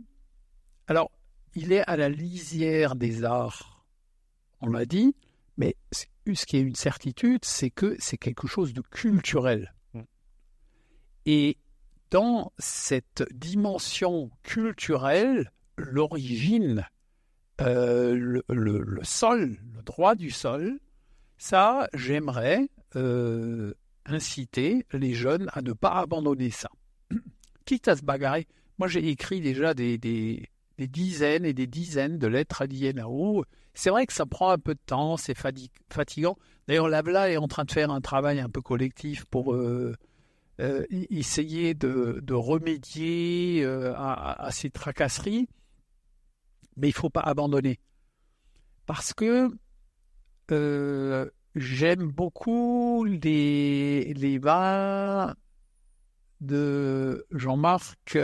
alors, 0.86 1.10
il 1.54 1.72
est 1.72 1.82
à 1.88 1.96
la 1.96 2.08
lisière 2.08 2.94
des 2.94 3.24
arts, 3.24 3.84
on 4.60 4.68
l'a 4.68 4.86
dit, 4.86 5.16
mais 5.56 5.74
ce 5.92 6.46
qui 6.46 6.56
est 6.56 6.60
une 6.60 6.76
certitude, 6.76 7.44
c'est 7.44 7.70
que 7.70 7.96
c'est 7.98 8.18
quelque 8.18 8.46
chose 8.46 8.72
de 8.72 8.82
culturel. 8.82 9.74
Et 11.26 11.56
dans 12.10 12.52
cette 12.58 13.24
dimension 13.32 14.30
culturelle, 14.42 15.52
l'origine, 15.76 16.86
euh, 17.60 18.40
le, 18.48 19.00
sol, 19.02 19.56
le 19.74 19.82
droit 19.82 20.14
du 20.14 20.30
sol, 20.30 20.78
ça, 21.38 21.88
j'aimerais 21.94 22.68
euh, 22.96 23.74
inciter 24.06 24.86
les 24.92 25.14
jeunes 25.14 25.48
à 25.52 25.62
ne 25.62 25.72
pas 25.72 25.92
abandonner 25.92 26.50
ça. 26.50 26.68
Quitte 27.64 27.88
à 27.88 27.96
se 27.96 28.02
bagarrer. 28.02 28.46
Moi, 28.78 28.88
j'ai 28.88 29.08
écrit 29.08 29.40
déjà 29.40 29.74
des, 29.74 29.98
dizaines 30.78 31.44
et 31.44 31.52
des 31.52 31.66
dizaines 31.66 32.18
de 32.18 32.26
lettres 32.26 32.62
à 32.62 32.66
l'INAO. 32.66 33.44
C'est 33.74 33.90
vrai 33.90 34.06
que 34.06 34.12
ça 34.12 34.26
prend 34.26 34.50
un 34.50 34.58
peu 34.58 34.74
de 34.74 34.80
temps, 34.84 35.16
c'est 35.16 35.36
fatigant. 35.36 36.36
D'ailleurs, 36.66 36.88
l'AVLA 36.88 37.30
est 37.30 37.36
en 37.36 37.46
train 37.46 37.64
de 37.64 37.70
faire 37.70 37.90
un 37.90 38.00
travail 38.00 38.40
un 38.40 38.48
peu 38.48 38.62
collectif 38.62 39.26
pour 39.26 39.54
euh, 39.54 39.94
euh, 40.60 40.84
essayer 40.90 41.74
de, 41.74 42.34
remédier 42.34 43.62
euh, 43.64 43.94
à, 43.96 44.48
ces 44.52 44.70
tracasseries, 44.70 45.48
mais 46.76 46.88
il 46.88 46.90
ne 46.90 46.96
faut 46.96 47.10
pas 47.10 47.22
abandonner. 47.22 47.80
Parce 48.86 49.14
que 49.14 49.50
j'aime 51.56 52.10
beaucoup 52.10 53.04
les, 53.04 54.12
les 54.14 54.38
vins 54.38 55.34
de 56.40 57.26
Jean-Marc. 57.30 58.18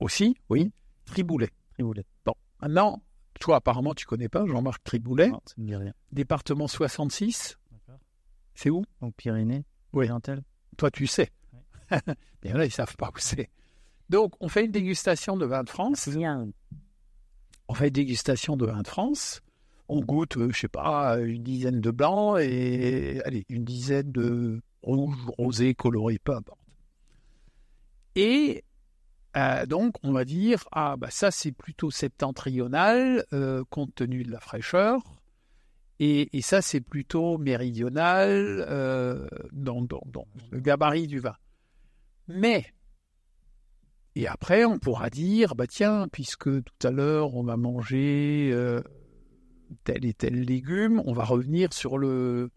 Aussi, 0.00 0.36
oui. 0.50 0.72
Triboulet. 1.04 1.50
Triboulet. 1.74 2.04
Bon, 2.24 2.34
maintenant, 2.60 3.02
toi, 3.40 3.56
apparemment, 3.56 3.94
tu 3.94 4.06
connais 4.06 4.28
pas 4.28 4.44
Jean-Marc 4.46 4.82
Triboulet. 4.82 5.28
Non, 5.28 5.40
rien. 5.58 5.92
Département 6.12 6.68
66. 6.68 7.58
C'est 8.56 8.70
où? 8.70 8.84
Donc 9.00 9.14
Pyrénées. 9.16 9.64
Oui. 9.92 10.08
Toi, 10.76 10.90
tu 10.90 11.06
sais. 11.06 11.30
Mais 12.42 12.52
là, 12.52 12.64
ils 12.64 12.72
savent 12.72 12.96
pas 12.96 13.10
où 13.14 13.18
c'est. 13.18 13.50
Donc, 14.08 14.34
on 14.40 14.48
fait 14.48 14.64
une 14.64 14.72
dégustation 14.72 15.36
de 15.36 15.46
vin 15.46 15.62
de 15.62 15.68
France. 15.68 16.08
Bien. 16.08 16.48
On 17.68 17.74
fait 17.74 17.88
une 17.88 17.92
dégustation 17.92 18.56
de 18.56 18.66
vin 18.66 18.82
de 18.82 18.88
France. 18.88 19.42
On 19.88 20.00
goûte, 20.00 20.36
euh, 20.36 20.50
je 20.52 20.60
sais 20.60 20.68
pas, 20.68 21.18
une 21.18 21.42
dizaine 21.42 21.80
de 21.80 21.90
blancs 21.90 22.38
et 22.40 23.20
allez, 23.24 23.44
une 23.48 23.64
dizaine 23.64 24.10
de 24.10 24.60
rouges, 24.82 25.16
rosés, 25.38 25.74
colorés, 25.74 26.18
peu 26.18 26.34
importe. 26.34 26.58
Et 28.16 28.64
euh, 29.36 29.66
donc, 29.66 29.94
on 30.02 30.12
va 30.12 30.24
dire, 30.24 30.64
ah, 30.72 30.96
bah 30.96 31.10
ça, 31.10 31.30
c'est 31.30 31.52
plutôt 31.52 31.90
septentrional, 31.90 33.24
euh, 33.32 33.62
compte 33.70 33.94
tenu 33.94 34.24
de 34.24 34.30
la 34.30 34.40
fraîcheur. 34.40 35.02
Et, 35.98 36.28
ça, 36.42 36.60
c'est 36.60 36.82
plutôt 36.82 37.38
méridional 37.38 38.64
euh, 38.68 39.26
dans, 39.52 39.80
le 40.50 40.60
gabarit 40.60 41.06
du 41.06 41.20
vin. 41.20 41.36
Mais, 42.28 42.66
et 44.14 44.26
après, 44.28 44.64
on 44.64 44.78
pourra 44.78 45.08
dire, 45.08 45.54
bah 45.54 45.66
tiens, 45.66 46.06
puisque 46.08 46.44
tout 46.62 46.86
à 46.86 46.90
l'heure, 46.90 47.34
on 47.34 47.42
va 47.42 47.56
manger 47.56 48.52
tel 49.84 50.04
et 50.04 50.12
tel 50.12 50.42
légume, 50.42 51.02
on 51.06 51.12
va 51.12 51.24
revenir 51.24 51.72
sur 51.72 51.98
le 51.98 52.50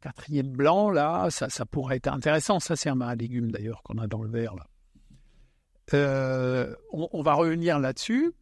quatrième 0.00 0.52
blanc, 0.52 0.90
là, 0.90 1.30
ça, 1.30 1.48
ça 1.48 1.64
pourrait 1.64 1.96
être 1.96 2.08
intéressant. 2.08 2.60
Ça, 2.60 2.76
c'est 2.76 2.90
un 2.90 3.14
légume, 3.14 3.50
d'ailleurs, 3.50 3.82
qu'on 3.82 3.98
a 3.98 4.06
dans 4.06 4.22
le 4.22 4.30
verre, 4.30 4.54
là. 4.54 4.66
Euh, 5.92 6.74
on, 6.92 7.22
va 7.22 7.34
revenir 7.34 7.78
là-dessus. 7.78 8.32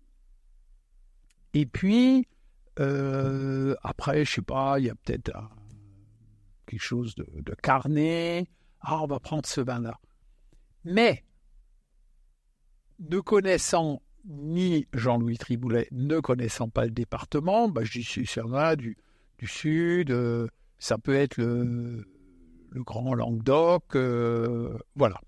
Et 1.54 1.66
puis, 1.66 2.28
euh, 2.80 3.74
après, 3.82 4.24
je 4.24 4.32
sais 4.32 4.42
pas, 4.42 4.78
il 4.78 4.86
y 4.86 4.90
a 4.90 4.94
peut-être 4.94 5.32
quelque 6.66 6.80
chose 6.80 7.14
de, 7.14 7.54
carnet. 7.62 8.46
Ah, 8.80 9.02
on 9.02 9.06
va 9.06 9.20
prendre 9.20 9.46
ce 9.46 9.60
vin-là. 9.60 9.98
Mais, 10.84 11.24
ne 12.98 13.20
connaissant 13.20 14.02
ni 14.24 14.86
Jean-Louis 14.92 15.38
Triboulet, 15.38 15.88
ne 15.90 16.20
connaissant 16.20 16.68
pas 16.68 16.84
le 16.84 16.90
département, 16.90 17.68
bah, 17.68 17.82
je 17.84 18.00
dis 18.00 18.04
c'est 18.04 18.40
un 18.40 18.76
du, 18.76 18.96
du 19.38 19.46
sud, 19.46 20.10
euh, 20.10 20.46
ça 20.78 20.98
peut 20.98 21.14
être 21.14 21.36
le, 21.36 22.06
Grand 22.74 23.14
Languedoc, 23.14 23.96
voilà. 24.96 25.20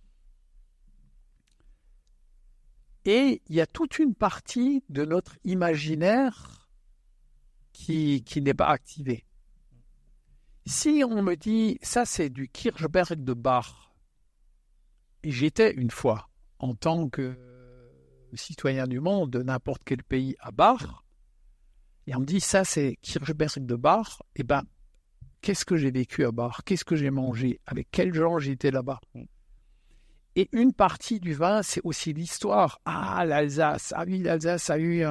Et 3.05 3.43
il 3.49 3.55
y 3.55 3.61
a 3.61 3.67
toute 3.67 3.99
une 3.99 4.15
partie 4.15 4.83
de 4.89 5.05
notre 5.05 5.37
imaginaire 5.45 6.64
qui, 7.75 8.25
qui 8.25 8.41
n'est 8.41 8.55
pas 8.55 8.69
activée. 8.69 9.27
Si 10.65 11.03
on 11.07 11.23
me 11.23 11.35
dit, 11.35 11.79
ça 11.83 12.07
c'est 12.07 12.31
du 12.31 12.49
Kirchberg 12.49 13.23
de 13.23 13.35
Bach, 13.35 13.93
et 15.23 15.31
j'étais 15.31 15.75
une 15.75 15.91
fois, 15.91 16.31
en 16.59 16.75
tant 16.75 17.11
que 17.11 17.37
citoyen 18.33 18.87
du 18.87 19.01
monde 19.01 19.31
de 19.31 19.43
n'importe 19.43 19.83
quel 19.85 20.03
pays 20.03 20.37
à 20.41 20.51
Bach, 20.53 21.05
et 22.07 22.17
on 22.17 22.21
me 22.21 22.25
dit, 22.25 22.41
ça 22.41 22.65
c'est 22.65 22.97
Kirchberg 23.03 23.67
de 23.67 23.77
Bach, 23.77 24.23
et 24.37 24.41
eh 24.41 24.45
ben, 24.45 24.63
qu'est-ce 25.43 25.67
que 25.67 25.77
j'ai 25.77 25.91
vécu 25.91 26.25
à 26.25 26.33
Bach? 26.33 26.63
Qu'est-ce 26.65 26.87
que 26.87 26.97
j'ai 26.97 27.11
mangé? 27.11 27.61
Avec 27.67 27.89
quels 27.91 28.15
gens 28.15 28.39
j'étais 28.39 28.71
là-bas? 28.71 29.01
Et 30.37 30.49
une 30.53 30.73
partie 30.73 31.21
du 31.21 31.35
vin, 31.35 31.63
c'est 31.63 31.83
aussi 31.85 32.15
l'histoire. 32.15 32.81
Ah, 32.87 33.25
l'Alsace. 33.27 33.93
Ah 33.95 34.05
oui, 34.07 34.21
l'Alsace 34.21 34.71
a 34.71 34.79
eu 34.79 35.05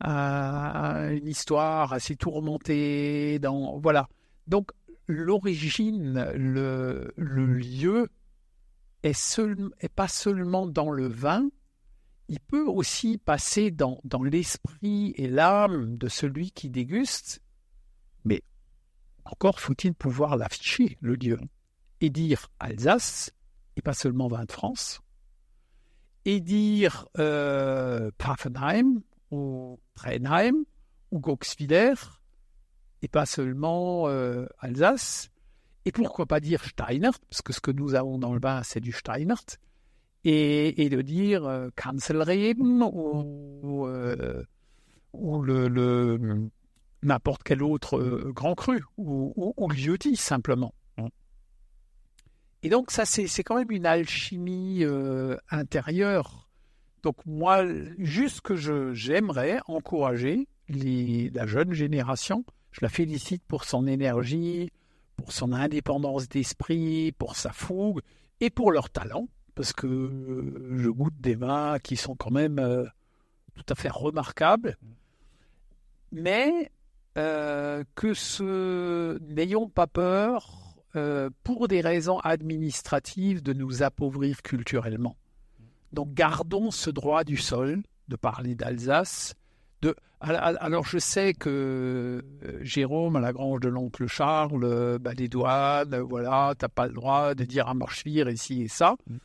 une 0.00 1.26
histoire 1.26 1.92
assez 1.92 2.16
tourmentée. 2.16 3.38
Dans, 3.38 3.78
voilà. 3.78 4.08
Donc, 4.46 4.70
l'origine, 5.06 6.30
le, 6.34 7.12
lieu, 7.16 8.08
est, 9.02 9.12
seul, 9.12 9.70
est 9.80 9.88
pas 9.88 10.08
seulement 10.08 10.66
dans 10.66 10.90
le 10.90 11.06
vin, 11.06 11.48
il 12.28 12.40
peut 12.40 12.66
aussi 12.66 13.18
passer 13.18 13.70
dans, 13.70 14.00
dans 14.04 14.22
l'esprit 14.22 15.12
et 15.16 15.28
l'âme 15.28 15.96
de 15.98 16.08
celui 16.08 16.52
qui 16.52 16.70
déguste. 16.70 17.42
Mais 18.24 18.42
encore 19.24 19.60
faut-il 19.60 19.94
pouvoir 19.94 20.36
l'afficher, 20.36 20.96
le 21.00 21.16
lieu, 21.16 21.38
et 22.00 22.10
dire 22.10 22.48
Alsace 22.60 23.30
et 23.76 23.82
pas 23.82 23.92
seulement 23.92 24.28
vin 24.28 24.44
de 24.44 24.52
France, 24.52 25.00
et 26.24 26.40
dire 26.40 27.08
euh, 27.18 28.10
ou 29.34 29.80
Trenheim 29.94 30.64
ou 31.10 31.20
Goxwiller, 31.20 31.94
et 33.02 33.08
pas 33.08 33.26
seulement 33.26 34.08
euh, 34.08 34.46
Alsace, 34.58 35.30
et 35.84 35.92
pourquoi 35.92 36.26
pas 36.26 36.40
dire 36.40 36.64
Steinert, 36.64 37.18
parce 37.28 37.42
que 37.42 37.52
ce 37.52 37.60
que 37.60 37.70
nous 37.70 37.94
avons 37.94 38.18
dans 38.18 38.32
le 38.32 38.40
vin, 38.40 38.62
c'est 38.62 38.80
du 38.80 38.92
Steinert, 38.92 39.44
et, 40.24 40.88
de 40.88 41.02
dire 41.02 41.44
euh, 41.44 41.68
ou, 43.52 43.86
euh, 43.86 44.42
le, 45.12 46.48
n'importe 47.02 47.42
quel 47.42 47.62
autre 47.62 47.98
euh, 47.98 48.32
grand 48.34 48.54
cru, 48.54 48.82
ou, 48.96 49.34
ou, 49.36 49.52
simplement. 50.16 50.74
Et 52.62 52.70
donc 52.70 52.90
ça, 52.90 53.04
c'est 53.04 53.42
quand 53.42 53.56
même 53.56 53.70
une 53.70 53.84
alchimie 53.84 54.84
intérieure. 55.50 56.48
Donc 57.04 57.16
moi, 57.26 57.64
juste 57.98 58.40
que 58.40 58.56
j'aimerais 58.94 59.60
encourager 59.66 60.48
la 60.68 61.46
jeune 61.46 61.74
génération, 61.74 62.44
je 62.72 62.80
la 62.80 62.88
félicite 62.88 63.44
pour 63.46 63.64
son 63.64 63.86
énergie, 63.86 64.72
pour 65.16 65.30
son 65.30 65.52
indépendance 65.52 66.28
d'esprit, 66.28 67.12
pour 67.12 67.36
sa 67.36 67.52
fougue 67.52 68.00
et 68.40 68.48
pour 68.48 68.72
leur 68.72 68.88
talent, 68.88 69.28
parce 69.54 69.74
que 69.74 69.86
euh, 69.86 70.78
je 70.78 70.88
goûte 70.88 71.14
des 71.20 71.34
vins 71.34 71.78
qui 71.78 71.96
sont 71.96 72.16
quand 72.16 72.30
même 72.30 72.58
euh, 72.58 72.84
tout 73.54 73.66
à 73.68 73.74
fait 73.74 73.90
remarquables. 73.90 74.76
Mais 76.10 76.70
que 77.16 78.12
ce 78.12 79.18
n'ayons 79.20 79.68
pas 79.68 79.86
peur 79.86 80.64
euh, 80.96 81.30
pour 81.42 81.68
des 81.68 81.80
raisons 81.80 82.18
administratives, 82.20 83.42
de 83.42 83.52
nous 83.52 83.82
appauvrir 83.82 84.42
culturellement. 84.42 85.16
Donc 85.94 86.12
gardons 86.14 86.70
ce 86.70 86.90
droit 86.90 87.24
du 87.24 87.36
sol 87.36 87.82
de 88.08 88.16
parler 88.16 88.54
d'Alsace. 88.54 89.34
De... 89.82 89.94
Alors 90.20 90.84
je 90.86 90.98
sais 90.98 91.34
que 91.34 92.22
euh, 92.44 92.58
Jérôme, 92.62 93.16
à 93.16 93.20
la 93.20 93.32
grange 93.32 93.60
de 93.60 93.68
l'oncle 93.68 94.06
Charles, 94.06 94.98
bah, 94.98 95.12
les 95.14 95.28
douanes, 95.28 95.98
voilà, 95.98 96.54
t'as 96.56 96.68
pas 96.68 96.86
le 96.86 96.94
droit 96.94 97.34
de 97.34 97.44
dire 97.44 97.68
à 97.68 97.74
Marchevire 97.74 98.28
ici 98.30 98.62
et 98.62 98.68
ça. 98.68 98.96
Mm. 99.06 99.16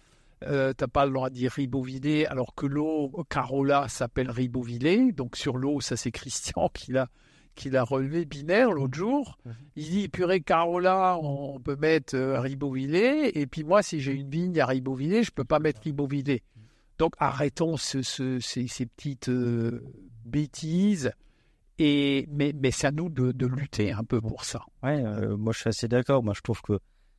Euh, 0.45 0.73
t'as 0.73 0.87
pas 0.87 1.05
le 1.05 1.11
droit 1.11 1.29
de 1.29 1.35
dire 1.35 1.51
Ribeauvillé, 1.51 2.25
alors 2.27 2.55
que 2.55 2.65
l'eau 2.65 3.11
Carola 3.29 3.87
s'appelle 3.89 4.31
Ribeauvillé. 4.31 5.11
Donc 5.11 5.35
sur 5.35 5.57
l'eau, 5.57 5.81
ça 5.81 5.97
c'est 5.97 6.11
Christian 6.11 6.69
qui 6.73 6.91
l'a 6.91 7.07
qu'il 7.55 7.75
a 7.75 7.83
relevé 7.83 8.23
binaire 8.23 8.71
l'autre 8.71 8.97
jour. 8.97 9.37
Mhm. 9.45 9.53
Il 9.75 9.89
dit 9.89 10.07
purée 10.07 10.39
Carola, 10.39 11.17
on 11.21 11.59
peut 11.59 11.75
mettre 11.75 12.15
euh, 12.15 12.41
et 12.41 13.47
puis 13.47 13.65
moi, 13.65 13.83
si 13.83 13.99
j'ai 13.99 14.13
une 14.13 14.29
vigne 14.29 14.57
à 14.61 14.65
Ribeauvillé, 14.65 15.23
je 15.23 15.31
peux 15.31 15.43
pas 15.43 15.59
mettre 15.59 15.81
Ribeauvillé. 15.81 16.41
Donc 16.99 17.13
arrêtons 17.17 17.77
ce, 17.77 18.01
ces, 18.01 18.85
petites 18.85 19.29
euh, 19.29 19.81
bêtises. 20.25 21.11
Et, 21.79 22.27
mais, 22.29 22.53
c'est 22.71 22.87
à 22.87 22.91
nous 22.91 23.09
de, 23.09 23.45
lutter 23.45 23.93
un 23.93 24.03
peu 24.03 24.19
pour 24.19 24.43
ça. 24.43 24.61
Ouais, 24.83 25.01
euh, 25.03 25.37
moi 25.37 25.53
je 25.53 25.59
suis 25.61 25.69
assez 25.69 25.87
d'accord. 25.87 26.23
Moi 26.23 26.33
je 26.35 26.41
trouve 26.41 26.61
que 26.61 26.77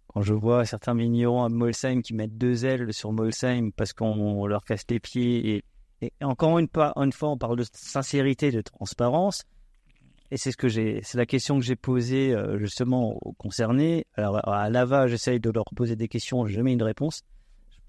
quand 0.09 0.21
je 0.21 0.35
vois 0.35 0.67
certains 0.67 0.95
vignerons 0.95 1.45
à 1.45 1.49
Molsheim 1.49 2.03
qui 2.03 2.15
mettent 2.15 2.37
deux 2.37 2.67
ailes 2.67 2.93
sur 2.93 3.13
Molsheim 3.13 3.71
parce 3.75 3.95
qu'on 3.95 4.47
leur 4.47 4.65
casse 4.65 4.85
les 4.91 5.01
pieds, 5.01 5.65
et, 6.03 6.13
encore 6.23 6.59
une, 6.59 6.69
fois, 6.73 6.93
on 6.97 7.39
parle 7.39 7.59
de 7.59 7.65
sincérité, 7.73 8.51
de 8.51 8.61
transparence 8.61 9.45
et 10.31 10.37
c'est 10.37 10.53
ce 10.53 10.57
que 10.57 10.69
j'ai, 10.69 11.01
c'est 11.03 11.19
la 11.19 11.27
question 11.27 11.59
que 11.59 11.65
j'ai 11.65 11.77
posée 11.77 12.33
euh, 12.33 12.59
justement 12.59 13.19
aux 13.23 13.33
concernés. 13.33 14.07
Alors 14.15 14.47
à 14.49 14.71
Lava, 14.71 15.09
j'essaye 15.09 15.41
de 15.41 15.51
leur 15.51 15.65
poser 15.75 15.97
des 15.97 16.07
questions, 16.07 16.47
jamais 16.47 16.73
une 16.73 16.83
réponse. 16.83 17.23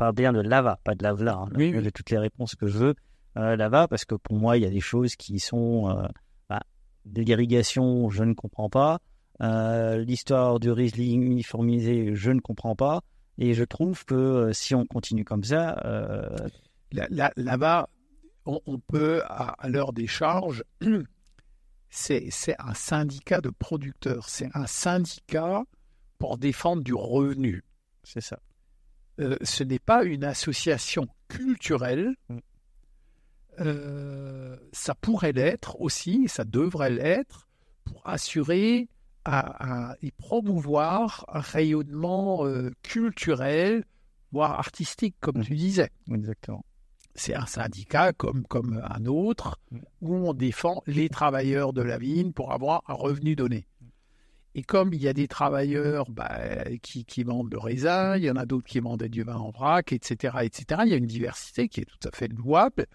Parle 0.01 0.15
bien 0.15 0.33
de 0.33 0.41
lava, 0.41 0.79
pas 0.83 0.95
de 0.95 1.03
lava, 1.03 1.31
hein, 1.33 1.49
Oui, 1.55 1.71
de 1.71 1.89
toutes 1.91 2.09
les 2.09 2.17
réponses 2.17 2.55
que 2.55 2.67
je 2.67 2.77
veux. 2.77 2.95
Euh, 3.37 3.55
lava, 3.55 3.87
parce 3.87 4.03
que 4.05 4.15
pour 4.15 4.35
moi, 4.35 4.57
il 4.57 4.63
y 4.63 4.65
a 4.65 4.69
des 4.69 4.79
choses 4.81 5.15
qui 5.15 5.39
sont 5.39 5.89
euh, 5.89 6.07
bah, 6.49 6.61
de 7.05 7.21
l'irrigation, 7.21 8.09
je 8.09 8.23
ne 8.23 8.33
comprends 8.33 8.69
pas. 8.69 8.99
Euh, 9.41 9.97
L'histoire 9.97 10.59
du 10.59 10.71
Riesling 10.71 11.23
uniformisé, 11.23 12.15
je 12.15 12.31
ne 12.31 12.39
comprends 12.39 12.75
pas. 12.75 13.01
Et 13.37 13.53
je 13.53 13.63
trouve 13.63 14.03
que 14.05 14.15
euh, 14.15 14.53
si 14.53 14.73
on 14.75 14.85
continue 14.85 15.23
comme 15.23 15.43
ça, 15.43 15.79
euh, 15.85 16.27
Là- 16.91 17.07
là- 17.09 17.31
Là-bas, 17.37 17.87
on, 18.45 18.59
on 18.65 18.79
peut, 18.79 19.21
à, 19.25 19.55
à 19.59 19.69
l'heure 19.69 19.93
des 19.93 20.07
charges, 20.07 20.63
c'est 21.89 22.27
c'est 22.31 22.55
un 22.59 22.73
syndicat 22.73 23.39
de 23.41 23.49
producteurs. 23.49 24.27
C'est 24.29 24.49
un 24.53 24.65
syndicat 24.67 25.63
pour 26.19 26.37
défendre 26.37 26.83
du 26.83 26.93
revenu. 26.93 27.63
c'est 28.03 28.21
ça. 28.21 28.39
Euh, 29.21 29.37
ce 29.41 29.63
n'est 29.63 29.79
pas 29.79 30.03
une 30.03 30.23
association 30.23 31.07
culturelle. 31.27 32.15
Mm. 32.29 32.37
Euh, 33.59 34.55
ça 34.71 34.95
pourrait 34.95 35.33
l'être 35.33 35.79
aussi, 35.79 36.27
ça 36.27 36.43
devrait 36.43 36.89
l'être, 36.89 37.47
pour 37.83 38.01
assurer 38.07 38.87
à- 39.25 39.91
à- 39.91 39.95
et 40.01 40.11
promouvoir 40.11 41.25
un 41.27 41.39
rayonnement 41.41 42.45
euh, 42.45 42.71
culturel, 42.81 43.83
voire 44.31 44.53
artistique, 44.57 45.15
comme 45.19 45.39
Mm. 45.39 45.43
tu 45.43 45.55
disais. 45.55 45.89
Exactement. 46.09 46.65
C'est 47.13 47.35
un 47.35 47.45
syndicat 47.45 48.13
comme, 48.13 48.47
comme 48.47 48.81
un 48.89 49.05
autre, 49.05 49.59
où 50.01 50.15
on 50.15 50.33
défend 50.33 50.81
les 50.87 51.09
travailleurs 51.09 51.73
de 51.73 51.81
la 51.81 51.97
vigne 51.97 52.31
pour 52.31 52.53
avoir 52.53 52.83
un 52.87 52.93
revenu 52.93 53.35
donné. 53.35 53.67
Et 54.53 54.63
comme 54.63 54.93
il 54.93 55.01
y 55.01 55.07
a 55.07 55.13
des 55.13 55.27
travailleurs 55.27 56.09
bah, 56.11 56.39
qui, 56.81 57.05
qui 57.05 57.23
vendent 57.23 57.51
le 57.51 57.57
raisin, 57.57 58.17
il 58.17 58.23
y 58.23 58.31
en 58.31 58.35
a 58.35 58.45
d'autres 58.45 58.67
qui 58.67 58.79
vendent 58.79 59.03
du 59.03 59.23
vin 59.23 59.37
en 59.37 59.49
vrac, 59.49 59.93
etc., 59.93 60.39
etc., 60.41 60.81
il 60.85 60.91
y 60.91 60.93
a 60.93 60.97
une 60.97 61.05
diversité 61.05 61.69
qui 61.69 61.81
est 61.81 61.85
tout 61.85 62.07
à 62.07 62.11
fait 62.15 62.27
louable. 62.27 62.85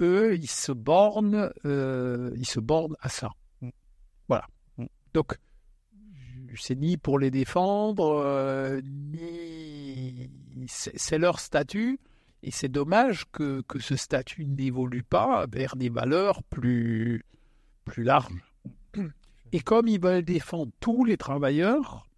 Eux, 0.00 0.36
ils 0.36 0.50
se 0.50 0.72
bornent, 0.72 1.50
euh, 1.64 2.32
ils 2.36 2.46
se 2.46 2.60
bornent 2.60 2.96
à 3.00 3.08
ça. 3.08 3.30
Mm. 3.60 3.70
Voilà. 4.28 4.46
Mm. 4.78 4.86
Donc, 5.14 5.36
c'est 6.56 6.76
ni 6.76 6.96
pour 6.96 7.18
les 7.18 7.32
défendre, 7.32 8.22
euh, 8.24 8.80
ni 8.84 10.30
c'est 10.68 10.96
c'est 10.96 11.18
leur 11.18 11.40
statut. 11.40 11.98
Et 12.46 12.50
c'est 12.50 12.68
dommage 12.68 13.24
que, 13.32 13.62
que 13.62 13.78
ce 13.78 13.96
statut 13.96 14.44
n'évolue 14.44 15.02
pas 15.02 15.46
vers 15.50 15.76
des 15.76 15.88
valeurs 15.88 16.42
plus, 16.42 17.24
plus 17.86 18.04
larges. 18.04 18.53
Et 19.54 19.60
comme 19.60 19.86
ils 19.86 20.00
veulent 20.00 20.24
défendre 20.24 20.72
tous 20.80 21.04
les 21.04 21.16
travailleurs, 21.16 22.08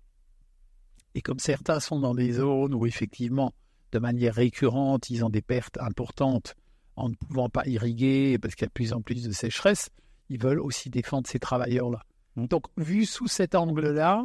et 1.15 1.21
comme 1.21 1.39
certains 1.39 1.81
sont 1.81 2.01
dans 2.01 2.15
des 2.15 2.33
zones 2.33 2.73
où 2.73 2.87
effectivement, 2.87 3.53
de 3.93 3.99
manière 3.99 4.35
récurrente, 4.35 5.11
ils 5.11 5.23
ont 5.23 5.29
des 5.29 5.43
pertes 5.43 5.77
importantes 5.77 6.55
en 6.97 7.11
ne 7.11 7.15
pouvant 7.15 7.51
pas 7.51 7.67
irriguer 7.67 8.39
parce 8.39 8.55
qu'il 8.55 8.63
y 8.63 8.65
a 8.65 8.69
de 8.69 8.73
plus 8.73 8.95
en 8.95 9.03
plus 9.03 9.23
de 9.23 9.33
sécheresse, 9.33 9.91
ils 10.31 10.41
veulent 10.43 10.61
aussi 10.61 10.89
défendre 10.89 11.29
ces 11.29 11.39
travailleurs-là. 11.39 12.01
Mm. 12.37 12.47
Donc, 12.47 12.65
vu 12.79 13.05
sous 13.05 13.29
cet 13.29 13.55
angle-là, 13.55 14.25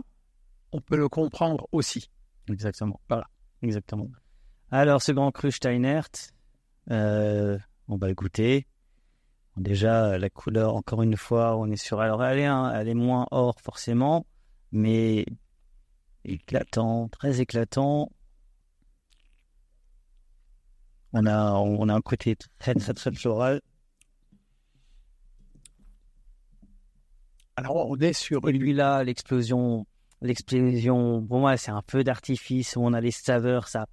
on 0.71 0.79
peut 0.79 0.95
le 0.95 1.09
comprendre 1.09 1.67
aussi. 1.73 2.09
Exactement. 2.49 3.01
Voilà. 3.09 3.27
Exactement. 3.61 4.07
Alors, 4.69 5.01
ce 5.01 5.11
grand 5.11 5.31
cru 5.31 5.51
Steinert, 5.51 6.07
euh, 6.91 7.59
on 7.89 7.97
va 7.97 8.07
le 8.07 8.15
goûter. 8.15 8.67
Déjà, 9.57 10.17
la 10.17 10.29
couleur, 10.29 10.75
encore 10.75 11.01
une 11.03 11.17
fois, 11.17 11.57
on 11.57 11.69
est 11.71 11.75
sur. 11.75 11.99
Alors, 11.99 12.23
elle 12.23 12.39
est, 12.39 12.43
elle 12.43 12.87
est 12.87 12.93
moins 12.93 13.27
or, 13.31 13.59
forcément, 13.59 14.25
mais 14.71 15.25
éclatant, 16.23 17.09
très 17.09 17.41
éclatant. 17.41 18.09
On 21.13 21.25
a, 21.25 21.53
on 21.53 21.89
a 21.89 21.93
un 21.93 22.01
côté 22.01 22.37
très, 22.59 22.73
très, 22.73 22.93
très 22.93 23.11
floral. 23.11 23.61
Alors, 27.57 27.89
on 27.89 27.97
est 27.97 28.13
sur 28.13 28.47
Et 28.47 28.53
lui 28.53 28.73
là, 28.73 29.03
l'explosion, 29.03 29.85
l'explosion, 30.21 31.25
pour 31.27 31.39
moi, 31.39 31.57
c'est 31.57 31.71
un 31.71 31.83
feu 31.89 32.03
d'artifice 32.03 32.75
où 32.77 32.81
on 32.81 32.93
a 32.93 33.01
les 33.01 33.11
saveurs, 33.11 33.67
ça, 33.67 33.85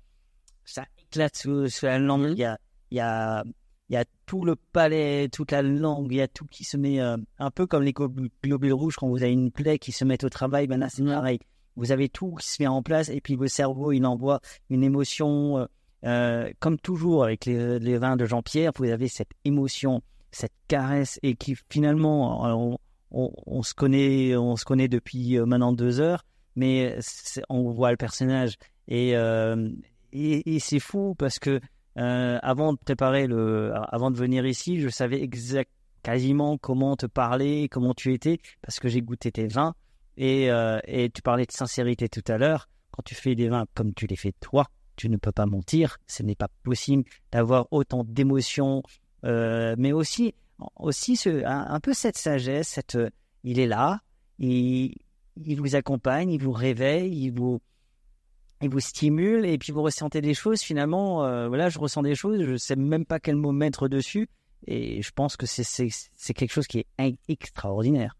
ça 0.65 0.85
éclate 0.99 1.37
sous, 1.37 1.69
sous 1.69 1.87
la 1.87 1.99
langue. 1.99 2.31
Il 2.31 2.39
y 2.39 2.45
a, 2.45 2.59
il 2.93 2.99
y 2.99 3.01
a, 3.01 3.43
il 3.91 3.95
y 3.95 3.97
a 3.97 4.05
tout 4.27 4.45
le 4.45 4.55
palais, 4.57 5.29
toute 5.31 5.51
la 5.53 5.63
langue, 5.63 6.09
il 6.13 6.17
y 6.17 6.21
a 6.21 6.29
tout 6.29 6.45
qui 6.47 6.65
se 6.65 6.77
met, 6.77 7.01
euh, 7.01 7.17
un 7.39 7.51
peu 7.51 7.67
comme 7.67 7.83
les 7.83 7.93
glo- 7.93 8.13
globules 8.45 8.73
rouges 8.73 8.97
quand 8.97 9.09
vous 9.09 9.23
avez 9.23 9.33
une 9.33 9.51
plaie 9.51 9.79
qui 9.79 9.93
se 9.93 10.05
met 10.05 10.23
au 10.25 10.29
travail, 10.29 10.67
ben 10.67 10.79
là, 10.79 10.89
c'est 10.91 11.05
pareil. 11.05 11.39
Vous 11.77 11.93
avez 11.93 12.09
tout 12.09 12.35
qui 12.35 12.47
se 12.49 12.63
met 12.63 12.67
en 12.67 12.83
place 12.83 13.09
et 13.09 13.21
puis 13.21 13.37
le 13.37 13.49
cerveau, 13.49 13.93
il 13.93 14.05
envoie 14.05 14.41
une 14.69 14.83
émotion, 14.83 15.59
euh, 15.59 15.67
euh, 16.05 16.51
comme 16.61 16.79
toujours 16.79 17.25
avec 17.25 17.47
les, 17.47 17.79
les 17.79 17.99
vins 17.99 18.17
de 18.17 18.27
Jean-Pierre, 18.27 18.73
vous 18.77 18.85
avez 18.91 19.09
cette 19.09 19.31
émotion, 19.45 20.03
cette 20.33 20.53
caresse 20.67 21.19
et 21.23 21.35
qui 21.35 21.57
finalement, 21.71 22.45
on, 22.73 22.79
on, 23.11 23.33
on 23.47 23.63
se 23.63 23.73
connaît, 23.75 24.37
on 24.37 24.57
se 24.57 24.65
connaît 24.65 24.89
depuis 24.89 25.39
maintenant 25.39 25.73
deux 25.73 26.01
heures, 26.01 26.25
mais 26.57 26.99
on 27.49 27.71
voit 27.71 27.91
le 27.93 27.97
personnage 27.97 28.57
et 28.89 29.17
euh, 29.17 29.71
et, 30.13 30.55
et 30.57 30.59
c'est 30.59 30.81
fou 30.81 31.15
parce 31.17 31.39
que 31.39 31.61
euh, 31.99 32.39
avant 32.43 32.73
de 32.73 32.79
préparer 32.79 33.27
le, 33.27 33.73
avant 33.75 34.11
de 34.11 34.17
venir 34.17 34.47
ici, 34.47 34.81
je 34.81 34.89
savais 34.89 35.21
exact, 35.23 35.71
quasiment 36.03 36.57
comment 36.59 36.97
te 36.97 37.07
parler, 37.07 37.69
comment 37.69 37.95
tu 37.95 38.15
étais, 38.15 38.39
parce 38.63 38.79
que 38.79 38.89
j'ai 38.89 39.03
goûté 39.03 39.33
tes 39.33 39.47
vins 39.49 39.75
et 40.17 40.51
euh, 40.51 40.79
et 40.87 41.11
tu 41.11 41.23
parlais 41.23 41.47
de 41.47 41.53
sincérité 41.53 42.09
tout 42.09 42.25
à 42.29 42.39
l'heure. 42.39 42.69
Quand 42.93 43.03
tu 43.05 43.15
fais 43.15 43.35
des 43.35 43.49
vins 43.49 43.67
comme 43.75 43.95
tu 43.95 44.07
les 44.07 44.17
fais 44.17 44.33
toi, 44.41 44.67
tu 44.97 45.09
ne 45.09 45.17
peux 45.17 45.33
pas 45.33 45.47
mentir. 45.47 45.99
Ce 46.07 46.23
n'est 46.23 46.35
pas 46.35 46.49
possible 46.63 47.05
d'avoir 47.33 47.67
autant 47.71 48.05
d'émotions, 48.05 48.83
euh, 49.25 49.75
mais 49.79 49.93
aussi 49.93 50.35
aussi 50.77 51.17
ce, 51.17 51.45
un, 51.45 51.67
un 51.71 51.81
peu 51.81 51.93
cette 51.93 52.17
sagesse, 52.17 52.69
cette, 52.69 52.99
il 53.45 53.61
est 53.61 53.67
là, 53.67 54.01
il, 54.39 54.95
il 55.45 55.61
vous 55.61 55.77
accompagne, 55.77 56.31
il 56.31 56.43
vous 56.43 56.53
réveille, 56.53 57.27
il 57.27 57.31
vous, 57.31 57.61
il 58.63 58.71
vous 58.71 58.81
stimule 58.81 59.47
et 59.47 59.57
puis 59.59 59.73
vous 59.73 59.83
ressentez 59.83 60.21
des 60.21 60.35
choses. 60.35 60.61
Finalement, 60.61 61.25
euh, 61.25 61.49
voilà, 61.49 61.69
je 61.69 61.79
ressens 61.79 62.03
des 62.03 62.15
choses, 62.15 62.43
je 62.45 62.57
sais 62.57 62.77
même 62.77 63.05
pas 63.05 63.21
quel 63.21 63.37
mot 63.37 63.53
mettre 63.53 63.89
dessus 63.89 64.29
et 64.67 65.01
je 65.03 65.11
pense 65.13 65.37
que 65.37 65.47
c'est 65.47 66.35
quelque 66.35 66.53
chose 66.53 66.67
qui 66.67 66.81
est 66.81 66.87
in- 66.99 67.15
extraordinaire. 67.29 68.17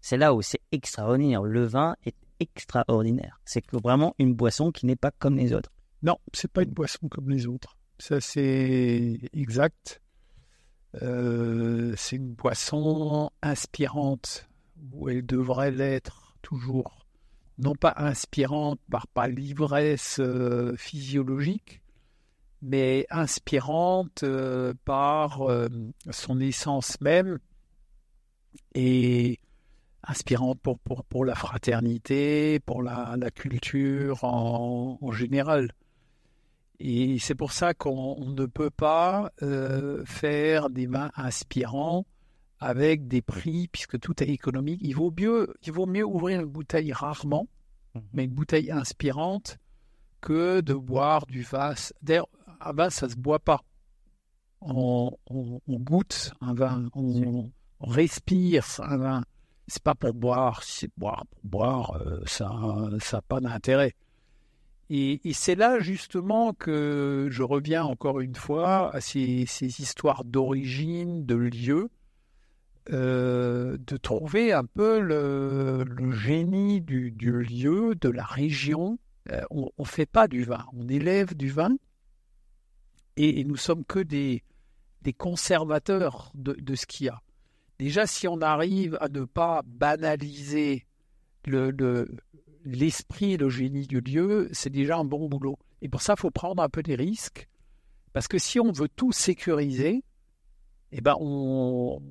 C'est 0.00 0.16
là 0.16 0.34
où 0.34 0.42
c'est 0.42 0.60
extraordinaire. 0.72 1.42
Le 1.42 1.64
vin 1.64 1.94
est 2.04 2.16
extraordinaire. 2.40 3.40
C'est 3.44 3.64
vraiment 3.72 4.14
une 4.18 4.34
boisson 4.34 4.72
qui 4.72 4.86
n'est 4.86 4.96
pas 4.96 5.10
comme 5.10 5.36
les 5.36 5.52
autres. 5.52 5.70
Non, 6.02 6.16
c'est 6.32 6.50
pas 6.50 6.62
une 6.62 6.70
boisson 6.70 7.08
comme 7.08 7.28
les 7.30 7.46
autres. 7.46 7.76
Ça, 7.98 8.20
c'est 8.20 9.18
exact. 9.34 10.00
Euh, 11.02 11.94
c'est 11.96 12.16
une 12.16 12.32
boisson 12.32 13.30
inspirante, 13.42 14.48
où 14.92 15.08
elle 15.10 15.24
devrait 15.24 15.70
l'être 15.70 16.34
toujours. 16.42 16.99
Non 17.62 17.74
pas 17.74 17.92
inspirante 17.98 18.80
par, 18.90 19.06
par 19.08 19.28
l'ivresse 19.28 20.18
euh, 20.18 20.74
physiologique, 20.76 21.82
mais 22.62 23.06
inspirante 23.10 24.22
euh, 24.22 24.72
par 24.86 25.42
euh, 25.42 25.68
son 26.10 26.40
essence 26.40 26.98
même 27.02 27.38
et 28.74 29.40
inspirante 30.04 30.58
pour, 30.60 30.78
pour, 30.78 31.04
pour 31.04 31.26
la 31.26 31.34
fraternité, 31.34 32.60
pour 32.60 32.82
la, 32.82 33.16
culture 33.34 34.24
en, 34.24 35.12
général. 35.12 35.74
Et 36.78 37.18
c'est 37.18 37.34
pour 37.34 37.52
ça 37.52 37.74
qu'on 37.74 38.16
on 38.18 38.30
ne 38.30 38.46
peut 38.46 38.70
pas 38.70 39.30
faire 40.06 40.70
des 40.70 40.86
vins 40.86 41.10
inspirants 41.14 42.06
avec 42.60 43.08
des 43.08 43.22
prix, 43.22 43.68
puisque 43.68 43.98
tout 43.98 44.22
est 44.22 44.28
économique. 44.28 44.80
Il 44.82 44.94
vaut 44.94 45.12
mieux, 45.18 45.54
il 45.62 45.72
vaut 45.72 45.86
mieux 45.86 46.04
ouvrir 46.04 46.40
une 46.40 46.46
bouteille 46.46 46.92
rarement, 46.92 47.48
mais 48.12 48.24
une 48.24 48.30
bouteille 48.32 48.70
inspirante, 48.70 49.58
que 50.20 50.60
de 50.60 50.74
boire 50.74 51.26
du 51.26 51.42
vin. 51.42 51.72
D'ailleurs, 52.02 52.28
un 52.60 52.72
vin, 52.72 52.90
ça 52.90 53.08
se 53.08 53.16
boit 53.16 53.38
pas. 53.38 53.62
On, 54.60 55.10
on- 55.30 55.60
on 55.66 55.78
goûte 55.78 56.32
un 56.42 56.52
vin, 56.52 56.88
on, 56.94 57.50
on 57.80 57.86
respire 57.86 58.64
un 58.80 58.96
vin. 58.98 59.24
C'est 59.66 59.82
pas 59.82 59.94
pour 59.94 60.12
boire, 60.12 60.62
c'est 60.62 60.90
boire 60.98 61.24
pour 61.30 61.40
boire, 61.44 61.96
euh, 62.04 62.20
ça 62.26 62.50
ça 63.00 63.18
n'a 63.18 63.22
pas 63.22 63.40
d'intérêt. 63.40 63.94
Et, 64.90 65.26
et 65.28 65.32
c'est 65.32 65.54
là 65.54 65.78
justement 65.78 66.52
que 66.52 67.28
je 67.30 67.42
reviens 67.42 67.84
encore 67.84 68.20
une 68.20 68.34
fois 68.34 68.94
à 68.94 69.00
ces, 69.00 69.46
ces 69.46 69.80
histoires 69.80 70.24
d'origine, 70.24 71.24
de 71.24 71.36
lieu, 71.36 71.88
euh, 72.90 73.76
de 73.86 73.96
trouver 73.96 74.52
un 74.52 74.64
peu 74.64 75.00
le, 75.00 75.84
génie 76.12 76.80
du, 76.80 77.10
lieu, 77.10 77.94
de 77.94 78.08
la 78.08 78.24
région. 78.24 78.98
Euh, 79.30 79.42
on 79.50 79.70
ne 79.78 79.84
fait 79.84 80.06
pas 80.06 80.28
du 80.28 80.44
vin, 80.44 80.64
on 80.72 80.88
élève 80.88 81.36
du 81.36 81.50
vin 81.50 81.76
et, 83.16 83.40
et 83.40 83.44
nous 83.44 83.56
sommes 83.56 83.84
que 83.84 83.98
des, 84.00 84.42
conservateurs 85.18 86.32
de, 86.34 86.74
ce 86.74 86.86
qu'il 86.86 87.06
y 87.06 87.08
a. 87.10 87.20
Déjà, 87.78 88.06
si 88.06 88.28
on 88.28 88.40
arrive 88.40 88.96
à 89.00 89.08
ne 89.08 89.24
pas 89.24 89.62
banaliser 89.66 90.86
le, 91.46 91.70
le- 91.70 92.08
l'esprit, 92.64 93.36
le 93.36 93.48
génie 93.48 93.86
du 93.86 94.00
lieu, 94.00 94.48
c'est 94.52 94.70
déjà 94.70 94.98
un 94.98 95.04
bon 95.04 95.28
boulot. 95.28 95.58
Et 95.82 95.88
pour 95.88 96.02
ça, 96.02 96.14
il 96.16 96.20
faut 96.20 96.30
prendre 96.30 96.62
un 96.62 96.68
peu 96.68 96.82
des 96.82 96.94
risques. 96.94 97.48
Parce 98.12 98.28
que 98.28 98.38
si 98.38 98.60
on 98.60 98.72
veut 98.72 98.88
tout 98.88 99.12
sécuriser, 99.12 100.02
eh 100.92 101.00
ben 101.00 101.16
on, 101.20 102.02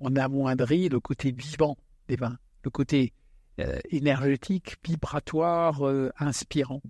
on 0.00 0.16
amoindrit 0.16 0.88
le 0.88 1.00
côté 1.00 1.32
vivant 1.32 1.76
des 2.08 2.16
vins, 2.16 2.38
le 2.64 2.70
côté 2.70 3.12
euh, 3.60 3.78
énergétique, 3.90 4.76
vibratoire, 4.84 5.86
euh, 5.86 6.10
inspirant. 6.18 6.82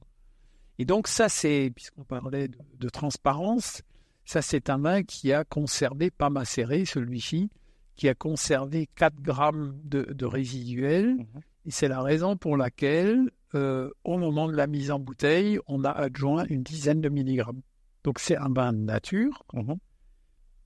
Et 0.78 0.85
donc 0.85 1.09
ça, 1.09 1.28
c'est, 1.28 1.73
puisqu'on 1.74 2.05
parlait 2.05 2.49
de, 2.49 2.59
de, 2.78 2.89
transparence, 2.89 3.82
ça 4.24 4.41
c'est 4.41 4.70
un 4.70 4.78
vin 4.78 5.03
qui 5.03 5.32
a 5.32 5.45
conservé, 5.45 6.11
pas 6.11 6.31
macéré 6.31 6.85
celui-ci, 6.85 7.51
qui 7.97 8.09
a 8.09 8.15
conservé 8.15 8.89
4 8.97 9.20
grammes 9.20 9.78
de, 9.85 10.05
de 10.05 10.27
résiduel. 10.27 11.16
Mmh. 11.16 11.27
Et 11.66 11.70
c'est 11.70 11.89
la 11.89 12.01
raison 12.01 12.37
pour 12.37 12.57
laquelle, 12.57 13.31
euh, 13.55 13.91
au 14.05 14.16
moment 14.16 14.49
de 14.49 14.57
la 14.57 14.66
mise 14.66 14.91
en 14.91 14.99
bouteille, 14.99 15.59
on 15.66 15.85
a 15.85 15.91
adjoint 15.91 16.45
une 16.49 16.62
dizaine 16.62 17.03
de 17.03 17.09
milligrammes. 17.09 17.61
Donc 18.05 18.19
c'est 18.19 18.37
un 18.37 18.49
vin 18.49 18.73
de 18.73 18.78
nature, 18.78 19.45
mmh. 19.53 19.74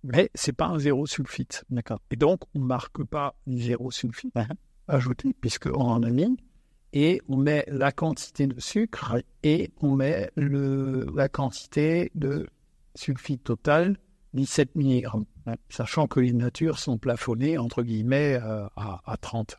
Mais 0.05 0.31
c'est 0.35 0.53
pas 0.53 0.67
un 0.67 0.79
zéro 0.79 1.07
sulfite. 1.07 1.65
D'accord. 1.71 2.01
Et 2.11 2.17
donc 2.17 2.41
on 2.55 2.61
marque 2.61 3.03
pas 3.05 3.35
zéro 3.47 3.91
sulfite 3.91 4.35
mmh. 4.37 4.43
ajouté, 4.89 5.35
puisqu'on 5.41 5.73
en 5.73 6.03
a 6.03 6.11
mis, 6.11 6.37
et 6.93 7.21
on 7.29 7.37
met 7.37 7.65
la 7.67 7.91
quantité 7.91 8.47
de 8.47 8.61
sucre 8.61 9.17
et 9.43 9.73
on 9.81 9.97
met 9.97 10.31
le, 10.37 11.07
la 11.15 11.29
quantité 11.29 12.13
de 12.15 12.47
sulfite 12.95 13.43
total, 13.43 13.97
17 14.35 14.77
mg, 14.77 15.09
sachant 15.69 16.07
que 16.07 16.21
les 16.21 16.33
natures 16.33 16.79
sont 16.79 16.99
plafonnées 16.99 17.59
entre 17.59 17.83
guillemets 17.83 18.39
euh, 18.41 18.67
à, 18.77 19.03
à 19.07 19.17
30. 19.17 19.59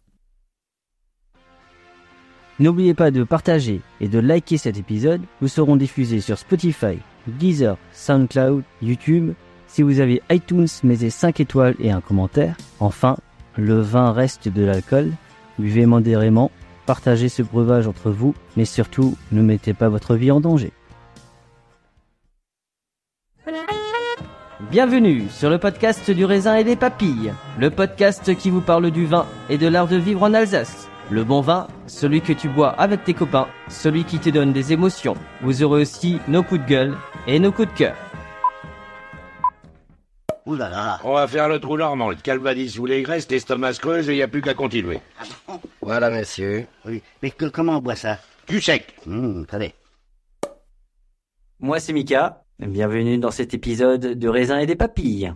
N'oubliez 2.58 2.94
pas 2.94 3.12
de 3.12 3.26
partager 3.26 3.82
et 4.00 4.08
de 4.08 4.20
liker 4.20 4.58
cet 4.58 4.78
épisode. 4.78 5.22
Nous 5.42 5.50
serons 5.50 5.76
diffusés 5.76 6.22
sur 6.22 6.38
Spotify, 6.38 7.00
Deezer, 7.28 7.78
SoundCloud, 7.92 8.64
YouTube. 8.82 9.34
Si 9.76 9.84
vous 9.84 10.00
avez 10.00 10.22
iTunes, 10.32 10.70
mettez 10.86 11.10
5 11.10 11.42
étoiles 11.42 11.76
et 11.82 11.92
un 11.92 12.00
commentaire. 12.00 12.56
Enfin, 12.80 13.18
le 13.58 13.82
vin 13.82 14.14
reste 14.14 14.48
de 14.48 14.64
l'alcool. 14.64 15.12
Buvez 15.60 15.86
modérément, 15.86 16.50
partagez 16.86 17.28
ce 17.28 17.42
breuvage 17.42 17.86
entre 17.86 18.10
vous, 18.10 18.34
mais 18.56 18.64
surtout, 18.64 19.18
ne 19.34 19.42
mettez 19.42 19.74
pas 19.74 19.90
votre 19.90 20.16
vie 20.16 20.32
en 20.32 20.40
danger. 20.40 20.72
Bienvenue 24.72 25.26
sur 25.30 25.50
le 25.50 25.58
podcast 25.58 26.10
du 26.10 26.24
raisin 26.24 26.56
et 26.56 26.64
des 26.64 26.78
papilles, 26.78 27.34
le 27.60 27.70
podcast 27.70 28.34
qui 28.34 28.52
vous 28.52 28.62
parle 28.62 28.92
du 28.92 29.06
vin 29.06 29.26
et 29.50 29.58
de 29.58 29.68
l'art 29.68 29.90
de 29.90 29.98
vivre 29.98 30.24
en 30.24 30.34
Alsace. 30.34 30.88
Le 31.10 31.26
bon 31.26 31.42
vin, 31.42 31.68
celui 31.88 32.22
que 32.22 32.32
tu 32.32 32.48
bois 32.48 32.70
avec 32.70 33.04
tes 33.04 33.14
copains, 33.14 33.48
celui 33.68 34.06
qui 34.06 34.20
te 34.20 34.30
donne 34.30 34.54
des 34.54 34.72
émotions. 34.72 35.18
Vous 35.42 35.64
aurez 35.64 35.82
aussi 35.82 36.20
nos 36.30 36.44
coups 36.44 36.62
de 36.62 36.66
gueule 36.66 36.98
et 37.28 37.40
nos 37.40 37.52
coups 37.52 37.68
de 37.74 37.78
cœur. 37.78 37.96
Ouh 40.46 40.56
là 40.56 40.70
là. 40.70 41.00
On 41.04 41.14
va 41.14 41.28
faire 41.28 41.50
le 41.50 41.60
trou 41.60 41.76
normand, 41.78 42.10
le 42.10 42.16
calvadis 42.16 42.70
sous 42.70 42.86
les 42.86 43.02
graisses, 43.02 43.30
l'estomac 43.30 43.74
se 43.74 43.80
creuse 43.80 44.10
et 44.10 44.14
il 44.14 44.18
n'y 44.18 44.22
a 44.22 44.28
plus 44.28 44.42
qu'à 44.42 44.54
continuer. 44.54 45.00
Voilà, 45.82 46.12
monsieur. 46.12 46.68
Oui. 46.86 47.02
Mais 47.24 47.32
que- 47.32 47.46
comment 47.46 47.78
on 47.78 47.82
boit 47.82 47.96
ça? 47.96 48.20
Du 48.48 48.62
sec. 48.62 48.96
Hum, 49.08 49.46
très 49.48 49.58
bien. 49.58 49.70
Moi 51.60 51.80
c'est 51.80 51.94
Mika, 51.94 52.44
bienvenue 52.60 53.18
dans 53.18 53.32
cet 53.32 53.54
épisode 53.56 54.02
de 54.02 54.28
raisin 54.28 54.60
et 54.60 54.66
des 54.68 54.76
papilles. 54.76 55.34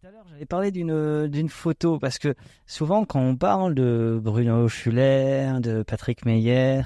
Tout 0.00 0.06
à 0.06 0.10
l'heure 0.10 0.24
j'avais 0.30 0.44
parlé 0.44 0.70
d'une 0.70 1.28
d'une 1.28 1.48
photo 1.48 1.98
parce 1.98 2.18
que 2.18 2.34
souvent 2.66 3.04
quand 3.06 3.20
on 3.20 3.36
parle 3.36 3.74
de 3.74 4.20
Bruno 4.22 4.68
Schuller, 4.68 5.50
de 5.60 5.82
Patrick 5.82 6.26
Meyer, 6.26 6.82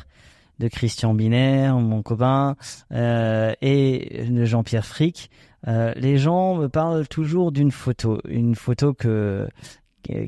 de 0.60 0.68
Christian 0.68 1.14
Binaire, 1.14 1.76
mon 1.76 2.02
copain, 2.02 2.54
euh, 2.92 3.52
et 3.60 4.24
de 4.28 4.44
Jean-Pierre 4.44 4.86
Frick, 4.86 5.30
euh, 5.68 5.92
les 5.96 6.18
gens 6.18 6.54
me 6.54 6.68
parlent 6.68 7.08
toujours 7.08 7.52
d'une 7.52 7.70
photo, 7.70 8.20
une 8.28 8.54
photo 8.54 8.94
que 8.94 9.48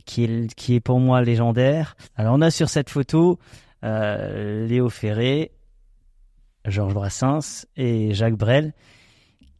qui 0.04 0.74
est, 0.74 0.80
pour 0.80 0.98
moi 0.98 1.22
légendaire. 1.22 1.96
Alors 2.16 2.34
on 2.34 2.40
a 2.40 2.50
sur 2.50 2.68
cette 2.68 2.90
photo 2.90 3.38
euh, 3.84 4.66
Léo 4.66 4.88
Ferré, 4.88 5.52
Georges 6.64 6.94
Brassens 6.94 7.66
et 7.76 8.12
Jacques 8.12 8.36
Brel, 8.36 8.74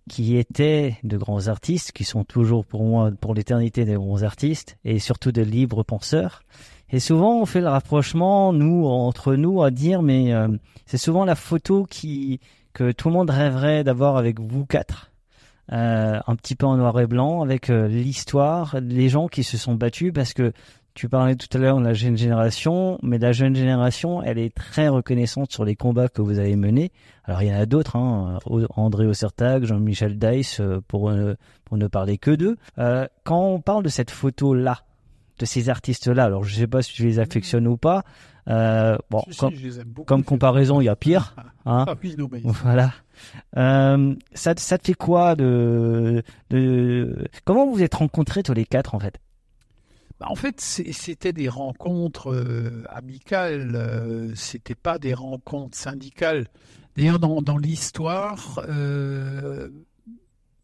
qui 0.08 0.36
étaient 0.36 0.96
de 1.04 1.16
grands 1.16 1.48
artistes, 1.48 1.92
qui 1.92 2.04
sont 2.04 2.24
toujours 2.24 2.64
pour 2.64 2.82
moi, 2.82 3.12
pour 3.20 3.34
l'éternité, 3.34 3.84
des 3.84 3.94
grands 3.94 4.22
artistes, 4.22 4.76
et 4.84 4.98
surtout 4.98 5.32
de 5.32 5.42
libres 5.42 5.84
penseurs. 5.84 6.42
Et 6.90 7.00
souvent, 7.00 7.40
on 7.40 7.46
fait 7.46 7.60
le 7.60 7.68
rapprochement, 7.68 8.52
nous, 8.52 8.86
entre 8.86 9.34
nous, 9.34 9.62
à 9.62 9.70
dire, 9.70 10.02
mais 10.02 10.32
euh, 10.32 10.48
c'est 10.86 10.96
souvent 10.96 11.24
la 11.24 11.34
photo 11.34 11.84
qui 11.84 12.40
que 12.72 12.92
tout 12.92 13.08
le 13.08 13.14
monde 13.14 13.30
rêverait 13.30 13.84
d'avoir 13.84 14.16
avec 14.16 14.40
vous 14.40 14.64
quatre. 14.64 15.10
Euh, 15.72 16.18
un 16.26 16.34
petit 16.36 16.54
peu 16.54 16.64
en 16.66 16.76
noir 16.76 16.98
et 16.98 17.06
blanc, 17.06 17.42
avec 17.42 17.68
euh, 17.68 17.88
l'histoire, 17.88 18.76
les 18.82 19.08
gens 19.10 19.28
qui 19.28 19.44
se 19.44 19.58
sont 19.58 19.74
battus, 19.74 20.12
parce 20.14 20.32
que 20.32 20.52
tu 20.94 21.08
parlais 21.10 21.36
tout 21.36 21.46
à 21.56 21.60
l'heure 21.60 21.78
de 21.78 21.84
la 21.84 21.92
jeune 21.92 22.16
génération, 22.16 22.98
mais 23.02 23.18
la 23.18 23.32
jeune 23.32 23.54
génération, 23.54 24.22
elle 24.22 24.38
est 24.38 24.54
très 24.54 24.88
reconnaissante 24.88 25.52
sur 25.52 25.64
les 25.64 25.76
combats 25.76 26.08
que 26.08 26.22
vous 26.22 26.38
avez 26.38 26.56
menés. 26.56 26.90
Alors 27.24 27.42
il 27.42 27.48
y 27.48 27.54
en 27.54 27.58
a 27.60 27.66
d'autres, 27.66 27.96
hein, 27.96 28.38
André 28.76 29.06
Ossertag, 29.06 29.64
Jean-Michel 29.64 30.18
Dice, 30.18 30.60
euh, 30.60 30.80
pour, 30.88 31.10
euh, 31.10 31.34
pour 31.66 31.76
ne 31.76 31.86
parler 31.86 32.16
que 32.18 32.30
d'eux. 32.30 32.56
Quand 32.76 33.44
on 33.44 33.60
parle 33.60 33.82
de 33.84 33.90
cette 33.90 34.10
photo-là, 34.10 34.78
de 35.38 35.44
ces 35.44 35.68
artistes-là, 35.68 36.24
alors 36.24 36.42
je 36.44 36.54
sais 36.56 36.66
pas 36.66 36.82
si 36.82 36.94
je 36.96 37.04
les 37.04 37.18
affectionne 37.20 37.68
ou 37.68 37.76
pas. 37.76 38.02
Euh, 38.48 38.96
bon, 39.10 39.22
Si, 39.30 39.34
si, 39.34 39.80
comme, 40.06 40.24
comparaison, 40.24 40.80
il 40.80 40.84
y 40.84 40.88
a 40.88 40.96
pire. 40.96 41.34
Hein. 41.66 41.84
Ah 41.86 41.94
oui, 42.02 42.14
non, 42.16 42.28
mais- 42.32 42.40
Voilà. 42.44 42.92
Euh, 43.56 44.14
ça, 44.34 44.54
te 44.54 44.60
fait 44.60 44.94
quoi 44.94 45.34
de, 45.36 46.22
comment 47.44 47.66
vous 47.66 47.74
vous 47.74 47.82
êtes 47.82 47.94
rencontrés 47.94 48.42
tous 48.42 48.54
les 48.54 48.64
quatre 48.64 48.94
en 48.94 49.00
fait? 49.00 49.18
Bah, 50.20 50.26
en 50.28 50.34
fait, 50.34 50.60
c'était 50.60 51.32
des 51.32 51.48
rencontres 51.48 52.32
euh, 52.32 52.84
amicales, 52.88 53.76
euh, 53.76 54.34
c'était 54.34 54.74
pas 54.74 54.98
des 54.98 55.14
rencontres 55.14 55.78
syndicales. 55.78 56.48
D'ailleurs, 56.96 57.20
dans, 57.20 57.58
l'histoire, 57.58 58.60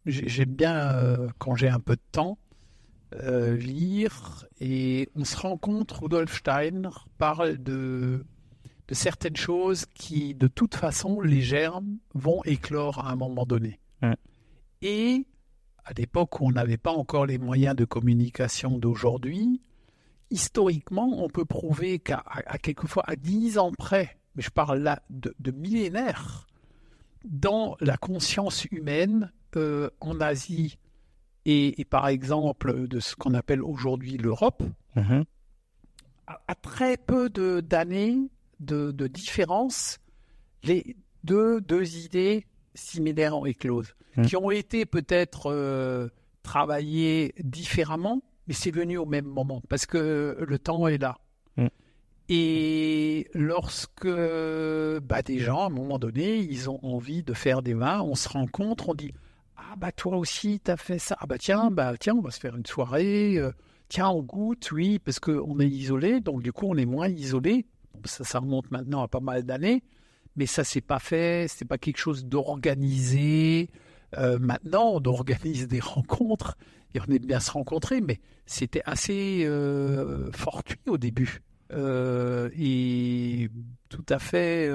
j'ai- 0.05 0.27
j'aime 0.27 0.49
bien, 0.49 0.91
quand 1.37 1.55
j'ai 1.55 1.69
un 1.69 1.79
peu 1.79 1.95
de 1.95 2.01
temps, 2.11 2.37
lire 3.57 4.45
et 4.59 5.07
on 5.15 5.23
se 5.23 5.37
rend 5.37 5.55
compte, 5.55 5.93
Rudolf 5.93 6.37
Steiner 6.37 6.89
parle 7.17 7.57
de, 7.63 8.25
de 8.87 8.93
certaines 8.93 9.35
choses 9.35 9.85
qui, 9.93 10.35
de 10.35 10.47
toute 10.47 10.75
façon, 10.75 11.19
les 11.21 11.41
germes 11.41 11.97
vont 12.13 12.43
éclore 12.43 12.99
à 12.99 13.11
un 13.11 13.15
moment 13.15 13.45
donné. 13.45 13.79
Ouais. 14.01 14.15
Et 14.81 15.25
à 15.83 15.93
l'époque 15.93 16.39
où 16.39 16.45
on 16.47 16.51
n'avait 16.51 16.77
pas 16.77 16.91
encore 16.91 17.25
les 17.25 17.37
moyens 17.37 17.75
de 17.75 17.85
communication 17.85 18.77
d'aujourd'hui, 18.77 19.61
historiquement, 20.31 21.23
on 21.23 21.29
peut 21.29 21.45
prouver 21.45 21.99
qu'à 21.99 22.23
à- 22.25 22.57
quelquefois 22.57 23.03
à 23.07 23.15
10 23.15 23.57
ans 23.57 23.71
près, 23.77 24.17
mais 24.35 24.41
je 24.41 24.49
parle 24.49 24.79
là 24.79 25.01
de, 25.09 25.33
de 25.39 25.51
millénaires, 25.51 26.47
dans 27.23 27.75
la 27.79 27.97
conscience 27.97 28.65
humaine 28.65 29.31
euh, 29.55 29.89
en 30.01 30.19
Asie 30.19 30.77
et, 31.45 31.79
et 31.79 31.85
par 31.85 32.07
exemple 32.07 32.87
de 32.87 32.99
ce 32.99 33.15
qu'on 33.15 33.33
appelle 33.33 33.61
aujourd'hui 33.63 34.17
l'Europe, 34.17 34.63
Mhm. 34.95 35.23
à, 36.27 36.41
à 36.47 36.55
très 36.55 36.97
peu 36.97 37.29
de- 37.29 37.61
d'années 37.61 38.17
de, 38.59 38.91
de 38.91 39.07
différence, 39.07 39.99
les 40.63 40.95
deux, 41.23 41.61
deux 41.61 41.97
idées 41.97 42.45
similaires 42.73 43.35
ont 43.37 43.45
éclose, 43.45 43.95
Mhm. 44.17 44.25
qui 44.25 44.35
ont 44.37 44.51
été 44.51 44.85
peut-être 44.85 45.51
euh, 45.51 46.07
travaillées 46.43 47.33
différemment, 47.43 48.21
mais 48.47 48.53
c'est 48.53 48.71
venu 48.71 48.97
au 48.97 49.05
même 49.05 49.25
moment, 49.25 49.61
parce 49.69 49.85
que 49.85 50.37
le 50.47 50.59
temps 50.59 50.87
est 50.87 50.97
là. 50.97 51.17
Mhm. 51.57 51.69
Et 52.29 53.27
lorsque 53.33 54.07
bah, 54.07 55.21
des 55.21 55.39
gens, 55.39 55.61
à 55.63 55.65
un 55.65 55.69
moment 55.69 55.99
donné, 55.99 56.37
ils 56.37 56.69
ont 56.69 56.79
envie 56.83 57.23
de 57.23 57.33
faire 57.33 57.61
des 57.61 57.73
vins, 57.73 58.01
on 58.01 58.15
se 58.15 58.27
rencontre, 58.29 58.89
on 58.89 58.93
dit 58.95 59.13
Ah, 59.57 59.75
bah 59.77 59.91
toi 59.91 60.17
aussi, 60.17 60.59
t'as 60.59 60.77
fait 60.77 60.99
ça. 60.99 61.15
Ah, 61.19 61.27
bah 61.27 61.37
tiens, 61.37 61.69
bah 61.71 61.93
tiens, 61.99 62.15
on 62.15 62.21
va 62.21 62.31
se 62.31 62.39
faire 62.39 62.55
une 62.55 62.65
soirée. 62.65 63.37
euh, 63.37 63.51
tiens, 63.89 64.09
on 64.09 64.21
goûte, 64.23 64.71
oui, 64.71 64.97
parce 64.99 65.19
qu'on 65.19 65.59
est 65.59 65.67
isolé, 65.69 66.19
donc 66.19 66.41
du 66.41 66.51
coup, 66.51 66.65
on 66.67 66.75
est 66.77 66.85
moins 66.85 67.07
isolé. 67.07 67.65
Ça, 68.05 68.39
remonte 68.39 68.71
maintenant 68.71 69.01
à 69.01 69.07
pas 69.07 69.19
mal 69.19 69.43
d'années, 69.43 69.83
mais 70.35 70.45
ça, 70.45 70.63
c'est 70.63 70.81
pas 70.81 70.99
fait, 70.99 71.47
c'est 71.49 71.65
pas 71.65 71.77
quelque 71.77 71.97
chose 71.97 72.25
d'organisé. 72.25 73.69
Euh, 74.17 74.39
maintenant, 74.39 74.91
on 74.93 75.03
organise 75.05 75.67
des 75.67 75.79
rencontres 75.79 76.57
et 76.93 76.99
on 77.01 77.11
aime 77.11 77.25
bien 77.25 77.39
se 77.39 77.51
rencontrer, 77.51 78.01
mais 78.01 78.19
c'était 78.45 78.81
assez 78.85 79.43
euh, 79.45 80.31
fortuit 80.31 80.79
au 80.87 80.97
début 80.97 81.41
euh, 81.73 82.49
et 82.57 83.49
tout 83.89 84.05
à 84.09 84.19
fait 84.19 84.69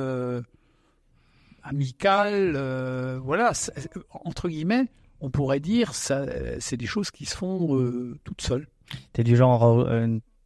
amical. 1.62 2.56
voilà, 3.22 3.52
entre 4.10 4.48
guillemets, 4.48 4.86
on 5.20 5.30
pourrait 5.30 5.60
dire 5.60 5.94
ça, 5.94 6.26
c'est 6.59 6.76
des 6.76 6.86
choses 6.86 7.10
qui 7.10 7.26
se 7.26 7.36
font 7.36 8.16
toutes 8.24 8.42
seules. 8.42 8.66
T'es 9.12 9.22
du 9.22 9.36
genre, 9.36 9.88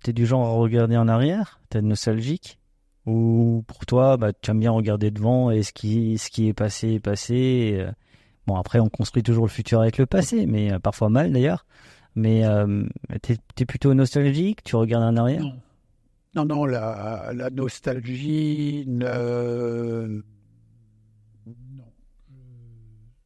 t'es 0.03 0.13
du 0.13 0.27
genre 0.27 0.47
à 0.47 0.51
regarder 0.53 0.97
en 0.97 1.09
arrière? 1.09 1.61
T'es 1.71 1.83
nostalgique? 1.83 2.59
Ou 3.07 3.65
pour 3.67 3.85
toi, 3.87 4.17
bah, 4.17 4.33
tu 4.33 4.51
aimes 4.51 4.61
bien 4.61 4.71
regarder 4.71 5.11
devant 5.11 5.51
et 5.51 5.63
ce 5.63 5.73
qui, 5.73 6.17
ce 6.19 6.31
qui 6.31 6.49
est 6.49 6.55
passé 6.55 6.93
est 6.95 7.01
passé. 7.01 7.77
euh, 7.79 7.91
Bon, 8.47 8.57
après, 8.57 8.79
on 8.81 8.89
construit 8.89 9.23
toujours 9.23 9.45
le 9.47 9.51
futur 9.51 9.81
avec 9.81 9.97
le 9.99 10.07
passé, 10.07 10.47
mais 10.47 10.73
euh, 10.73 10.79
parfois 10.79 11.09
mal 11.09 11.33
d'ailleurs. 11.33 11.65
Mais 12.15 12.45
euh, 12.47 12.85
t'es 13.23 13.37
es 13.59 13.65
plutôt 13.67 13.93
nostalgique? 13.95 14.63
Tu 14.63 14.77
regardes 14.77 15.05
en 15.05 15.17
arrière? 15.17 15.41
Non. 15.43 15.55
Non, 16.37 16.45
non, 16.47 16.65
la, 16.67 17.31
la 17.33 17.49
nostalgie, 17.51 18.85
ne- 18.89 20.23
non. 21.47 21.85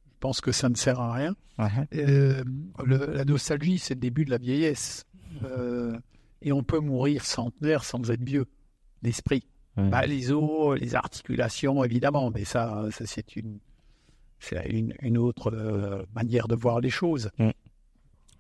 Je 0.07 0.21
pense 0.21 0.41
que 0.41 0.53
ça 0.53 0.69
ne 0.69 0.75
sert 0.75 1.01
à 1.01 1.13
rien. 1.15 1.35
Ouais. 1.59 1.67
Euh, 1.95 2.45
le- 2.85 3.15
la 3.15 3.25
nostalgie, 3.25 3.79
c'est 3.79 3.95
le 3.95 4.01
début 4.01 4.25
de 4.25 4.31
la 4.31 4.39
vieillesse. 4.39 5.05
Euh, 5.45 5.97
et 6.43 6.53
on 6.53 6.63
peut 6.63 6.81
mourir 6.81 7.25
centenaire 7.25 7.83
sans 7.85 8.11
être 8.11 8.23
vieux 8.25 8.47
d'esprit. 9.03 9.47
Ouais. 9.79 9.89
Bah, 9.89 10.07
les 10.07 10.33
os, 10.33 10.79
les 10.79 10.95
articulations, 10.95 11.83
évidemment, 11.85 12.31
mais 12.31 12.45
ça, 12.45 12.87
ça 12.91 13.07
c'est 13.07 13.37
une, 13.37 13.59
une, 14.67 14.95
une 15.01 15.19
autre 15.19 15.53
euh, 15.55 16.03
manière 16.15 16.49
de 16.49 16.57
voir 16.57 16.81
les 16.81 16.91
choses, 16.91 17.31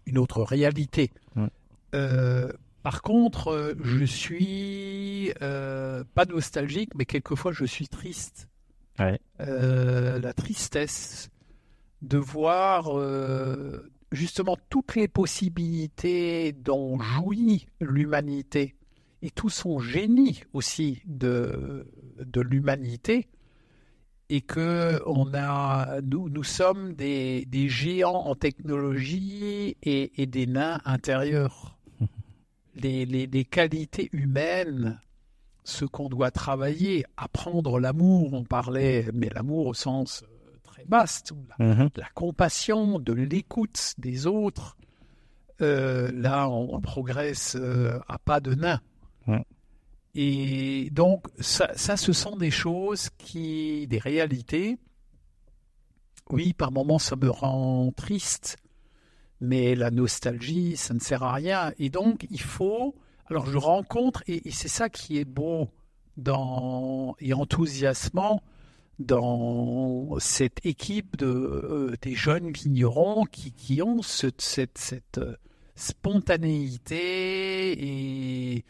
une 0.06 0.18
autre 0.18 0.42
réalité. 0.42 1.10
Euh, 1.94 2.50
par 2.82 3.02
contre, 3.02 3.48
euh, 3.48 3.74
je 3.82 4.04
suis 4.04 5.32
euh, 5.42 6.04
pas 6.14 6.24
nostalgique, 6.24 6.90
mais 6.94 7.04
quelquefois 7.04 7.52
je 7.52 7.64
suis 7.64 7.88
triste. 7.88 8.48
La 8.98 10.32
tristesse 10.32 11.30
de 12.02 12.18
voir 12.18 12.90
justement 14.10 14.56
toutes 14.70 14.96
les 14.96 15.06
possibilités 15.06 16.52
dont 16.52 16.98
jouit 16.98 17.66
l'humanité 17.80 18.74
et 19.22 19.30
tout 19.30 19.50
son 19.50 19.78
génie 19.80 20.42
aussi 20.52 21.02
de, 21.06 21.86
de 22.24 22.40
l'humanité 22.40 23.28
et 24.30 24.40
que 24.42 25.00
on 25.06 25.32
a 25.34 26.00
nous, 26.02 26.28
nous 26.28 26.44
sommes 26.44 26.92
des, 26.94 27.44
des 27.46 27.68
géants 27.68 28.26
en 28.26 28.34
technologie 28.34 29.76
et, 29.82 30.22
et 30.22 30.26
des 30.26 30.46
nains 30.46 30.80
intérieurs. 30.84 31.78
Les, 32.74 33.06
les, 33.06 33.26
les 33.26 33.44
qualités 33.44 34.08
humaines, 34.12 35.00
ce 35.64 35.84
qu'on 35.84 36.08
doit 36.08 36.30
travailler, 36.30 37.04
apprendre 37.16 37.80
l'amour, 37.80 38.34
on 38.34 38.44
parlait, 38.44 39.08
mais 39.12 39.28
l'amour 39.34 39.66
au 39.66 39.74
sens 39.74 40.22
euh, 40.22 40.56
très 40.62 40.84
vaste, 40.88 41.32
la, 41.58 41.66
Mhm. 41.66 41.88
de 41.92 42.00
la 42.00 42.08
compassion, 42.14 43.00
de 43.00 43.12
l'écoute 43.12 43.94
des 43.98 44.28
autres. 44.28 44.76
Euh, 45.60 46.12
là, 46.12 46.48
on, 46.48 46.72
on 46.76 46.80
progresse 46.80 47.56
euh, 47.58 47.98
à 48.06 48.18
pas 48.20 48.38
de 48.38 48.54
nain. 48.54 48.80
Et 50.14 50.88
donc, 50.90 51.26
ça, 51.38 51.74
ce 51.76 52.12
sont 52.12 52.36
des 52.36 52.50
choses 52.50 53.10
qui, 53.18 53.86
des 53.86 53.98
réalités. 53.98 54.78
Oui, 56.30 56.52
par 56.54 56.72
moments, 56.72 56.98
ça 56.98 57.14
me 57.16 57.30
rend 57.30 57.92
triste, 57.92 58.56
mais 59.40 59.74
la 59.74 59.90
nostalgie, 59.90 60.76
ça 60.76 60.92
ne 60.94 60.98
sert 61.00 61.22
à 61.22 61.32
rien. 61.34 61.72
Et 61.78 61.88
donc, 61.90 62.26
il 62.30 62.40
faut. 62.40 62.94
Alors, 63.26 63.46
je 63.46 63.58
rencontre, 63.58 64.22
et, 64.26 64.50
c'est 64.50 64.68
ça 64.68 64.88
qui 64.88 65.18
est 65.18 65.24
beau 65.24 65.68
dans, 66.16 67.14
et 67.20 67.32
enthousiasmant 67.34 68.42
dans 68.98 70.18
cette 70.18 70.64
équipe 70.66 71.16
de, 71.16 71.26
euh, 71.26 71.94
des 72.02 72.14
jeunes 72.14 72.50
vignerons 72.50 73.24
qui, 73.26 73.52
qui 73.52 73.80
ont 73.80 74.02
ce- 74.02 74.26
cette, 74.38 74.76
cette 74.78 75.18
euh, 75.18 75.36
spontanéité 75.76 77.72
et 78.56 78.64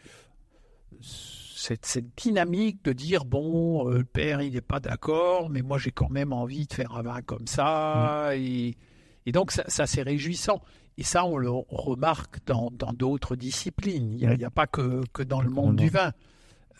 cette, 1.01 1.85
cette 1.85 2.15
dynamique 2.17 2.83
de 2.83 2.93
dire 2.93 3.25
bon, 3.25 3.89
euh, 3.89 3.99
le 3.99 4.03
père 4.03 4.41
il 4.41 4.53
n'est 4.53 4.61
pas 4.61 4.79
d'accord, 4.79 5.49
mais 5.49 5.61
moi 5.61 5.77
j'ai 5.77 5.91
quand 5.91 6.09
même 6.09 6.33
envie 6.33 6.67
de 6.67 6.73
faire 6.73 6.95
un 6.95 7.01
vin 7.01 7.21
comme 7.21 7.47
ça. 7.47 8.31
Et, 8.35 8.77
et 9.25 9.31
donc 9.31 9.51
ça, 9.51 9.63
ça, 9.67 9.85
c'est 9.87 10.01
réjouissant. 10.01 10.61
Et 10.97 11.03
ça, 11.03 11.25
on 11.25 11.37
le 11.37 11.49
remarque 11.49 12.39
dans 12.45 12.71
dans 12.71 12.93
d'autres 12.93 13.35
disciplines. 13.35 14.13
Il 14.19 14.29
n'y 14.29 14.43
a, 14.43 14.49
pas 14.49 14.67
que, 14.67 15.01
que 15.13 15.23
dans 15.23 15.41
le 15.41 15.49
monde 15.49 15.75
du 15.77 15.89
vin. 15.89 16.11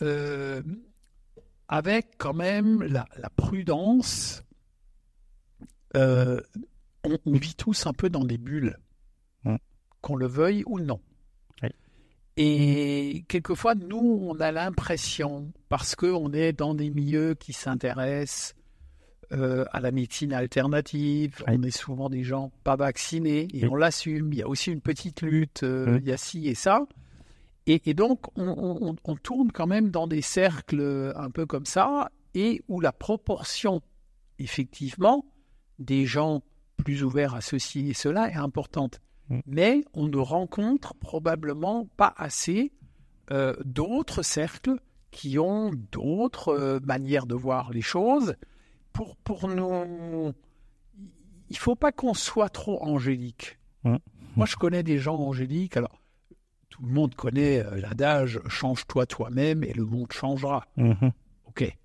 Euh, 0.02 0.62
avec 1.68 2.16
quand 2.18 2.34
même 2.34 2.82
la, 2.82 3.06
la 3.16 3.30
prudence, 3.30 4.42
euh, 5.96 6.40
on, 7.04 7.16
on 7.26 7.32
vit 7.32 7.54
tous 7.54 7.86
un 7.86 7.92
peu 7.92 8.10
dans 8.10 8.24
des 8.24 8.38
bulles, 8.38 8.76
Mm. 9.44 9.56
qu'on 10.02 10.16
le 10.16 10.26
veuille 10.26 10.62
ou 10.66 10.80
non. 10.80 11.00
Et 12.36 13.24
quelquefois, 13.28 13.74
nous, 13.74 14.20
on 14.22 14.38
a 14.40 14.52
l'impression, 14.52 15.52
parce 15.68 15.94
qu'on 15.94 16.32
est 16.32 16.52
dans 16.52 16.74
des 16.74 16.90
milieux 16.90 17.34
qui 17.34 17.52
s'intéressent 17.52 18.54
euh, 19.32 19.64
à 19.72 19.80
la 19.80 19.90
médecine 19.92 20.32
alternative, 20.32 21.42
Oui. 21.46 21.54
on 21.58 21.62
est 21.62 21.70
souvent 21.76 22.08
des 22.08 22.22
gens 22.24 22.50
pas 22.64 22.76
vaccinés, 22.76 23.46
et 23.52 23.64
Oui. 23.64 23.68
on 23.70 23.74
l'assume, 23.76 24.32
il 24.32 24.38
y 24.38 24.42
a 24.42 24.48
aussi 24.48 24.72
une 24.72 24.80
petite 24.80 25.22
lutte, 25.22 25.62
euh, 25.64 25.98
il 26.02 26.08
y 26.08 26.12
a 26.12 26.16
ci 26.16 26.48
et 26.48 26.54
ça. 26.54 26.86
Et, 27.66 27.80
et 27.90 27.94
donc, 27.94 28.20
on, 28.36 28.48
on- 28.90 28.96
on 29.04 29.16
tourne 29.16 29.52
quand 29.52 29.66
même 29.66 29.90
dans 29.90 30.06
des 30.06 30.22
cercles 30.22 31.12
un 31.14 31.30
peu 31.30 31.46
comme 31.46 31.66
ça, 31.66 32.10
et 32.34 32.62
où 32.68 32.80
la 32.80 32.92
proportion, 32.92 33.82
effectivement, 34.38 35.26
des 35.78 36.06
gens 36.06 36.42
plus 36.76 37.04
ouverts 37.04 37.34
à 37.34 37.40
ceci 37.40 37.90
et 37.90 37.94
cela 37.94 38.30
est 38.30 38.36
importante. 38.36 39.00
Mm. 39.30 39.40
Mais 39.46 39.84
on 39.94 40.08
ne 40.08 40.18
rencontre 40.18 40.94
probablement 40.94 41.86
pas 41.96 42.12
assez 42.16 42.72
euh, 43.30 43.54
d'autres 43.64 44.22
cercles 44.22 44.80
qui 45.10 45.38
ont 45.38 45.70
d'autres 45.92 46.48
euh, 46.48 46.80
manières 46.80 47.26
de 47.26 47.34
voir 47.34 47.72
les 47.72 47.80
choses. 47.80 48.34
Pour, 48.92 49.16
pour 49.16 49.48
nous, 49.48 50.32
il 51.48 51.56
faut 51.56 51.76
pas 51.76 51.92
qu'on 51.92 52.14
soit 52.14 52.48
trop 52.50 52.82
angélique. 52.82 53.58
Mm. 53.84 53.96
Moi, 54.36 54.46
je 54.46 54.56
connais 54.56 54.82
des 54.82 54.98
gens 54.98 55.16
angéliques. 55.16 55.76
Alors, 55.76 56.00
tout 56.68 56.82
le 56.82 56.92
monde 56.92 57.14
connaît 57.14 57.64
euh, 57.64 57.80
l'adage 57.80 58.40
change-toi 58.48 59.06
toi-même 59.06 59.64
et 59.64 59.72
le 59.72 59.84
monde 59.84 60.12
changera. 60.12 60.66
Mhm. 60.76 61.12
Ok. 61.46 61.76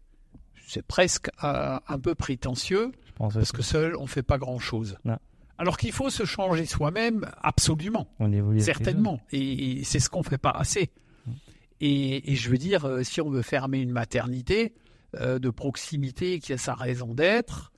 C'est 0.68 0.86
presque 0.86 1.30
un 1.44 2.00
peu 2.00 2.16
prétentieux 2.16 2.92
parce 3.20 3.36
aussi. 3.36 3.52
que 3.52 3.62
seul 3.62 3.96
on 3.98 4.08
fait 4.08 4.24
pas 4.24 4.40
grand-chose. 4.40 4.98
Non. 5.06 5.20
Alors 5.58 5.78
qu'il 5.78 5.92
faut 5.92 6.10
se 6.10 6.26
changer 6.26 6.66
soi-même, 6.66 7.26
absolument, 7.42 8.08
On 8.20 8.32
évolue 8.32 8.60
certainement. 8.60 9.22
Et, 9.32 9.80
et 9.80 9.84
c'est 9.84 10.00
ce 10.00 10.10
qu'on 10.10 10.24
fait 10.24 10.38
pas 10.38 10.52
assez. 10.52 10.92
Et, 11.82 12.32
et 12.32 12.36
je 12.36 12.50
veux 12.50 12.58
dire, 12.58 12.86
euh, 12.86 13.04
si 13.04 13.22
on 13.22 13.30
veut 13.30 13.42
fermer 13.42 13.80
une 13.80 13.92
maternité 13.92 14.74
euh, 15.20 15.40
de 15.40 15.50
proximité 15.50 16.40
qui 16.40 16.54
a 16.54 16.58
sa 16.58 16.74
raison 16.74 17.14
d'être, 17.14 17.72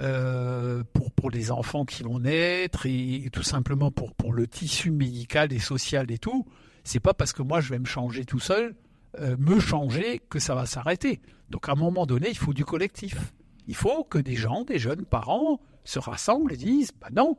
euh, 0.00 0.82
pour, 0.94 1.12
pour 1.12 1.30
les 1.30 1.50
enfants 1.50 1.84
qui 1.84 2.02
vont 2.02 2.18
naître 2.18 2.86
et, 2.86 3.16
et 3.26 3.30
tout 3.30 3.42
simplement 3.42 3.90
pour, 3.90 4.14
pour 4.14 4.32
le 4.32 4.46
tissu 4.46 4.90
médical 4.90 5.52
et 5.52 5.58
social 5.58 6.10
et 6.10 6.16
tout, 6.16 6.46
c'est 6.82 7.00
pas 7.00 7.12
parce 7.12 7.34
que 7.34 7.42
moi 7.42 7.60
je 7.60 7.68
vais 7.68 7.78
me 7.78 7.84
changer 7.84 8.24
tout 8.24 8.40
seul, 8.40 8.74
euh, 9.20 9.36
me 9.38 9.60
changer, 9.60 10.20
que 10.30 10.38
ça 10.38 10.54
va 10.54 10.64
s'arrêter. 10.64 11.20
Donc 11.50 11.68
à 11.68 11.72
un 11.72 11.74
moment 11.74 12.06
donné, 12.06 12.30
il 12.30 12.38
faut 12.38 12.54
du 12.54 12.64
collectif. 12.64 13.34
Il 13.68 13.74
faut 13.74 14.02
que 14.04 14.18
des 14.18 14.34
gens, 14.34 14.64
des 14.64 14.78
jeunes 14.78 15.04
parents, 15.04 15.60
se 15.84 15.98
rassemblent 15.98 16.52
et 16.52 16.56
disent 16.56 16.92
bah 17.00 17.08
non, 17.12 17.36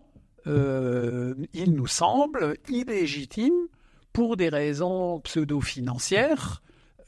euh, 0.48 1.36
il 1.54 1.74
nous 1.74 1.88
semble 1.88 2.58
illégitime, 2.70 3.68
pour 4.12 4.38
des 4.38 4.50
raisons 4.50 5.20
pseudo-financières, 5.22 6.62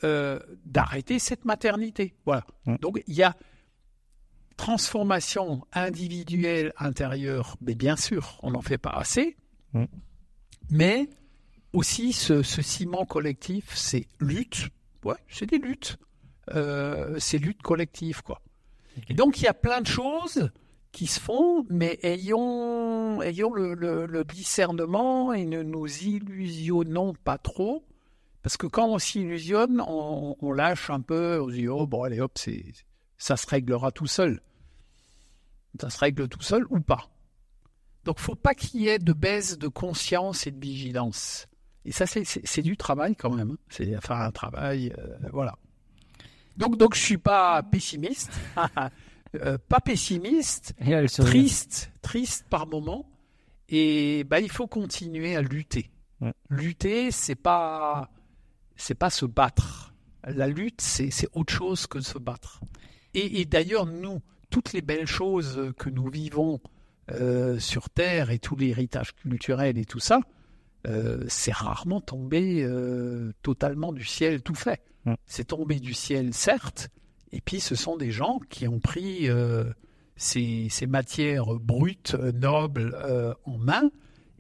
euh, 0.03 0.40
d'arrêter 0.66 1.20
cette 1.20 1.45
maternité. 1.45 2.16
Voilà. 2.26 2.45
Donc 2.82 3.02
il 3.07 3.14
y 3.14 3.24
a 3.24 3.36
transformation 4.57 5.66
individuelle 5.74 6.74
intérieure, 6.78 7.57
mais 7.62 7.76
bien 7.76 7.95
sûr, 7.95 8.40
on 8.41 8.52
n'en 8.52 8.62
fait 8.62 8.78
pas 8.78 8.91
assez, 8.91 9.38
mais 10.70 11.10
aussi 11.74 12.14
ce, 12.14 12.41
ce 12.41 12.62
ciment 12.62 13.06
collectif, 13.06 13.76
c'est 13.76 14.07
lutte. 14.20 14.70
Ouais, 15.03 15.18
c'est 15.28 15.45
des 15.45 15.60
luttes. 15.60 15.98
Euh, 16.53 17.16
c'est 17.20 17.38
lutte 17.38 17.62
collective, 17.62 18.22
quoi. 18.24 18.41
Et 19.10 19.14
donc, 19.14 19.40
il 19.40 19.44
y 19.44 19.48
a 19.48 19.53
plein 19.53 19.82
de 19.82 19.88
choses 19.88 20.49
qui 20.95 21.07
se 21.07 21.19
font, 21.19 21.65
mais 21.69 21.99
ayons, 22.03 23.22
ayons 23.22 23.53
le, 23.53 24.23
discernement 24.23 25.34
et 25.34 25.45
ne 25.45 25.61
nous 25.61 25.85
illusionnons 25.88 27.13
pas 27.13 27.38
trop. 27.38 27.85
Parce 28.41 28.55
que 28.55 28.65
quand 28.65 28.88
on 28.88 28.97
s'illusionne, 28.97 29.81
on, 29.85 30.51
lâche 30.53 30.89
un 30.89 31.01
peu, 31.01 31.41
on 31.41 31.49
se 31.49 31.55
dit, 31.55 31.67
oh, 31.67 31.85
bon, 31.85 32.03
allez, 32.03 32.22
hop, 32.22 32.39
ça 33.17 33.35
se 33.35 33.45
réglera 33.45 33.91
tout 33.91 34.07
seul. 34.07 34.41
Ça 35.81 35.89
se 35.89 35.99
règle 35.99 36.30
tout 36.30 36.41
seul 36.41 36.65
ou 36.69 36.80
pas. 36.80 37.09
Donc, 38.05 38.19
faut 38.19 38.35
pas 38.35 38.55
qu'il 38.55 38.80
y 38.80 38.88
ait 38.88 38.99
de 38.99 39.11
baisse 39.11 39.57
de 39.57 39.67
conscience 39.67 40.47
et 40.47 40.51
de 40.51 40.59
vigilance. 40.61 41.47
Et 41.84 41.91
ça, 41.91 42.05
c'est 42.07 42.61
du 42.61 42.77
travail 42.77 43.17
quand 43.17 43.31
même. 43.31 43.51
hein. 43.51 43.57
C'est 43.67 43.97
enfin 43.97 44.22
un 44.22 44.31
travail, 44.31 44.93
euh, 44.97 45.17
voilà. 45.34 45.57
Donc, 46.55 46.77
donc, 46.77 46.95
je 46.95 47.01
suis 47.01 47.17
pas 47.17 47.63
pessimiste, 47.63 48.31
Euh, 49.44 49.57
pas 49.70 49.80
pessimiste, 49.80 50.74
triste, 51.18 51.91
triste 52.02 52.45
par 52.49 52.68
moment. 52.68 53.10
Et 53.70 54.24
bah, 54.26 54.40
il 54.40 54.52
faut 54.52 54.68
continuer 54.68 55.36
à 55.36 55.41
lutter. 55.41 55.91
Ouais. 56.22 56.34
Lutter, 56.49 57.12
c'est 57.12 57.36
pas, 57.36 58.12
c'est 58.76 58.95
pas 58.95 59.10
se 59.10 59.26
battre. 59.26 59.94
La 60.24 60.48
lutte, 60.48 60.82
c'est 60.82 61.30
autre 61.34 61.53
chose 61.53 61.88
que 61.88 61.98
de 61.98 62.03
se 62.03 62.18
battre. 62.18 62.62
Et, 63.14 63.41
et 63.41 63.45
d'ailleurs, 63.45 63.86
nous, 63.86 64.22
toutes 64.49 64.74
les 64.74 64.82
belles 64.82 65.07
choses 65.07 65.74
que 65.78 65.90
nous 65.90 66.10
vivons 66.10 66.62
euh, 67.12 67.60
sur 67.60 67.90
Terre 67.90 68.32
et 68.32 68.40
tout 68.40 68.56
l'héritage 68.56 69.14
culturel 69.14 69.78
et 69.78 69.86
tout 69.86 69.99
ça, 69.99 70.22
euh, 70.88 71.24
c'est 71.28 71.53
rarement 71.53 72.02
tombé 72.02 72.64
euh, 72.64 73.32
totalement 73.44 73.94
du 73.94 74.03
ciel 74.03 74.41
tout 74.41 74.56
fait. 74.56 74.82
C'est 75.28 75.45
tombé 75.45 75.80
du 75.80 75.94
ciel, 75.94 76.34
certes, 76.34 76.90
et 77.31 77.41
puis 77.41 77.60
ce 77.60 77.76
sont 77.76 77.97
des 77.97 78.11
gens 78.11 78.39
qui 78.49 78.68
ont 78.68 78.80
pris 78.80 79.30
euh, 79.30 79.65
ces, 80.15 80.68
ces 80.69 80.88
matières 80.88 81.45
brutes, 81.60 82.15
nobles, 82.34 82.95
euh, 83.03 83.34
en 83.45 83.57
main 83.57 83.89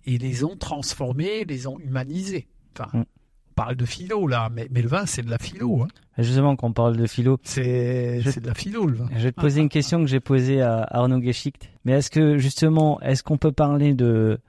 et 0.05 0.17
les 0.17 0.43
ont 0.43 0.55
transformées, 0.55 1.43
les 1.45 1.67
ont 1.67 1.79
humanisées. 1.79 2.47
Enfin, 2.77 2.89
Mm. 2.99 3.01
on 3.01 3.53
parle 3.55 3.75
de 3.75 3.85
philo 3.85 4.27
là, 4.27 4.49
mais, 4.53 4.67
mais 4.71 4.81
le 4.81 4.87
vin, 4.89 5.05
c'est 5.05 5.23
de 5.23 5.29
la 5.29 5.37
philo. 5.37 5.81
Hein. 5.83 5.87
Justement, 6.17 6.55
quand 6.55 6.67
on 6.69 6.73
parle 6.73 6.95
de 6.97 7.07
philo, 7.07 7.37
C'est 7.43 8.21
Je- 8.21 8.39
de 8.39 8.47
la 8.47 8.53
philo, 8.53 8.85
le 8.85 8.95
vin. 8.95 9.09
je 9.15 9.23
vais 9.23 9.31
te 9.31 9.39
poser 9.41 9.61
une 9.61 9.69
question 9.69 9.99
que 10.01 10.07
j'ai 10.07 10.19
posée 10.21 10.61
à 10.61 10.81
Arnaud 10.91 11.21
Geschicht. 11.21 11.69
Mais 11.83 11.93
est-ce 11.93 12.09
que 12.11 12.37
justement, 12.37 13.01
est-ce 13.01 13.23
qu'on 13.23 13.37
peut 13.37 13.51
parler 13.51 13.93
de 13.93 14.39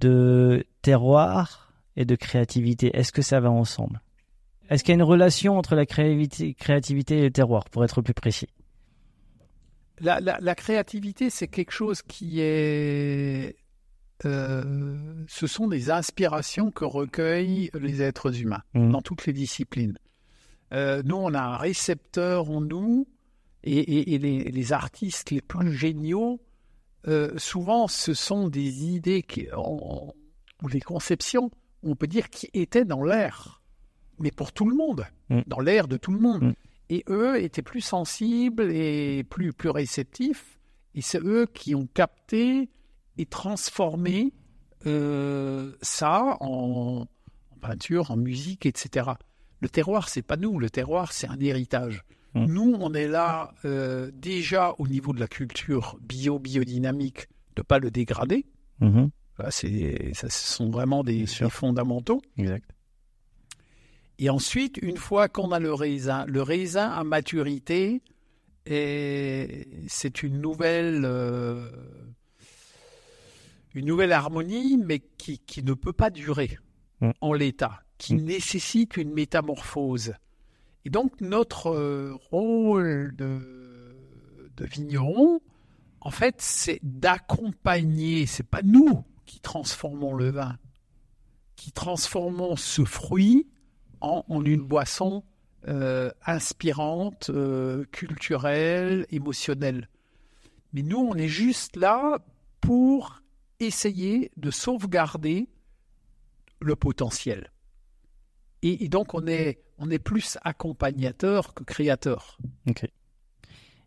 de 0.00 0.64
terroir 0.82 1.72
et 1.96 2.04
de 2.04 2.14
créativité? 2.16 2.90
Est-ce 2.96 3.12
que 3.12 3.22
ça 3.22 3.40
va 3.40 3.50
ensemble? 3.50 4.00
Est-ce 4.68 4.82
qu'il 4.82 4.90
y 4.90 4.94
a 4.94 4.96
une 4.96 5.02
relation 5.02 5.58
entre 5.58 5.74
la 5.74 5.86
créativité, 5.86 6.54
créativité 6.54 7.18
et 7.18 7.22
le 7.22 7.30
terroir, 7.30 7.64
pour 7.70 7.84
être 7.84 8.02
plus 8.02 8.14
précis? 8.14 8.48
La, 10.00 10.20
la, 10.20 10.38
la 10.40 10.54
créativité, 10.54 11.30
c'est 11.30 11.48
quelque 11.48 11.70
chose 11.72 12.02
qui 12.02 12.40
est... 12.40 13.56
euh, 14.24 15.24
ce 15.28 15.46
sont 15.46 15.68
des 15.68 15.90
inspirations 15.90 16.70
que 16.70 16.84
recueillent 16.84 17.70
les 17.78 18.02
êtres 18.02 18.40
humains 18.42 18.62
Mhm. 18.74 18.90
dans 18.92 19.02
toutes 19.02 19.26
les 19.26 19.32
disciplines. 19.32 19.96
Euh, 20.72 21.02
nous, 21.04 21.16
on 21.16 21.32
a 21.32 21.40
un 21.40 21.56
récepteur 21.56 22.50
en 22.50 22.60
nous, 22.60 23.06
et, 23.62 23.78
et- 23.78 24.14
et 24.14 24.18
les, 24.18 24.44
les 24.44 24.72
artistes 24.72 25.30
les 25.30 25.40
plus 25.40 25.72
géniaux, 25.72 26.40
euh, 27.08 27.32
souvent, 27.38 27.86
ce 27.88 28.14
sont 28.14 28.48
des 28.48 28.84
idées 28.84 29.22
qui, 29.22 29.46
ou 29.56 30.68
des 30.70 30.80
conceptions, 30.80 31.50
on 31.82 31.94
peut 31.94 32.06
dire, 32.08 32.28
qui 32.30 32.50
étaient 32.52 32.84
dans 32.84 33.04
l'air, 33.04 33.62
mais 34.18 34.30
pour 34.30 34.52
tout 34.52 34.68
le 34.68 34.76
monde, 34.76 35.06
Mm. 35.28 35.40
dans 35.46 35.60
l'air 35.60 35.88
de 35.88 35.96
tout 35.96 36.12
le 36.12 36.18
monde. 36.20 36.42
Mm. 36.42 36.52
Et 36.88 37.04
eux 37.08 37.42
étaient 37.42 37.62
plus 37.62 37.80
sensibles 37.80 38.70
et 38.70 39.24
plus, 39.24 39.52
plus 39.52 39.70
réceptifs, 39.70 40.58
et 40.94 41.02
c'est 41.02 41.20
eux 41.20 41.46
qui 41.52 41.74
ont 41.74 41.86
capté 41.92 42.68
et 43.18 43.26
transformé 43.26 44.32
euh, 44.86 45.72
ça 45.82 46.36
en, 46.40 47.06
en 47.50 47.56
peinture, 47.60 48.12
en 48.12 48.16
musique, 48.16 48.66
etc. 48.66 49.10
Le 49.60 49.68
terroir, 49.68 50.08
c'est 50.08 50.22
pas 50.22 50.36
nous. 50.36 50.60
Le 50.60 50.70
terroir, 50.70 51.12
c'est 51.12 51.26
un 51.28 51.40
héritage. 51.40 52.04
Mm. 52.34 52.44
Nous, 52.46 52.76
on 52.78 52.94
est 52.94 53.08
là 53.08 53.52
euh, 53.64 54.10
déjà 54.14 54.74
au 54.78 54.86
niveau 54.86 55.12
de 55.12 55.18
la 55.18 55.26
culture 55.26 55.98
bio-biodynamique, 56.02 57.26
de 57.56 57.62
pas 57.62 57.78
le 57.78 57.90
dégrader. 57.90 58.46
Mhm. 58.80 59.10
Là, 59.38 59.50
c'est, 59.50 60.12
ça, 60.14 60.28
ce 60.30 60.52
sont 60.54 60.70
vraiment 60.70 61.02
des, 61.02 61.24
des 61.24 61.50
fondamentaux. 61.50 62.22
Exact. 62.38 62.70
Et 64.18 64.30
ensuite, 64.30 64.78
une 64.80 64.96
fois 64.96 65.28
qu'on 65.28 65.52
a 65.52 65.58
le 65.60 65.74
raisin, 65.74 66.24
le 66.26 66.42
raisin 66.42 66.88
à 66.90 67.04
maturité, 67.04 68.02
c'est 68.66 70.22
une 70.22 70.40
nouvelle, 70.40 71.02
euh, 71.04 71.70
une 73.74 73.86
nouvelle 73.86 74.12
harmonie, 74.12 74.78
mais 74.78 75.00
qui, 75.00 75.38
qui 75.38 75.62
ne 75.62 75.74
peut 75.74 75.92
pas 75.92 76.10
durer 76.10 76.58
Mm. 77.00 77.10
en 77.20 77.32
l'état, 77.34 77.82
qui 77.98 78.14
Mm. 78.14 78.24
nécessite 78.24 78.96
une 78.96 79.12
métamorphose. 79.12 80.14
Et 80.86 80.90
donc, 80.90 81.20
notre 81.20 81.68
euh, 81.68 82.14
rôle 82.30 83.14
de, 83.16 83.94
de 84.56 84.64
vigneron, 84.64 85.40
en 86.00 86.10
fait, 86.10 86.36
c'est 86.38 86.80
d'accompagner, 86.82 88.24
c'est 88.24 88.48
pas 88.48 88.62
nous 88.62 89.04
qui 89.26 89.40
transformons 89.40 90.14
le 90.14 90.30
vin, 90.30 90.56
qui 91.56 91.70
transformons 91.72 92.56
ce 92.56 92.84
fruit 92.84 93.46
en, 94.00 94.24
en 94.28 94.44
une 94.44 94.62
boisson 94.62 95.24
euh, 95.68 96.10
inspirante, 96.24 97.30
euh, 97.30 97.84
culturelle, 97.90 99.06
émotionnelle. 99.10 99.88
Mais 100.72 100.82
nous, 100.82 100.98
on 100.98 101.14
est 101.16 101.28
juste 101.28 101.76
là 101.76 102.18
pour 102.60 103.22
essayer 103.60 104.30
de 104.36 104.50
sauvegarder 104.50 105.48
le 106.60 106.76
potentiel. 106.76 107.50
Et, 108.62 108.84
et 108.84 108.88
donc, 108.88 109.14
on 109.14 109.26
est, 109.26 109.60
on 109.78 109.90
est 109.90 109.98
plus 109.98 110.38
accompagnateur 110.42 111.54
que 111.54 111.64
créateur. 111.64 112.38
Ok. 112.68 112.86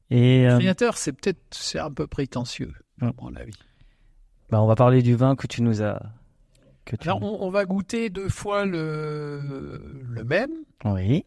Et 0.09 0.47
euh, 0.47 0.57
Créateur, 0.57 0.97
c'est 0.97 1.13
peut-être 1.13 1.39
c'est 1.51 1.79
un 1.79 1.91
peu 1.91 2.07
prétentieux, 2.07 2.73
à 3.01 3.11
mon 3.21 3.35
avis. 3.35 3.53
bah, 4.49 4.61
on 4.61 4.65
va 4.67 4.75
parler 4.75 5.01
du 5.03 5.15
vin 5.15 5.35
que 5.35 5.45
tu 5.47 5.61
nous 5.61 5.81
as. 5.83 6.01
Que 6.89 6.95
tu... 6.95 7.07
Alors, 7.07 7.21
on, 7.23 7.45
on 7.47 7.49
va 7.51 7.65
goûter 7.65 8.09
deux 8.09 8.29
fois 8.29 8.65
le, 8.65 9.79
le 10.09 10.23
même. 10.23 10.51
Oui. 10.85 11.23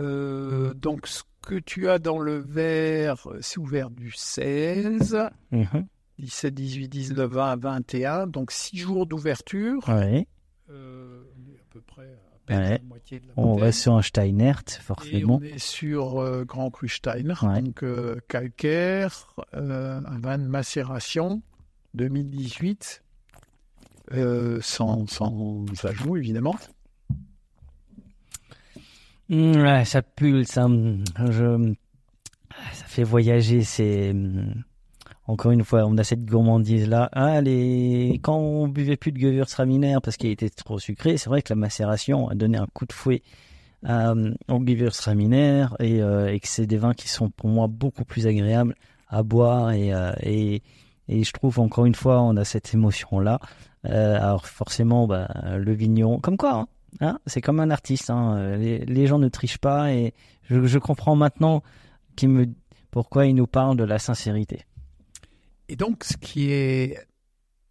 Euh, 0.00 0.74
donc, 0.74 1.06
ce 1.06 1.22
que 1.46 1.54
tu 1.54 1.88
as 1.88 1.98
dans 2.00 2.18
le 2.18 2.38
verre, 2.38 3.28
c'est 3.40 3.58
ouvert 3.58 3.90
du 3.90 4.10
16, 4.12 5.16
Mhm. 5.52 5.86
17, 6.18 6.52
18, 6.54 6.88
19, 6.88 7.30
20, 7.30 7.56
21. 7.56 8.26
Donc, 8.26 8.50
six 8.50 8.76
jours 8.76 9.06
d'ouverture. 9.06 9.82
Oui. 9.88 10.26
Euh, 10.70 11.22
à 11.54 11.72
peu 11.72 11.80
près 11.80 12.02
à 12.06 12.38
peine 12.46 12.58
Ouais. 12.58 12.70
la 12.78 12.84
moitié 12.84 13.20
de 13.20 13.26
la 13.28 13.32
On 13.36 13.54
reste 13.54 13.80
sur 13.82 13.94
un 13.94 14.02
Steinert, 14.02 14.62
Et 14.66 14.80
forcément. 14.82 15.38
on 15.40 15.44
est 15.44 15.58
sur 15.58 16.20
euh, 16.20 16.44
Grand 16.44 16.70
Cru 16.70 16.88
Steiner, 16.88 17.34
Ouais. 17.42 17.62
donc 17.62 17.84
calcaire, 18.28 19.34
un 19.52 20.18
vin 20.18 20.38
de 20.38 20.46
macération 20.48 21.40
2018, 21.94 23.03
euh, 24.12 24.58
sans, 24.60 25.06
sans 25.06 25.64
ajout 25.84 26.16
évidemment. 26.16 26.56
Mm, 29.28 29.56
ouais, 29.56 29.84
ça 29.84 30.02
pulse. 30.02 30.50
ça, 30.50 30.68
je... 31.30 31.74
Ça 32.72 32.84
fait 32.86 33.02
voyager. 33.02 33.62
C'est 33.62 34.12
mm, 34.12 34.62
encore 35.26 35.52
une 35.52 35.64
fois, 35.64 35.84
on 35.86 35.96
a 35.96 36.04
cette 36.04 36.24
gourmandise 36.24 36.88
là. 36.88 37.08
Ah. 37.12 37.40
Quand 38.22 38.36
on 38.36 38.68
buvait 38.68 38.96
plus 38.96 39.12
de 39.12 39.18
Gewürztraminer 39.18 39.96
parce 40.02 40.16
qu'il 40.16 40.30
était 40.30 40.50
trop 40.50 40.78
sucré, 40.78 41.16
c'est 41.16 41.30
vrai 41.30 41.42
que 41.42 41.52
la 41.52 41.56
macération 41.56 42.28
a 42.28 42.34
donné 42.34 42.58
un 42.58 42.66
coup 42.72 42.86
de 42.86 42.92
fouet 42.92 43.22
euh, 43.88 44.34
au 44.48 44.58
Gewürztraminer 44.58 45.66
et, 45.80 45.98
et 45.98 46.40
que 46.40 46.48
c'est 46.48 46.66
des 46.66 46.76
vins 46.76 46.94
qui 46.94 47.08
sont 47.08 47.30
pour 47.30 47.48
moi 47.48 47.66
beaucoup 47.68 48.04
plus 48.04 48.26
agréables 48.26 48.74
à 49.14 49.22
boire 49.22 49.70
et, 49.72 49.92
euh, 49.92 50.12
et, 50.22 50.62
et 51.08 51.24
je 51.24 51.32
trouve 51.32 51.60
encore 51.60 51.86
une 51.86 51.94
fois 51.94 52.20
on 52.22 52.36
a 52.36 52.44
cette 52.44 52.74
émotion 52.74 53.20
là. 53.20 53.38
Alors 53.84 54.46
forcément, 54.46 55.06
bah, 55.06 55.28
le 55.58 55.72
vigneron, 55.72 56.18
comme 56.20 56.36
quoi. 56.36 56.54
Hein, 56.54 56.68
Hein, 57.00 57.18
c'est 57.26 57.40
comme 57.40 57.58
un 57.58 57.70
artiste. 57.70 58.08
Hein. 58.08 58.36
euh, 58.36 58.56
Les, 58.56 58.78
les 58.84 59.06
gens 59.08 59.18
ne 59.18 59.28
trichent 59.28 59.58
pas 59.58 59.92
et 59.92 60.14
je, 60.44 60.64
je 60.64 60.78
comprends 60.78 61.16
maintenant 61.16 61.60
qui 62.14 62.28
me, 62.28 62.46
pourquoi 62.92 63.26
ils 63.26 63.34
nous 63.34 63.48
parlent 63.48 63.76
de 63.76 63.82
la 63.82 63.98
sincérité. 63.98 64.60
Et 65.68 65.74
donc, 65.74 66.04
ce 66.04 66.16
qui 66.16 66.52
est 66.52 66.96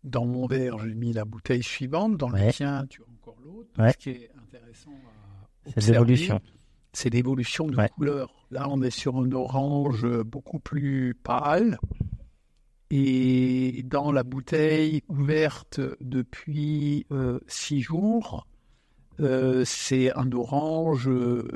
dans 0.03 0.25
mon 0.25 0.45
verre, 0.45 0.77
j'ai 0.79 0.93
mis 0.93 1.13
la 1.13 1.23
bouteille 1.23 1.63
suivante, 1.63 2.17
dans 2.17 2.29
Ouais. 2.31 2.47
le 2.47 2.51
tien, 2.51 2.85
tu 2.89 3.01
as 3.01 3.05
encore 3.13 3.37
l'autre. 3.45 3.69
Ouais. 3.77 3.93
Ce 3.93 3.97
qui 3.97 4.09
est 4.09 4.29
intéressant 4.45 4.91
à 4.91 5.79
C'est 5.79 5.91
l'évolution. 5.93 6.41
c'est 6.91 7.09
l'évolution 7.09 7.67
de 7.67 7.77
Ouais. 7.77 7.87
couleur. 7.95 8.33
Là, 8.51 8.67
on 8.69 8.81
est 8.81 8.89
sur 8.89 9.15
un 9.17 9.31
orange 9.31 10.05
beaucoup 10.23 10.59
plus 10.59 11.15
pâle. 11.23 11.77
Et 12.95 13.81
dans 13.85 14.11
la 14.11 14.21
bouteille 14.23 15.01
ouverte 15.09 15.79
depuis 15.99 17.07
euh, 17.11 17.39
six 17.47 17.81
jours, 17.81 18.45
euh, 19.19 19.63
c'est 19.65 20.13
un 20.15 20.31
orange 20.31 21.07
euh, 21.09 21.47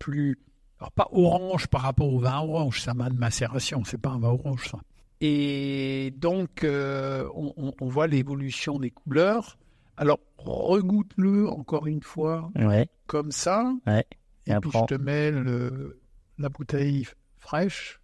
plus... 0.00 0.36
Alors 0.80 0.90
pas 0.90 1.08
orange 1.12 1.68
par 1.68 1.82
rapport 1.82 2.12
au 2.12 2.18
vin 2.18 2.40
orange, 2.40 2.80
c'est 2.80 2.90
un 2.90 2.94
vin 2.94 3.08
de 3.10 3.18
macération, 3.18 3.84
c'est 3.84 4.00
pas 4.00 4.10
un 4.10 4.18
vin 4.18 4.30
orange 4.30 4.68
ça. 4.68 4.78
Et 5.20 6.12
donc, 6.16 6.64
on, 6.64 7.52
on- 7.56 7.72
on 7.80 7.88
voit 7.88 8.08
l'évolution 8.08 8.80
des 8.80 8.90
couleurs. 8.90 9.58
Alors, 9.96 10.18
regoute-le 10.38 11.48
encore 11.48 11.86
une 11.86 12.02
fois, 12.02 12.50
Ouais, 12.56 12.88
comme 13.06 13.30
ça. 13.30 13.72
ouais. 13.86 14.04
Et, 14.46 14.52
Et 14.52 14.54
puis, 14.60 14.70
je 14.72 14.84
te 14.86 14.94
mets 15.00 15.30
le- 15.30 16.00
la 16.38 16.48
bouteille 16.48 17.06
fraîche, 17.38 18.00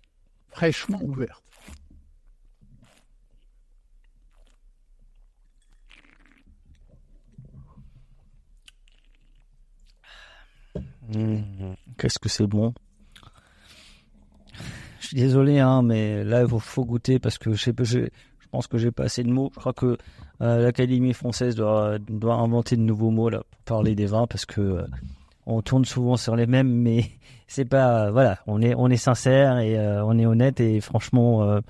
fraîchement 0.51 1.01
ouverte. 1.03 1.43
Mmh, 11.09 11.75
Qu'est-ce 11.99 12.19
que 12.19 12.29
c'est 12.29 12.47
bon? 12.47 12.75
Je 15.01 15.09
suis 15.09 15.17
désolé, 15.17 15.61
hein, 15.61 15.83
mais 15.83 16.25
là, 16.25 16.43
il 16.43 16.61
faut, 16.61 16.85
goûter 16.85 17.19
parce 17.19 17.39
que 17.39 17.53
je, 17.53 17.63
sais 17.63 17.73
je, 17.79 18.01
je 18.01 18.49
pense 18.51 18.67
que 18.67 18.79
j'ai 18.79 18.91
pas 18.91 19.05
assez 19.05 19.23
de 19.23 19.31
mots. 19.31 19.51
Je 19.55 19.61
crois 19.61 19.73
que 19.73 19.97
euh, 20.43 20.63
l'Académie 20.63 21.13
française 21.13 21.55
doit, 21.55 21.99
inventer 22.23 22.77
de 22.77 22.83
nouveaux 22.83 23.11
mots 23.11 23.29
là, 23.29 23.43
pour 23.51 23.61
parler 23.63 23.95
des 23.95 24.07
vins 24.07 24.27
parce 24.27 24.47
que 24.47 24.61
euh, 24.61 24.87
on 25.47 25.63
tourne 25.63 25.85
souvent 25.85 26.17
sur 26.17 26.37
les 26.37 26.47
mêmes, 26.47 26.71
mais 26.71 27.05
c'est 27.47 27.65
pas 27.65 28.11
voilà, 28.11 28.39
on 28.47 28.61
est 28.61 28.75
on 28.77 28.89
est 28.89 28.97
sincère 28.97 29.59
et 29.59 29.79
euh, 29.79 30.05
on 30.05 30.19
est 30.19 30.27
honnête 30.27 30.61
et 30.61 30.81
franchement 30.81 31.43
euh, 31.45 31.61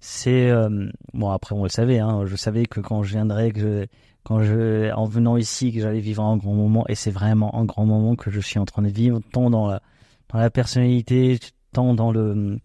c'est 0.00 0.50
euh, 0.50 0.88
bon 1.12 1.30
après 1.30 1.54
on 1.54 1.64
le 1.64 1.68
savait, 1.68 1.98
hein, 1.98 2.24
je 2.26 2.36
savais 2.36 2.64
que 2.66 2.80
quand 2.80 3.02
je 3.02 3.10
viendrais, 3.10 3.50
que 3.50 3.86
quand 4.24 4.42
je 4.42 4.92
en 4.92 5.04
venant 5.04 5.36
ici 5.36 5.72
que 5.72 5.80
j'allais 5.80 6.00
vivre 6.00 6.22
un 6.22 6.36
grand 6.36 6.54
moment 6.54 6.84
et 6.88 6.94
c'est 6.94 7.10
vraiment 7.10 7.54
un 7.56 7.64
grand 7.64 7.86
moment 7.86 8.16
que 8.16 8.30
je 8.30 8.40
suis 8.40 8.58
en 8.58 8.64
train 8.64 8.82
de 8.82 8.88
vivre 8.88 9.20
tant 9.32 9.50
dans 9.50 9.68
la 9.68 9.82
dans 10.30 10.38
la 10.38 10.50
personnalité, 10.50 11.38
tant 11.72 11.94
dans 11.94 12.10
le 12.10 12.58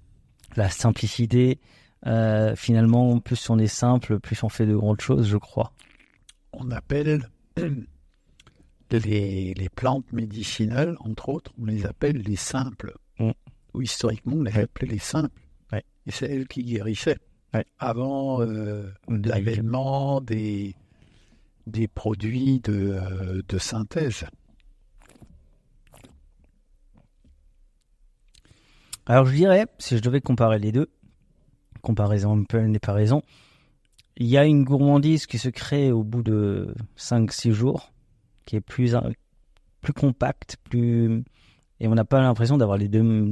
la 0.56 0.70
simplicité. 0.70 1.60
finalement, 2.56 3.20
plus 3.20 3.50
on 3.50 3.60
est 3.60 3.68
simple, 3.68 4.20
plus 4.20 4.42
on 4.44 4.50
fait 4.50 4.66
de 4.66 4.76
grandes 4.76 5.02
choses, 5.02 5.28
je 5.28 5.38
crois. 5.38 5.74
On 6.54 6.72
appelle 6.72 7.30
les, 8.92 9.54
les, 9.54 9.70
plantes 9.70 10.12
médicinales, 10.12 10.98
entre 11.02 11.30
autres, 11.30 11.52
on 11.62 11.66
les 11.66 11.86
appelle 11.86 12.18
les 12.18 12.36
simples. 12.36 12.94
Mm. 13.20 13.32
Ou 13.76 13.82
historiquement, 13.84 14.38
on 14.38 14.44
les 14.44 14.58
appelait 14.58 14.88
les 14.88 15.00
simples. 15.00 15.30
Et 15.74 16.12
c'est 16.12 16.26
elles 16.26 16.48
qui 16.48 16.64
guérissaient. 16.64 17.20
Avant 17.78 18.42
euh, 18.42 18.92
l'avènement 19.08 20.22
des, 20.22 20.76
des 21.70 21.88
produits 21.88 22.60
de, 22.60 23.00
euh, 23.02 23.42
de 23.48 23.58
synthèse. 23.58 24.26
Alors 29.06 29.26
je 29.26 29.36
dirais, 29.36 29.66
si 29.80 29.98
je 29.98 30.02
devais 30.02 30.22
comparer 30.22 30.60
les 30.60 30.72
deux, 30.72 30.90
comparaison 31.82 32.36
n'est 32.36 32.80
pas 32.80 32.94
raison, 32.94 33.24
il 34.18 34.28
y 34.28 34.38
a 34.38 34.46
une 34.46 34.64
gourmandise 34.64 35.26
qui 35.26 35.38
se 35.38 35.50
crée 35.50 35.92
au 35.92 36.04
bout 36.04 36.22
de 36.22 36.76
5-6 36.98 37.52
jours 37.52 37.92
qui 38.46 38.56
est 38.56 38.62
plus, 38.62 38.96
plus 39.82 39.94
compact, 39.94 40.58
plus 40.64 41.24
et 41.80 41.88
on 41.88 41.96
n'a 41.96 42.06
pas 42.06 42.20
l'impression 42.20 42.58
d'avoir 42.58 42.78
les 42.78 42.90
deux. 42.90 43.32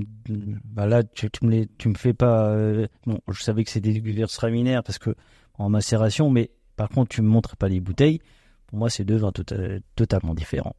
Bah 0.64 0.86
là, 0.86 1.04
tu, 1.04 1.28
me 1.42 1.66
tu 1.78 1.90
me 1.90 1.96
fais 1.96 2.14
pas. 2.14 2.50
Euh, 2.52 2.88
bon, 3.06 3.20
je 3.30 3.44
savais 3.44 3.64
que 3.64 3.70
c'était 3.70 3.92
des 4.00 4.26
laminaires 4.42 4.84
parce 4.84 5.00
que 5.00 5.16
en 5.56 5.70
macération, 5.70 6.30
mais 6.30 6.52
par 6.78 6.90
contre, 6.90 7.10
tu 7.10 7.22
me 7.22 7.28
montres 7.28 7.58
pas 7.58 7.68
les 7.68 7.82
bouteilles. 7.82 8.22
Pour 8.68 8.80
moi, 8.80 8.90
c'est 8.90 9.04
deux 9.04 9.18
vins 9.18 9.32
tota-, 9.32 9.82
totalement 9.96 10.34
différents. 10.34 10.76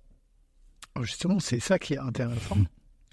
Justement, 1.00 1.38
c'est 1.40 1.60
ça 1.60 1.78
qui 1.78 1.94
est 1.94 1.98
intéressant. 1.98 2.56
Mmh. 2.56 2.66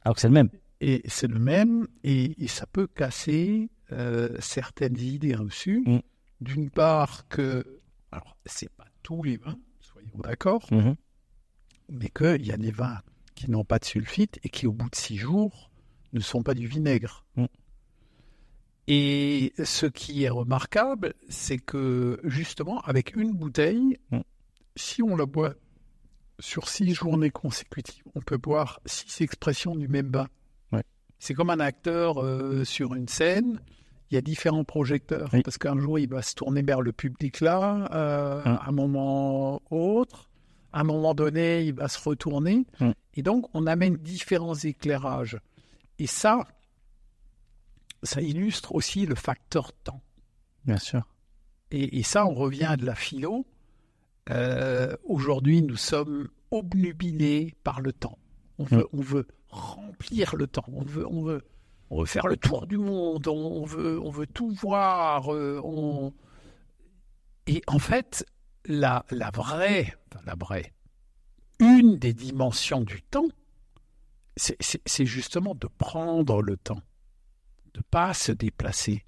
Alors 0.03 0.15
que 0.15 0.21
c'est 0.21 0.27
le 0.27 0.33
même. 0.33 0.49
Et 0.81 1.01
c'est 1.05 1.27
le 1.27 1.39
même, 1.39 1.87
et, 2.03 2.47
ça 2.47 2.65
peut 2.67 2.87
casser 2.87 3.69
euh, 3.91 4.29
certaines 4.39 4.97
idées 4.97 5.35
reçues. 5.35 5.83
Mmh. 5.85 5.99
D'une 6.41 6.69
part 6.69 7.27
que, 7.27 7.81
alors 8.11 8.37
c'est 8.45 8.69
pas 8.69 8.85
tous 9.03 9.23
les 9.23 9.37
vins, 9.37 9.57
soyons 9.81 10.17
d'accord. 10.23 10.65
Mmh 10.71 10.93
mais 11.89 12.09
qu'il 12.09 12.45
y 12.45 12.51
a 12.51 12.57
des 12.57 12.71
vins 12.71 12.99
qui 13.35 13.51
n'ont 13.51 13.63
pas 13.63 13.79
de 13.79 13.85
sulfite 13.85 14.39
et 14.43 14.49
qui, 14.49 14.65
au 14.65 14.71
bout 14.71 14.89
de 14.89 14.95
six 14.95 15.17
jours, 15.17 15.69
ne 16.13 16.19
sont 16.19 16.41
pas 16.41 16.53
du 16.53 16.67
vinaigre. 16.67 17.25
Et 18.87 19.53
ce 19.63 19.85
qui 19.87 20.23
est 20.23 20.29
remarquable, 20.29 21.13
c'est 21.27 21.57
que 21.57 22.19
justement, 22.23 22.79
avec 22.81 23.15
une 23.15 23.33
bouteille, 23.33 23.97
mm. 24.11 24.19
si 24.75 25.01
on 25.01 25.15
la 25.15 25.25
boit 25.25 25.53
sur 26.39 26.69
six 26.69 26.93
journées 26.93 27.31
consécutives, 27.31 28.03
on 28.13 28.21
peut 28.21 28.37
boire 28.37 28.79
six 28.85 29.23
expressions 29.23 29.75
du 29.75 29.87
même 29.87 30.11
vin. 30.11 30.27
C'est 31.17 31.33
comme 31.33 31.49
un 31.49 31.61
acteur 31.61 32.21
euh, 32.21 32.65
sur 32.65 32.93
une 32.93 33.07
scène. 33.07 33.61
Il 34.11 34.15
y 34.15 34.17
a 34.17 34.21
différents 34.21 34.65
projecteurs 34.65 35.31
parce 35.43 35.57
qu'un 35.57 35.79
jour 35.79 35.97
il 35.97 36.09
va 36.09 36.21
se 36.21 36.35
tourner 36.35 36.61
vers 36.61 36.81
le 36.81 36.91
public 36.91 37.39
là, 37.39 37.87
euh, 37.93 38.41
mm. 38.43 38.47
à 38.47 38.67
un 38.67 38.71
moment 38.71 39.61
autre 39.71 40.29
à 40.75 40.81
un 40.81 40.83
moment 40.83 41.13
donné, 41.13 41.63
il 41.63 41.73
va 41.73 41.87
se 41.87 41.97
retourner. 41.97 42.65
Mm. 42.81 42.91
Et 43.13 43.23
donc, 43.23 43.47
on 43.53 43.65
amène 43.65 43.95
différents 43.95 44.55
éclairages. 44.55 45.39
Et 45.99 46.05
ça, 46.05 46.45
ça 48.05 48.21
illustre 48.21 48.73
aussi 48.73 49.05
le 49.05 49.15
facteur 49.15 49.73
temps. 49.73 50.01
Bien 50.65 50.77
sûr. 50.77 51.03
Et, 51.71 52.03
ça, 52.03 52.25
on 52.25 52.33
revient 52.33 52.65
à 52.65 52.77
de 52.77 52.85
la 52.85 52.95
philo. 52.95 53.45
Euh, 54.29 54.95
aujourd'hui, 55.03 55.61
nous 55.61 55.75
sommes 55.75 56.29
obnubilés 56.51 57.55
par 57.63 57.81
le 57.81 57.91
temps. 57.91 58.17
On 58.59 58.63
veut, 58.63 58.83
mm. 58.83 58.87
on 58.93 59.01
veut 59.01 59.27
remplir 59.49 60.35
le 60.35 60.47
temps. 60.47 60.65
On 60.71 60.83
veut, 60.83 61.05
on 61.07 61.23
veut, 61.23 61.43
on 61.89 61.99
veut 61.99 62.05
faire 62.05 62.27
le 62.27 62.37
tour 62.37 62.65
du 62.65 62.77
monde. 62.77 63.27
On 63.27 63.65
veut, 63.65 63.99
on 63.99 64.09
veut 64.09 64.27
tout 64.27 64.51
voir. 64.51 65.33
Euh, 65.33 65.59
on... 65.63 66.13
Et 67.47 67.61
en 67.67 67.79
fait, 67.79 68.25
la, 68.65 69.05
la 69.11 69.31
vraie, 69.31 69.93
la 70.25 70.35
vraie, 70.35 70.73
une 71.59 71.97
des 71.97 72.13
dimensions 72.13 72.81
du 72.81 73.01
temps, 73.01 73.27
c'est 74.37 75.05
justement 75.05 75.55
de 75.55 75.67
prendre 75.67 76.41
le 76.41 76.57
temps, 76.57 76.81
de 77.75 77.81
pas 77.91 78.13
se 78.13 78.31
déplacer, 78.31 79.03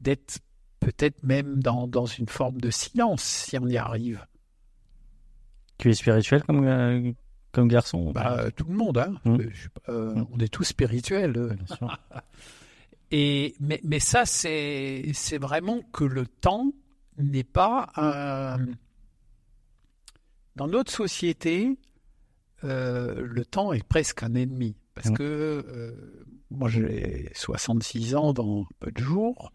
d'être 0.00 0.38
peut-être 0.80 1.22
même 1.22 1.62
dans, 1.62 1.86
dans, 1.86 2.06
une 2.06 2.28
forme 2.28 2.60
de 2.60 2.70
silence 2.70 3.22
si 3.22 3.58
on 3.58 3.66
y 3.66 3.76
arrive. 3.76 4.24
Tu 5.78 5.90
es 5.90 5.94
spirituel 5.94 6.42
comme, 6.44 6.66
euh, 6.66 7.12
comme 7.52 7.68
garçon 7.68 8.12
bah, 8.12 8.50
Tout 8.54 8.66
le 8.68 8.74
monde, 8.74 8.98
hein. 8.98 9.14
Euh, 9.26 10.12
hum. 10.12 10.26
on 10.32 10.38
est 10.38 10.52
tous 10.52 10.64
spirituels. 10.64 11.56
Et, 13.10 13.54
mais, 13.60 13.80
mais 13.84 14.00
ça, 14.00 14.24
c'est 14.26 15.38
vraiment 15.38 15.80
que 15.92 16.04
le 16.04 16.26
temps 16.26 16.72
n'est 17.18 17.44
pas 17.44 17.92
un 17.96 18.58
dans 20.56 20.68
notre 20.68 20.92
société, 20.92 21.76
euh, 22.62 23.26
le 23.26 23.44
temps 23.44 23.72
est 23.72 23.86
presque 23.86 24.22
un 24.22 24.34
ennemi. 24.34 24.76
Parce 24.94 25.10
mm. 25.10 25.14
que 25.14 25.22
euh, 25.22 26.24
moi, 26.54 26.68
j'ai 26.68 27.30
66 27.34 28.14
ans 28.14 28.32
dans 28.32 28.66
peu 28.80 28.90
de 28.90 29.02
jours. 29.02 29.52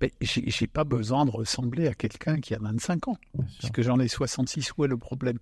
Mais 0.00 0.12
j'ai 0.20 0.66
pas 0.66 0.82
besoin 0.82 1.24
de 1.24 1.30
ressembler 1.30 1.86
à 1.86 1.94
quelqu'un 1.94 2.40
qui 2.40 2.54
a 2.54 2.58
25 2.58 3.06
ans. 3.06 3.16
Puisque 3.60 3.82
j'en 3.82 4.00
ai 4.00 4.08
66, 4.08 4.72
où 4.76 4.84
est 4.84 4.88
le 4.88 4.98
problème? 4.98 5.38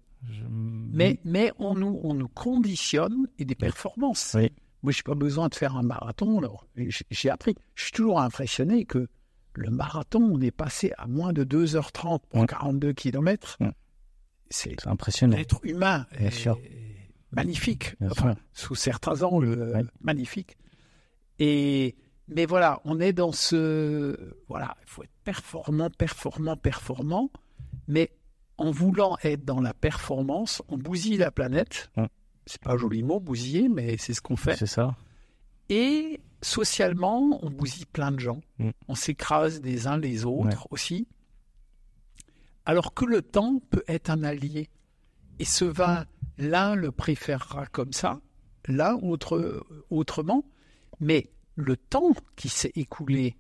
Mais, 0.51 1.19
mais 1.25 1.51
on, 1.59 1.75
nous, 1.75 1.99
on 2.03 2.13
nous 2.13 2.29
conditionne 2.29 3.27
et 3.39 3.47
des 3.47 3.55
performances. 3.55 4.37
Oui. 4.39 4.53
Moi, 4.83 4.93
j'ai 4.93 5.03
pas 5.03 5.15
besoin 5.15 5.49
de 5.49 5.55
faire 5.55 5.77
un 5.77 5.83
marathon. 5.83 6.43
J'ai 6.77 7.31
appris. 7.31 7.55
Je 7.75 7.85
suis 7.85 7.93
toujours 7.93 8.21
impressionné 8.21 8.85
que 8.85 9.09
le 9.55 9.71
marathon, 9.71 10.21
on 10.23 10.41
est 10.43 10.51
passé 10.51 10.93
à 10.99 11.07
moins 11.07 11.33
de 11.33 11.43
2h30 11.45 12.21
pour 12.29 12.47
42 12.47 12.93
km 12.93 13.57
c'est 14.51 14.87
impressionnant. 14.87 15.37
L'être 15.37 15.61
humain 15.63 16.07
est 16.13 16.49
magnifique, 17.33 17.95
enfin, 18.03 18.35
sous 18.53 18.75
certains 18.75 19.23
angles, 19.23 19.89
magnifique. 20.01 20.59
Et 21.41 21.97
mais 22.29 22.47
voilà, 22.47 22.81
on 22.85 23.01
est 23.01 23.13
dans 23.13 23.33
ce 23.33 24.37
voilà, 24.47 24.77
il 24.83 24.89
faut 24.89 25.03
être 25.03 25.11
performant, 25.25 25.91
performant, 25.91 26.57
performant, 26.57 27.31
mais 27.89 28.13
en 28.57 28.71
voulant 28.71 29.19
être 29.25 29.45
dans 29.45 29.61
la 29.61 29.75
performance, 29.75 30.63
on 30.69 30.79
bousille 30.79 31.17
la 31.17 31.33
planète. 31.33 31.91
C'est 32.47 32.61
pas 32.63 32.75
un 32.75 32.77
joli 32.77 33.03
mot, 33.03 33.19
bousiller, 33.19 33.69
mais 33.69 33.97
c'est 33.97 34.15
ce 34.15 34.21
qu'on 34.21 34.37
fait. 34.37 34.57
C'est 34.57 34.67
ça. 34.67 34.95
Et 35.69 36.21
socialement, 36.41 37.39
on 37.43 37.51
bousille 37.51 37.87
plein 37.87 38.13
de 38.13 38.21
gens. 38.21 38.41
Mm. 38.59 38.71
On 38.87 38.95
s'écrase 38.95 39.61
les 39.63 39.89
uns 39.89 39.99
les 39.99 40.25
autres 40.25 40.69
aussi 40.71 41.09
alors 42.71 42.95
que 42.95 43.05
le 43.05 43.23
temps 43.23 43.61
peut 43.71 43.83
être 43.89 44.11
un 44.11 44.23
allié. 44.23 44.69
Et 45.41 45.45
ce 45.45 45.65
vin, 45.65 46.05
l'un 46.39 46.75
le 46.75 46.93
préférera 46.93 47.67
comme 47.67 47.93
ça, 47.93 48.21
l'un 48.67 48.95
autre, 48.95 49.65
autrement, 49.91 50.45
mais 51.01 51.31
le 51.57 51.77
temps 51.77 52.13
qui 52.37 52.49
s'est 52.49 52.73
écoulé 52.75 53.37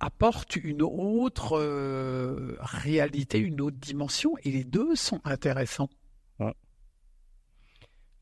apporte 0.00 0.56
une 0.56 0.82
autre 0.82 1.58
euh, 1.58 2.56
réalité, 2.60 3.38
une 3.38 3.60
autre 3.60 3.76
dimension, 3.78 4.34
et 4.42 4.50
les 4.50 4.64
deux 4.64 4.96
sont 4.96 5.20
intéressants. 5.24 5.90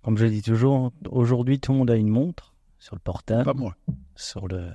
Comme 0.03 0.17
je 0.17 0.25
dis 0.25 0.41
toujours, 0.41 0.93
aujourd'hui 1.11 1.61
tout 1.61 1.73
le 1.73 1.79
monde 1.79 1.91
a 1.91 1.97
une 1.97 2.09
montre 2.09 2.55
sur 2.79 2.95
le 2.95 3.01
portable. 3.01 3.45
Pas 3.45 3.53
moi. 3.53 3.77
Sur 4.17 4.49
le, 4.49 4.71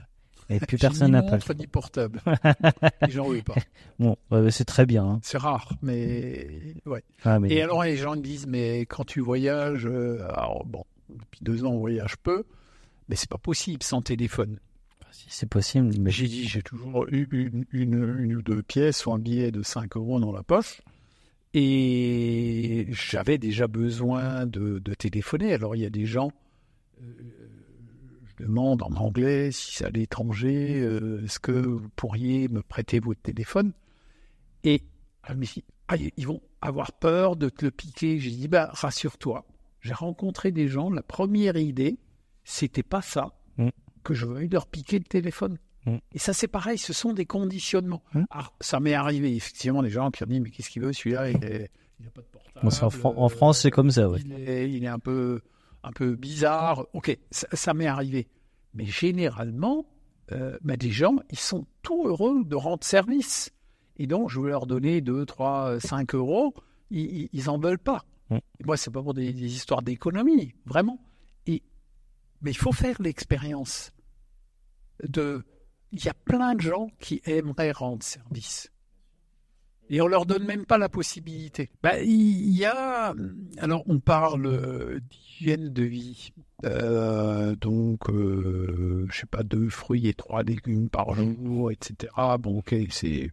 et 0.49 0.59
plus 0.59 0.77
personne 0.79 1.11
n'a 1.11 1.23
pas. 1.23 1.39
ni 1.53 1.67
portable. 1.67 2.21
J'en 3.09 3.27
veux 3.27 3.41
pas. 3.41 3.55
Bon, 3.99 4.17
c'est 4.51 4.65
très 4.65 4.85
bien. 4.85 5.05
Hein. 5.05 5.19
C'est 5.23 5.37
rare, 5.37 5.73
mais 5.81 6.75
ouais. 6.85 7.03
Ah, 7.23 7.39
et 7.47 7.61
alors 7.61 7.83
les 7.83 7.95
gens 7.95 8.15
me 8.15 8.21
disent, 8.21 8.45
mais 8.45 8.81
quand 8.81 9.05
tu 9.05 9.21
voyages, 9.21 9.87
euh, 9.87 10.27
alors 10.33 10.65
bon, 10.65 10.83
depuis 11.09 11.39
deux 11.41 11.63
ans 11.63 11.71
on 11.71 11.79
voyage 11.79 12.17
peu, 12.17 12.43
mais 13.07 13.15
c'est 13.15 13.29
pas 13.29 13.37
possible 13.37 13.83
sans 13.83 14.01
téléphone. 14.01 14.59
Ah, 15.03 15.07
si 15.11 15.27
c'est 15.29 15.49
possible, 15.49 15.91
mais 15.99 16.11
j'ai 16.11 16.27
dit, 16.27 16.47
j'ai 16.47 16.61
toujours 16.61 17.07
eu 17.09 17.27
une, 17.31 17.65
une, 17.71 18.35
ou 18.35 18.41
deux 18.41 18.63
pièces 18.63 19.05
ou 19.05 19.13
un 19.13 19.19
billet 19.19 19.51
de 19.51 19.63
5 19.63 19.95
euros 19.97 20.19
dans 20.19 20.31
la 20.31 20.43
poche. 20.43 20.81
Et 21.53 22.87
j'avais 22.89 23.37
déjà 23.37 23.67
besoin 23.67 24.45
de, 24.45 24.79
de, 24.79 24.93
téléphoner. 24.93 25.53
Alors 25.53 25.75
il 25.75 25.81
y 25.83 25.85
a 25.85 25.89
des 25.89 26.05
gens, 26.05 26.31
euh, 27.01 27.05
demande 28.39 28.83
en 28.83 28.93
anglais 28.95 29.51
si 29.51 29.75
c'est 29.75 29.85
à 29.85 29.89
l'étranger, 29.89 30.81
euh, 30.81 31.23
est-ce 31.23 31.39
que 31.39 31.51
vous 31.51 31.89
pourriez 31.95 32.49
me 32.49 32.61
prêter 32.61 32.99
votre 32.99 33.21
téléphone? 33.21 33.71
Et 34.63 34.81
ah, 35.87 35.95
ils 36.17 36.27
vont 36.27 36.41
avoir 36.61 36.91
peur 36.91 37.35
de 37.35 37.49
te 37.49 37.65
le 37.65 37.71
piquer. 37.71 38.19
J'ai 38.19 38.31
dit, 38.31 38.47
bah, 38.47 38.69
rassure-toi, 38.73 39.45
J'ai 39.81 39.93
rencontré 39.93 40.51
des 40.51 40.67
gens, 40.67 40.89
la 40.89 41.03
première 41.03 41.57
idée, 41.57 41.97
c'était 42.45 42.83
pas 42.83 43.01
ça, 43.01 43.33
Mm. 43.57 43.69
que 44.03 44.13
je 44.13 44.25
veuille 44.25 44.47
leur 44.49 44.67
piquer 44.67 44.97
le 44.99 45.03
téléphone. 45.05 45.57
Mm. 45.85 45.97
Et 46.13 46.19
ça, 46.19 46.31
c'est 46.33 46.47
pareil, 46.47 46.77
ce 46.77 46.93
sont 46.93 47.11
des 47.13 47.25
conditionnements. 47.25 48.03
Alors, 48.29 48.53
ça 48.61 48.79
m'est 48.79 48.93
arrivé, 48.93 49.35
effectivement, 49.35 49.81
des 49.83 49.89
gens 49.89 50.09
qui 50.11 50.23
ont 50.23 50.27
dit, 50.27 50.39
mais 50.39 50.49
qu'est-ce 50.51 50.69
qu'il 50.69 50.81
veut, 50.81 50.93
celui-là 50.93 51.31
il 51.31 51.43
est- 51.43 51.69
il 51.99 52.07
a 52.07 52.09
pas 52.11 52.21
de 52.21 52.27
portable. 52.27 52.59
Bon, 52.65 52.85
en, 52.85 52.89
Fran- 52.89 53.13
en 53.17 53.29
France, 53.29 53.59
c'est 53.61 53.71
comme 53.71 53.91
ça, 53.91 54.07
ouais. 54.09 54.19
Il 54.25 54.31
est, 54.33 54.71
il 54.71 54.83
est 54.83 54.87
un 54.87 54.99
peu, 54.99 55.41
un 55.83 55.91
peu 55.91 56.15
bizarre. 56.15 56.85
Ok, 56.93 57.17
ça, 57.31 57.47
ça 57.53 57.73
m'est 57.73 57.87
arrivé. 57.87 58.27
Mais 58.73 58.85
généralement, 58.85 59.85
euh, 60.31 60.57
bah, 60.61 60.75
des 60.77 60.91
gens, 60.91 61.15
ils 61.31 61.39
sont 61.39 61.65
tout 61.81 62.03
heureux 62.07 62.43
de 62.43 62.55
rendre 62.55 62.83
service. 62.83 63.51
Et 63.97 64.07
donc, 64.07 64.29
je 64.29 64.39
veux 64.41 64.49
leur 64.49 64.65
donner 64.67 64.99
2, 65.01 65.25
3, 65.25 65.79
5 65.79 66.13
euros. 66.15 66.53
Ils, 66.91 66.99
ils, 67.23 67.29
ils 67.31 67.49
en 67.49 67.57
veulent 67.57 67.79
pas. 67.79 68.03
Mm. 68.29 68.35
Et 68.59 68.63
moi, 68.65 68.75
c'est 68.77 68.91
pas 68.91 69.01
pour 69.01 69.13
des, 69.13 69.31
des 69.31 69.55
histoires 69.55 69.81
d'économie, 69.81 70.53
vraiment. 70.65 70.99
Mais 72.41 72.51
il 72.51 72.57
faut 72.57 72.71
faire 72.71 73.01
l'expérience 73.01 73.91
de. 75.03 75.43
Il 75.91 76.03
y 76.03 76.09
a 76.09 76.13
plein 76.13 76.55
de 76.55 76.61
gens 76.61 76.87
qui 76.99 77.21
aimeraient 77.25 77.71
rendre 77.71 78.03
service. 78.03 78.71
Et 79.89 80.01
on 80.01 80.07
leur 80.07 80.25
donne 80.25 80.45
même 80.45 80.65
pas 80.65 80.77
la 80.79 80.89
possibilité. 80.89 81.69
Bah, 81.83 82.01
il 82.01 82.49
y 82.49 82.65
a, 82.65 83.13
alors 83.59 83.83
on 83.87 83.99
parle 83.99 84.99
d'hygiène 85.09 85.71
de 85.71 85.83
vie, 85.83 86.31
Euh, 86.63 87.55
donc 87.55 88.09
euh, 88.09 89.05
je 89.11 89.19
sais 89.19 89.25
pas 89.27 89.43
deux 89.43 89.69
fruits 89.69 90.07
et 90.07 90.13
trois 90.15 90.41
légumes 90.41 90.89
par 90.89 91.13
jour, 91.13 91.69
etc. 91.71 92.11
Bon, 92.39 92.59
ok, 92.59 92.75
c'est 92.89 93.29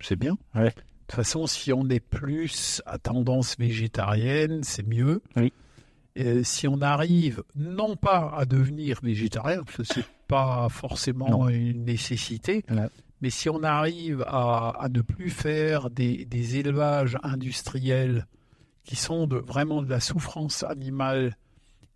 c'est 0.00 0.16
bien. 0.16 0.36
Ouais. 0.54 0.70
De 0.70 0.74
toute 1.06 1.16
façon, 1.16 1.46
si 1.46 1.72
on 1.72 1.88
est 1.88 2.00
plus 2.00 2.82
à 2.86 2.98
tendance 2.98 3.56
végétarienne, 3.58 4.64
c'est 4.64 4.86
mieux. 4.86 5.22
Oui. 5.36 5.52
Euh, 6.18 6.42
si 6.44 6.68
on 6.68 6.82
arrive 6.82 7.42
non 7.56 7.96
pas 7.96 8.34
à 8.36 8.44
devenir 8.44 9.00
végétarien, 9.02 9.62
parce 9.64 9.76
que 9.78 9.84
c'est 9.84 10.04
pas 10.28 10.68
forcément 10.68 11.28
Non. 11.30 11.48
une 11.48 11.84
nécessité, 11.84 12.64
mais 13.22 13.30
si 13.30 13.48
on 13.48 13.62
arrive 13.62 14.22
à, 14.26 14.70
à 14.78 14.88
ne 14.90 15.00
plus 15.00 15.30
faire 15.30 15.88
des, 15.90 16.24
des 16.26 16.56
élevages 16.56 17.16
industriels 17.22 18.26
qui 18.84 18.96
sont 18.96 19.26
de, 19.26 19.36
vraiment 19.36 19.80
de 19.82 19.88
la 19.88 20.00
souffrance 20.00 20.64
animale, 20.64 21.36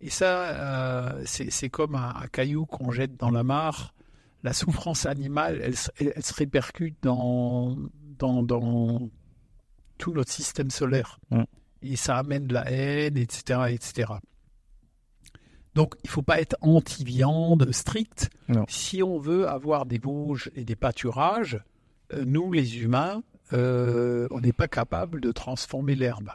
et 0.01 0.09
ça, 0.09 0.43
euh, 0.45 1.23
c'est 1.25 1.69
comme 1.69 1.95
un, 1.95 2.13
un 2.15 2.27
caillou 2.27 2.65
qu'on 2.65 2.91
jette 2.91 3.17
dans 3.17 3.31
la 3.31 3.43
mare. 3.43 3.93
La 4.43 4.53
souffrance 4.53 5.05
animale, 5.07 5.59
elle, 5.63 5.75
se- 5.75 5.89
elle, 5.99 6.13
elle 6.15 6.23
se 6.23 6.33
répercute 6.35 6.95
dans, 7.01 7.75
dans, 8.19 8.43
dans 8.43 9.09
tout 9.97 10.13
notre 10.13 10.31
système 10.31 10.69
solaire. 10.69 11.19
Mm. 11.31 11.43
Et 11.81 11.95
ça 11.95 12.17
amène 12.17 12.47
de 12.47 12.53
la 12.53 12.69
haine, 12.71 13.17
etc. 13.17 13.61
etc. 13.69 14.13
Donc, 15.75 15.93
il 16.03 16.09
faut 16.09 16.23
pas 16.23 16.41
être 16.41 16.55
anti-viande 16.61 17.71
strict. 17.71 18.29
Non. 18.49 18.65
Si 18.67 19.03
on 19.03 19.19
veut 19.19 19.47
avoir 19.47 19.85
des 19.85 19.99
bouges 19.99 20.49
et 20.55 20.63
des 20.63 20.75
pâturages, 20.75 21.59
euh, 22.13 22.23
nous, 22.25 22.51
les 22.51 22.79
humains, 22.81 23.21
euh, 23.53 24.27
on 24.31 24.39
n'est 24.39 24.53
pas 24.53 24.67
capable 24.67 25.21
de 25.21 25.31
transformer 25.31 25.93
l'herbe. 25.93 26.31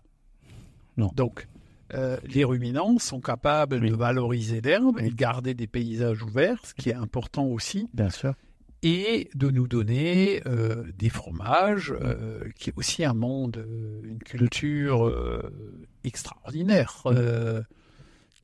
Non. 0.97 1.11
Donc, 1.17 1.49
euh, 1.95 2.17
les 2.25 2.45
ruminants 2.45 2.99
sont 2.99 3.21
capables 3.21 3.81
Oui. 3.83 3.91
de 3.91 3.95
valoriser 3.97 4.61
l'herbe 4.61 5.01
et 5.01 5.11
de 5.11 5.15
garder 5.15 5.55
des 5.55 5.67
paysages 5.67 6.23
ouverts, 6.23 6.61
ce 6.65 6.75
qui 6.75 6.91
est 6.91 6.95
important 6.95 7.45
aussi, 7.47 7.89
Bien 7.93 8.11
sûr. 8.11 8.35
Et 8.83 9.31
de 9.35 9.51
nous 9.51 9.69
donner 9.69 10.43
euh, 10.47 10.85
des 10.99 11.09
fromages, 11.09 11.93
euh, 11.93 12.49
qui 12.57 12.71
est 12.71 12.73
aussi 12.77 13.05
un 13.05 13.15
monde, 13.15 13.59
euh, 13.59 14.01
une 14.03 14.19
culture 14.19 15.07
euh, 15.07 15.53
extraordinaire, 16.05 17.05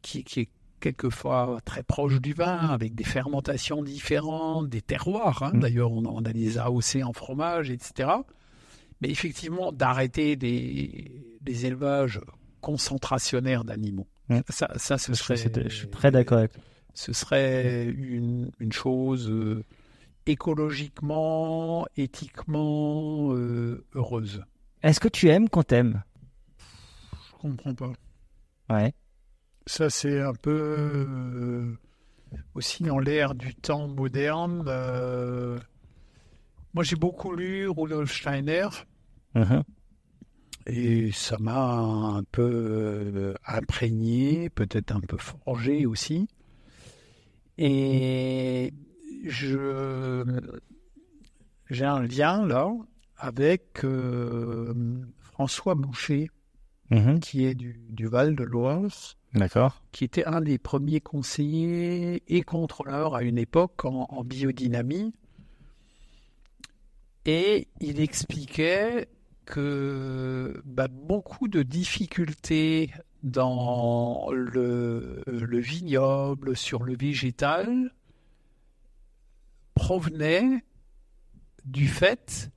qui, 0.02 0.22
qui 0.22 0.40
est 0.40 0.48
quelquefois 0.80 1.58
très 1.64 1.82
proche 1.82 2.20
du 2.20 2.34
vin, 2.34 2.56
avec 2.68 2.94
des 2.94 3.04
fermentations 3.04 3.82
différentes, 3.82 4.68
des 4.68 4.80
terroirs. 4.80 5.42
hein. 5.42 5.50
Mm. 5.54 5.60
D'ailleurs, 5.60 5.90
on, 5.90 6.06
on 6.06 6.24
a 6.24 6.32
des 6.32 6.56
AOC 6.56 7.02
en 7.02 7.12
fromage, 7.12 7.70
etc. 7.70 8.10
Mais 9.00 9.10
effectivement, 9.10 9.72
d'arrêter 9.72 10.36
des, 10.36 11.10
des 11.40 11.66
élevages 11.66 12.20
concentrationnaires 12.60 13.64
d'animaux. 13.64 14.06
Mm. 14.28 14.38
Ça, 14.50 14.70
ça, 14.76 14.98
ce 14.98 15.14
serait, 15.14 15.36
je 15.36 15.74
suis 15.74 15.88
très 15.88 16.12
d'accord 16.12 16.38
avec 16.38 16.52
ce 16.94 17.12
serait 17.12 17.84
une, 17.86 18.50
une 18.58 18.72
chose 18.72 19.32
écologiquement, 20.28 21.86
éthiquement 21.96 23.32
euh, 23.34 23.84
heureuse. 23.94 24.42
Est-ce 24.82 25.00
que 25.00 25.08
tu 25.08 25.28
aimes 25.28 25.48
qu'on 25.48 25.62
t'aime 25.62 26.02
Je 27.12 27.36
comprends 27.40 27.74
pas. 27.74 27.92
Ouais. 28.70 28.92
Ça, 29.66 29.90
c'est 29.90 30.20
un 30.20 30.34
peu 30.34 30.50
euh, 30.76 31.78
aussi 32.54 32.82
dans 32.84 32.98
l'ère 32.98 33.34
du 33.34 33.54
temps 33.54 33.88
moderne. 33.88 34.64
euh, 34.68 35.58
moi, 36.74 36.84
j'ai 36.84 36.96
beaucoup 36.96 37.34
lu 37.34 37.68
Rudolf 37.68 38.12
Steiner 38.12 38.68
Mhm. 39.34 39.62
et 40.66 41.10
ça 41.12 41.36
m'a 41.38 41.76
un 41.76 42.22
peu 42.24 43.34
imprégné, 43.46 44.48
peut-être 44.50 44.92
un 44.92 45.00
peu 45.00 45.16
forgé 45.18 45.86
aussi. 45.86 46.28
Et 47.58 48.72
je 49.24 50.24
j'ai 51.70 51.84
un 51.84 52.02
lien 52.02 52.46
là 52.46 52.70
avec 53.16 53.84
euh, 53.84 54.72
François 55.20 55.74
Boucher, 55.74 56.30
Mhm. 56.90 57.20
qui 57.20 57.44
est 57.44 57.54
du, 57.54 57.78
du 57.90 58.06
Val 58.06 58.34
de 58.34 58.44
Loire, 58.44 58.80
D'accord. 59.34 59.82
qui 59.92 60.04
était 60.04 60.24
un 60.24 60.40
des 60.40 60.56
premiers 60.56 61.00
conseillers 61.02 62.22
et 62.28 62.40
contrôleurs 62.40 63.14
à 63.14 63.22
une 63.22 63.36
époque 63.36 63.84
en, 63.84 64.06
en 64.08 64.24
biodynamie. 64.24 65.12
Et 67.26 67.68
il 67.80 68.00
expliquait 68.00 69.08
que 69.44 70.62
bah, 70.64 70.88
beaucoup 70.88 71.48
de 71.48 71.62
difficultés 71.62 72.90
dans 73.22 74.30
le, 74.32 75.22
le 75.26 75.58
vignoble, 75.58 76.56
sur 76.56 76.84
le 76.84 76.96
végétal, 76.96 77.92
provenaient 79.78 80.64
du 81.64 81.86
fait 81.86 82.50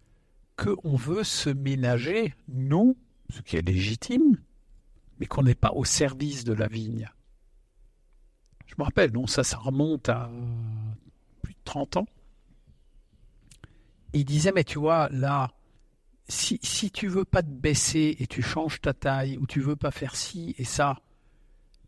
qu'on 0.58 0.96
veut 0.96 1.24
se 1.24 1.52
ménager, 1.52 2.34
nous, 2.48 2.98
ce 3.30 3.42
qui 3.42 3.58
est 3.58 3.62
légitime, 3.62 4.38
mais 5.20 5.28
qu'on 5.28 5.44
n'est 5.44 5.54
pas 5.54 5.72
au 5.74 5.86
service 5.86 6.44
de 6.44 6.54
la 6.54 6.68
vigne. 6.68 7.08
Je 8.66 8.74
me 8.80 8.84
rappelle, 8.84 9.12
non, 9.12 9.28
ça, 9.28 9.44
ça 9.44 9.58
remonte 9.58 10.10
à 10.10 10.32
plus 11.44 11.54
de 11.54 11.60
30 11.64 11.98
ans. 11.98 12.08
Il 14.14 14.26
disait, 14.26 14.52
mais 14.52 14.64
tu 14.64 14.80
vois, 14.80 15.08
là, 15.10 15.52
si, 16.28 16.60
si 16.64 16.90
tu 16.90 17.08
veux 17.08 17.26
pas 17.26 17.44
te 17.44 17.50
baisser 17.50 18.16
et 18.20 18.26
tu 18.26 18.42
changes 18.42 18.82
ta 18.82 18.96
taille, 18.96 19.38
ou 19.38 19.46
tu 19.46 19.62
veux 19.62 19.76
pas 19.76 19.92
faire 19.92 20.16
ci 20.16 20.56
et 20.58 20.66
ça, 20.66 20.98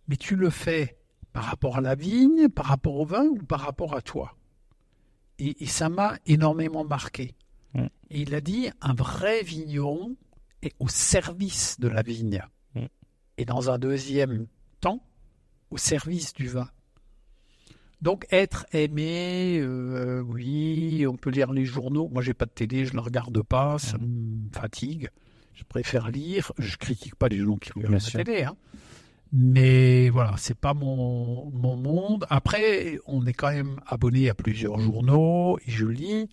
mais 0.07 0.15
tu 0.15 0.35
le 0.35 0.51
fais 0.51 0.99
par 1.31 1.45
rapport 1.45 1.77
à 1.77 1.81
la 1.81 1.95
vigne, 1.95 2.49
par 2.49 2.67
rapport 2.67 2.97
au 2.97 3.05
vin 3.05 3.25
ou 3.25 3.43
par 3.43 3.61
rapport 3.61 3.95
à 3.95 4.01
toi. 4.03 4.37
Et, 5.43 5.63
et 5.63 5.67
ça 5.67 5.89
m'a 5.89 6.17
énormément 6.25 6.85
marqué. 6.85 7.35
Mm. 7.73 7.85
Et 8.09 8.21
il 8.21 8.35
a 8.35 8.41
dit, 8.41 8.69
un 8.81 8.93
vrai 8.93 9.43
vigneron 9.43 10.15
est 10.61 10.73
au 10.79 10.87
service 10.87 11.79
de 11.79 11.87
la 11.87 12.01
vigne. 12.01 12.41
Mm. 12.75 12.85
Et 13.37 13.45
dans 13.45 13.69
un 13.69 13.77
deuxième 13.77 14.47
temps, 14.79 15.03
au 15.69 15.77
service 15.77 16.33
du 16.33 16.47
vin. 16.47 16.69
Donc 18.01 18.25
être 18.31 18.65
aimé, 18.73 19.59
euh, 19.59 20.21
oui, 20.21 21.05
on 21.07 21.15
peut 21.15 21.29
lire 21.29 21.51
les 21.51 21.65
journaux. 21.65 22.09
Moi, 22.09 22.21
j'ai 22.21 22.33
pas 22.33 22.45
de 22.45 22.51
télé, 22.51 22.85
je 22.85 22.95
ne 22.95 22.99
regarde 22.99 23.41
pas, 23.43 23.79
ça 23.79 23.97
me 23.97 24.49
fatigue. 24.51 25.09
Je 25.53 25.63
préfère 25.63 26.09
lire. 26.09 26.51
Je 26.57 26.77
critique 26.77 27.15
pas 27.15 27.27
les 27.27 27.39
gens 27.39 27.57
qui 27.57 27.71
regardent 27.71 27.93
la 27.93 27.99
sûr. 27.99 28.23
télé, 28.23 28.43
hein. 28.43 28.55
Mais 29.35 30.09
voilà, 30.09 30.35
c'est 30.37 30.57
pas 30.57 30.75
mon 30.75 31.49
mon 31.51 31.75
monde. 31.75 32.25
Après, 32.29 32.99
on 33.07 33.25
est 33.25 33.33
quand 33.33 33.51
même 33.51 33.79
abonné 33.87 34.29
à 34.29 34.35
plusieurs 34.35 34.77
journaux 34.79 35.57
et 35.65 35.71
je 35.71 35.87
lis. 35.87 36.29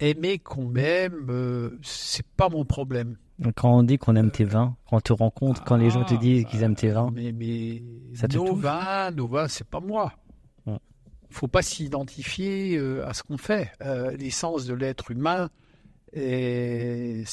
Aimer 0.00 0.38
qu'on 0.38 0.64
m'aime, 0.66 1.26
euh, 1.28 1.78
c'est 1.82 2.26
pas 2.26 2.48
mon 2.48 2.64
problème. 2.64 3.18
Quand 3.54 3.78
on 3.78 3.82
dit 3.82 3.98
qu'on 3.98 4.16
aime 4.16 4.30
tes 4.30 4.44
vins, 4.44 4.74
quand 4.88 4.96
on 4.96 5.00
te 5.00 5.12
rencontre, 5.12 5.62
quand 5.64 5.76
les 5.76 5.90
gens 5.90 6.04
te 6.04 6.14
Ah, 6.14 6.16
disent 6.16 6.44
qu'ils 6.46 6.62
aiment 6.62 6.74
tes 6.74 6.88
vins, 6.88 7.10
Mais, 7.14 7.32
mais 7.32 7.82
Ça 8.14 8.26
te 8.26 8.36
nos 8.36 8.54
vins, 8.54 9.10
nos 9.10 9.26
vins, 9.28 9.46
c'est 9.46 9.66
pas 9.68 9.80
moi. 9.80 10.12
Ouais. 10.66 10.78
Faut 11.28 11.48
pas 11.48 11.62
s'identifier 11.62 12.76
euh, 12.78 13.06
à 13.06 13.12
ce 13.14 13.22
qu'on 13.22 13.36
fait. 13.38 13.72
Euh, 13.82 14.16
L'essence 14.16 14.64
de 14.66 14.74
l'être 14.74 15.10
humain, 15.10 15.50
c'est 16.14 17.24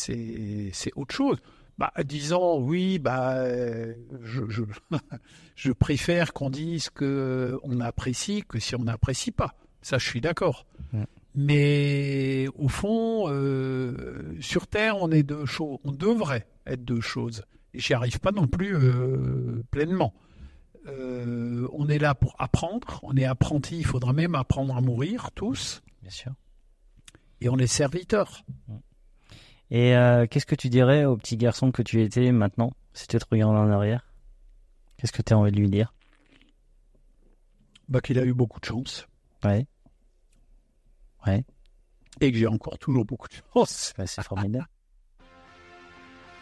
autre 0.96 1.16
chose. 1.16 1.38
Bah, 1.78 1.92
disons 2.04 2.60
oui, 2.60 2.98
bah, 2.98 3.36
euh, 3.36 3.94
je, 4.24 4.44
je, 4.50 4.64
je 5.56 5.72
préfère 5.72 6.34
qu'on 6.34 6.50
dise 6.50 6.90
que 6.90 7.60
on 7.64 7.80
apprécie 7.82 8.44
que 8.48 8.60
si 8.60 8.76
on 8.76 8.84
n'apprécie 8.84 9.32
pas. 9.32 9.56
Ça, 9.82 9.98
je 9.98 10.08
suis 10.08 10.22
d'accord. 10.22 10.66
Ouais. 10.94 11.06
Mais 11.40 12.48
au 12.56 12.68
fond, 12.68 13.26
euh, 13.30 14.36
sur 14.42 14.66
Terre, 14.66 14.98
on 14.98 15.12
est 15.12 15.22
deux 15.22 15.46
choses. 15.46 15.78
On 15.84 15.92
devrait 15.92 16.48
être 16.66 16.84
deux 16.84 17.00
choses. 17.00 17.44
j'y 17.76 17.94
arrive 17.94 18.20
pas 18.20 18.32
non 18.32 18.48
plus 18.48 18.76
euh, 18.76 19.64
pleinement. 19.70 20.16
Euh, 20.88 21.68
on 21.74 21.90
est 21.90 22.00
là 22.00 22.16
pour 22.16 22.36
apprendre, 22.40 23.00
on 23.04 23.16
est 23.16 23.26
apprenti, 23.26 23.78
il 23.78 23.86
faudra 23.86 24.14
même 24.14 24.34
apprendre 24.34 24.76
à 24.76 24.82
mourir 24.82 25.30
tous. 25.36 25.84
Bien 26.02 26.10
sûr. 26.10 26.34
Et 27.40 27.50
on 27.50 27.58
est 27.58 27.68
serviteur. 27.68 28.44
Et 29.70 29.96
euh, 29.96 30.26
qu'est-ce 30.28 30.46
que 30.46 30.56
tu 30.56 30.70
dirais 30.70 31.06
au 31.06 31.18
petit 31.18 31.38
garçon 31.38 31.72
que 31.72 31.82
tu 31.82 32.02
étais 32.02 32.32
maintenant, 32.32 32.72
si 32.94 33.08
tu 33.08 33.18
te 33.18 33.26
regardes 33.30 33.56
en 33.56 33.70
arrière? 33.70 34.06
Qu'est-ce 34.98 35.12
que 35.12 35.22
tu 35.22 35.34
as 35.34 35.38
envie 35.38 35.52
de 35.52 35.58
lui 35.58 35.70
dire? 35.70 35.94
Bah 37.90 38.02
qu'il 38.02 38.20
a 38.20 38.26
eu 38.26 38.34
beaucoup 38.34 38.60
de 38.60 38.66
chance. 38.66 39.08
Ouais. 39.44 39.66
Ouais. 41.26 41.44
Et 42.22 42.32
que 42.32 42.38
j'ai 42.38 42.48
encore 42.48 42.78
toujours 42.80 43.06
beaucoup 43.06 43.28
de 43.28 43.36
chance. 43.54 43.94
Bah, 43.98 44.08
c'est 44.08 44.24
formidable. 44.24 44.68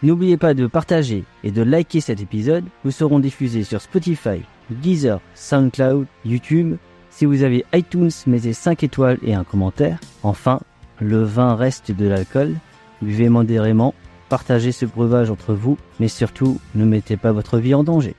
N'oubliez 0.03 0.37
pas 0.37 0.53
de 0.53 0.67
partager 0.67 1.23
et 1.43 1.51
de 1.51 1.61
liker 1.61 2.01
cet 2.01 2.21
épisode. 2.21 2.65
Nous 2.83 2.91
serons 2.91 3.19
diffusés 3.19 3.63
sur 3.63 3.81
Spotify, 3.81 4.41
Deezer, 4.69 5.19
SoundCloud, 5.33 6.05
YouTube. 6.25 6.77
Si 7.09 7.25
vous 7.25 7.43
avez 7.43 7.65
iTunes, 7.73 8.11
mettez 8.27 8.53
5 8.53 8.83
étoiles 8.83 9.19
et 9.23 9.33
un 9.33 9.43
commentaire. 9.43 9.99
Enfin, 10.21 10.59
le 10.99 11.23
vin 11.23 11.55
reste 11.55 11.91
de 11.91 12.05
l'alcool. 12.07 12.55
Buvez 13.01 13.29
modérément, 13.29 13.93
partagez 14.29 14.71
ce 14.71 14.85
breuvage 14.85 15.29
entre 15.29 15.53
vous, 15.53 15.77
mais 15.99 16.07
surtout, 16.07 16.59
ne 16.75 16.85
mettez 16.85 17.17
pas 17.17 17.31
votre 17.31 17.57
vie 17.57 17.73
en 17.73 17.83
danger. 17.83 18.15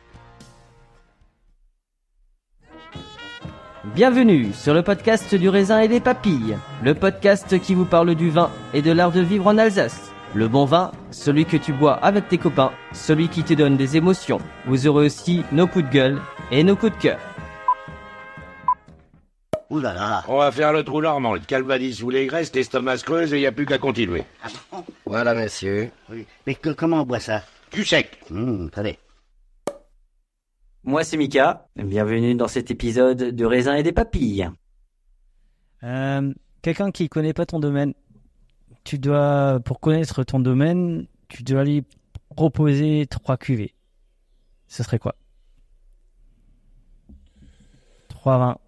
Bienvenue 3.94 4.52
sur 4.52 4.74
le 4.74 4.82
podcast 4.82 5.34
du 5.34 5.48
raisin 5.48 5.80
et 5.80 5.88
des 5.88 6.00
papilles, 6.00 6.58
le 6.82 6.94
podcast 6.94 7.58
qui 7.60 7.74
vous 7.74 7.86
parle 7.86 8.14
du 8.14 8.28
vin 8.28 8.50
et 8.74 8.82
de 8.82 8.92
l'art 8.92 9.12
de 9.12 9.20
vivre 9.20 9.46
en 9.46 9.56
Alsace. 9.56 10.10
Le 10.34 10.48
bon 10.48 10.66
vin, 10.66 10.92
celui 11.10 11.46
que 11.46 11.56
tu 11.56 11.72
bois 11.72 11.94
avec 11.94 12.28
tes 12.28 12.36
copains, 12.36 12.72
celui 12.92 13.28
qui 13.28 13.42
te 13.42 13.54
donne 13.54 13.78
des 13.78 13.96
émotions. 13.96 14.40
Vous 14.66 14.86
aurez 14.86 15.06
aussi 15.06 15.44
nos 15.52 15.66
coups 15.66 15.86
de 15.86 15.90
gueule 15.90 16.20
et 16.50 16.62
nos 16.62 16.76
coups 16.76 16.94
de 16.94 17.02
cœur. 17.02 17.18
Ouh 19.70 19.80
là 19.80 19.92
là. 19.94 20.24
On 20.28 20.38
va 20.38 20.52
faire 20.52 20.72
le 20.72 20.84
trou 20.84 21.00
normand, 21.00 21.34
le 21.34 21.40
calvadis 21.40 21.94
sous 21.94 22.10
les 22.10 22.26
graisses, 22.26 22.54
l'estomac 22.54 22.98
creuse 22.98 23.32
et 23.32 23.38
il 23.38 23.40
n'y 23.40 23.46
a 23.46 23.52
plus 23.52 23.66
qu'à 23.66 23.78
continuer. 23.78 24.22
Voilà, 25.06 25.34
monsieur. 25.34 25.90
Oui. 26.08 26.24
Mais 26.46 26.54
que- 26.54 26.70
comment 26.70 27.02
on 27.02 27.04
boit 27.06 27.18
ça? 27.20 27.42
Du 27.72 27.84
sec. 27.84 28.18
Hum, 28.30 28.68
Attendez. 28.72 28.98
Moi, 30.84 31.02
c'est 31.02 31.16
Mika. 31.16 31.66
Bienvenue 31.74 32.36
dans 32.36 32.46
cet 32.46 32.70
épisode 32.70 33.18
de 33.18 33.44
Raisin 33.44 33.74
et 33.74 33.82
des 33.82 33.92
Papilles. 33.92 34.48
Euh, 35.82 36.32
Quelqu'un 36.62 36.90
qui 36.92 37.08
connaît 37.08 37.32
pas 37.32 37.46
ton 37.46 37.58
domaine, 37.60 37.92
tu 38.84 38.98
dois, 38.98 39.58
pour 39.64 39.78
connaître 39.80 40.22
ton 40.24 40.38
domaine, 40.40 41.06
tu 41.28 41.42
dois 41.42 41.64
lui 41.64 41.84
proposer 42.34 43.06
trois 43.08 43.36
cuvées. 43.36 43.74
Ce 44.68 44.82
serait 44.84 44.98
quoi? 44.98 45.14
Trois 48.08 48.38
vins. 48.38 48.58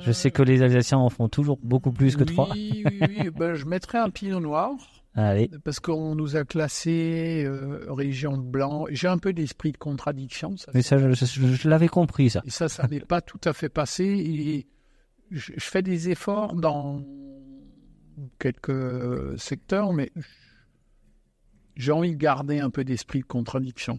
Je 0.00 0.12
sais 0.12 0.30
que 0.30 0.42
les 0.42 0.62
Alsaciens 0.62 0.98
en 0.98 1.08
font 1.10 1.28
toujours 1.28 1.58
beaucoup 1.62 1.92
plus 1.92 2.16
que 2.16 2.24
trois. 2.24 2.48
Oui, 2.52 2.84
oui, 2.86 3.30
ben, 3.36 3.54
je 3.54 3.64
mettrais 3.66 3.98
un 3.98 4.10
pinot 4.10 4.40
noir. 4.40 4.72
Allez. 5.14 5.50
Parce 5.64 5.80
qu'on 5.80 6.14
nous 6.14 6.36
a 6.36 6.44
classé 6.44 7.42
euh, 7.44 7.84
région 7.92 8.36
de 8.38 8.42
blanc. 8.42 8.84
J'ai 8.90 9.08
un 9.08 9.18
peu 9.18 9.32
d'esprit 9.32 9.72
de 9.72 9.76
contradiction. 9.78 10.56
Ça, 10.56 10.70
Mais 10.72 10.82
ça, 10.82 10.98
je, 10.98 11.12
je- 11.12 11.46
je 11.54 11.68
l'avais 11.68 11.88
compris, 11.88 12.30
ça. 12.30 12.42
Et 12.46 12.50
ça, 12.50 12.68
ça 12.68 12.86
n'est 12.86 13.00
pas 13.00 13.20
tout 13.20 13.40
à 13.44 13.52
fait 13.52 13.68
passé. 13.68 14.04
Et 14.04 14.66
je, 15.32 15.52
je 15.56 15.64
fais 15.64 15.82
des 15.82 16.10
efforts 16.10 16.54
dans 16.54 17.02
quelques 18.38 19.38
secteurs, 19.38 19.92
mais 19.92 20.12
j'ai 21.76 21.92
envie 21.92 22.12
de 22.12 22.16
garder 22.20 22.60
un 22.60 22.70
peu 22.70 22.84
d'esprit 22.84 23.20
de 23.20 23.26
contradiction. 23.26 23.98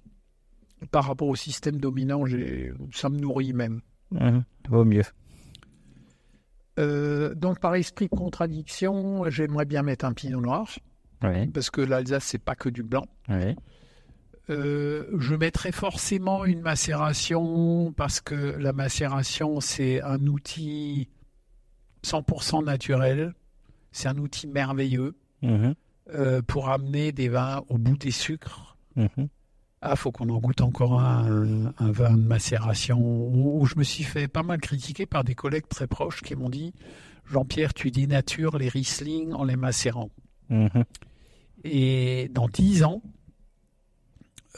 Par 0.91 1.05
rapport 1.05 1.27
au 1.27 1.35
système 1.35 1.77
dominant, 1.77 2.23
ça 2.93 3.09
me 3.09 3.17
nourrit 3.19 3.53
même. 3.53 3.81
Mhm. 4.11 4.43
Vaut 4.69 4.85
mieux. 4.85 5.03
Euh, 6.79 7.35
donc, 7.35 7.59
par 7.59 7.75
esprit 7.75 8.05
de 8.11 8.15
contradiction, 8.15 9.29
j'aimerais 9.29 9.65
bien 9.65 9.83
mettre 9.83 10.05
un 10.05 10.13
pinot 10.13 10.41
noir, 10.41 10.69
parce 11.53 11.69
que 11.69 11.81
l'Alsace, 11.81 12.23
c'est 12.23 12.37
pas 12.43 12.55
que 12.55 12.69
du 12.69 12.81
blanc. 12.83 13.05
Euh, 14.49 15.05
je 15.19 15.35
mettrais 15.35 15.71
forcément 15.71 16.45
une 16.45 16.61
macération 16.61 17.93
parce 17.93 18.19
que 18.21 18.35
la 18.35 18.73
macération, 18.73 19.61
c'est 19.61 20.01
un 20.01 20.25
outil 20.27 21.07
100% 22.03 22.63
naturel. 22.65 23.33
C'est 23.91 24.07
un 24.07 24.17
outil 24.17 24.47
merveilleux 24.47 25.15
Mhm. 25.41 25.75
euh, 26.13 26.41
pour 26.41 26.69
amener 26.69 27.11
des 27.11 27.29
vins 27.29 27.63
au 27.69 27.77
bout 27.77 27.97
des 27.97 28.11
sucres. 28.11 28.77
Mhm. 28.95 29.27
Ah, 29.81 29.95
faut 29.95 30.11
qu'on 30.11 30.29
en 30.29 30.37
goûte 30.37 30.61
encore 30.61 30.99
un, 30.99 31.73
un 31.77 31.91
vin 31.91 32.15
de 32.15 32.21
macération 32.21 32.99
où, 32.99 33.59
où 33.61 33.65
je 33.65 33.75
me 33.77 33.83
suis 33.83 34.03
fait 34.03 34.27
pas 34.27 34.43
mal 34.43 34.59
critiquer 34.59 35.05
par 35.07 35.23
des 35.23 35.33
collègues 35.33 35.67
très 35.67 35.87
proches 35.87 36.21
qui 36.21 36.35
m'ont 36.35 36.49
dit 36.49 36.73
Jean-Pierre, 37.31 37.73
tu 37.73 37.89
dénatures 37.89 38.57
les 38.59 38.69
Riesling 38.69 39.33
en 39.33 39.43
les 39.43 39.55
macérant. 39.55 40.09
Mhm. 40.49 40.83
Et 41.63 42.29
dans 42.33 42.47
10 42.47 42.83
ans, 42.83 43.01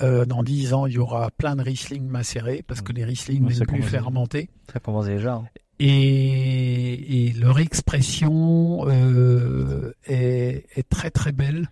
euh, 0.02 0.26
dans 0.26 0.44
10 0.44 0.74
ans, 0.74 0.88
il 0.88 0.94
y 0.94 0.98
aura 0.98 1.30
plein 1.32 1.56
de 1.56 1.62
Riesling 1.62 2.06
macérés 2.06 2.64
parce 2.68 2.82
que 2.82 2.91
les 2.91 3.06
Riesling 3.06 3.44
ne 3.45 3.52
sont 3.54 3.66
plus 3.66 3.84
fermentés. 3.84 4.50
Ça 4.74 4.80
commence 4.80 5.06
déjà. 5.06 5.36
hein. 5.36 5.45
Et, 5.80 7.28
et 7.28 7.34
leur 7.34 7.60
expression 7.60 8.88
euh, 8.90 9.94
est, 10.06 10.66
est 10.76 10.90
très 10.90 11.12
très 11.12 11.32
belle. 11.32 11.70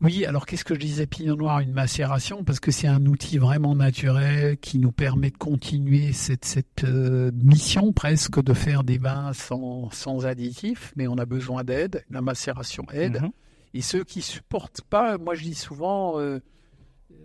Oui, 0.00 0.24
alors 0.24 0.46
qu'est-ce 0.46 0.64
que 0.64 0.74
je 0.74 0.80
disais 0.80 1.06
Pinot 1.06 1.34
Noir, 1.34 1.58
une 1.58 1.72
macération, 1.72 2.44
parce 2.44 2.60
que 2.60 2.70
c'est 2.70 2.86
un 2.86 3.04
outil 3.06 3.36
vraiment 3.38 3.74
naturel 3.74 4.56
qui 4.58 4.78
nous 4.78 4.92
permet 4.92 5.30
de 5.30 5.36
continuer 5.36 6.12
cette, 6.12 6.44
cette 6.44 6.84
euh, 6.84 7.32
mission 7.34 7.92
presque 7.92 8.40
de 8.40 8.54
faire 8.54 8.84
des 8.84 8.98
vins 8.98 9.32
sans, 9.32 9.90
sans 9.90 10.24
additifs, 10.24 10.92
mais 10.94 11.08
on 11.08 11.18
a 11.18 11.24
besoin 11.24 11.64
d'aide, 11.64 12.04
la 12.10 12.22
macération 12.22 12.86
aide. 12.92 13.22
Mhm. 13.22 13.30
Et 13.74 13.82
ceux 13.82 14.04
qui 14.04 14.22
supportent 14.22 14.82
pas, 14.82 15.18
moi 15.18 15.34
je 15.34 15.42
dis 15.42 15.54
souvent, 15.54 16.20
euh, 16.20 16.38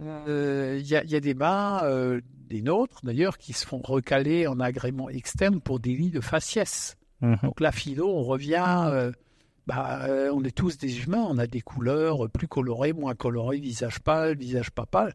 euh, 0.02 0.80
il 0.82 0.88
y, 0.88 0.96
a, 0.96 1.04
il 1.04 1.12
y 1.12 1.16
a 1.16 1.20
des 1.20 1.36
vins, 1.36 1.84
des 2.50 2.64
nôtres 2.64 3.02
d'ailleurs, 3.04 3.38
qui 3.38 3.54
se 3.54 3.68
font 3.68 3.82
recaler 3.84 4.48
en 4.48 4.60
agrément 4.60 5.10
externe 5.10 5.62
pour 5.62 5.80
des 5.80 5.94
lits 5.94 6.12
de 6.12 6.22
faciès. 6.22 6.98
Mhm. 7.22 7.38
Donc 7.44 7.60
la 7.60 7.72
philo, 7.72 8.10
on 8.10 8.24
revient, 8.24 9.12
bah, 9.68 10.06
euh, 10.06 10.32
on 10.34 10.44
est 10.44 10.56
tous 10.56 10.78
des 10.78 11.04
humains, 11.04 11.26
on 11.28 11.38
a 11.38 11.48
des 11.48 11.62
couleurs 11.62 12.30
plus 12.30 12.48
colorées, 12.48 12.94
moins 12.94 13.16
colorées, 13.16 13.60
visage 13.60 14.00
pâle, 14.00 14.38
visage 14.38 14.72
pas 14.72 14.86
pâle. 14.86 15.14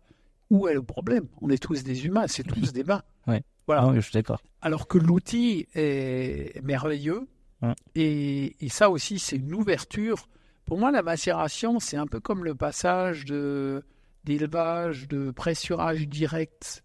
Où 0.51 0.69
est 0.69 0.75
le 0.75 0.83
problème? 0.83 1.27
On 1.43 1.51
est 1.51 1.63
tous 1.63 1.85
des 1.85 2.07
humains, 2.07 2.27
c'est 2.27 2.45
tous 2.45 2.73
des 2.73 2.83
vins. 2.83 3.03
Ouais. 3.27 3.43
Voilà. 3.67 3.93
Je 3.95 4.01
suis 4.01 4.13
d'accord. 4.13 4.41
Alors 4.63 4.89
que 4.89 4.97
l'outil 4.97 5.67
est 5.75 6.63
merveilleux. 6.63 7.29
Ouais. 7.61 7.75
Et, 7.95 8.57
et 8.65 8.71
ça 8.71 8.89
aussi, 8.89 9.19
c'est 9.19 9.37
une 9.37 9.53
ouverture. 9.53 10.31
Pour 10.65 10.79
moi, 10.79 10.91
la 10.91 11.03
macération, 11.03 11.79
c'est 11.79 11.99
un 11.99 12.07
peu 12.07 12.21
comme 12.21 12.43
le 12.43 12.55
passage 12.55 13.27
de 13.27 13.83
d'élevage, 14.25 15.09
de 15.09 15.31
pressurage 15.31 16.09
direct 16.09 16.85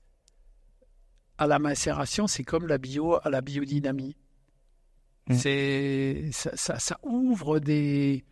à 1.38 1.48
la 1.48 1.60
macération. 1.60 2.28
C'est 2.28 2.44
comme 2.44 2.68
la 2.68 2.78
bio 2.78 3.16
à 3.24 3.30
la 3.30 3.40
biodynamie. 3.40 4.18
Mm. 5.30 5.34
C'est 5.36 6.30
ça, 6.32 6.52
ça, 6.56 6.80
ça 6.80 6.98
ouvre 7.04 7.60
des 7.60 8.24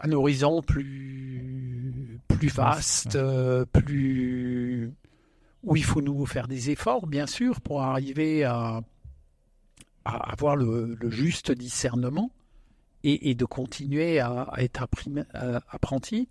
un 0.00 0.12
horizon 0.12 0.62
plus 0.62 2.20
plus 2.28 2.48
vaste, 2.48 3.16
euh, 3.16 3.64
plus 3.64 4.92
où 5.64 5.74
il 5.76 5.84
faut 5.84 6.00
nous 6.00 6.24
faire 6.24 6.46
des 6.46 6.70
efforts, 6.70 7.06
bien 7.08 7.26
sûr, 7.26 7.60
pour 7.60 7.82
arriver 7.82 8.44
à, 8.44 8.80
à 10.04 10.32
avoir 10.32 10.54
le, 10.54 10.96
le 11.00 11.10
juste 11.10 11.50
discernement 11.50 12.30
et, 13.02 13.30
et 13.30 13.34
de 13.34 13.44
continuer 13.44 14.20
à, 14.20 14.42
à 14.42 14.62
être 14.62 14.82
apprim- 14.84 15.26
apprenti. 15.68 16.28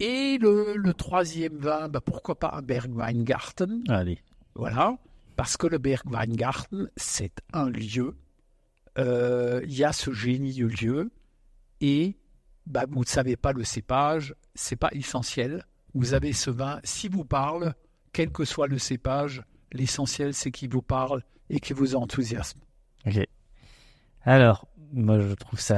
Et 0.00 0.38
le, 0.40 0.74
le 0.74 0.94
troisième 0.94 1.58
vin, 1.58 1.88
bah, 1.88 2.00
pourquoi 2.00 2.38
pas 2.38 2.54
un 2.54 2.62
Bergweingarten 2.62 3.84
Allez. 3.88 4.18
Voilà, 4.54 4.96
parce 5.42 5.56
que 5.56 5.66
le 5.66 5.78
Bergweingarten, 5.78 6.88
c'est 6.96 7.32
un 7.52 7.68
lieu. 7.68 8.14
Euh, 8.96 9.60
Il 9.64 9.74
y 9.74 9.82
a 9.82 9.92
ce 9.92 10.12
génie 10.12 10.52
du 10.52 10.68
lieu 10.68 11.10
et 11.80 12.16
bah, 12.64 12.84
vous 12.88 13.00
ne 13.00 13.06
savez 13.06 13.34
pas 13.34 13.52
le 13.52 13.64
cépage, 13.64 14.36
c'est 14.54 14.76
pas 14.76 14.90
essentiel. 14.92 15.66
Vous 15.94 16.14
avez 16.14 16.32
ce 16.32 16.50
vin, 16.50 16.78
si 16.84 17.08
vous 17.08 17.24
parle, 17.24 17.74
quel 18.12 18.30
que 18.30 18.44
soit 18.44 18.68
le 18.68 18.78
cépage, 18.78 19.42
l'essentiel 19.72 20.32
c'est 20.32 20.52
qu'il 20.52 20.70
vous 20.70 20.80
parle 20.80 21.24
et 21.50 21.58
qu'il 21.58 21.74
vous 21.74 21.96
enthousiasme. 21.96 22.60
Ok. 23.04 23.26
Alors, 24.22 24.68
moi 24.92 25.18
je 25.18 25.34
trouve 25.34 25.58
ça. 25.58 25.74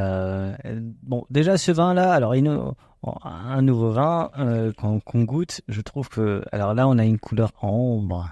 euh, 0.67 0.79
Bon, 1.03 1.25
déjà 1.31 1.57
ce 1.57 1.73
vin-là, 1.73 2.13
alors 2.13 2.35
un 2.35 3.63
nouveau 3.63 3.93
vin 3.93 4.31
euh, 4.39 4.75
qu'on 4.75 5.25
goûte, 5.25 5.63
je 5.69 5.81
trouve 5.81 6.11
que. 6.11 6.45
Alors 6.53 6.75
là, 6.75 6.87
on 6.87 6.99
a 6.99 7.07
une 7.07 7.19
couleur 7.19 7.51
ambre, 7.65 8.29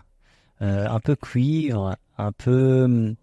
un 0.62 1.00
peu 1.00 1.16
cuivre, 1.16 1.96
un 2.18 2.32
peu. 2.32 2.84
hum, 2.84 3.14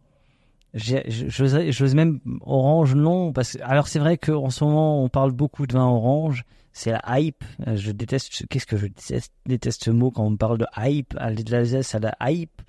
J'ose 0.76 1.96
même 1.96 2.20
orange, 2.42 2.94
non. 2.96 3.34
Parce, 3.34 3.58
alors 3.64 3.88
c'est 3.88 4.00
vrai 4.00 4.18
qu'en 4.18 4.50
ce 4.50 4.64
moment, 4.64 5.04
on 5.04 5.10
parle 5.10 5.32
beaucoup 5.32 5.66
de 5.66 5.74
vin 5.74 5.86
orange, 5.86 6.44
c'est 6.74 6.92
la 6.92 7.02
hype. 7.20 7.44
Euh, 7.68 7.76
Je 7.76 7.92
déteste. 7.92 8.46
Qu'est-ce 8.50 8.68
que 8.68 8.78
je 8.78 8.86
déteste, 8.88 9.34
déteste 9.48 9.84
ce 9.86 9.92
mot 9.92 10.12
quand 10.12 10.24
on 10.26 10.38
parle 10.38 10.58
de 10.60 10.68
hype. 10.78 11.16
Aller 11.18 11.44
de 11.44 11.52
l'Alsace 11.52 11.96
à 11.96 12.00
la 12.00 12.16
hype. 12.30 12.62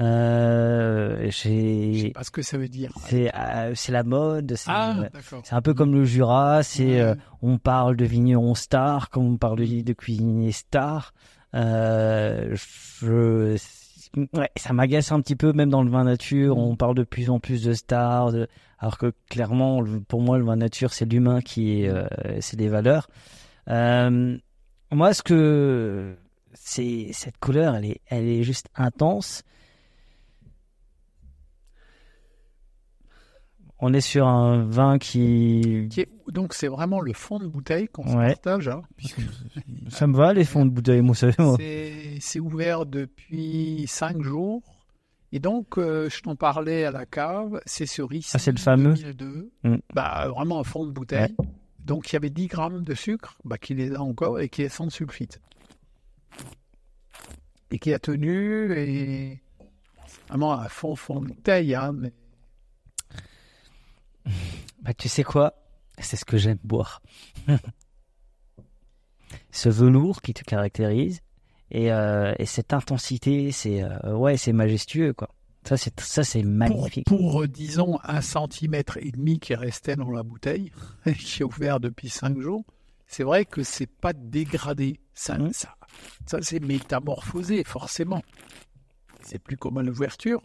Euh, 0.00 1.26
Je 1.30 1.36
sais 1.36 2.10
pas 2.14 2.24
ce 2.24 2.30
que 2.30 2.40
ça 2.42 2.56
veut 2.56 2.68
dire. 2.68 2.92
C'est 3.06 3.30
euh, 3.36 3.74
c'est 3.74 3.92
la 3.92 4.02
mode. 4.02 4.54
C'est 4.56 4.70
Ah, 4.72 4.96
euh, 4.98 5.08
c'est 5.44 5.54
un 5.54 5.60
peu 5.62 5.74
comme 5.74 5.92
le 5.92 6.04
Jura. 6.04 6.62
C'est 6.62 6.84
Ouais. 6.86 7.00
euh, 7.00 7.14
on 7.42 7.58
parle 7.58 7.96
de 7.96 8.04
vignerons 8.06 8.54
stars 8.54 9.10
comme 9.10 9.26
on 9.34 9.36
parle 9.36 9.58
de, 9.58 9.82
de 9.82 9.92
cuisiniers 9.92 10.52
stars. 10.52 11.12
Euh, 11.54 12.54
je, 12.54 13.56
ouais, 14.34 14.50
ça 14.56 14.72
m'agace 14.72 15.12
un 15.12 15.20
petit 15.20 15.36
peu, 15.36 15.52
même 15.52 15.70
dans 15.70 15.82
le 15.82 15.90
vin 15.90 16.04
nature. 16.04 16.58
On 16.58 16.76
parle 16.76 16.94
de 16.94 17.02
plus 17.04 17.30
en 17.30 17.40
plus 17.40 17.62
de 17.62 17.72
stars, 17.72 18.32
de- 18.32 18.48
alors 18.78 18.98
que 18.98 19.12
clairement, 19.30 19.82
pour 20.08 20.20
moi, 20.20 20.38
le 20.38 20.44
vin 20.44 20.56
nature, 20.56 20.92
c'est 20.92 21.10
l'humain 21.10 21.40
qui 21.40 21.82
est, 21.82 21.88
euh, 21.88 22.06
c'est 22.40 22.56
des 22.56 22.68
valeurs. 22.68 23.08
Euh, 23.68 24.36
moi, 24.90 25.14
ce 25.14 25.22
que 25.22 26.16
c'est 26.54 27.08
cette 27.12 27.38
couleur, 27.38 27.74
elle 27.76 27.84
est, 27.86 28.00
elle 28.06 28.26
est 28.28 28.42
juste 28.42 28.66
intense. 28.76 29.42
On 33.84 33.92
est 33.92 34.00
sur 34.00 34.28
un 34.28 34.64
vin 34.64 34.98
qui, 34.98 35.88
Qui 35.90 36.02
est- 36.02 36.08
Donc 36.28 36.54
c'est 36.54 36.68
vraiment 36.68 37.00
le 37.00 37.12
fond 37.12 37.40
de 37.40 37.48
bouteille 37.48 37.88
qu'on 37.88 38.06
se 38.06 38.14
partage. 38.14 38.68
hein, 38.68 38.82
puisque 38.96 39.20
ça 39.88 40.06
me 40.06 40.16
va 40.16 40.32
les 40.32 40.44
fonds 40.44 40.64
de 40.64 40.70
bouteille, 40.70 41.00
moi, 41.02 41.16
savez, 41.16 41.34
moi. 41.40 41.58
c'est 42.20 42.38
ouvert 42.40 42.86
depuis 42.86 43.84
cinq 43.88 44.22
jours. 44.22 44.62
Et 45.32 45.40
donc, 45.40 45.78
euh, 45.78 46.08
je 46.10 46.20
t'en 46.22 46.36
parlais 46.36 46.84
à 46.84 46.90
la 46.92 47.06
cave, 47.06 47.60
c'est 47.66 47.86
sur 47.86 48.12
ici. 48.12 48.30
Ah, 48.34 48.38
c'est 48.38 48.52
le 48.52 48.58
fameux 48.58 48.94
2002. 48.94 49.50
Mm. 49.64 49.76
Bah, 49.94 50.28
vraiment 50.28 50.60
un 50.60 50.64
fond 50.64 50.84
de 50.86 50.92
bouteille. 50.92 51.34
Donc, 51.84 52.10
il 52.10 52.12
y 52.12 52.16
avait 52.16 52.30
10 52.30 52.46
grammes 52.48 52.82
de 52.84 52.94
sucre, 52.94 53.36
bah, 53.44 53.56
qui 53.58 53.74
les 53.74 53.94
a 53.94 54.00
encore 54.02 54.38
et 54.40 54.48
qui 54.48 54.62
est 54.62 54.68
sans 54.68 54.90
sulfite. 54.90 55.40
Et 57.70 57.78
qui 57.78 57.92
a 57.94 57.98
tenu, 57.98 58.72
et 58.78 59.40
vraiment 60.28 60.52
un 60.52 60.68
fond, 60.68 60.94
fond 60.94 61.20
de 61.20 61.28
bouteille. 61.28 61.74
Hein, 61.74 61.92
mais... 61.94 62.12
Bah, 64.82 64.94
tu 64.94 65.08
sais 65.08 65.24
quoi? 65.24 65.54
C'est 65.98 66.16
ce 66.16 66.24
que 66.24 66.36
j'aime 66.38 66.58
boire. 66.64 67.02
ce 69.50 69.68
velours 69.68 70.22
qui 70.22 70.34
te 70.34 70.42
caractérise 70.44 71.20
et, 71.70 71.92
euh, 71.92 72.34
et 72.38 72.46
cette 72.46 72.72
intensité, 72.72 73.50
c'est 73.52 73.82
euh, 73.82 74.14
ouais, 74.16 74.36
c'est 74.36 74.52
majestueux 74.52 75.12
quoi. 75.12 75.28
Ça 75.64 75.76
c'est 75.76 75.98
ça 76.00 76.24
c'est 76.24 76.42
magnifique. 76.42 77.06
pour, 77.06 77.42
euh, 77.42 77.48
disons, 77.48 77.98
un 78.02 78.20
centimètre 78.20 78.96
et 78.98 79.10
demi 79.12 79.38
qui 79.38 79.54
restait 79.54 79.96
dans 79.96 80.10
la 80.10 80.22
bouteille, 80.22 80.72
qui 81.18 81.42
est 81.42 81.44
ouvert 81.44 81.78
depuis 81.80 82.08
cinq 82.08 82.38
jours, 82.40 82.64
c'est 83.06 83.22
vrai 83.22 83.44
que 83.44 83.62
c'est 83.62 83.86
pas 83.86 84.12
dégradé. 84.12 84.98
Ça, 85.14 85.38
Mhm. 85.38 85.52
ça, 85.52 85.74
ça 86.26 86.38
c'est 86.42 86.58
métamorphosé, 86.60 87.62
forcément. 87.64 88.22
C'est 89.22 89.38
plus 89.38 89.56
comme 89.56 89.78
à 89.78 89.82
l'ouverture. 89.82 90.42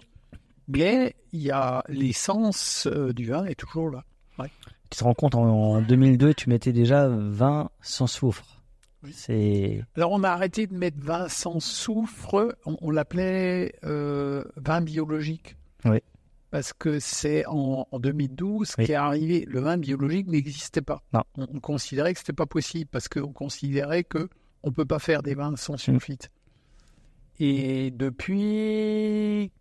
Mais 0.68 1.16
il 1.32 1.42
y 1.42 1.52
a 1.52 1.84
l'essence 1.88 2.88
euh, 2.92 3.14
du 3.14 3.26
vin 3.26 3.46
est 3.46 3.56
toujours 3.56 3.90
là. 3.90 4.04
Ouais. 4.40 4.50
Tu 4.90 4.98
te 5.00 5.04
rends 5.04 5.14
compte 5.14 5.36
en, 5.36 5.44
en 5.46 5.82
2002, 5.82 6.34
tu 6.34 6.50
mettais 6.50 6.74
déjà 6.74 7.08
20 7.08 7.70
sans 7.82 8.08
soufre. 8.08 8.46
C'est 9.12 9.82
Alors 9.96 10.12
on 10.12 10.24
a 10.24 10.30
arrêté 10.30 10.68
de 10.68 10.74
mettre 10.76 10.98
vin 11.00 11.30
sans 11.30 11.60
soufre, 11.60 12.56
on, 12.66 12.78
on 12.82 12.92
l'appelait 12.92 13.74
euh, 13.86 14.44
vin 14.58 14.82
biologique. 14.82 15.56
Oui. 15.86 16.00
Parce 16.52 16.74
que 16.74 17.00
c'est 17.00 17.46
en, 17.46 17.88
en 17.92 18.00
2012 18.00 18.76
Oui. 18.78 18.86
qu'est 18.86 18.96
arrivé, 18.96 19.46
le 19.48 19.60
vin 19.60 19.78
biologique 19.78 20.28
n'existait 20.28 20.82
pas. 20.82 21.02
Non. 21.14 21.24
On, 21.38 21.48
on 21.54 21.60
considérait 21.60 22.14
que 22.14 22.20
c'était 22.20 22.34
pas 22.34 22.46
possible 22.46 22.90
parce 22.92 23.08
qu'on 23.08 23.32
considérait 23.34 24.04
que 24.04 24.30
on 24.64 24.72
peut 24.72 24.86
pas 24.86 25.00
faire 25.00 25.22
des 25.24 25.36
vins 25.36 25.56
sans 25.56 25.78
sulfite. 25.78 26.30
Et 27.40 27.92
depuis, 27.92 29.52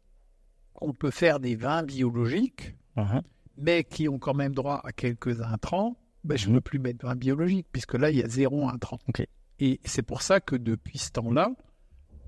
on 0.81 0.93
peut 0.93 1.11
faire 1.11 1.41
des 1.41 1.57
vins 1.57 1.83
biologiques, 1.83 2.75
Mhm. 2.97 3.23
mais 3.59 3.85
qui 3.85 4.09
ont 4.09 4.19
quand 4.19 4.35
même 4.35 4.55
droit 4.55 4.81
à 4.85 4.93
quelques 4.93 5.41
intrants. 5.43 5.97
Ben, 6.25 6.37
je 6.37 6.49
ne 6.49 6.55
peux 6.57 6.61
plus 6.63 6.79
mettre 6.79 7.07
vin 7.07 7.15
biologique 7.15 7.67
puisque 7.71 7.95
là 7.95 8.11
il 8.11 8.17
y 8.19 8.23
a 8.23 8.29
zéro 8.29 8.69
intrant. 8.69 8.99
Et 9.61 9.81
c'est 9.85 10.03
pour 10.03 10.23
ça 10.23 10.41
que 10.41 10.57
depuis 10.57 10.99
ce 10.99 11.11
temps-là, 11.13 11.51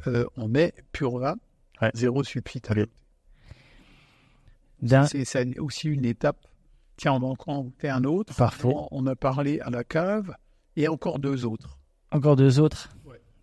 euh, 0.07 0.25
on 0.37 0.49
met 0.49 0.73
pur 0.93 1.19
vin, 1.19 1.37
Ouais. 1.83 1.91
zéro 1.95 2.23
sulfite. 2.25 2.71
C'est 5.07 5.59
aussi 5.59 5.89
une 5.89 6.05
étape. 6.05 6.39
Tiens, 6.97 7.13
on 7.15 7.19
va 7.21 7.27
encore 7.29 7.59
en 7.59 7.71
un 7.83 8.05
autre. 8.05 8.35
Parfait. 8.35 8.69
On, 8.91 9.07
a 9.07 9.15
parlé 9.17 9.61
à 9.61 9.71
la 9.71 9.85
cave 9.85 10.35
et 10.77 10.89
encore 10.89 11.19
deux 11.19 11.45
autres. 11.45 11.79
Encore 12.11 12.37
deux 12.37 12.59
autres. 12.61 12.89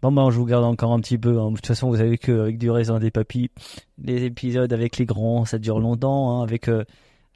Bon, 0.05 0.11
ben, 0.11 0.29
je 0.29 0.37
vous 0.37 0.45
garde 0.45 0.63
encore 0.65 0.91
un 0.93 0.99
petit 0.99 1.17
peu. 1.17 1.39
hein. 1.39 1.49
De 1.49 1.55
toute 1.55 1.65
façon, 1.65 1.89
vous 1.89 1.95
savez 1.95 2.19
qu'avec 2.19 2.59
du 2.59 2.69
raisin 2.69 2.99
des 2.99 3.09
papilles, 3.09 3.49
les 3.97 4.23
épisodes 4.23 4.71
avec 4.71 4.97
les 4.97 5.05
grands, 5.07 5.45
ça 5.45 5.57
dure 5.57 5.79
longtemps. 5.79 6.29
hein. 6.41 6.43
Avec, 6.43 6.67
euh, 6.67 6.83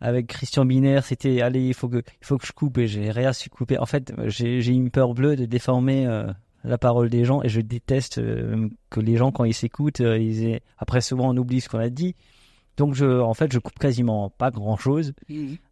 avec 0.01 0.27
Christian 0.27 0.65
Binaire, 0.65 1.03
c'était 1.03 1.41
allez, 1.41 1.69
il 1.69 1.73
faut 1.73 1.89
que, 1.89 1.97
il 1.97 2.25
faut 2.27 2.37
que 2.37 2.45
je 2.45 2.51
coupe 2.51 2.77
et 2.77 2.85
j'ai 2.85 3.09
rien 3.09 3.33
su 3.33 3.49
couper. 3.49 3.79
En 3.79 3.87
fait, 3.87 4.13
j'ai 4.27 4.61
j'ai 4.61 4.73
une 4.73 4.91
peur 4.91 5.15
bleue 5.15 5.35
de 5.35 5.45
déformer 5.45 6.05
euh, 6.05 6.27
la 6.63 6.77
parole 6.77 7.09
des 7.09 7.25
gens 7.25 7.41
et 7.41 7.49
je 7.49 7.59
déteste 7.59 8.19
euh, 8.19 8.69
que 8.91 8.99
les 8.99 9.17
gens, 9.17 9.31
quand 9.31 9.45
ils 9.45 9.55
s'écoutent, 9.55 10.01
ils 10.01 10.43
aient... 10.47 10.61
après, 10.77 11.01
souvent, 11.01 11.31
on 11.31 11.37
oublie 11.37 11.61
ce 11.61 11.69
qu'on 11.69 11.79
a 11.79 11.89
dit. 11.89 12.15
Donc, 12.77 12.93
je, 12.93 13.19
en 13.19 13.33
fait, 13.33 13.51
je 13.51 13.57
coupe 13.57 13.79
quasiment 13.79 14.29
pas 14.29 14.51
grand 14.51 14.77
chose. 14.77 15.13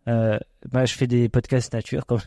Euh, 0.07 0.39
bah, 0.71 0.85
je 0.85 0.95
fais 0.95 1.05
des 1.05 1.29
podcasts 1.29 1.71
nature 1.73 2.07
comme 2.07 2.21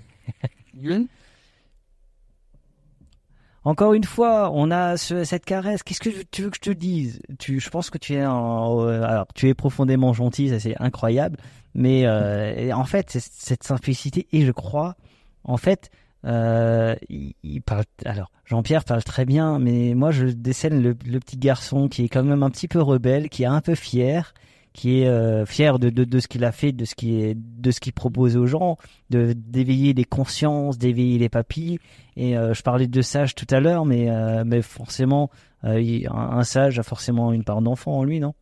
Encore 3.64 3.92
une 3.92 4.04
fois, 4.04 4.50
on 4.54 4.70
a 4.70 4.96
ce- 4.96 5.24
cette 5.24 5.44
caresse. 5.44 5.82
Qu'est-ce 5.82 6.00
que 6.00 6.10
tu 6.30 6.42
veux 6.42 6.50
que 6.50 6.56
je 6.56 6.60
te 6.70 6.70
dise? 6.70 7.20
Tu, 7.38 7.60
je 7.60 7.68
pense 7.70 7.90
que 7.90 7.98
tu 7.98 8.14
es, 8.14 8.24
en- 8.24 8.86
alors 8.88 9.26
tu 9.34 9.48
es 9.48 9.54
profondément 9.54 10.12
gentil, 10.14 10.48
ça 10.48 10.58
c'est 10.58 10.80
incroyable. 10.80 11.36
Mais 11.74 12.06
euh, 12.06 12.72
en 12.74 12.84
fait, 12.84 13.10
cette 13.20 13.62
simplicité 13.62 14.26
et 14.32 14.44
je 14.46 14.52
crois, 14.52 14.96
en 15.44 15.56
fait, 15.58 15.90
euh, 16.24 16.94
il, 17.08 17.34
il 17.42 17.60
parle. 17.62 17.84
Alors 18.04 18.30
Jean-Pierre 18.46 18.84
parle 18.84 19.04
très 19.04 19.24
bien, 19.24 19.58
mais 19.58 19.94
moi 19.94 20.10
je 20.10 20.26
décèle 20.26 20.80
le, 20.82 20.96
le 21.06 21.20
petit 21.20 21.36
garçon 21.36 21.88
qui 21.88 22.04
est 22.04 22.08
quand 22.08 22.24
même 22.24 22.42
un 22.42 22.50
petit 22.50 22.66
peu 22.68 22.80
rebelle, 22.80 23.28
qui 23.28 23.42
est 23.44 23.46
un 23.46 23.60
peu 23.60 23.74
fier, 23.74 24.32
qui 24.72 25.00
est 25.00 25.08
euh, 25.08 25.44
fier 25.46 25.78
de, 25.78 25.90
de, 25.90 26.04
de 26.04 26.18
ce 26.20 26.28
qu'il 26.28 26.44
a 26.44 26.52
fait, 26.52 26.72
de 26.72 26.84
ce 26.84 26.94
qui 26.94 27.20
est, 27.20 27.34
de 27.36 27.70
ce 27.70 27.80
qu'il 27.80 27.92
propose 27.92 28.36
aux 28.36 28.46
gens, 28.46 28.76
de 29.10 29.32
d'éveiller 29.36 29.92
les 29.94 30.04
consciences, 30.04 30.78
d'éveiller 30.78 31.18
les 31.18 31.28
papilles. 31.28 31.78
Et 32.16 32.36
euh, 32.36 32.54
je 32.54 32.62
parlais 32.62 32.86
de 32.86 33.02
sage 33.02 33.34
tout 33.34 33.46
à 33.50 33.58
l'heure, 33.60 33.84
mais 33.84 34.08
euh, 34.10 34.44
mais 34.46 34.62
forcément, 34.62 35.30
un, 35.62 35.74
un 36.12 36.44
sage 36.44 36.78
a 36.78 36.82
forcément 36.82 37.32
une 37.32 37.42
part 37.44 37.62
d'enfant 37.62 37.98
en 37.98 38.04
lui, 38.04 38.20
non? 38.20 38.34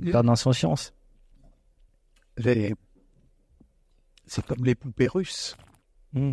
Une 0.00 0.10
part 0.10 0.24
d'insouciance. 0.24 0.92
Les- 2.38 2.74
C'est 4.26 4.44
comme 4.46 4.64
les 4.64 4.74
poupées 4.74 5.08
russes. 5.08 5.56
Hmm. 6.14 6.32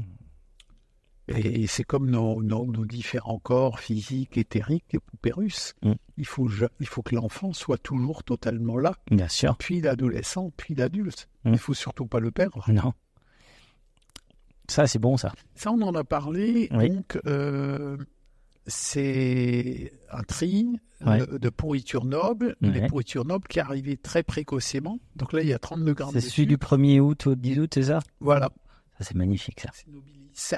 Et 1.36 1.68
c'est 1.68 1.84
comme 1.84 2.10
nos, 2.10 2.42
nos- 2.42 2.66
nos 2.66 2.86
différents 2.86 3.40
corps 3.40 3.80
physiques, 3.80 4.38
éthériques, 4.38 4.86
les 4.94 5.00
poupées 5.00 5.32
russes. 5.32 5.74
Mm. 5.84 5.94
Il, 6.18 6.26
faut, 6.26 6.48
je- 6.48 6.66
il 6.80 6.88
faut 6.88 7.02
que 7.02 7.16
l'enfant 7.16 7.54
soit 7.54 7.78
toujours 7.78 8.24
totalement 8.24 8.78
là, 8.78 8.94
Bien 9.12 9.28
sûr. 9.28 9.56
puis 9.58 9.82
l'adolescent, 9.82 10.52
puis 10.58 10.76
l'adulte. 10.76 11.30
Mm. 11.46 11.54
Il 11.54 11.58
faut 11.60 11.74
surtout 11.74 12.06
pas 12.06 12.20
le 12.20 12.32
perdre. 12.32 12.64
Non. 12.72 12.94
Ça, 14.68 14.86
c'est 14.88 15.00
bon, 15.00 15.18
ça. 15.18 15.34
Ça, 15.56 15.72
on 15.72 15.82
en 15.82 15.96
a 15.96 16.04
parlé. 16.04 16.68
Oui. 16.72 16.90
Donc, 16.92 17.18
euh, 17.26 17.98
c'est 18.68 19.92
un 20.12 20.24
tri 20.24 20.68
Ouais. 21.06 21.20
de 21.26 21.50
pourriture 21.50 22.04
noble. 22.04 22.58
Ouais. 22.62 22.72
Les 22.72 22.88
pourritures 22.88 23.24
nobles 23.26 23.48
qui 23.48 23.60
arrivaient 23.62 23.96
très 23.96 24.22
précocement. 24.22 25.00
Donc 25.16 25.32
là, 25.32 25.42
il 25.42 25.48
y 25.48 25.54
a 25.54 25.60
32 25.60 25.94
grammes 25.94 26.12
C'est 26.12 26.20
celui 26.20 26.46
du 26.46 26.54
sucre. 26.56 26.76
1er 26.76 27.00
août 27.00 27.28
au 27.28 27.36
10 27.36 27.58
août, 27.60 27.72
c'est 27.74 27.84
ça? 27.84 28.00
Voilà. 28.20 28.50
Ça, 28.98 29.06
c'est 29.06 29.16
magnifique, 29.16 29.62
ça. 29.62 29.70
C'est 29.74 29.88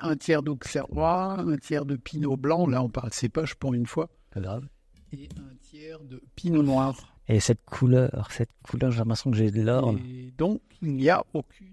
un 0.01 0.15
tiers 0.15 0.43
d'auxerrois, 0.43 1.39
un 1.39 1.57
tiers 1.57 1.85
de 1.85 1.95
pinot 1.95 2.37
blanc. 2.37 2.67
Là, 2.67 2.81
on 2.83 2.89
parle 2.89 3.11
cépage 3.13 3.55
pour 3.55 3.73
une 3.73 3.85
fois. 3.85 4.09
Pas 4.31 4.39
grave. 4.41 4.67
Et 5.13 5.27
un 5.37 5.55
tiers 5.61 5.99
de 6.03 6.21
pinot 6.35 6.63
noir. 6.63 7.15
Et 7.27 7.39
cette 7.39 7.63
couleur, 7.65 8.29
cette 8.31 8.49
couleur, 8.63 8.91
j'ai 8.91 8.99
l'impression 8.99 9.31
que 9.31 9.37
j'ai 9.37 9.51
de 9.51 9.61
l'or. 9.61 9.95
Et 10.07 10.31
donc, 10.37 10.61
il 10.81 10.93
n'y 10.95 11.09
a 11.09 11.23
aucune. 11.33 11.67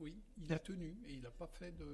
Oui, 0.00 0.14
il 0.42 0.52
a 0.52 0.58
tenu 0.58 0.96
et 1.08 1.14
il 1.14 1.22
n'a 1.22 1.30
pas 1.30 1.46
fait 1.46 1.74
de. 1.78 1.86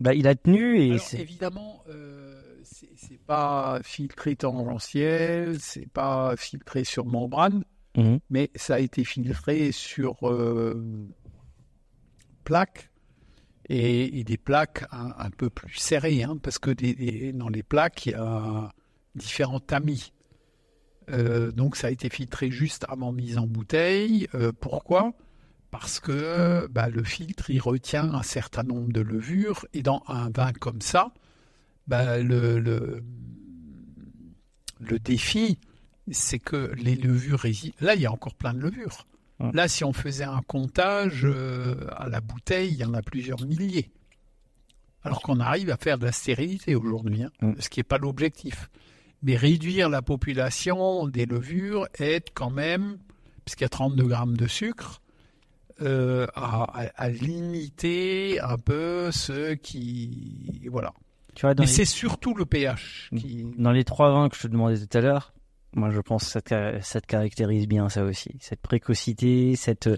Bah, 0.00 0.14
il 0.14 0.26
a 0.28 0.34
tenu 0.34 0.78
et 0.80 0.90
Alors, 0.92 1.00
c'est- 1.00 1.18
évidemment, 1.20 1.82
euh, 1.88 2.40
c'est 2.62 2.90
c'est 2.96 3.18
pas 3.18 3.80
filtré 3.82 4.36
tangentiel, 4.36 5.58
c'est 5.58 5.88
pas 5.90 6.36
filtré 6.36 6.84
sur 6.84 7.06
membrane, 7.06 7.64
Mhm. 7.96 8.18
mais 8.30 8.50
ça 8.54 8.74
a 8.74 8.78
été 8.80 9.04
filtré 9.04 9.72
sur 9.72 10.28
euh, 10.28 11.08
plaques 12.44 12.90
et, 13.68 14.24
des 14.24 14.36
plaques 14.36 14.84
un, 14.92 15.30
peu 15.30 15.50
plus 15.50 15.74
serrées, 15.74 16.22
hein, 16.22 16.38
parce 16.42 16.58
que 16.58 16.70
dans 17.32 17.48
les 17.48 17.62
plaques, 17.62 18.06
il 18.06 18.12
y 18.12 18.14
a 18.14 18.72
différents 19.14 19.60
tamis. 19.60 20.12
Euh, 21.08 21.52
donc 21.52 21.76
ça 21.76 21.86
a 21.86 21.90
été 21.90 22.08
filtré 22.08 22.50
juste 22.50 22.84
avant 22.88 23.12
mise 23.12 23.38
en 23.38 23.46
bouteille. 23.46 24.28
Euh, 24.34 24.52
pourquoi? 24.52 25.12
Parce 25.70 26.00
que 26.00 26.66
bah, 26.68 26.88
le 26.88 27.04
filtre 27.04 27.50
il 27.50 27.60
retient 27.60 28.12
un 28.12 28.22
certain 28.22 28.62
nombre 28.62 28.92
de 28.92 29.00
levures 29.00 29.66
et 29.72 29.82
dans 29.82 30.02
un 30.08 30.30
vin 30.30 30.52
comme 30.52 30.80
ça, 30.80 31.12
bah, 31.86 32.18
le, 32.18 32.58
le, 32.58 33.04
le 34.80 34.98
défi 34.98 35.58
c'est 36.10 36.38
que 36.38 36.72
les 36.76 36.94
levures. 36.94 37.44
Là, 37.80 37.94
il 37.94 38.00
y 38.00 38.06
a 38.06 38.12
encore 38.12 38.34
plein 38.34 38.54
de 38.54 38.60
levures. 38.60 39.06
Là, 39.52 39.68
si 39.68 39.84
on 39.84 39.92
faisait 39.92 40.24
un 40.24 40.40
comptage 40.46 41.20
euh, 41.24 41.74
à 41.96 42.08
la 42.08 42.20
bouteille, 42.22 42.70
il 42.72 42.78
y 42.78 42.84
en 42.84 42.94
a 42.94 43.02
plusieurs 43.02 43.40
milliers. 43.44 43.90
Alors 45.02 45.20
qu'on 45.20 45.40
arrive 45.40 45.70
à 45.70 45.76
faire 45.76 45.98
de 45.98 46.06
la 46.06 46.12
stérilité 46.12 46.74
aujourd'hui, 46.74 47.22
hein, 47.24 47.30
ce 47.58 47.68
qui 47.68 47.78
n'est 47.80 47.84
pas 47.84 47.98
l'objectif. 47.98 48.70
Mais 49.22 49.36
réduire 49.36 49.88
la 49.88 50.00
population 50.02 51.06
des 51.06 51.26
levures 51.26 51.86
aide 51.98 52.24
quand 52.34 52.50
même, 52.50 52.96
puisqu'il 53.44 53.64
y 53.64 53.66
a 53.66 53.68
32 53.68 54.04
grammes 54.06 54.36
de 54.36 54.46
sucre, 54.46 55.00
euh, 55.82 56.26
à, 56.34 56.64
à, 56.96 57.08
limiter 57.10 58.40
un 58.40 58.56
peu 58.56 59.10
ce 59.12 59.52
qui... 59.54 60.62
Voilà. 60.70 60.92
Tu 61.34 61.42
vois, 61.42 61.54
dans 61.54 61.62
Mais 61.62 61.66
les- 61.68 61.72
c'est 61.74 61.84
surtout 61.84 62.34
le 62.34 62.46
pH 62.46 63.10
qui... 63.16 63.44
Dans 63.58 63.72
les 63.72 63.84
trois 63.84 64.10
vins 64.10 64.28
que 64.30 64.36
je 64.36 64.42
te 64.42 64.48
demandais 64.48 64.78
tout 64.78 64.96
à 64.96 65.00
l'heure, 65.02 65.34
moi 65.76 65.90
je 65.90 66.00
pense 66.00 66.24
que 66.24 66.30
ça 66.30 66.40
te, 66.40 66.78
ça 66.82 67.00
te 67.00 67.06
caractérise 67.06 67.68
bien 67.68 67.88
ça 67.88 68.02
aussi. 68.04 68.34
Cette 68.40 68.60
précocité, 68.60 69.54
cette... 69.54 69.88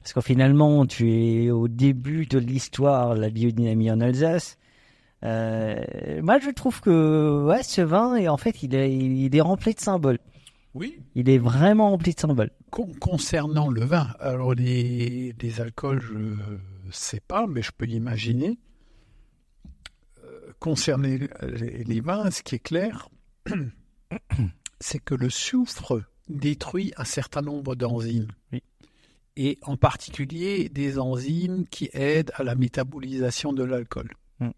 Parce 0.00 0.12
que 0.14 0.20
finalement, 0.22 0.86
tu 0.86 1.12
es 1.12 1.50
au 1.50 1.68
début 1.68 2.24
de 2.26 2.38
l'histoire 2.38 3.14
de 3.14 3.20
la 3.20 3.28
biodynamie 3.30 3.90
en 3.90 4.00
Alsace. 4.00 4.56
Euh, 5.24 6.22
moi, 6.22 6.38
je 6.38 6.48
trouve 6.48 6.80
que 6.80 7.44
ouais, 7.46 7.62
ce 7.62 7.82
vin, 7.82 8.16
est, 8.16 8.26
en 8.28 8.38
fait, 8.38 8.62
il 8.62 8.74
est, 8.74 8.90
il 8.96 9.36
est 9.36 9.40
rempli 9.42 9.74
de 9.74 9.80
symboles. 9.80 10.18
Oui. 10.72 10.98
Il 11.14 11.28
est 11.28 11.36
vraiment 11.36 11.90
rempli 11.90 12.14
de 12.14 12.20
symboles. 12.20 12.50
Con- 12.70 12.92
concernant 12.98 13.68
le 13.68 13.84
vin, 13.84 14.08
alors 14.20 14.54
les, 14.54 15.34
les 15.38 15.60
alcools, 15.60 16.00
je 16.00 16.14
ne 16.14 16.46
sais 16.90 17.20
pas, 17.20 17.46
mais 17.46 17.60
je 17.60 17.72
peux 17.76 17.84
l'imaginer. 17.84 18.58
Euh, 20.24 20.52
concernant 20.60 21.08
les, 21.08 21.28
les- 21.58 21.84
les 21.84 22.00
vins, 22.00 22.30
ce 22.30 22.42
qui 22.42 22.54
est 22.54 22.58
clair, 22.58 23.10
c'est 24.80 24.98
que 24.98 25.14
le 25.14 25.30
soufre 25.30 26.02
détruit 26.28 26.92
un 26.96 27.04
certain 27.04 27.42
nombre 27.42 27.74
d'enzymes. 27.74 28.28
Et 29.36 29.58
en 29.62 29.76
particulier 29.76 30.68
des 30.68 30.98
enzymes 30.98 31.66
qui 31.68 31.88
aident 31.92 32.32
à 32.34 32.42
la 32.42 32.54
métabolisation 32.54 33.52
de 33.52 33.62
l'alcool. 33.62 34.10
Mm. 34.40 34.50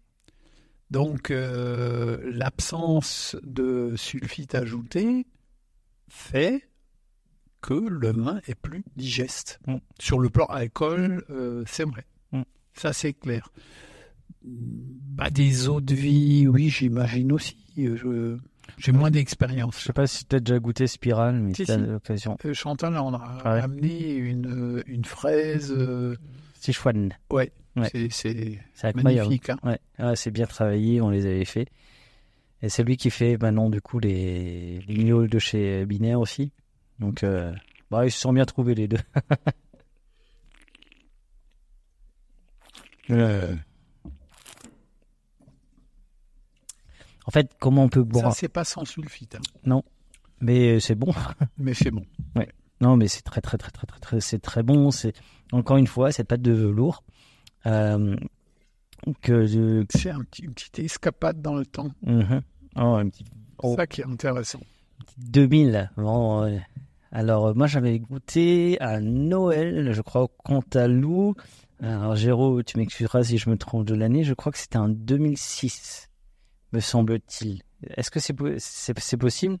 Donc, 0.89 1.31
euh, 1.31 2.19
l'absence 2.33 3.37
de 3.43 3.93
sulfite 3.95 4.55
ajouté 4.55 5.25
fait 6.09 6.67
que 7.61 7.73
le 7.73 8.11
vin 8.11 8.41
est 8.47 8.55
plus 8.55 8.83
digeste. 8.97 9.59
Sur 9.99 10.19
le 10.19 10.29
plan 10.29 10.45
alcool, 10.45 11.23
euh, 11.29 11.63
c'est 11.65 11.85
vrai. 11.85 12.05
Ça, 12.73 12.91
c'est 12.91 13.13
clair. 13.13 13.51
Bah, 14.43 15.29
des 15.29 15.69
eaux 15.69 15.79
de 15.79 15.93
vie, 15.93 16.47
oui, 16.47 16.69
j'imagine 16.69 17.31
aussi. 17.31 17.57
Euh, 17.77 17.95
Je, 17.95 18.37
j'ai 18.77 18.91
moins 18.91 19.11
d'expérience. 19.11 19.79
Je 19.79 19.85
sais 19.85 19.93
pas 19.93 20.07
si 20.07 20.25
tu 20.25 20.35
as 20.35 20.39
déjà 20.39 20.59
goûté 20.59 20.87
Spiral, 20.87 21.35
mais 21.35 21.53
Si, 21.53 21.65
tu 21.65 21.71
si. 21.71 21.77
l'occasion. 21.77 22.37
Euh, 22.45 22.53
Chantal, 22.53 22.97
on 22.97 23.13
a 23.13 23.37
Ah 23.45 23.53
ouais. 23.55 23.61
amené 23.61 24.13
une, 24.13 24.83
une 24.87 25.05
fraise. 25.05 25.71
euh, 25.71 26.15
Sichuan. 26.59 27.09
ouais, 27.31 27.51
Ouais. 27.75 27.89
c'est, 28.11 28.59
magnifique. 28.95 29.49
hein. 29.49 29.57
Ouais. 29.63 30.15
C'est 30.15 30.31
bien 30.31 30.45
travaillé, 30.45 31.01
on 31.01 31.09
les 31.09 31.25
avait 31.25 31.45
fait. 31.45 31.67
Et 32.61 32.69
c'est 32.69 32.83
lui 32.83 32.95
qui 32.97 33.09
fait 33.09 33.37
maintenant 33.41 33.69
du 33.69 33.81
coup 33.81 33.99
les, 33.99 34.79
les 34.87 35.27
de 35.27 35.39
chez 35.39 35.85
Binaire 35.85 36.19
aussi. 36.19 36.51
Donc 36.99 37.23
euh, 37.23 37.53
bah, 37.91 38.05
ils 38.05 38.11
se 38.11 38.19
sont 38.19 38.31
bien 38.31 38.45
trouvés 38.45 38.75
les 38.75 38.87
deux. 38.87 38.99
Euh. 43.09 43.53
Fait, 47.33 47.51
comment 47.59 47.83
on 47.83 47.89
peut 47.89 48.03
boire 48.03 48.31
Ça, 48.33 48.39
c'est 48.39 48.47
pas 48.49 48.63
sans 48.63 48.85
sulfite. 48.85 49.35
hein. 49.35 49.41
Non, 49.65 49.83
mais 50.39 50.79
c'est 50.79 50.95
bon. 50.95 51.11
Mais 51.57 51.73
c'est 51.73 51.91
bon. 51.91 52.05
Ouais. 52.35 52.47
Non, 52.81 52.97
mais 52.97 53.07
c'est 53.07 53.21
très 53.21 53.39
très 53.39 53.57
très 53.57 53.71
très 53.71 53.87
très 53.87 53.99
très 53.99 54.19
c'est 54.19 54.39
très 54.39 54.61
bon. 54.63 54.91
C'est 54.91 55.13
encore 55.53 55.77
une 55.77 55.87
fois 55.87 56.11
cette 56.11 56.27
pâte 56.27 56.41
de 56.41 56.51
velours 56.51 57.03
euh, 57.65 58.15
que 59.21 59.45
je... 59.45 59.85
C'est 59.89 60.09
un 60.09 60.19
petit, 60.21 60.43
une 60.43 60.53
petite 60.53 60.79
escapade 60.79 61.41
dans 61.41 61.55
le 61.55 61.65
temps. 61.65 61.91
Mhm. 62.01 62.41
Oh, 62.75 62.95
un 62.95 63.07
petit 63.09 63.23
C'est 63.61 63.75
ça 63.75 63.87
qui 63.87 64.01
est 64.01 64.05
intéressant. 64.05 64.59
2000. 65.17 65.91
Bon, 65.95 66.43
euh, 66.43 66.57
alors 67.11 67.47
euh, 67.47 67.53
moi 67.53 67.67
j'avais 67.67 67.97
goûté 67.99 68.77
à 68.81 68.99
Noël, 68.99 69.93
je 69.93 70.01
crois 70.01 70.23
au 70.23 70.27
Cantalou. 70.27 71.35
Alors 71.81 72.15
Géraud, 72.17 72.63
tu 72.63 72.77
m'excuseras 72.77 73.23
si 73.23 73.37
je 73.37 73.49
me 73.49 73.57
trompe 73.57 73.85
de 73.85 73.95
l'année. 73.95 74.23
Je 74.25 74.33
crois 74.33 74.51
que 74.51 74.57
c'était 74.57 74.77
en 74.77 74.89
2006, 74.89 76.09
me 76.73 76.79
semble-t-il. 76.81 77.61
Est-ce 77.95 78.11
que 78.11 78.19
c'est 78.19 78.33
po- 78.33 78.57
c'est 78.57 78.97
c'est 78.99 79.17
possible? 79.17 79.57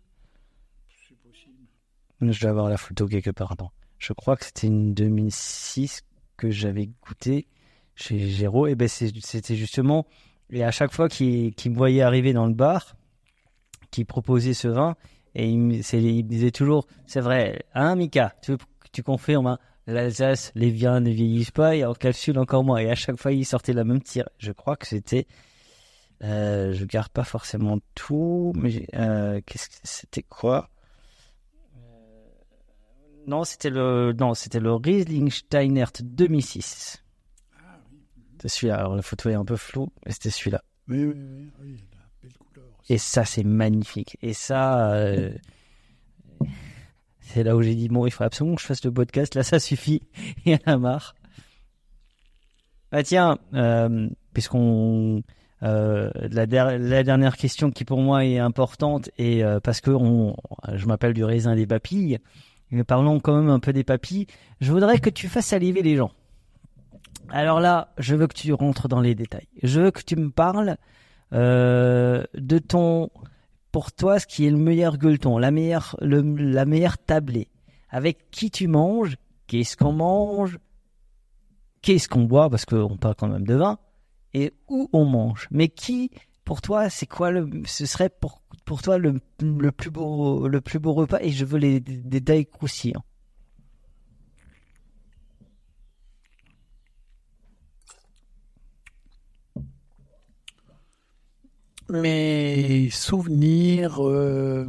Je 2.21 2.39
dois 2.41 2.49
avoir 2.51 2.69
la 2.69 2.77
photo 2.77 3.07
quelque 3.07 3.29
part. 3.31 3.51
Attends. 3.51 3.71
Je 3.99 4.13
crois 4.13 4.35
que 4.37 4.45
c'était 4.45 4.67
une 4.67 4.93
2006 4.93 6.01
que 6.37 6.49
j'avais 6.49 6.89
goûté 7.05 7.47
chez 7.95 8.17
Géraud. 8.29 8.67
Et 8.67 8.75
ben 8.75 8.87
c'est- 8.87 9.13
c'était 9.25 9.55
justement 9.55 10.05
et 10.49 10.63
à 10.63 10.71
chaque 10.71 10.93
fois 10.93 11.09
qu'il 11.09 11.53
qu'il 11.55 11.71
me 11.71 11.77
voyait 11.77 12.01
arriver 12.01 12.33
dans 12.33 12.45
le 12.47 12.53
bar, 12.53 12.95
qui 13.91 14.05
proposait 14.05 14.53
ce 14.53 14.67
vin 14.67 14.95
et 15.35 15.47
il 15.49 15.57
me, 15.59 15.81
c'est- 15.81 16.01
il 16.01 16.23
me 16.25 16.29
disait 16.29 16.51
toujours 16.51 16.87
c'est 17.07 17.21
vrai 17.21 17.63
hein 17.73 17.95
Mika 17.95 18.35
tu, 18.41 18.53
tu 18.91 19.03
confirmes 19.03 19.47
hein, 19.47 19.59
l'Alsace 19.87 20.51
les 20.55 20.69
viens 20.69 20.99
ne 20.99 21.09
vieillissent 21.11 21.51
pas 21.51 21.75
et 21.75 21.85
en 21.85 21.93
capsule 21.93 22.37
encore 22.39 22.63
moins 22.63 22.77
et 22.79 22.89
à 22.89 22.95
chaque 22.95 23.17
fois 23.19 23.31
il 23.31 23.45
sortait 23.45 23.73
la 23.73 23.83
même 23.83 24.01
tire 24.01 24.29
je 24.37 24.51
crois 24.51 24.75
que 24.75 24.85
c'était 24.87 25.25
euh, 26.23 26.73
je 26.73 26.85
garde 26.85 27.09
pas 27.09 27.23
forcément 27.23 27.79
tout 27.95 28.53
mais 28.55 28.87
euh, 28.95 29.41
qu'est-ce 29.45 29.69
que 29.69 29.75
c'était 29.83 30.23
quoi? 30.23 30.69
Euh, 31.75 31.79
non 33.27 33.43
c'était 33.43 33.69
le 33.69 34.13
non 34.17 34.33
c'était 34.33 34.59
le 34.59 34.73
Riesling 34.73 35.29
Steinert 35.29 35.91
2006 36.01 37.03
c'est 38.41 38.47
celui-là 38.49 38.77
alors 38.79 38.95
la 38.95 39.01
photo 39.01 39.29
est 39.29 39.33
un 39.35 39.45
peu 39.45 39.55
floue 39.57 39.89
mais 40.05 40.11
c'était 40.11 40.29
celui-là 40.29 40.63
Oui, 40.87 41.05
oui, 41.05 41.13
oui. 41.15 41.51
oui, 41.61 41.77
la 41.93 41.99
belle 42.21 42.37
couleur. 42.37 42.67
et 42.89 42.97
ça, 42.97 43.23
c'est 43.23 43.45
magnifique. 43.45 44.17
Et 44.21 44.33
ça, 44.33 44.91
euh, 44.93 45.31
c'est 47.21 47.43
là 47.43 47.55
où 47.55 47.61
j'ai 47.61 47.73
dit, 47.75 47.87
bon, 47.87 48.05
il 48.05 48.11
faut 48.11 48.25
absolument 48.25 48.55
que 48.57 48.61
je 48.61 48.67
fasse 48.67 48.83
le 48.83 48.91
podcast. 48.91 49.35
Là, 49.35 49.43
ça 49.43 49.59
suffit. 49.59 50.01
Il 50.45 50.51
y 50.51 50.55
en 50.55 50.73
a 50.73 50.77
marre. 50.77 51.15
Bah 52.91 53.01
tiens, 53.01 53.37
puisqu'on... 54.33 55.23
euh, 55.63 56.09
la, 56.31 56.45
la 56.77 57.03
dernière 57.03 57.37
question 57.37 57.71
qui 57.71 57.85
pour 57.85 57.99
moi 57.99 58.25
est 58.25 58.37
importante, 58.37 59.09
et 59.17 59.43
euh, 59.43 59.59
parce 59.59 59.81
que 59.81 59.91
on, 59.91 60.35
je 60.73 60.85
m'appelle 60.85 61.13
du 61.13 61.23
raisin 61.23 61.55
des 61.55 61.65
papilles, 61.65 62.19
mais 62.71 62.83
parlons 62.83 63.19
quand 63.19 63.35
même 63.35 63.49
un 63.49 63.59
peu 63.59 63.73
des 63.73 63.83
papilles, 63.83 64.27
je 64.61 64.71
voudrais 64.71 64.99
que 64.99 65.09
tu 65.09 65.27
fasses 65.27 65.47
saliver 65.47 65.81
les 65.81 65.95
gens. 65.95 66.11
Alors 67.29 67.59
là, 67.59 67.93
je 67.97 68.15
veux 68.15 68.27
que 68.27 68.33
tu 68.33 68.53
rentres 68.53 68.87
dans 68.87 68.99
les 68.99 69.15
détails. 69.15 69.47
Je 69.61 69.79
veux 69.81 69.91
que 69.91 70.01
tu 70.01 70.15
me 70.15 70.29
parles 70.29 70.77
euh, 71.31 72.23
de 72.35 72.59
ton, 72.59 73.09
pour 73.71 73.91
toi, 73.91 74.19
ce 74.19 74.27
qui 74.27 74.45
est 74.45 74.51
le 74.51 74.57
meilleur 74.57 74.97
gueuleton, 74.97 75.37
la 75.37 75.51
meilleure, 75.51 75.95
le, 76.01 76.21
la 76.21 76.65
meilleure 76.65 76.97
tablée. 76.97 77.47
Avec 77.89 78.29
qui 78.31 78.51
tu 78.51 78.67
manges, 78.67 79.15
qu'est-ce 79.47 79.77
qu'on 79.77 79.93
mange, 79.93 80.59
qu'est-ce 81.81 82.09
qu'on 82.09 82.23
boit, 82.23 82.49
parce 82.49 82.65
qu'on 82.65 82.97
parle 82.97 83.15
quand 83.15 83.27
même 83.27 83.45
de 83.45 83.55
vin, 83.55 83.77
et 84.33 84.53
où 84.67 84.89
on 84.93 85.05
mange. 85.05 85.47
Mais 85.51 85.69
qui, 85.69 86.11
pour 86.45 86.61
toi, 86.61 86.89
c'est 86.89 87.05
quoi 87.07 87.31
le, 87.31 87.49
ce 87.65 87.85
serait 87.85 88.09
pour, 88.09 88.41
pour 88.65 88.81
toi 88.81 88.97
le, 88.97 89.19
le 89.41 89.71
plus 89.71 89.91
beau, 89.91 90.47
le 90.47 90.61
plus 90.61 90.79
beau 90.79 90.93
repas, 90.93 91.19
et 91.21 91.31
je 91.31 91.45
veux 91.45 91.59
les 91.59 91.79
détails 91.79 92.45
croustillants. 92.45 93.03
Mes 101.89 102.89
souvenirs 102.89 104.03
euh, 104.03 104.65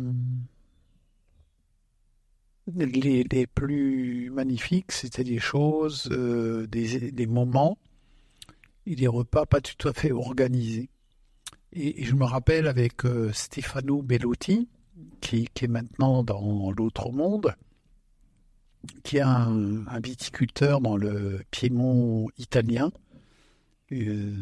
les, 2.76 3.24
les 3.24 3.46
plus 3.46 4.30
magnifiques, 4.30 4.92
c'était 4.92 5.24
des 5.24 5.38
choses, 5.38 6.08
euh, 6.10 6.66
des, 6.66 7.12
des 7.12 7.26
moments 7.26 7.78
et 8.86 8.96
des 8.96 9.06
repas 9.06 9.46
pas 9.46 9.60
tout 9.60 9.88
à 9.88 9.92
fait 9.92 10.12
organisés. 10.12 10.90
Et, 11.72 12.04
je 12.04 12.14
me 12.14 12.24
rappelle 12.24 12.66
avec 12.66 13.04
euh, 13.04 13.32
Stefano 13.32 14.02
Bellotti, 14.02 14.68
qui, 15.20 15.48
est 15.60 15.66
maintenant 15.66 16.22
dans 16.22 16.70
l'autre 16.70 17.10
monde, 17.10 17.54
qui 19.02 19.16
est 19.16 19.22
un, 19.22 19.84
viticulteur 20.02 20.80
dans 20.80 20.96
le 20.96 21.42
Piémont 21.50 22.28
italien. 22.38 22.92
Euh, 23.92 24.36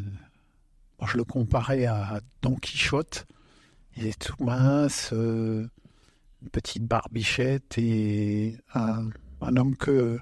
je 1.05 1.17
le 1.17 1.23
comparais 1.23 1.85
à 1.85 2.21
Don 2.41 2.55
Quichotte. 2.55 3.25
Il 3.97 4.07
est 4.07 4.19
tout 4.19 4.41
mince, 4.43 5.09
euh, 5.13 5.67
une 6.41 6.49
petite 6.49 6.85
barbichette 6.85 7.77
et 7.77 8.57
un, 8.73 9.09
un 9.41 9.57
homme 9.57 9.75
que 9.75 10.19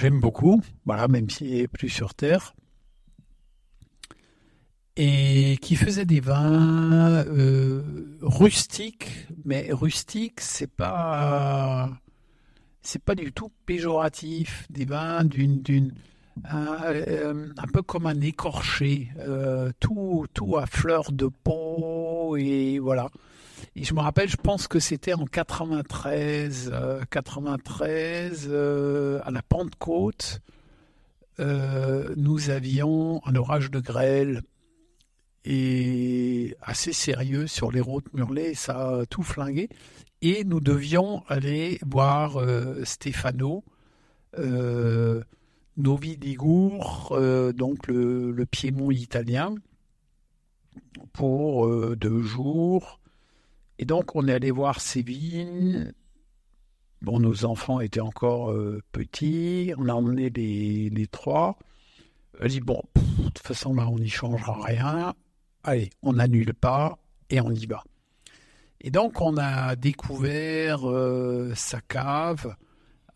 j'aime 0.00 0.18
beaucoup, 0.18 0.62
voilà, 0.86 1.08
même 1.08 1.28
s'il 1.28 1.54
n'est 1.54 1.68
plus 1.68 1.90
sur 1.90 2.14
Terre. 2.14 2.54
Et 4.96 5.58
qui 5.62 5.76
faisait 5.76 6.04
des 6.04 6.20
vins 6.20 7.24
euh, 7.26 7.82
rustiques, 8.22 9.28
mais 9.44 9.68
rustiques, 9.70 10.40
c'est 10.40 10.70
pas 10.70 11.90
c'est 12.82 13.02
pas 13.02 13.14
du 13.14 13.32
tout 13.32 13.50
péjoratif, 13.66 14.66
des 14.70 14.84
vins 14.84 15.24
d'une 15.24 15.62
d'une 15.62 15.92
un, 16.44 16.78
un, 17.56 17.66
peu 17.72 17.82
comme 17.82 18.06
un 18.06 18.20
écorché, 18.20 19.10
euh, 19.18 19.70
tout 19.80 20.26
tout 20.34 20.56
à 20.56 20.66
fleur 20.66 21.12
de 21.12 21.26
peau 21.26 22.36
et 22.36 22.78
voilà. 22.78 23.10
Et 23.76 23.84
je 23.84 23.94
me 23.94 24.00
rappelle, 24.00 24.28
je 24.28 24.36
pense 24.36 24.66
que 24.66 24.80
c'était 24.80 25.14
en 25.14 25.26
93, 25.26 26.70
euh, 26.72 27.02
93 27.10 28.48
euh, 28.50 29.20
à 29.24 29.30
la 29.30 29.42
Pentecôte, 29.42 30.40
euh, 31.38 32.12
nous 32.16 32.50
avions 32.50 33.22
un 33.24 33.34
orage 33.36 33.70
de 33.70 33.80
grêle 33.80 34.42
et 35.44 36.56
assez 36.60 36.92
sérieux 36.92 37.46
sur 37.46 37.72
les 37.72 37.80
routes 37.80 38.12
murlées, 38.12 38.54
ça 38.54 39.00
a 39.00 39.06
tout 39.06 39.22
flingué. 39.22 39.68
Et 40.22 40.44
nous 40.44 40.60
devions 40.60 41.22
aller 41.28 41.78
voir 41.86 42.36
euh, 42.36 42.84
Stefano, 42.84 43.64
euh, 44.38 45.22
Novi 45.78 46.18
euh, 47.12 47.52
donc 47.52 47.86
le, 47.86 48.44
Piémont 48.44 48.90
italien, 48.90 49.54
pour 51.14 51.66
euh, 51.66 51.96
deux 51.96 52.20
jours. 52.20 52.99
Et 53.80 53.86
donc 53.86 54.14
on 54.14 54.28
est 54.28 54.34
allé 54.34 54.50
voir 54.50 54.78
vignes. 54.94 55.92
Bon, 57.00 57.18
nos 57.18 57.46
enfants 57.46 57.80
étaient 57.80 58.00
encore 58.00 58.52
euh, 58.52 58.82
petits, 58.92 59.72
on 59.78 59.88
a 59.88 59.94
emmené 59.94 60.28
les, 60.28 60.90
les 60.90 61.06
trois. 61.06 61.58
Elle 62.38 62.50
dit, 62.50 62.60
bon, 62.60 62.82
de 62.94 63.24
toute 63.30 63.38
façon 63.38 63.72
là 63.72 63.88
on 63.88 63.98
n'y 63.98 64.10
changera 64.10 64.62
rien. 64.62 65.14
Allez, 65.64 65.88
on 66.02 66.12
n'annule 66.12 66.52
pas 66.52 66.98
et 67.30 67.40
on 67.40 67.50
y 67.50 67.64
va. 67.64 67.82
Et 68.82 68.90
donc, 68.90 69.20
on 69.22 69.36
a 69.38 69.76
découvert 69.76 70.88
euh, 70.88 71.52
sa 71.54 71.80
cave 71.80 72.54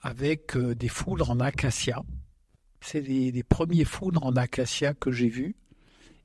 avec 0.01 0.57
euh, 0.57 0.75
des 0.75 0.89
foudres 0.89 1.31
en 1.31 1.41
acacia. 1.41 2.03
C'est 2.81 3.01
les, 3.01 3.33
les, 3.33 3.43
premiers 3.43 3.85
foudres 3.85 4.25
en 4.25 4.37
acacia 4.37 4.95
que 4.95 5.11
j'ai 5.11 5.29
vus. 5.29 5.57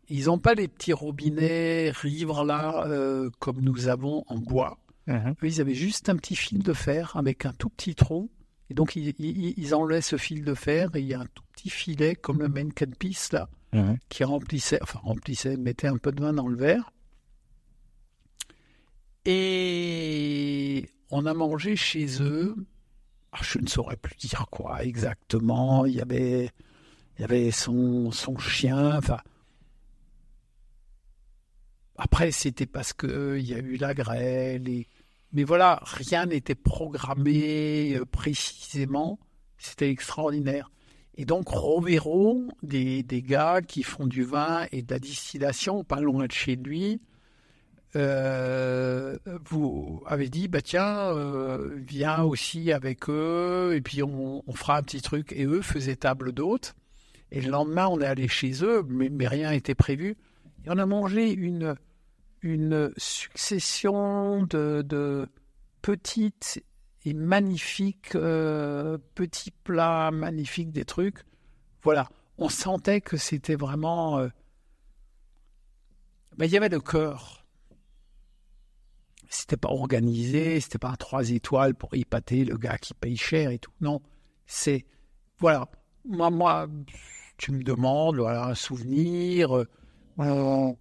Ils 0.10 0.26
n'ont 0.26 0.40
pas 0.40 0.56
les 0.56 0.68
petits 0.68 0.94
robinets 0.94 1.92
rivres 1.92 2.44
là, 2.44 2.86
euh, 2.88 3.30
comme 3.40 3.62
nous 3.62 3.88
avons 3.88 4.24
en 4.28 4.38
bois. 4.38 4.78
Uh 5.08 5.14
-huh. 5.14 5.36
Ils 5.44 5.62
avaient 5.62 5.76
juste 5.76 6.10
un 6.10 6.16
petit 6.16 6.36
fil 6.36 6.64
de 6.64 6.74
fer 6.74 7.16
avec 7.16 7.46
un 7.46 7.54
tout 7.54 7.70
petit 7.70 7.96
trou. 7.96 8.30
Et 8.70 8.74
donc, 8.74 8.96
ils, 8.96 9.14
ils, 9.20 9.54
ils 9.58 9.74
enlevaient 9.74 10.02
ce 10.02 10.18
fil 10.18 10.44
de 10.44 10.54
fer 10.54 10.96
et 10.96 11.00
il 11.00 11.08
y 11.08 11.14
a 11.14 11.20
un 11.20 11.28
tout 11.34 11.44
petit 11.54 11.70
filet 11.70 12.16
comme 12.16 12.40
le 12.40 12.50
main 12.50 12.70
piece 13.00 13.32
là, 13.34 13.50
uh 13.74 13.78
-huh. 13.78 13.98
qui 14.10 14.24
remplissait, 14.24 14.80
enfin 14.82 15.00
remplissait, 15.04 15.58
mettait 15.58 15.88
un 15.88 15.98
peu 15.98 16.12
de 16.12 16.22
vin 16.22 16.34
dans 16.34 16.48
le 16.48 16.58
verre. 16.58 16.92
Et 19.26 20.90
on 21.12 21.26
a 21.26 21.34
mangé 21.34 21.76
chez 21.76 22.22
eux. 22.22 22.56
Ah, 23.32 23.40
je 23.44 23.60
ne 23.60 23.68
saurais 23.68 23.98
plus 23.98 24.16
dire 24.18 24.46
quoi 24.50 24.84
exactement. 24.84 25.86
Il 25.86 25.96
y 25.96 26.02
avait, 26.02 26.50
il 27.18 27.22
y 27.22 27.24
avait 27.24 27.52
son, 27.52 28.12
son 28.12 28.38
chien. 28.38 28.98
Enfin, 28.98 29.20
après, 32.00 32.32
c'était 32.32 32.66
parce 32.66 32.94
qu'il 32.94 33.10
euh, 33.10 33.40
y 33.40 33.54
a 33.54 33.60
eu 33.60 33.76
la 33.76 33.94
grêle. 33.94 34.70
Et... 34.70 34.88
Mais 35.34 35.44
voilà, 35.44 35.82
rien 35.84 36.26
n'était 36.26 36.56
programmé 36.56 37.96
euh, 37.96 38.06
précisément. 38.06 39.20
C'était 39.58 39.90
extraordinaire. 39.90 40.72
Et 41.16 41.26
donc, 41.26 41.50
Rovero, 41.50 42.46
des, 42.64 43.04
des 43.04 43.22
gars 43.22 43.62
qui 43.62 43.84
font 43.84 44.08
du 44.08 44.24
vin 44.24 44.66
et 44.72 44.82
de 44.82 44.94
la 44.94 45.00
distillation, 45.00 45.84
pas 45.84 46.00
loin 46.00 46.26
de 46.26 46.32
chez 46.32 46.56
lui, 46.56 47.02
euh, 47.98 49.18
vous 49.50 50.02
avez 50.06 50.30
dit, 50.30 50.48
bah 50.48 50.62
tiens, 50.62 51.10
euh, 51.10 51.80
viens 51.86 52.24
aussi 52.24 52.72
avec 52.72 53.10
eux, 53.10 53.74
et 53.76 53.82
puis 53.82 54.04
on, 54.04 54.44
on, 54.48 54.54
fera 54.54 54.78
un 54.78 54.84
petit 54.84 55.02
truc. 55.02 55.34
Et 55.34 55.44
eux 55.44 55.62
faisaient 55.62 55.98
table 55.98 56.32
d'hôtes. 56.32 56.76
Et 57.32 57.42
le 57.42 57.52
lendemain, 57.52 57.88
on 57.88 58.00
est 58.00 58.06
allé 58.06 58.30
chez 58.30 58.64
eux, 58.64 58.86
mais, 58.88 59.10
mais 59.10 59.28
rien 59.28 59.52
n'était 59.52 59.76
prévu. 59.76 60.16
Et 60.66 60.70
on 60.70 60.78
a 60.78 60.86
mangé 60.86 61.32
une, 61.32 61.76
une 62.42 62.92
succession 62.98 64.44
de, 64.44 64.82
de 64.82 65.28
petites 65.82 66.64
et 67.06 67.14
magnifiques 67.14 68.16
euh, 68.16 68.98
petits 69.16 69.52
plats, 69.52 70.12
magnifiques 70.12 70.72
des 70.72 70.86
trucs. 70.86 71.24
Voilà, 71.84 72.10
on 72.38 72.50
sentait 72.50 73.02
que 73.02 73.18
c'était 73.18 73.56
vraiment... 73.56 74.28
Ben, 76.38 76.46
il 76.46 76.52
y 76.52 76.58
avait 76.58 76.70
le 76.70 76.80
cœur 76.80 77.40
c'était 79.30 79.58
pas 79.58 79.70
organisé, 79.70 80.60
c'était 80.60 80.80
pas 80.80 80.96
trois 80.98 81.30
étoiles 81.30 81.76
pour 81.76 81.94
épater 81.94 82.44
le 82.46 82.58
gars 82.58 82.78
qui 82.78 82.94
paye 82.94 83.16
cher 83.16 83.52
et 83.52 83.60
tout. 83.60 83.72
Non, 83.80 84.02
c'est 84.48 84.86
voilà. 85.38 85.70
Moi, 86.06 86.30
moi, 86.32 86.68
tu 87.38 87.52
me 87.52 87.64
demandes, 87.64 88.18
voilà, 88.18 88.48
un 88.48 88.56
souvenir. 88.56 89.66
Euh, 90.20 90.74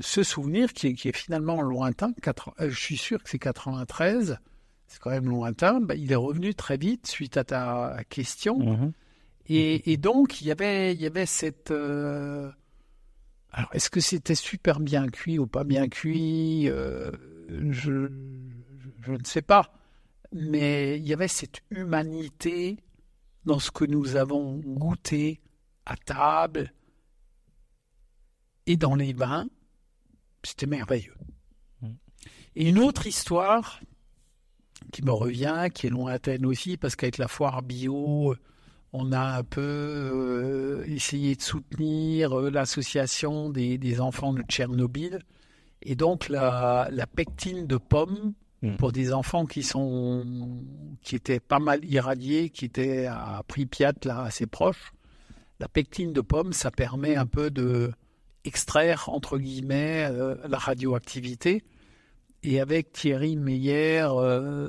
ce 0.00 0.22
souvenir 0.22 0.72
qui 0.72 0.88
est, 0.88 0.94
qui 0.94 1.08
est 1.08 1.16
finalement 1.16 1.62
lointain, 1.62 2.12
4, 2.22 2.54
euh, 2.60 2.70
je 2.70 2.78
suis 2.78 2.96
sûr 2.96 3.22
que 3.22 3.30
c'est 3.30 3.38
93, 3.38 4.38
c'est 4.86 5.00
quand 5.00 5.10
même 5.10 5.28
lointain. 5.28 5.80
Bah, 5.80 5.94
il 5.94 6.10
est 6.12 6.16
revenu 6.16 6.54
très 6.54 6.76
vite 6.76 7.06
suite 7.06 7.36
à 7.36 7.44
ta 7.44 7.96
question. 8.08 8.58
Mmh. 8.58 8.92
Et, 9.46 9.92
et, 9.92 9.96
donc 9.96 10.40
il 10.40 10.48
y 10.48 10.50
avait, 10.50 10.94
il 10.94 11.00
y 11.00 11.06
avait 11.06 11.26
cette 11.26 11.70
euh, 11.70 12.50
alors, 13.56 13.70
est-ce 13.72 13.88
que 13.88 14.00
c'était 14.00 14.34
super 14.34 14.80
bien 14.80 15.06
cuit 15.08 15.38
ou 15.38 15.46
pas 15.46 15.62
bien 15.62 15.88
cuit 15.88 16.68
euh, 16.68 17.12
je, 17.70 18.10
je, 19.02 19.12
ne 19.12 19.24
sais 19.24 19.42
pas. 19.42 19.72
Mais 20.32 20.98
il 20.98 21.06
y 21.06 21.12
avait 21.12 21.28
cette 21.28 21.60
humanité 21.70 22.78
dans 23.44 23.60
ce 23.60 23.70
que 23.70 23.84
nous 23.84 24.16
avons 24.16 24.56
goûté 24.56 25.40
à 25.86 25.96
table 25.96 26.72
et 28.66 28.76
dans 28.76 28.96
les 28.96 29.12
vins. 29.12 29.46
C'était 30.44 30.66
merveilleux. 30.66 31.14
Et 32.56 32.68
une 32.68 32.78
autre 32.78 33.06
histoire 33.06 33.80
qui 34.92 35.02
me 35.02 35.10
revient, 35.10 35.68
qui 35.74 35.88
est 35.88 35.90
lointaine 35.90 36.46
aussi, 36.46 36.76
parce 36.76 36.94
qu'avec 36.94 37.18
la 37.18 37.26
foire 37.26 37.62
bio, 37.62 38.36
on 38.92 39.10
a 39.10 39.38
un 39.38 39.42
peu 39.42 39.60
euh, 39.60 40.84
essayé 40.86 41.34
de 41.34 41.42
soutenir 41.42 42.38
euh, 42.38 42.50
l'association 42.50 43.50
des, 43.50 43.76
des, 43.76 44.00
enfants 44.00 44.32
de 44.32 44.42
Tchernobyl. 44.42 45.18
Et 45.82 45.96
donc 45.96 46.28
la, 46.28 46.88
la 46.92 47.06
pectine 47.08 47.66
de 47.66 47.76
pomme 47.76 48.34
mmh. 48.62 48.76
pour 48.76 48.92
des 48.92 49.12
enfants 49.12 49.46
qui 49.46 49.64
sont 49.64 50.24
qui 51.02 51.16
étaient 51.16 51.40
pas 51.40 51.58
mal 51.58 51.84
irradiés, 51.84 52.50
qui 52.50 52.66
étaient 52.66 53.06
à 53.06 53.42
Pripyat 53.48 53.94
là 54.04 54.22
assez 54.22 54.46
proche. 54.46 54.92
La 55.58 55.68
pectine 55.68 56.12
de 56.12 56.20
pomme, 56.20 56.52
ça 56.52 56.70
permet 56.70 57.16
un 57.16 57.26
peu 57.26 57.50
de 57.50 57.92
extraire 58.44 59.08
entre 59.08 59.38
guillemets 59.38 60.06
euh, 60.10 60.36
la 60.48 60.58
radioactivité. 60.58 61.62
Et 62.42 62.60
avec 62.60 62.92
Thierry 62.92 63.36
Meyer, 63.36 64.06
euh, 64.10 64.68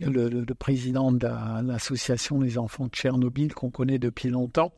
le, 0.00 0.54
président 0.54 1.12
de 1.12 1.26
l'association 1.66 2.38
des 2.38 2.58
enfants 2.58 2.86
de 2.86 2.90
Tchernobyl 2.90 3.54
qu'on 3.54 3.70
connaît 3.70 3.98
depuis 3.98 4.28
longtemps, 4.28 4.72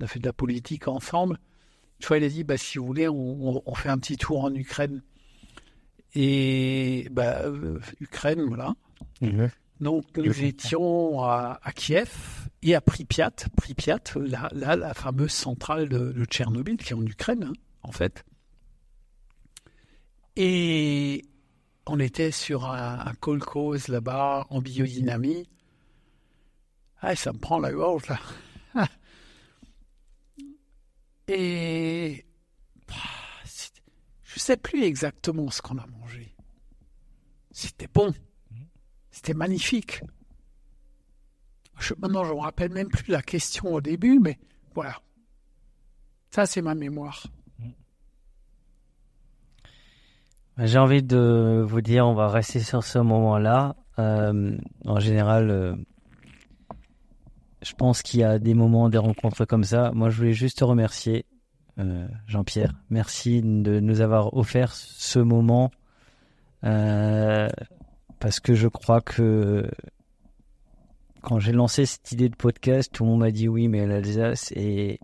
on 0.00 0.04
a 0.04 0.08
fait 0.08 0.18
de 0.18 0.26
la 0.26 0.32
politique 0.32 0.88
ensemble. 0.88 1.38
Une 2.00 2.06
fois, 2.06 2.18
il 2.18 2.24
a 2.24 2.28
dit, 2.28 2.44
bah, 2.44 2.56
si 2.56 2.78
vous 2.78 2.86
voulez, 2.86 3.08
on, 3.08 3.74
fait 3.74 3.88
un 3.88 3.98
petit 3.98 4.16
tour 4.16 4.44
en 4.44 4.54
Ukraine. 4.54 5.02
Et 6.14 7.08
bah, 7.10 7.42
euh, 7.44 7.78
Ukraine, 8.00 8.42
voilà. 8.42 8.74
Donc, 9.80 10.04
nous 10.16 10.42
étions 10.42 11.22
à, 11.22 11.60
à, 11.62 11.72
Kiev 11.72 12.48
et 12.62 12.74
à 12.74 12.80
Pripyat, 12.80 13.32
Pripyat, 13.56 13.98
là, 14.16 14.48
là 14.52 14.76
la 14.76 14.94
fameuse 14.94 15.32
centrale 15.32 15.88
de, 15.88 16.12
de, 16.12 16.24
Tchernobyl, 16.24 16.78
qui 16.78 16.92
est 16.92 16.96
en 16.96 17.04
Ukraine, 17.04 17.44
hein, 17.44 17.52
en 17.82 17.92
fait. 17.92 18.24
Et 20.36 21.24
on 21.86 22.00
était 22.00 22.30
sur 22.30 22.70
un, 22.70 23.00
un 23.06 23.14
kolkhoz 23.14 23.88
là-bas, 23.88 24.46
en 24.48 24.60
biodynamie. 24.60 25.46
Ah, 27.00 27.14
ça 27.14 27.32
me 27.32 27.38
prend 27.38 27.58
la 27.58 27.72
gorge, 27.72 28.04
là. 28.08 28.18
Et 31.28 32.24
je 34.22 34.38
sais 34.38 34.56
plus 34.56 34.82
exactement 34.84 35.50
ce 35.50 35.62
qu'on 35.62 35.78
a 35.78 35.86
mangé. 35.86 36.34
C'était 37.50 37.88
bon. 37.88 38.14
C'était 39.16 39.32
magnifique. 39.32 40.02
Maintenant, 41.98 42.22
je 42.24 42.34
me 42.34 42.40
rappelle 42.40 42.70
même 42.70 42.88
plus 42.88 43.10
la 43.10 43.22
question 43.22 43.72
au 43.72 43.80
début, 43.80 44.18
mais 44.20 44.38
voilà. 44.74 45.00
Ça, 46.28 46.44
c'est 46.44 46.60
ma 46.60 46.74
mémoire. 46.74 47.26
J'ai 50.58 50.78
envie 50.78 51.02
de 51.02 51.64
vous 51.66 51.80
dire, 51.80 52.06
on 52.06 52.12
va 52.12 52.28
rester 52.28 52.60
sur 52.60 52.84
ce 52.84 52.98
moment-là. 52.98 53.74
Euh, 53.98 54.54
en 54.84 55.00
général, 55.00 55.50
euh, 55.50 55.74
je 57.62 57.72
pense 57.72 58.02
qu'il 58.02 58.20
y 58.20 58.22
a 58.22 58.38
des 58.38 58.52
moments, 58.52 58.90
des 58.90 58.98
rencontres 58.98 59.46
comme 59.46 59.64
ça. 59.64 59.92
Moi, 59.94 60.10
je 60.10 60.18
voulais 60.18 60.34
juste 60.34 60.58
te 60.58 60.64
remercier, 60.64 61.24
euh, 61.78 62.06
Jean-Pierre. 62.26 62.74
Merci 62.90 63.40
de 63.40 63.80
nous 63.80 64.02
avoir 64.02 64.34
offert 64.36 64.74
ce 64.74 65.20
moment. 65.20 65.70
Parce 68.18 68.40
que 68.40 68.54
je 68.54 68.68
crois 68.68 69.00
que 69.00 69.68
quand 71.22 71.38
j'ai 71.38 71.52
lancé 71.52 71.86
cette 71.86 72.12
idée 72.12 72.28
de 72.28 72.36
podcast, 72.36 72.92
tout 72.92 73.04
le 73.04 73.10
monde 73.10 73.20
m'a 73.20 73.30
dit 73.30 73.48
oui, 73.48 73.68
mais 73.68 73.86
l'Alsace 73.86 74.52
et 74.52 75.00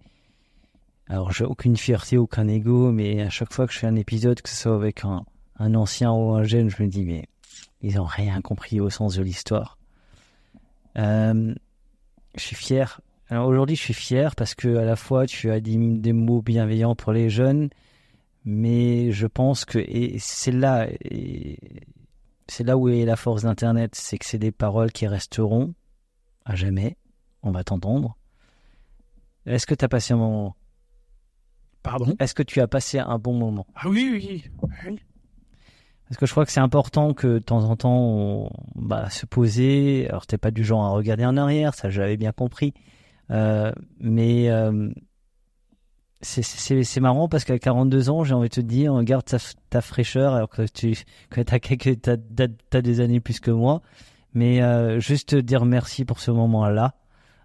alors 1.08 1.32
j'ai 1.32 1.44
aucune 1.44 1.76
fierté, 1.76 2.16
aucun 2.16 2.48
ego, 2.48 2.92
mais 2.92 3.22
à 3.22 3.28
chaque 3.28 3.52
fois 3.52 3.66
que 3.66 3.72
je 3.72 3.78
fais 3.80 3.86
un 3.86 3.96
épisode, 3.96 4.40
que 4.40 4.48
ce 4.48 4.56
soit 4.56 4.74
avec 4.74 5.04
un, 5.04 5.24
ancien 5.58 6.12
ou 6.12 6.32
un 6.32 6.44
jeune, 6.44 6.70
je 6.70 6.82
me 6.82 6.88
dis 6.88 7.04
mais 7.04 7.26
ils 7.82 8.00
ont 8.00 8.04
rien 8.04 8.40
compris 8.40 8.80
au 8.80 8.88
sens 8.88 9.16
de 9.16 9.22
l'histoire. 9.22 9.78
Euh, 10.96 11.54
je 12.36 12.40
suis 12.40 12.56
fier. 12.56 13.00
Alors 13.28 13.48
aujourd'hui, 13.48 13.76
je 13.76 13.82
suis 13.82 13.94
fier 13.94 14.36
parce 14.36 14.54
que 14.54 14.76
à 14.76 14.84
la 14.84 14.96
fois 14.96 15.26
tu 15.26 15.50
as 15.50 15.60
dit 15.60 15.76
des 15.98 16.12
mots 16.12 16.40
bienveillants 16.40 16.94
pour 16.94 17.12
les 17.12 17.30
jeunes, 17.30 17.68
mais 18.44 19.10
je 19.10 19.26
pense 19.26 19.64
que 19.64 19.78
et 19.78 20.16
c'est 20.18 20.52
là, 20.52 20.86
c'est 22.48 22.64
là 22.64 22.76
où 22.76 22.88
est 22.88 23.04
la 23.04 23.16
force 23.16 23.42
d'Internet, 23.42 23.94
c'est 23.94 24.18
que 24.18 24.24
c'est 24.24 24.38
des 24.38 24.52
paroles 24.52 24.92
qui 24.92 25.06
resteront 25.06 25.74
à 26.44 26.54
jamais. 26.54 26.96
On 27.42 27.50
va 27.50 27.64
t'entendre. 27.64 28.16
Est-ce 29.46 29.66
que 29.66 29.74
tu 29.74 29.84
as 29.84 29.88
passé 29.88 30.14
un 30.14 30.18
moment? 30.18 30.56
Pardon? 31.82 32.14
Est-ce 32.20 32.34
que 32.34 32.42
tu 32.42 32.60
as 32.60 32.68
passé 32.68 32.98
un 32.98 33.18
bon 33.18 33.34
moment? 33.34 33.66
Ah 33.74 33.88
oui, 33.88 34.08
oui, 34.12 34.44
oui. 34.84 34.98
Parce 36.08 36.18
que 36.18 36.26
je 36.26 36.30
crois 36.32 36.44
que 36.44 36.52
c'est 36.52 36.60
important 36.60 37.14
que 37.14 37.26
de 37.26 37.38
temps 37.38 37.64
en 37.64 37.74
temps, 37.74 37.98
on, 37.98 38.50
bah, 38.74 39.08
se 39.10 39.26
poser. 39.26 40.06
Alors, 40.08 40.26
t'es 40.26 40.38
pas 40.38 40.50
du 40.50 40.62
genre 40.62 40.84
à 40.84 40.90
regarder 40.90 41.24
en 41.24 41.36
arrière, 41.36 41.74
ça 41.74 41.90
j'avais 41.90 42.16
bien 42.16 42.32
compris. 42.32 42.74
Euh, 43.30 43.72
mais 43.98 44.50
euh, 44.50 44.92
c'est 46.22 47.00
marrant 47.00 47.28
parce 47.28 47.44
qu'à 47.44 47.58
42 47.58 48.10
ans, 48.10 48.24
j'ai 48.24 48.34
envie 48.34 48.48
de 48.48 48.54
te 48.54 48.60
dire, 48.60 49.02
garde 49.02 49.24
ta, 49.24 49.38
ta 49.70 49.80
fraîcheur 49.80 50.34
alors 50.34 50.48
que 50.48 50.62
tu 50.62 50.96
que 51.30 51.40
t'as 51.40 51.58
quelques 51.58 52.00
t'as 52.00 52.80
des 52.80 53.00
années 53.00 53.20
plus 53.20 53.40
que 53.40 53.50
moi. 53.50 53.82
Mais 54.34 54.62
euh, 54.62 55.00
juste 55.00 55.34
dire 55.34 55.64
merci 55.64 56.04
pour 56.04 56.20
ce 56.20 56.30
moment-là. 56.30 56.94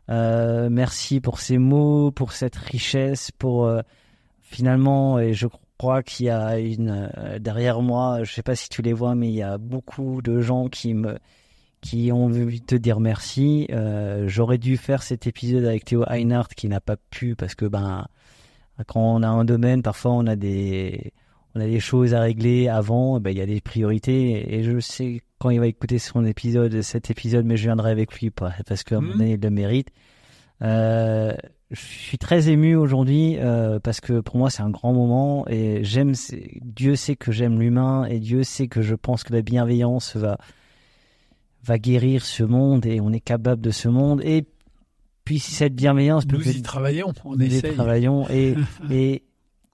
Euh, 0.09 0.69
merci 0.71 1.19
pour 1.19 1.39
ces 1.39 1.57
mots, 1.57 2.11
pour 2.11 2.31
cette 2.31 2.55
richesse, 2.55 3.31
pour 3.31 3.65
euh, 3.65 3.81
finalement, 4.41 5.19
et 5.19 5.33
je 5.33 5.47
crois 5.77 6.01
qu'il 6.01 6.27
y 6.27 6.29
a 6.29 6.59
une 6.59 7.09
derrière 7.39 7.81
moi, 7.81 8.23
je 8.23 8.31
sais 8.31 8.43
pas 8.43 8.55
si 8.55 8.69
tu 8.69 8.81
les 8.81 8.93
vois, 8.93 9.15
mais 9.15 9.27
il 9.27 9.35
y 9.35 9.43
a 9.43 9.57
beaucoup 9.57 10.21
de 10.21 10.39
gens 10.39 10.69
qui 10.69 10.93
me 10.93 11.17
qui 11.81 12.11
ont 12.11 12.25
envie 12.25 12.61
de 12.61 12.65
te 12.65 12.75
dire 12.75 12.99
merci. 12.99 13.67
J'aurais 14.25 14.57
dû 14.57 14.77
faire 14.77 15.03
cet 15.03 15.27
épisode 15.27 15.65
avec 15.65 15.85
Théo 15.85 16.05
Einhardt 16.09 16.55
qui 16.55 16.67
n'a 16.67 16.81
pas 16.81 16.95
pu 16.97 17.35
parce 17.35 17.53
que 17.53 17.65
ben 17.65 18.07
quand 18.85 19.01
on 19.01 19.23
a 19.23 19.27
un 19.27 19.45
domaine, 19.45 19.81
parfois 19.81 20.11
on 20.11 20.27
a 20.27 20.35
des 20.35 21.13
on 21.55 21.59
a 21.59 21.65
des 21.65 21.79
choses 21.79 22.13
à 22.13 22.21
régler 22.21 22.67
avant, 22.67 23.19
ben 23.19 23.31
il 23.31 23.37
y 23.37 23.41
a 23.41 23.45
des 23.45 23.61
priorités. 23.61 24.55
Et 24.55 24.63
je 24.63 24.79
sais 24.79 25.21
quand 25.39 25.49
il 25.49 25.59
va 25.59 25.67
écouter 25.67 25.99
son 25.99 26.25
épisode, 26.25 26.81
cet 26.81 27.09
épisode, 27.09 27.45
mais 27.45 27.57
je 27.57 27.63
viendrai 27.63 27.91
avec 27.91 28.13
lui 28.19 28.29
parce 28.29 28.83
qu'à 28.83 28.97
un 28.97 29.01
moment 29.01 29.13
donné, 29.17 29.33
il 29.33 29.39
le 29.39 29.49
mérite. 29.49 29.89
Euh, 30.61 31.33
je 31.69 31.79
suis 31.79 32.17
très 32.17 32.49
ému 32.49 32.75
aujourd'hui 32.75 33.37
euh, 33.37 33.79
parce 33.79 33.99
que 33.99 34.21
pour 34.21 34.37
moi 34.37 34.49
c'est 34.49 34.61
un 34.61 34.69
grand 34.69 34.93
moment. 34.93 35.45
Et 35.47 35.83
j'aime 35.83 36.13
Dieu 36.61 36.95
sait 36.95 37.15
que 37.15 37.31
j'aime 37.31 37.59
l'humain 37.59 38.05
et 38.05 38.19
Dieu 38.19 38.43
sait 38.43 38.67
que 38.67 38.81
je 38.81 38.95
pense 38.95 39.23
que 39.23 39.33
la 39.33 39.41
bienveillance 39.41 40.15
va 40.15 40.37
va 41.63 41.77
guérir 41.77 42.23
ce 42.23 42.43
monde 42.43 42.85
et 42.85 43.01
on 43.01 43.11
est 43.11 43.19
capable 43.19 43.61
de 43.61 43.71
ce 43.71 43.89
monde. 43.89 44.21
Et 44.23 44.45
puis 45.27 45.39
si 45.39 45.51
cette 45.51 45.75
bienveillance 45.75 46.25
nous 46.25 46.39
peut 46.39 46.49
y 46.49 46.61
travaillons 46.61 47.11
on 47.25 47.35
nous 47.35 47.53
y 47.53 47.61
travaillons 47.61 48.29
et 48.29 48.55
et 48.89 49.23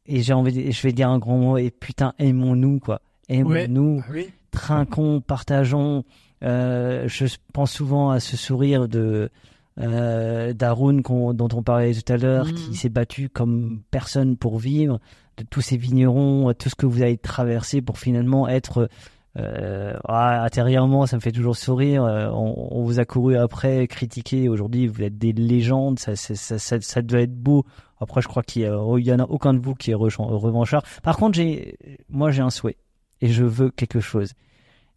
et 0.08 0.24
j'ai 0.24 0.34
envie 0.34 0.52
de, 0.52 0.72
je 0.72 0.82
vais 0.82 0.94
dire 0.94 1.10
un 1.10 1.20
grand 1.20 1.38
mot 1.38 1.58
et 1.60 1.70
putain 1.70 2.16
aimons-nous 2.18 2.80
quoi. 2.80 3.02
Aimons-nous 3.30 3.98
ouais, 3.98 4.04
oui. 4.12 4.30
trinquons 4.50 5.22
partageons. 5.22 6.06
Euh, 6.44 7.08
je 7.08 7.28
pense 7.54 7.72
souvent 7.72 8.10
à 8.10 8.20
ce 8.20 8.36
sourire 8.36 8.88
de 8.88 9.30
euh, 9.80 10.54
Darun 10.54 11.02
dont 11.04 11.48
on 11.54 11.62
parlait 11.62 11.94
tout 11.94 12.12
à 12.12 12.18
l'heure, 12.18 12.52
qui 12.52 12.76
s'est 12.76 12.90
battu 12.90 13.30
comme 13.30 13.84
personne 13.92 14.36
pour 14.36 14.58
vivre, 14.58 15.00
de 15.38 15.44
tous 15.44 15.62
ces 15.62 15.78
vignerons, 15.78 16.52
tout 16.58 16.70
ce 16.70 16.76
que 16.76 16.88
vous 16.88 17.04
avez 17.04 17.18
traversé 17.18 17.84
pour 17.84 18.00
finalement 18.00 18.48
être 18.48 18.90
euh, 19.38 19.98
ah, 20.08 20.44
intérieurement, 20.44 21.08
ça 21.08 21.16
me 21.16 21.22
fait 21.22 21.32
toujours 21.32 21.56
sourire. 21.56 22.04
euh, 22.04 22.30
on, 22.30 22.68
on 22.78 22.84
vous 22.84 23.00
a 23.00 23.06
couru 23.06 23.36
après, 23.38 23.88
critiqué. 23.88 24.48
Aujourd'hui, 24.50 24.88
vous 24.88 25.02
êtes 25.02 25.18
des 25.18 25.34
légendes. 25.34 26.00
Ça, 26.00 26.16
ça, 26.16 26.36
ça, 26.36 26.80
ça, 26.82 27.02
doit 27.02 27.22
être 27.22 27.36
beau. 27.36 27.66
Après, 28.00 28.22
je 28.22 28.28
crois 28.28 28.44
qu'il 28.44 28.62
y, 28.62 28.66
y 28.66 29.14
en 29.14 29.20
a 29.20 29.24
aucun 29.24 29.54
de 29.54 29.60
vous 29.60 29.74
qui 29.76 29.92
est 29.92 29.96
revanchard. 29.96 30.84
Par 31.02 31.18
contre, 31.18 31.36
j'ai, 31.36 31.78
moi, 32.10 32.32
j'ai 32.32 32.42
un 32.42 32.50
souhait 32.50 32.78
et 33.22 33.30
je 33.30 33.44
veux 33.44 33.72
quelque 33.72 34.00
chose. 34.00 34.34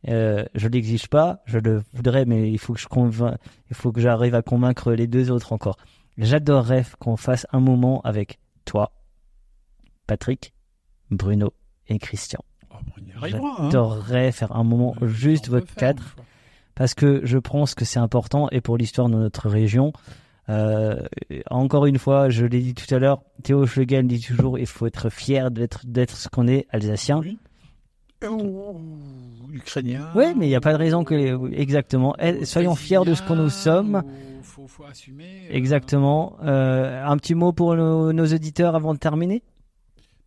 Euh, 0.09 0.45
je 0.55 0.69
l'exige 0.69 1.09
pas, 1.09 1.43
je 1.47 1.59
le 1.59 1.83
voudrais, 1.95 2.27
mais 2.27 2.51
il 2.51 2.59
faut 2.59 2.75
que 2.75 2.81
je 2.81 2.87
convain- 2.87 3.39
il 3.71 3.77
faut 3.77 3.91
que 3.91 4.01
j'arrive 4.01 4.35
à 4.35 4.43
convaincre 4.43 4.93
les 4.93 5.07
deux 5.07 5.31
autres 5.31 5.53
encore. 5.53 5.77
J'adorerais 6.19 6.85
qu'on 6.99 7.17
fasse 7.17 7.47
un 7.53 7.61
moment 7.61 8.01
avec 8.03 8.39
toi, 8.65 8.93
Patrick, 10.07 10.53
Bruno 11.11 11.53
et 11.89 11.99
Christian. 11.99 12.41
Oh, 12.79 13.27
bon. 13.39 13.53
Hein. 13.59 14.31
Faire 14.33 14.55
un 14.55 14.65
moment 14.65 14.95
juste 15.03 15.49
votre 15.49 15.67
faire, 15.67 15.77
quatre, 15.77 16.03
une 16.03 16.09
fois. 16.09 16.25
parce 16.75 16.95
que 16.95 17.21
je 17.25 17.39
pense 17.39 17.75
que 17.75 17.85
c'est 17.85 17.99
important 17.99 18.49
et 18.51 18.61
pour 18.61 18.77
l'histoire 18.77 19.09
de 19.09 19.15
notre 19.17 19.49
région. 19.49 19.93
Euh, 20.49 21.01
encore 21.51 21.87
une 21.87 21.99
fois, 21.99 22.29
je 22.29 22.45
l'ai 22.47 22.61
dit 22.61 22.75
tout 22.75 22.95
à 22.95 22.99
l'heure, 23.01 23.21
Théo 23.43 23.67
Schlegel 23.67 24.07
dit 24.07 24.21
toujours 24.21 24.59
il 24.61 24.67
faut 24.67 24.87
être 24.87 25.11
fier 25.11 25.51
d'être 25.51 25.85
d'être 25.87 26.17
ce 26.17 26.29
qu'on 26.29 26.47
est, 26.47 26.67
alsacien. 26.71 27.19
Oui. 27.19 27.39
Ou 28.29 28.79
ukrainien. 29.53 30.07
Oui, 30.15 30.25
mais 30.37 30.47
il 30.47 30.49
n'y 30.49 30.55
a 30.57 30.61
pas 30.61 30.73
de 30.73 30.79
raison 30.79 31.05
que 31.05 31.53
exactement. 31.53 32.15
Eh, 32.19 32.45
Soyons 32.45 32.75
fiers 32.75 33.05
de 33.05 33.15
ce 33.15 33.23
que 33.23 33.33
nous 33.35 33.51
sommes. 33.51 34.03
Ou 34.07 34.43
Faut, 34.43 34.67
faut 34.67 34.85
assumer. 34.85 35.25
euh, 35.51 35.55
Exactement. 35.55 36.37
Euh, 36.45 37.05
un 37.05 37.17
petit 37.19 37.35
mot 37.35 37.53
pour 37.53 37.75
nos, 37.75 38.13
nos 38.13 38.27
auditeurs 38.27 38.75
avant 38.75 38.95
de 38.95 38.99
terminer? 38.99 39.43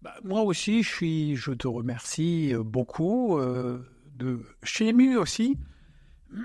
Bah, 0.01 0.15
moi 0.23 0.41
aussi, 0.41 0.81
je 0.83 0.89
suis, 0.89 1.35
je 1.35 1.51
te 1.51 1.67
remercie 1.67 2.53
euh, 2.53 2.63
beaucoup. 2.63 3.37
euh, 3.37 3.79
de, 4.15 4.41
je 4.63 4.69
suis 4.73 4.87
ému 4.87 5.17
aussi. 5.17 5.57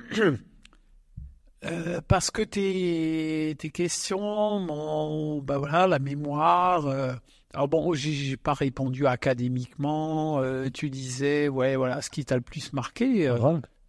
Euh, 1.64 2.02
parce 2.06 2.30
que 2.30 2.42
tes, 2.42 3.54
tes 3.58 3.70
questions 3.70 4.60
m'ont, 4.60 5.40
bah 5.40 5.56
voilà, 5.56 5.86
la 5.86 5.98
mémoire. 5.98 6.86
euh, 6.86 7.14
alors 7.54 7.68
bon, 7.68 7.94
j'ai 7.94 8.36
pas 8.36 8.52
répondu 8.52 9.06
académiquement. 9.06 10.40
euh, 10.40 10.68
tu 10.68 10.90
disais, 10.90 11.48
ouais, 11.48 11.76
voilà, 11.76 12.02
ce 12.02 12.10
qui 12.10 12.22
t'a 12.26 12.34
le 12.34 12.42
plus 12.42 12.74
marqué. 12.74 13.28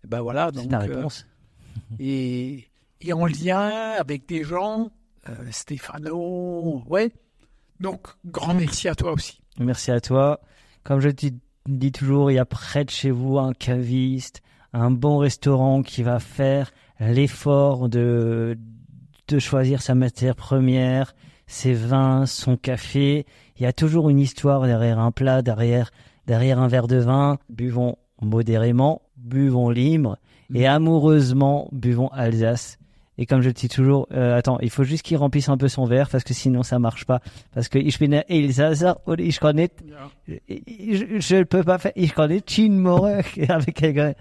bah 0.07 0.21
voilà, 0.21 0.51
c'est 0.53 0.61
donc. 0.61 0.69
ta 0.69 0.83
euh, 0.83 0.95
réponse. 0.95 1.25
et, 1.99 2.69
et 3.01 3.11
en 3.11 3.25
lien 3.25 3.67
avec 3.99 4.25
des 4.25 4.45
gens, 4.45 4.89
Stéphano, 5.51 6.81
ouais. 6.87 7.11
Donc, 7.80 8.07
grand 8.26 8.53
merci 8.53 8.88
à 8.88 8.95
toi 8.95 9.14
aussi. 9.14 9.41
Merci 9.60 9.91
à 9.91 9.99
toi. 9.99 10.39
Comme 10.84 10.99
je 10.99 11.10
te 11.10 11.27
dis 11.68 11.91
toujours, 11.91 12.31
il 12.31 12.35
y 12.35 12.39
a 12.39 12.45
près 12.45 12.85
de 12.85 12.89
chez 12.89 13.11
vous 13.11 13.39
un 13.39 13.53
caviste, 13.53 14.41
un 14.73 14.91
bon 14.91 15.18
restaurant 15.18 15.81
qui 15.81 16.03
va 16.03 16.19
faire 16.19 16.72
l'effort 16.99 17.89
de, 17.89 18.57
de 19.27 19.39
choisir 19.39 19.81
sa 19.81 19.95
matière 19.95 20.35
première, 20.35 21.15
ses 21.47 21.73
vins, 21.73 22.26
son 22.26 22.57
café. 22.57 23.26
Il 23.57 23.64
y 23.64 23.65
a 23.65 23.73
toujours 23.73 24.10
une 24.10 24.19
histoire 24.19 24.61
derrière 24.61 24.99
un 24.99 25.11
plat, 25.11 25.41
derrière, 25.41 25.91
derrière 26.27 26.60
un 26.60 26.68
verre 26.68 26.88
de 26.88 26.97
vin. 26.97 27.38
Buvons 27.49 27.97
modérément, 28.22 29.02
buvons 29.18 29.69
libre 29.69 30.18
et 30.53 30.68
amoureusement, 30.68 31.68
buvons 31.72 32.10
Alsace. 32.10 32.77
Et 33.17 33.25
comme 33.25 33.41
je 33.41 33.47
le 33.47 33.53
dis 33.53 33.69
toujours, 33.69 34.07
euh, 34.11 34.37
attends, 34.37 34.57
il 34.61 34.69
faut 34.69 34.83
juste 34.83 35.03
qu'il 35.03 35.17
remplisse 35.17 35.47
un 35.49 35.57
peu 35.57 35.67
son 35.67 35.85
verre 35.85 36.09
parce 36.09 36.23
que 36.23 36.33
sinon 36.33 36.63
ça 36.63 36.79
marche 36.79 37.05
pas. 37.05 37.21
Parce 37.53 37.69
que 37.69 37.79
ich 37.79 37.99
bin 37.99 38.21
Elsässer 38.27 38.93
und 39.05 39.19
ich 39.19 39.39
kann 39.39 39.55
nicht, 39.55 39.73
je, 40.27 41.19
je 41.19 41.35
ne 41.35 41.43
peux 41.43 41.63
pas 41.63 41.77
faire, 41.77 41.93
ich 41.95 42.13
kann 42.13 42.29
nicht 42.29 42.47
Chin 42.47 42.71
More 42.71 43.21
avec 43.49 43.75
quelqu'un. 43.75 44.13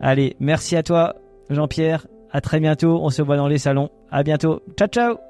Allez, 0.00 0.36
merci 0.40 0.76
à 0.76 0.82
toi, 0.82 1.16
Jean-Pierre. 1.50 2.06
À 2.32 2.40
très 2.40 2.60
bientôt. 2.60 3.00
On 3.02 3.10
se 3.10 3.22
voit 3.22 3.36
dans 3.36 3.48
les 3.48 3.58
salons. 3.58 3.90
À 4.10 4.22
bientôt. 4.22 4.62
Ciao, 4.76 4.88
ciao. 4.88 5.29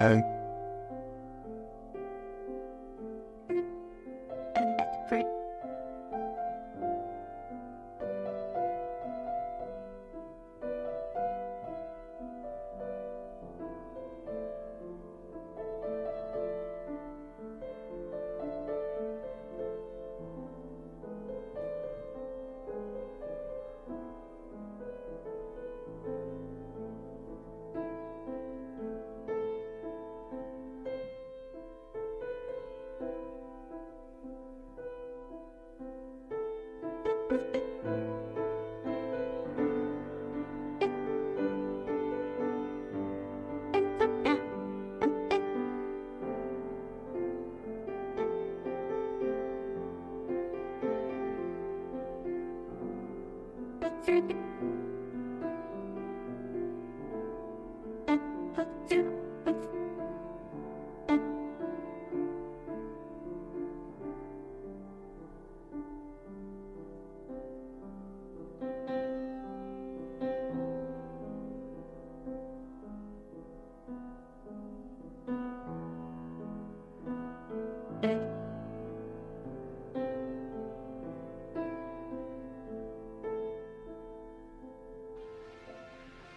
and 0.00 0.24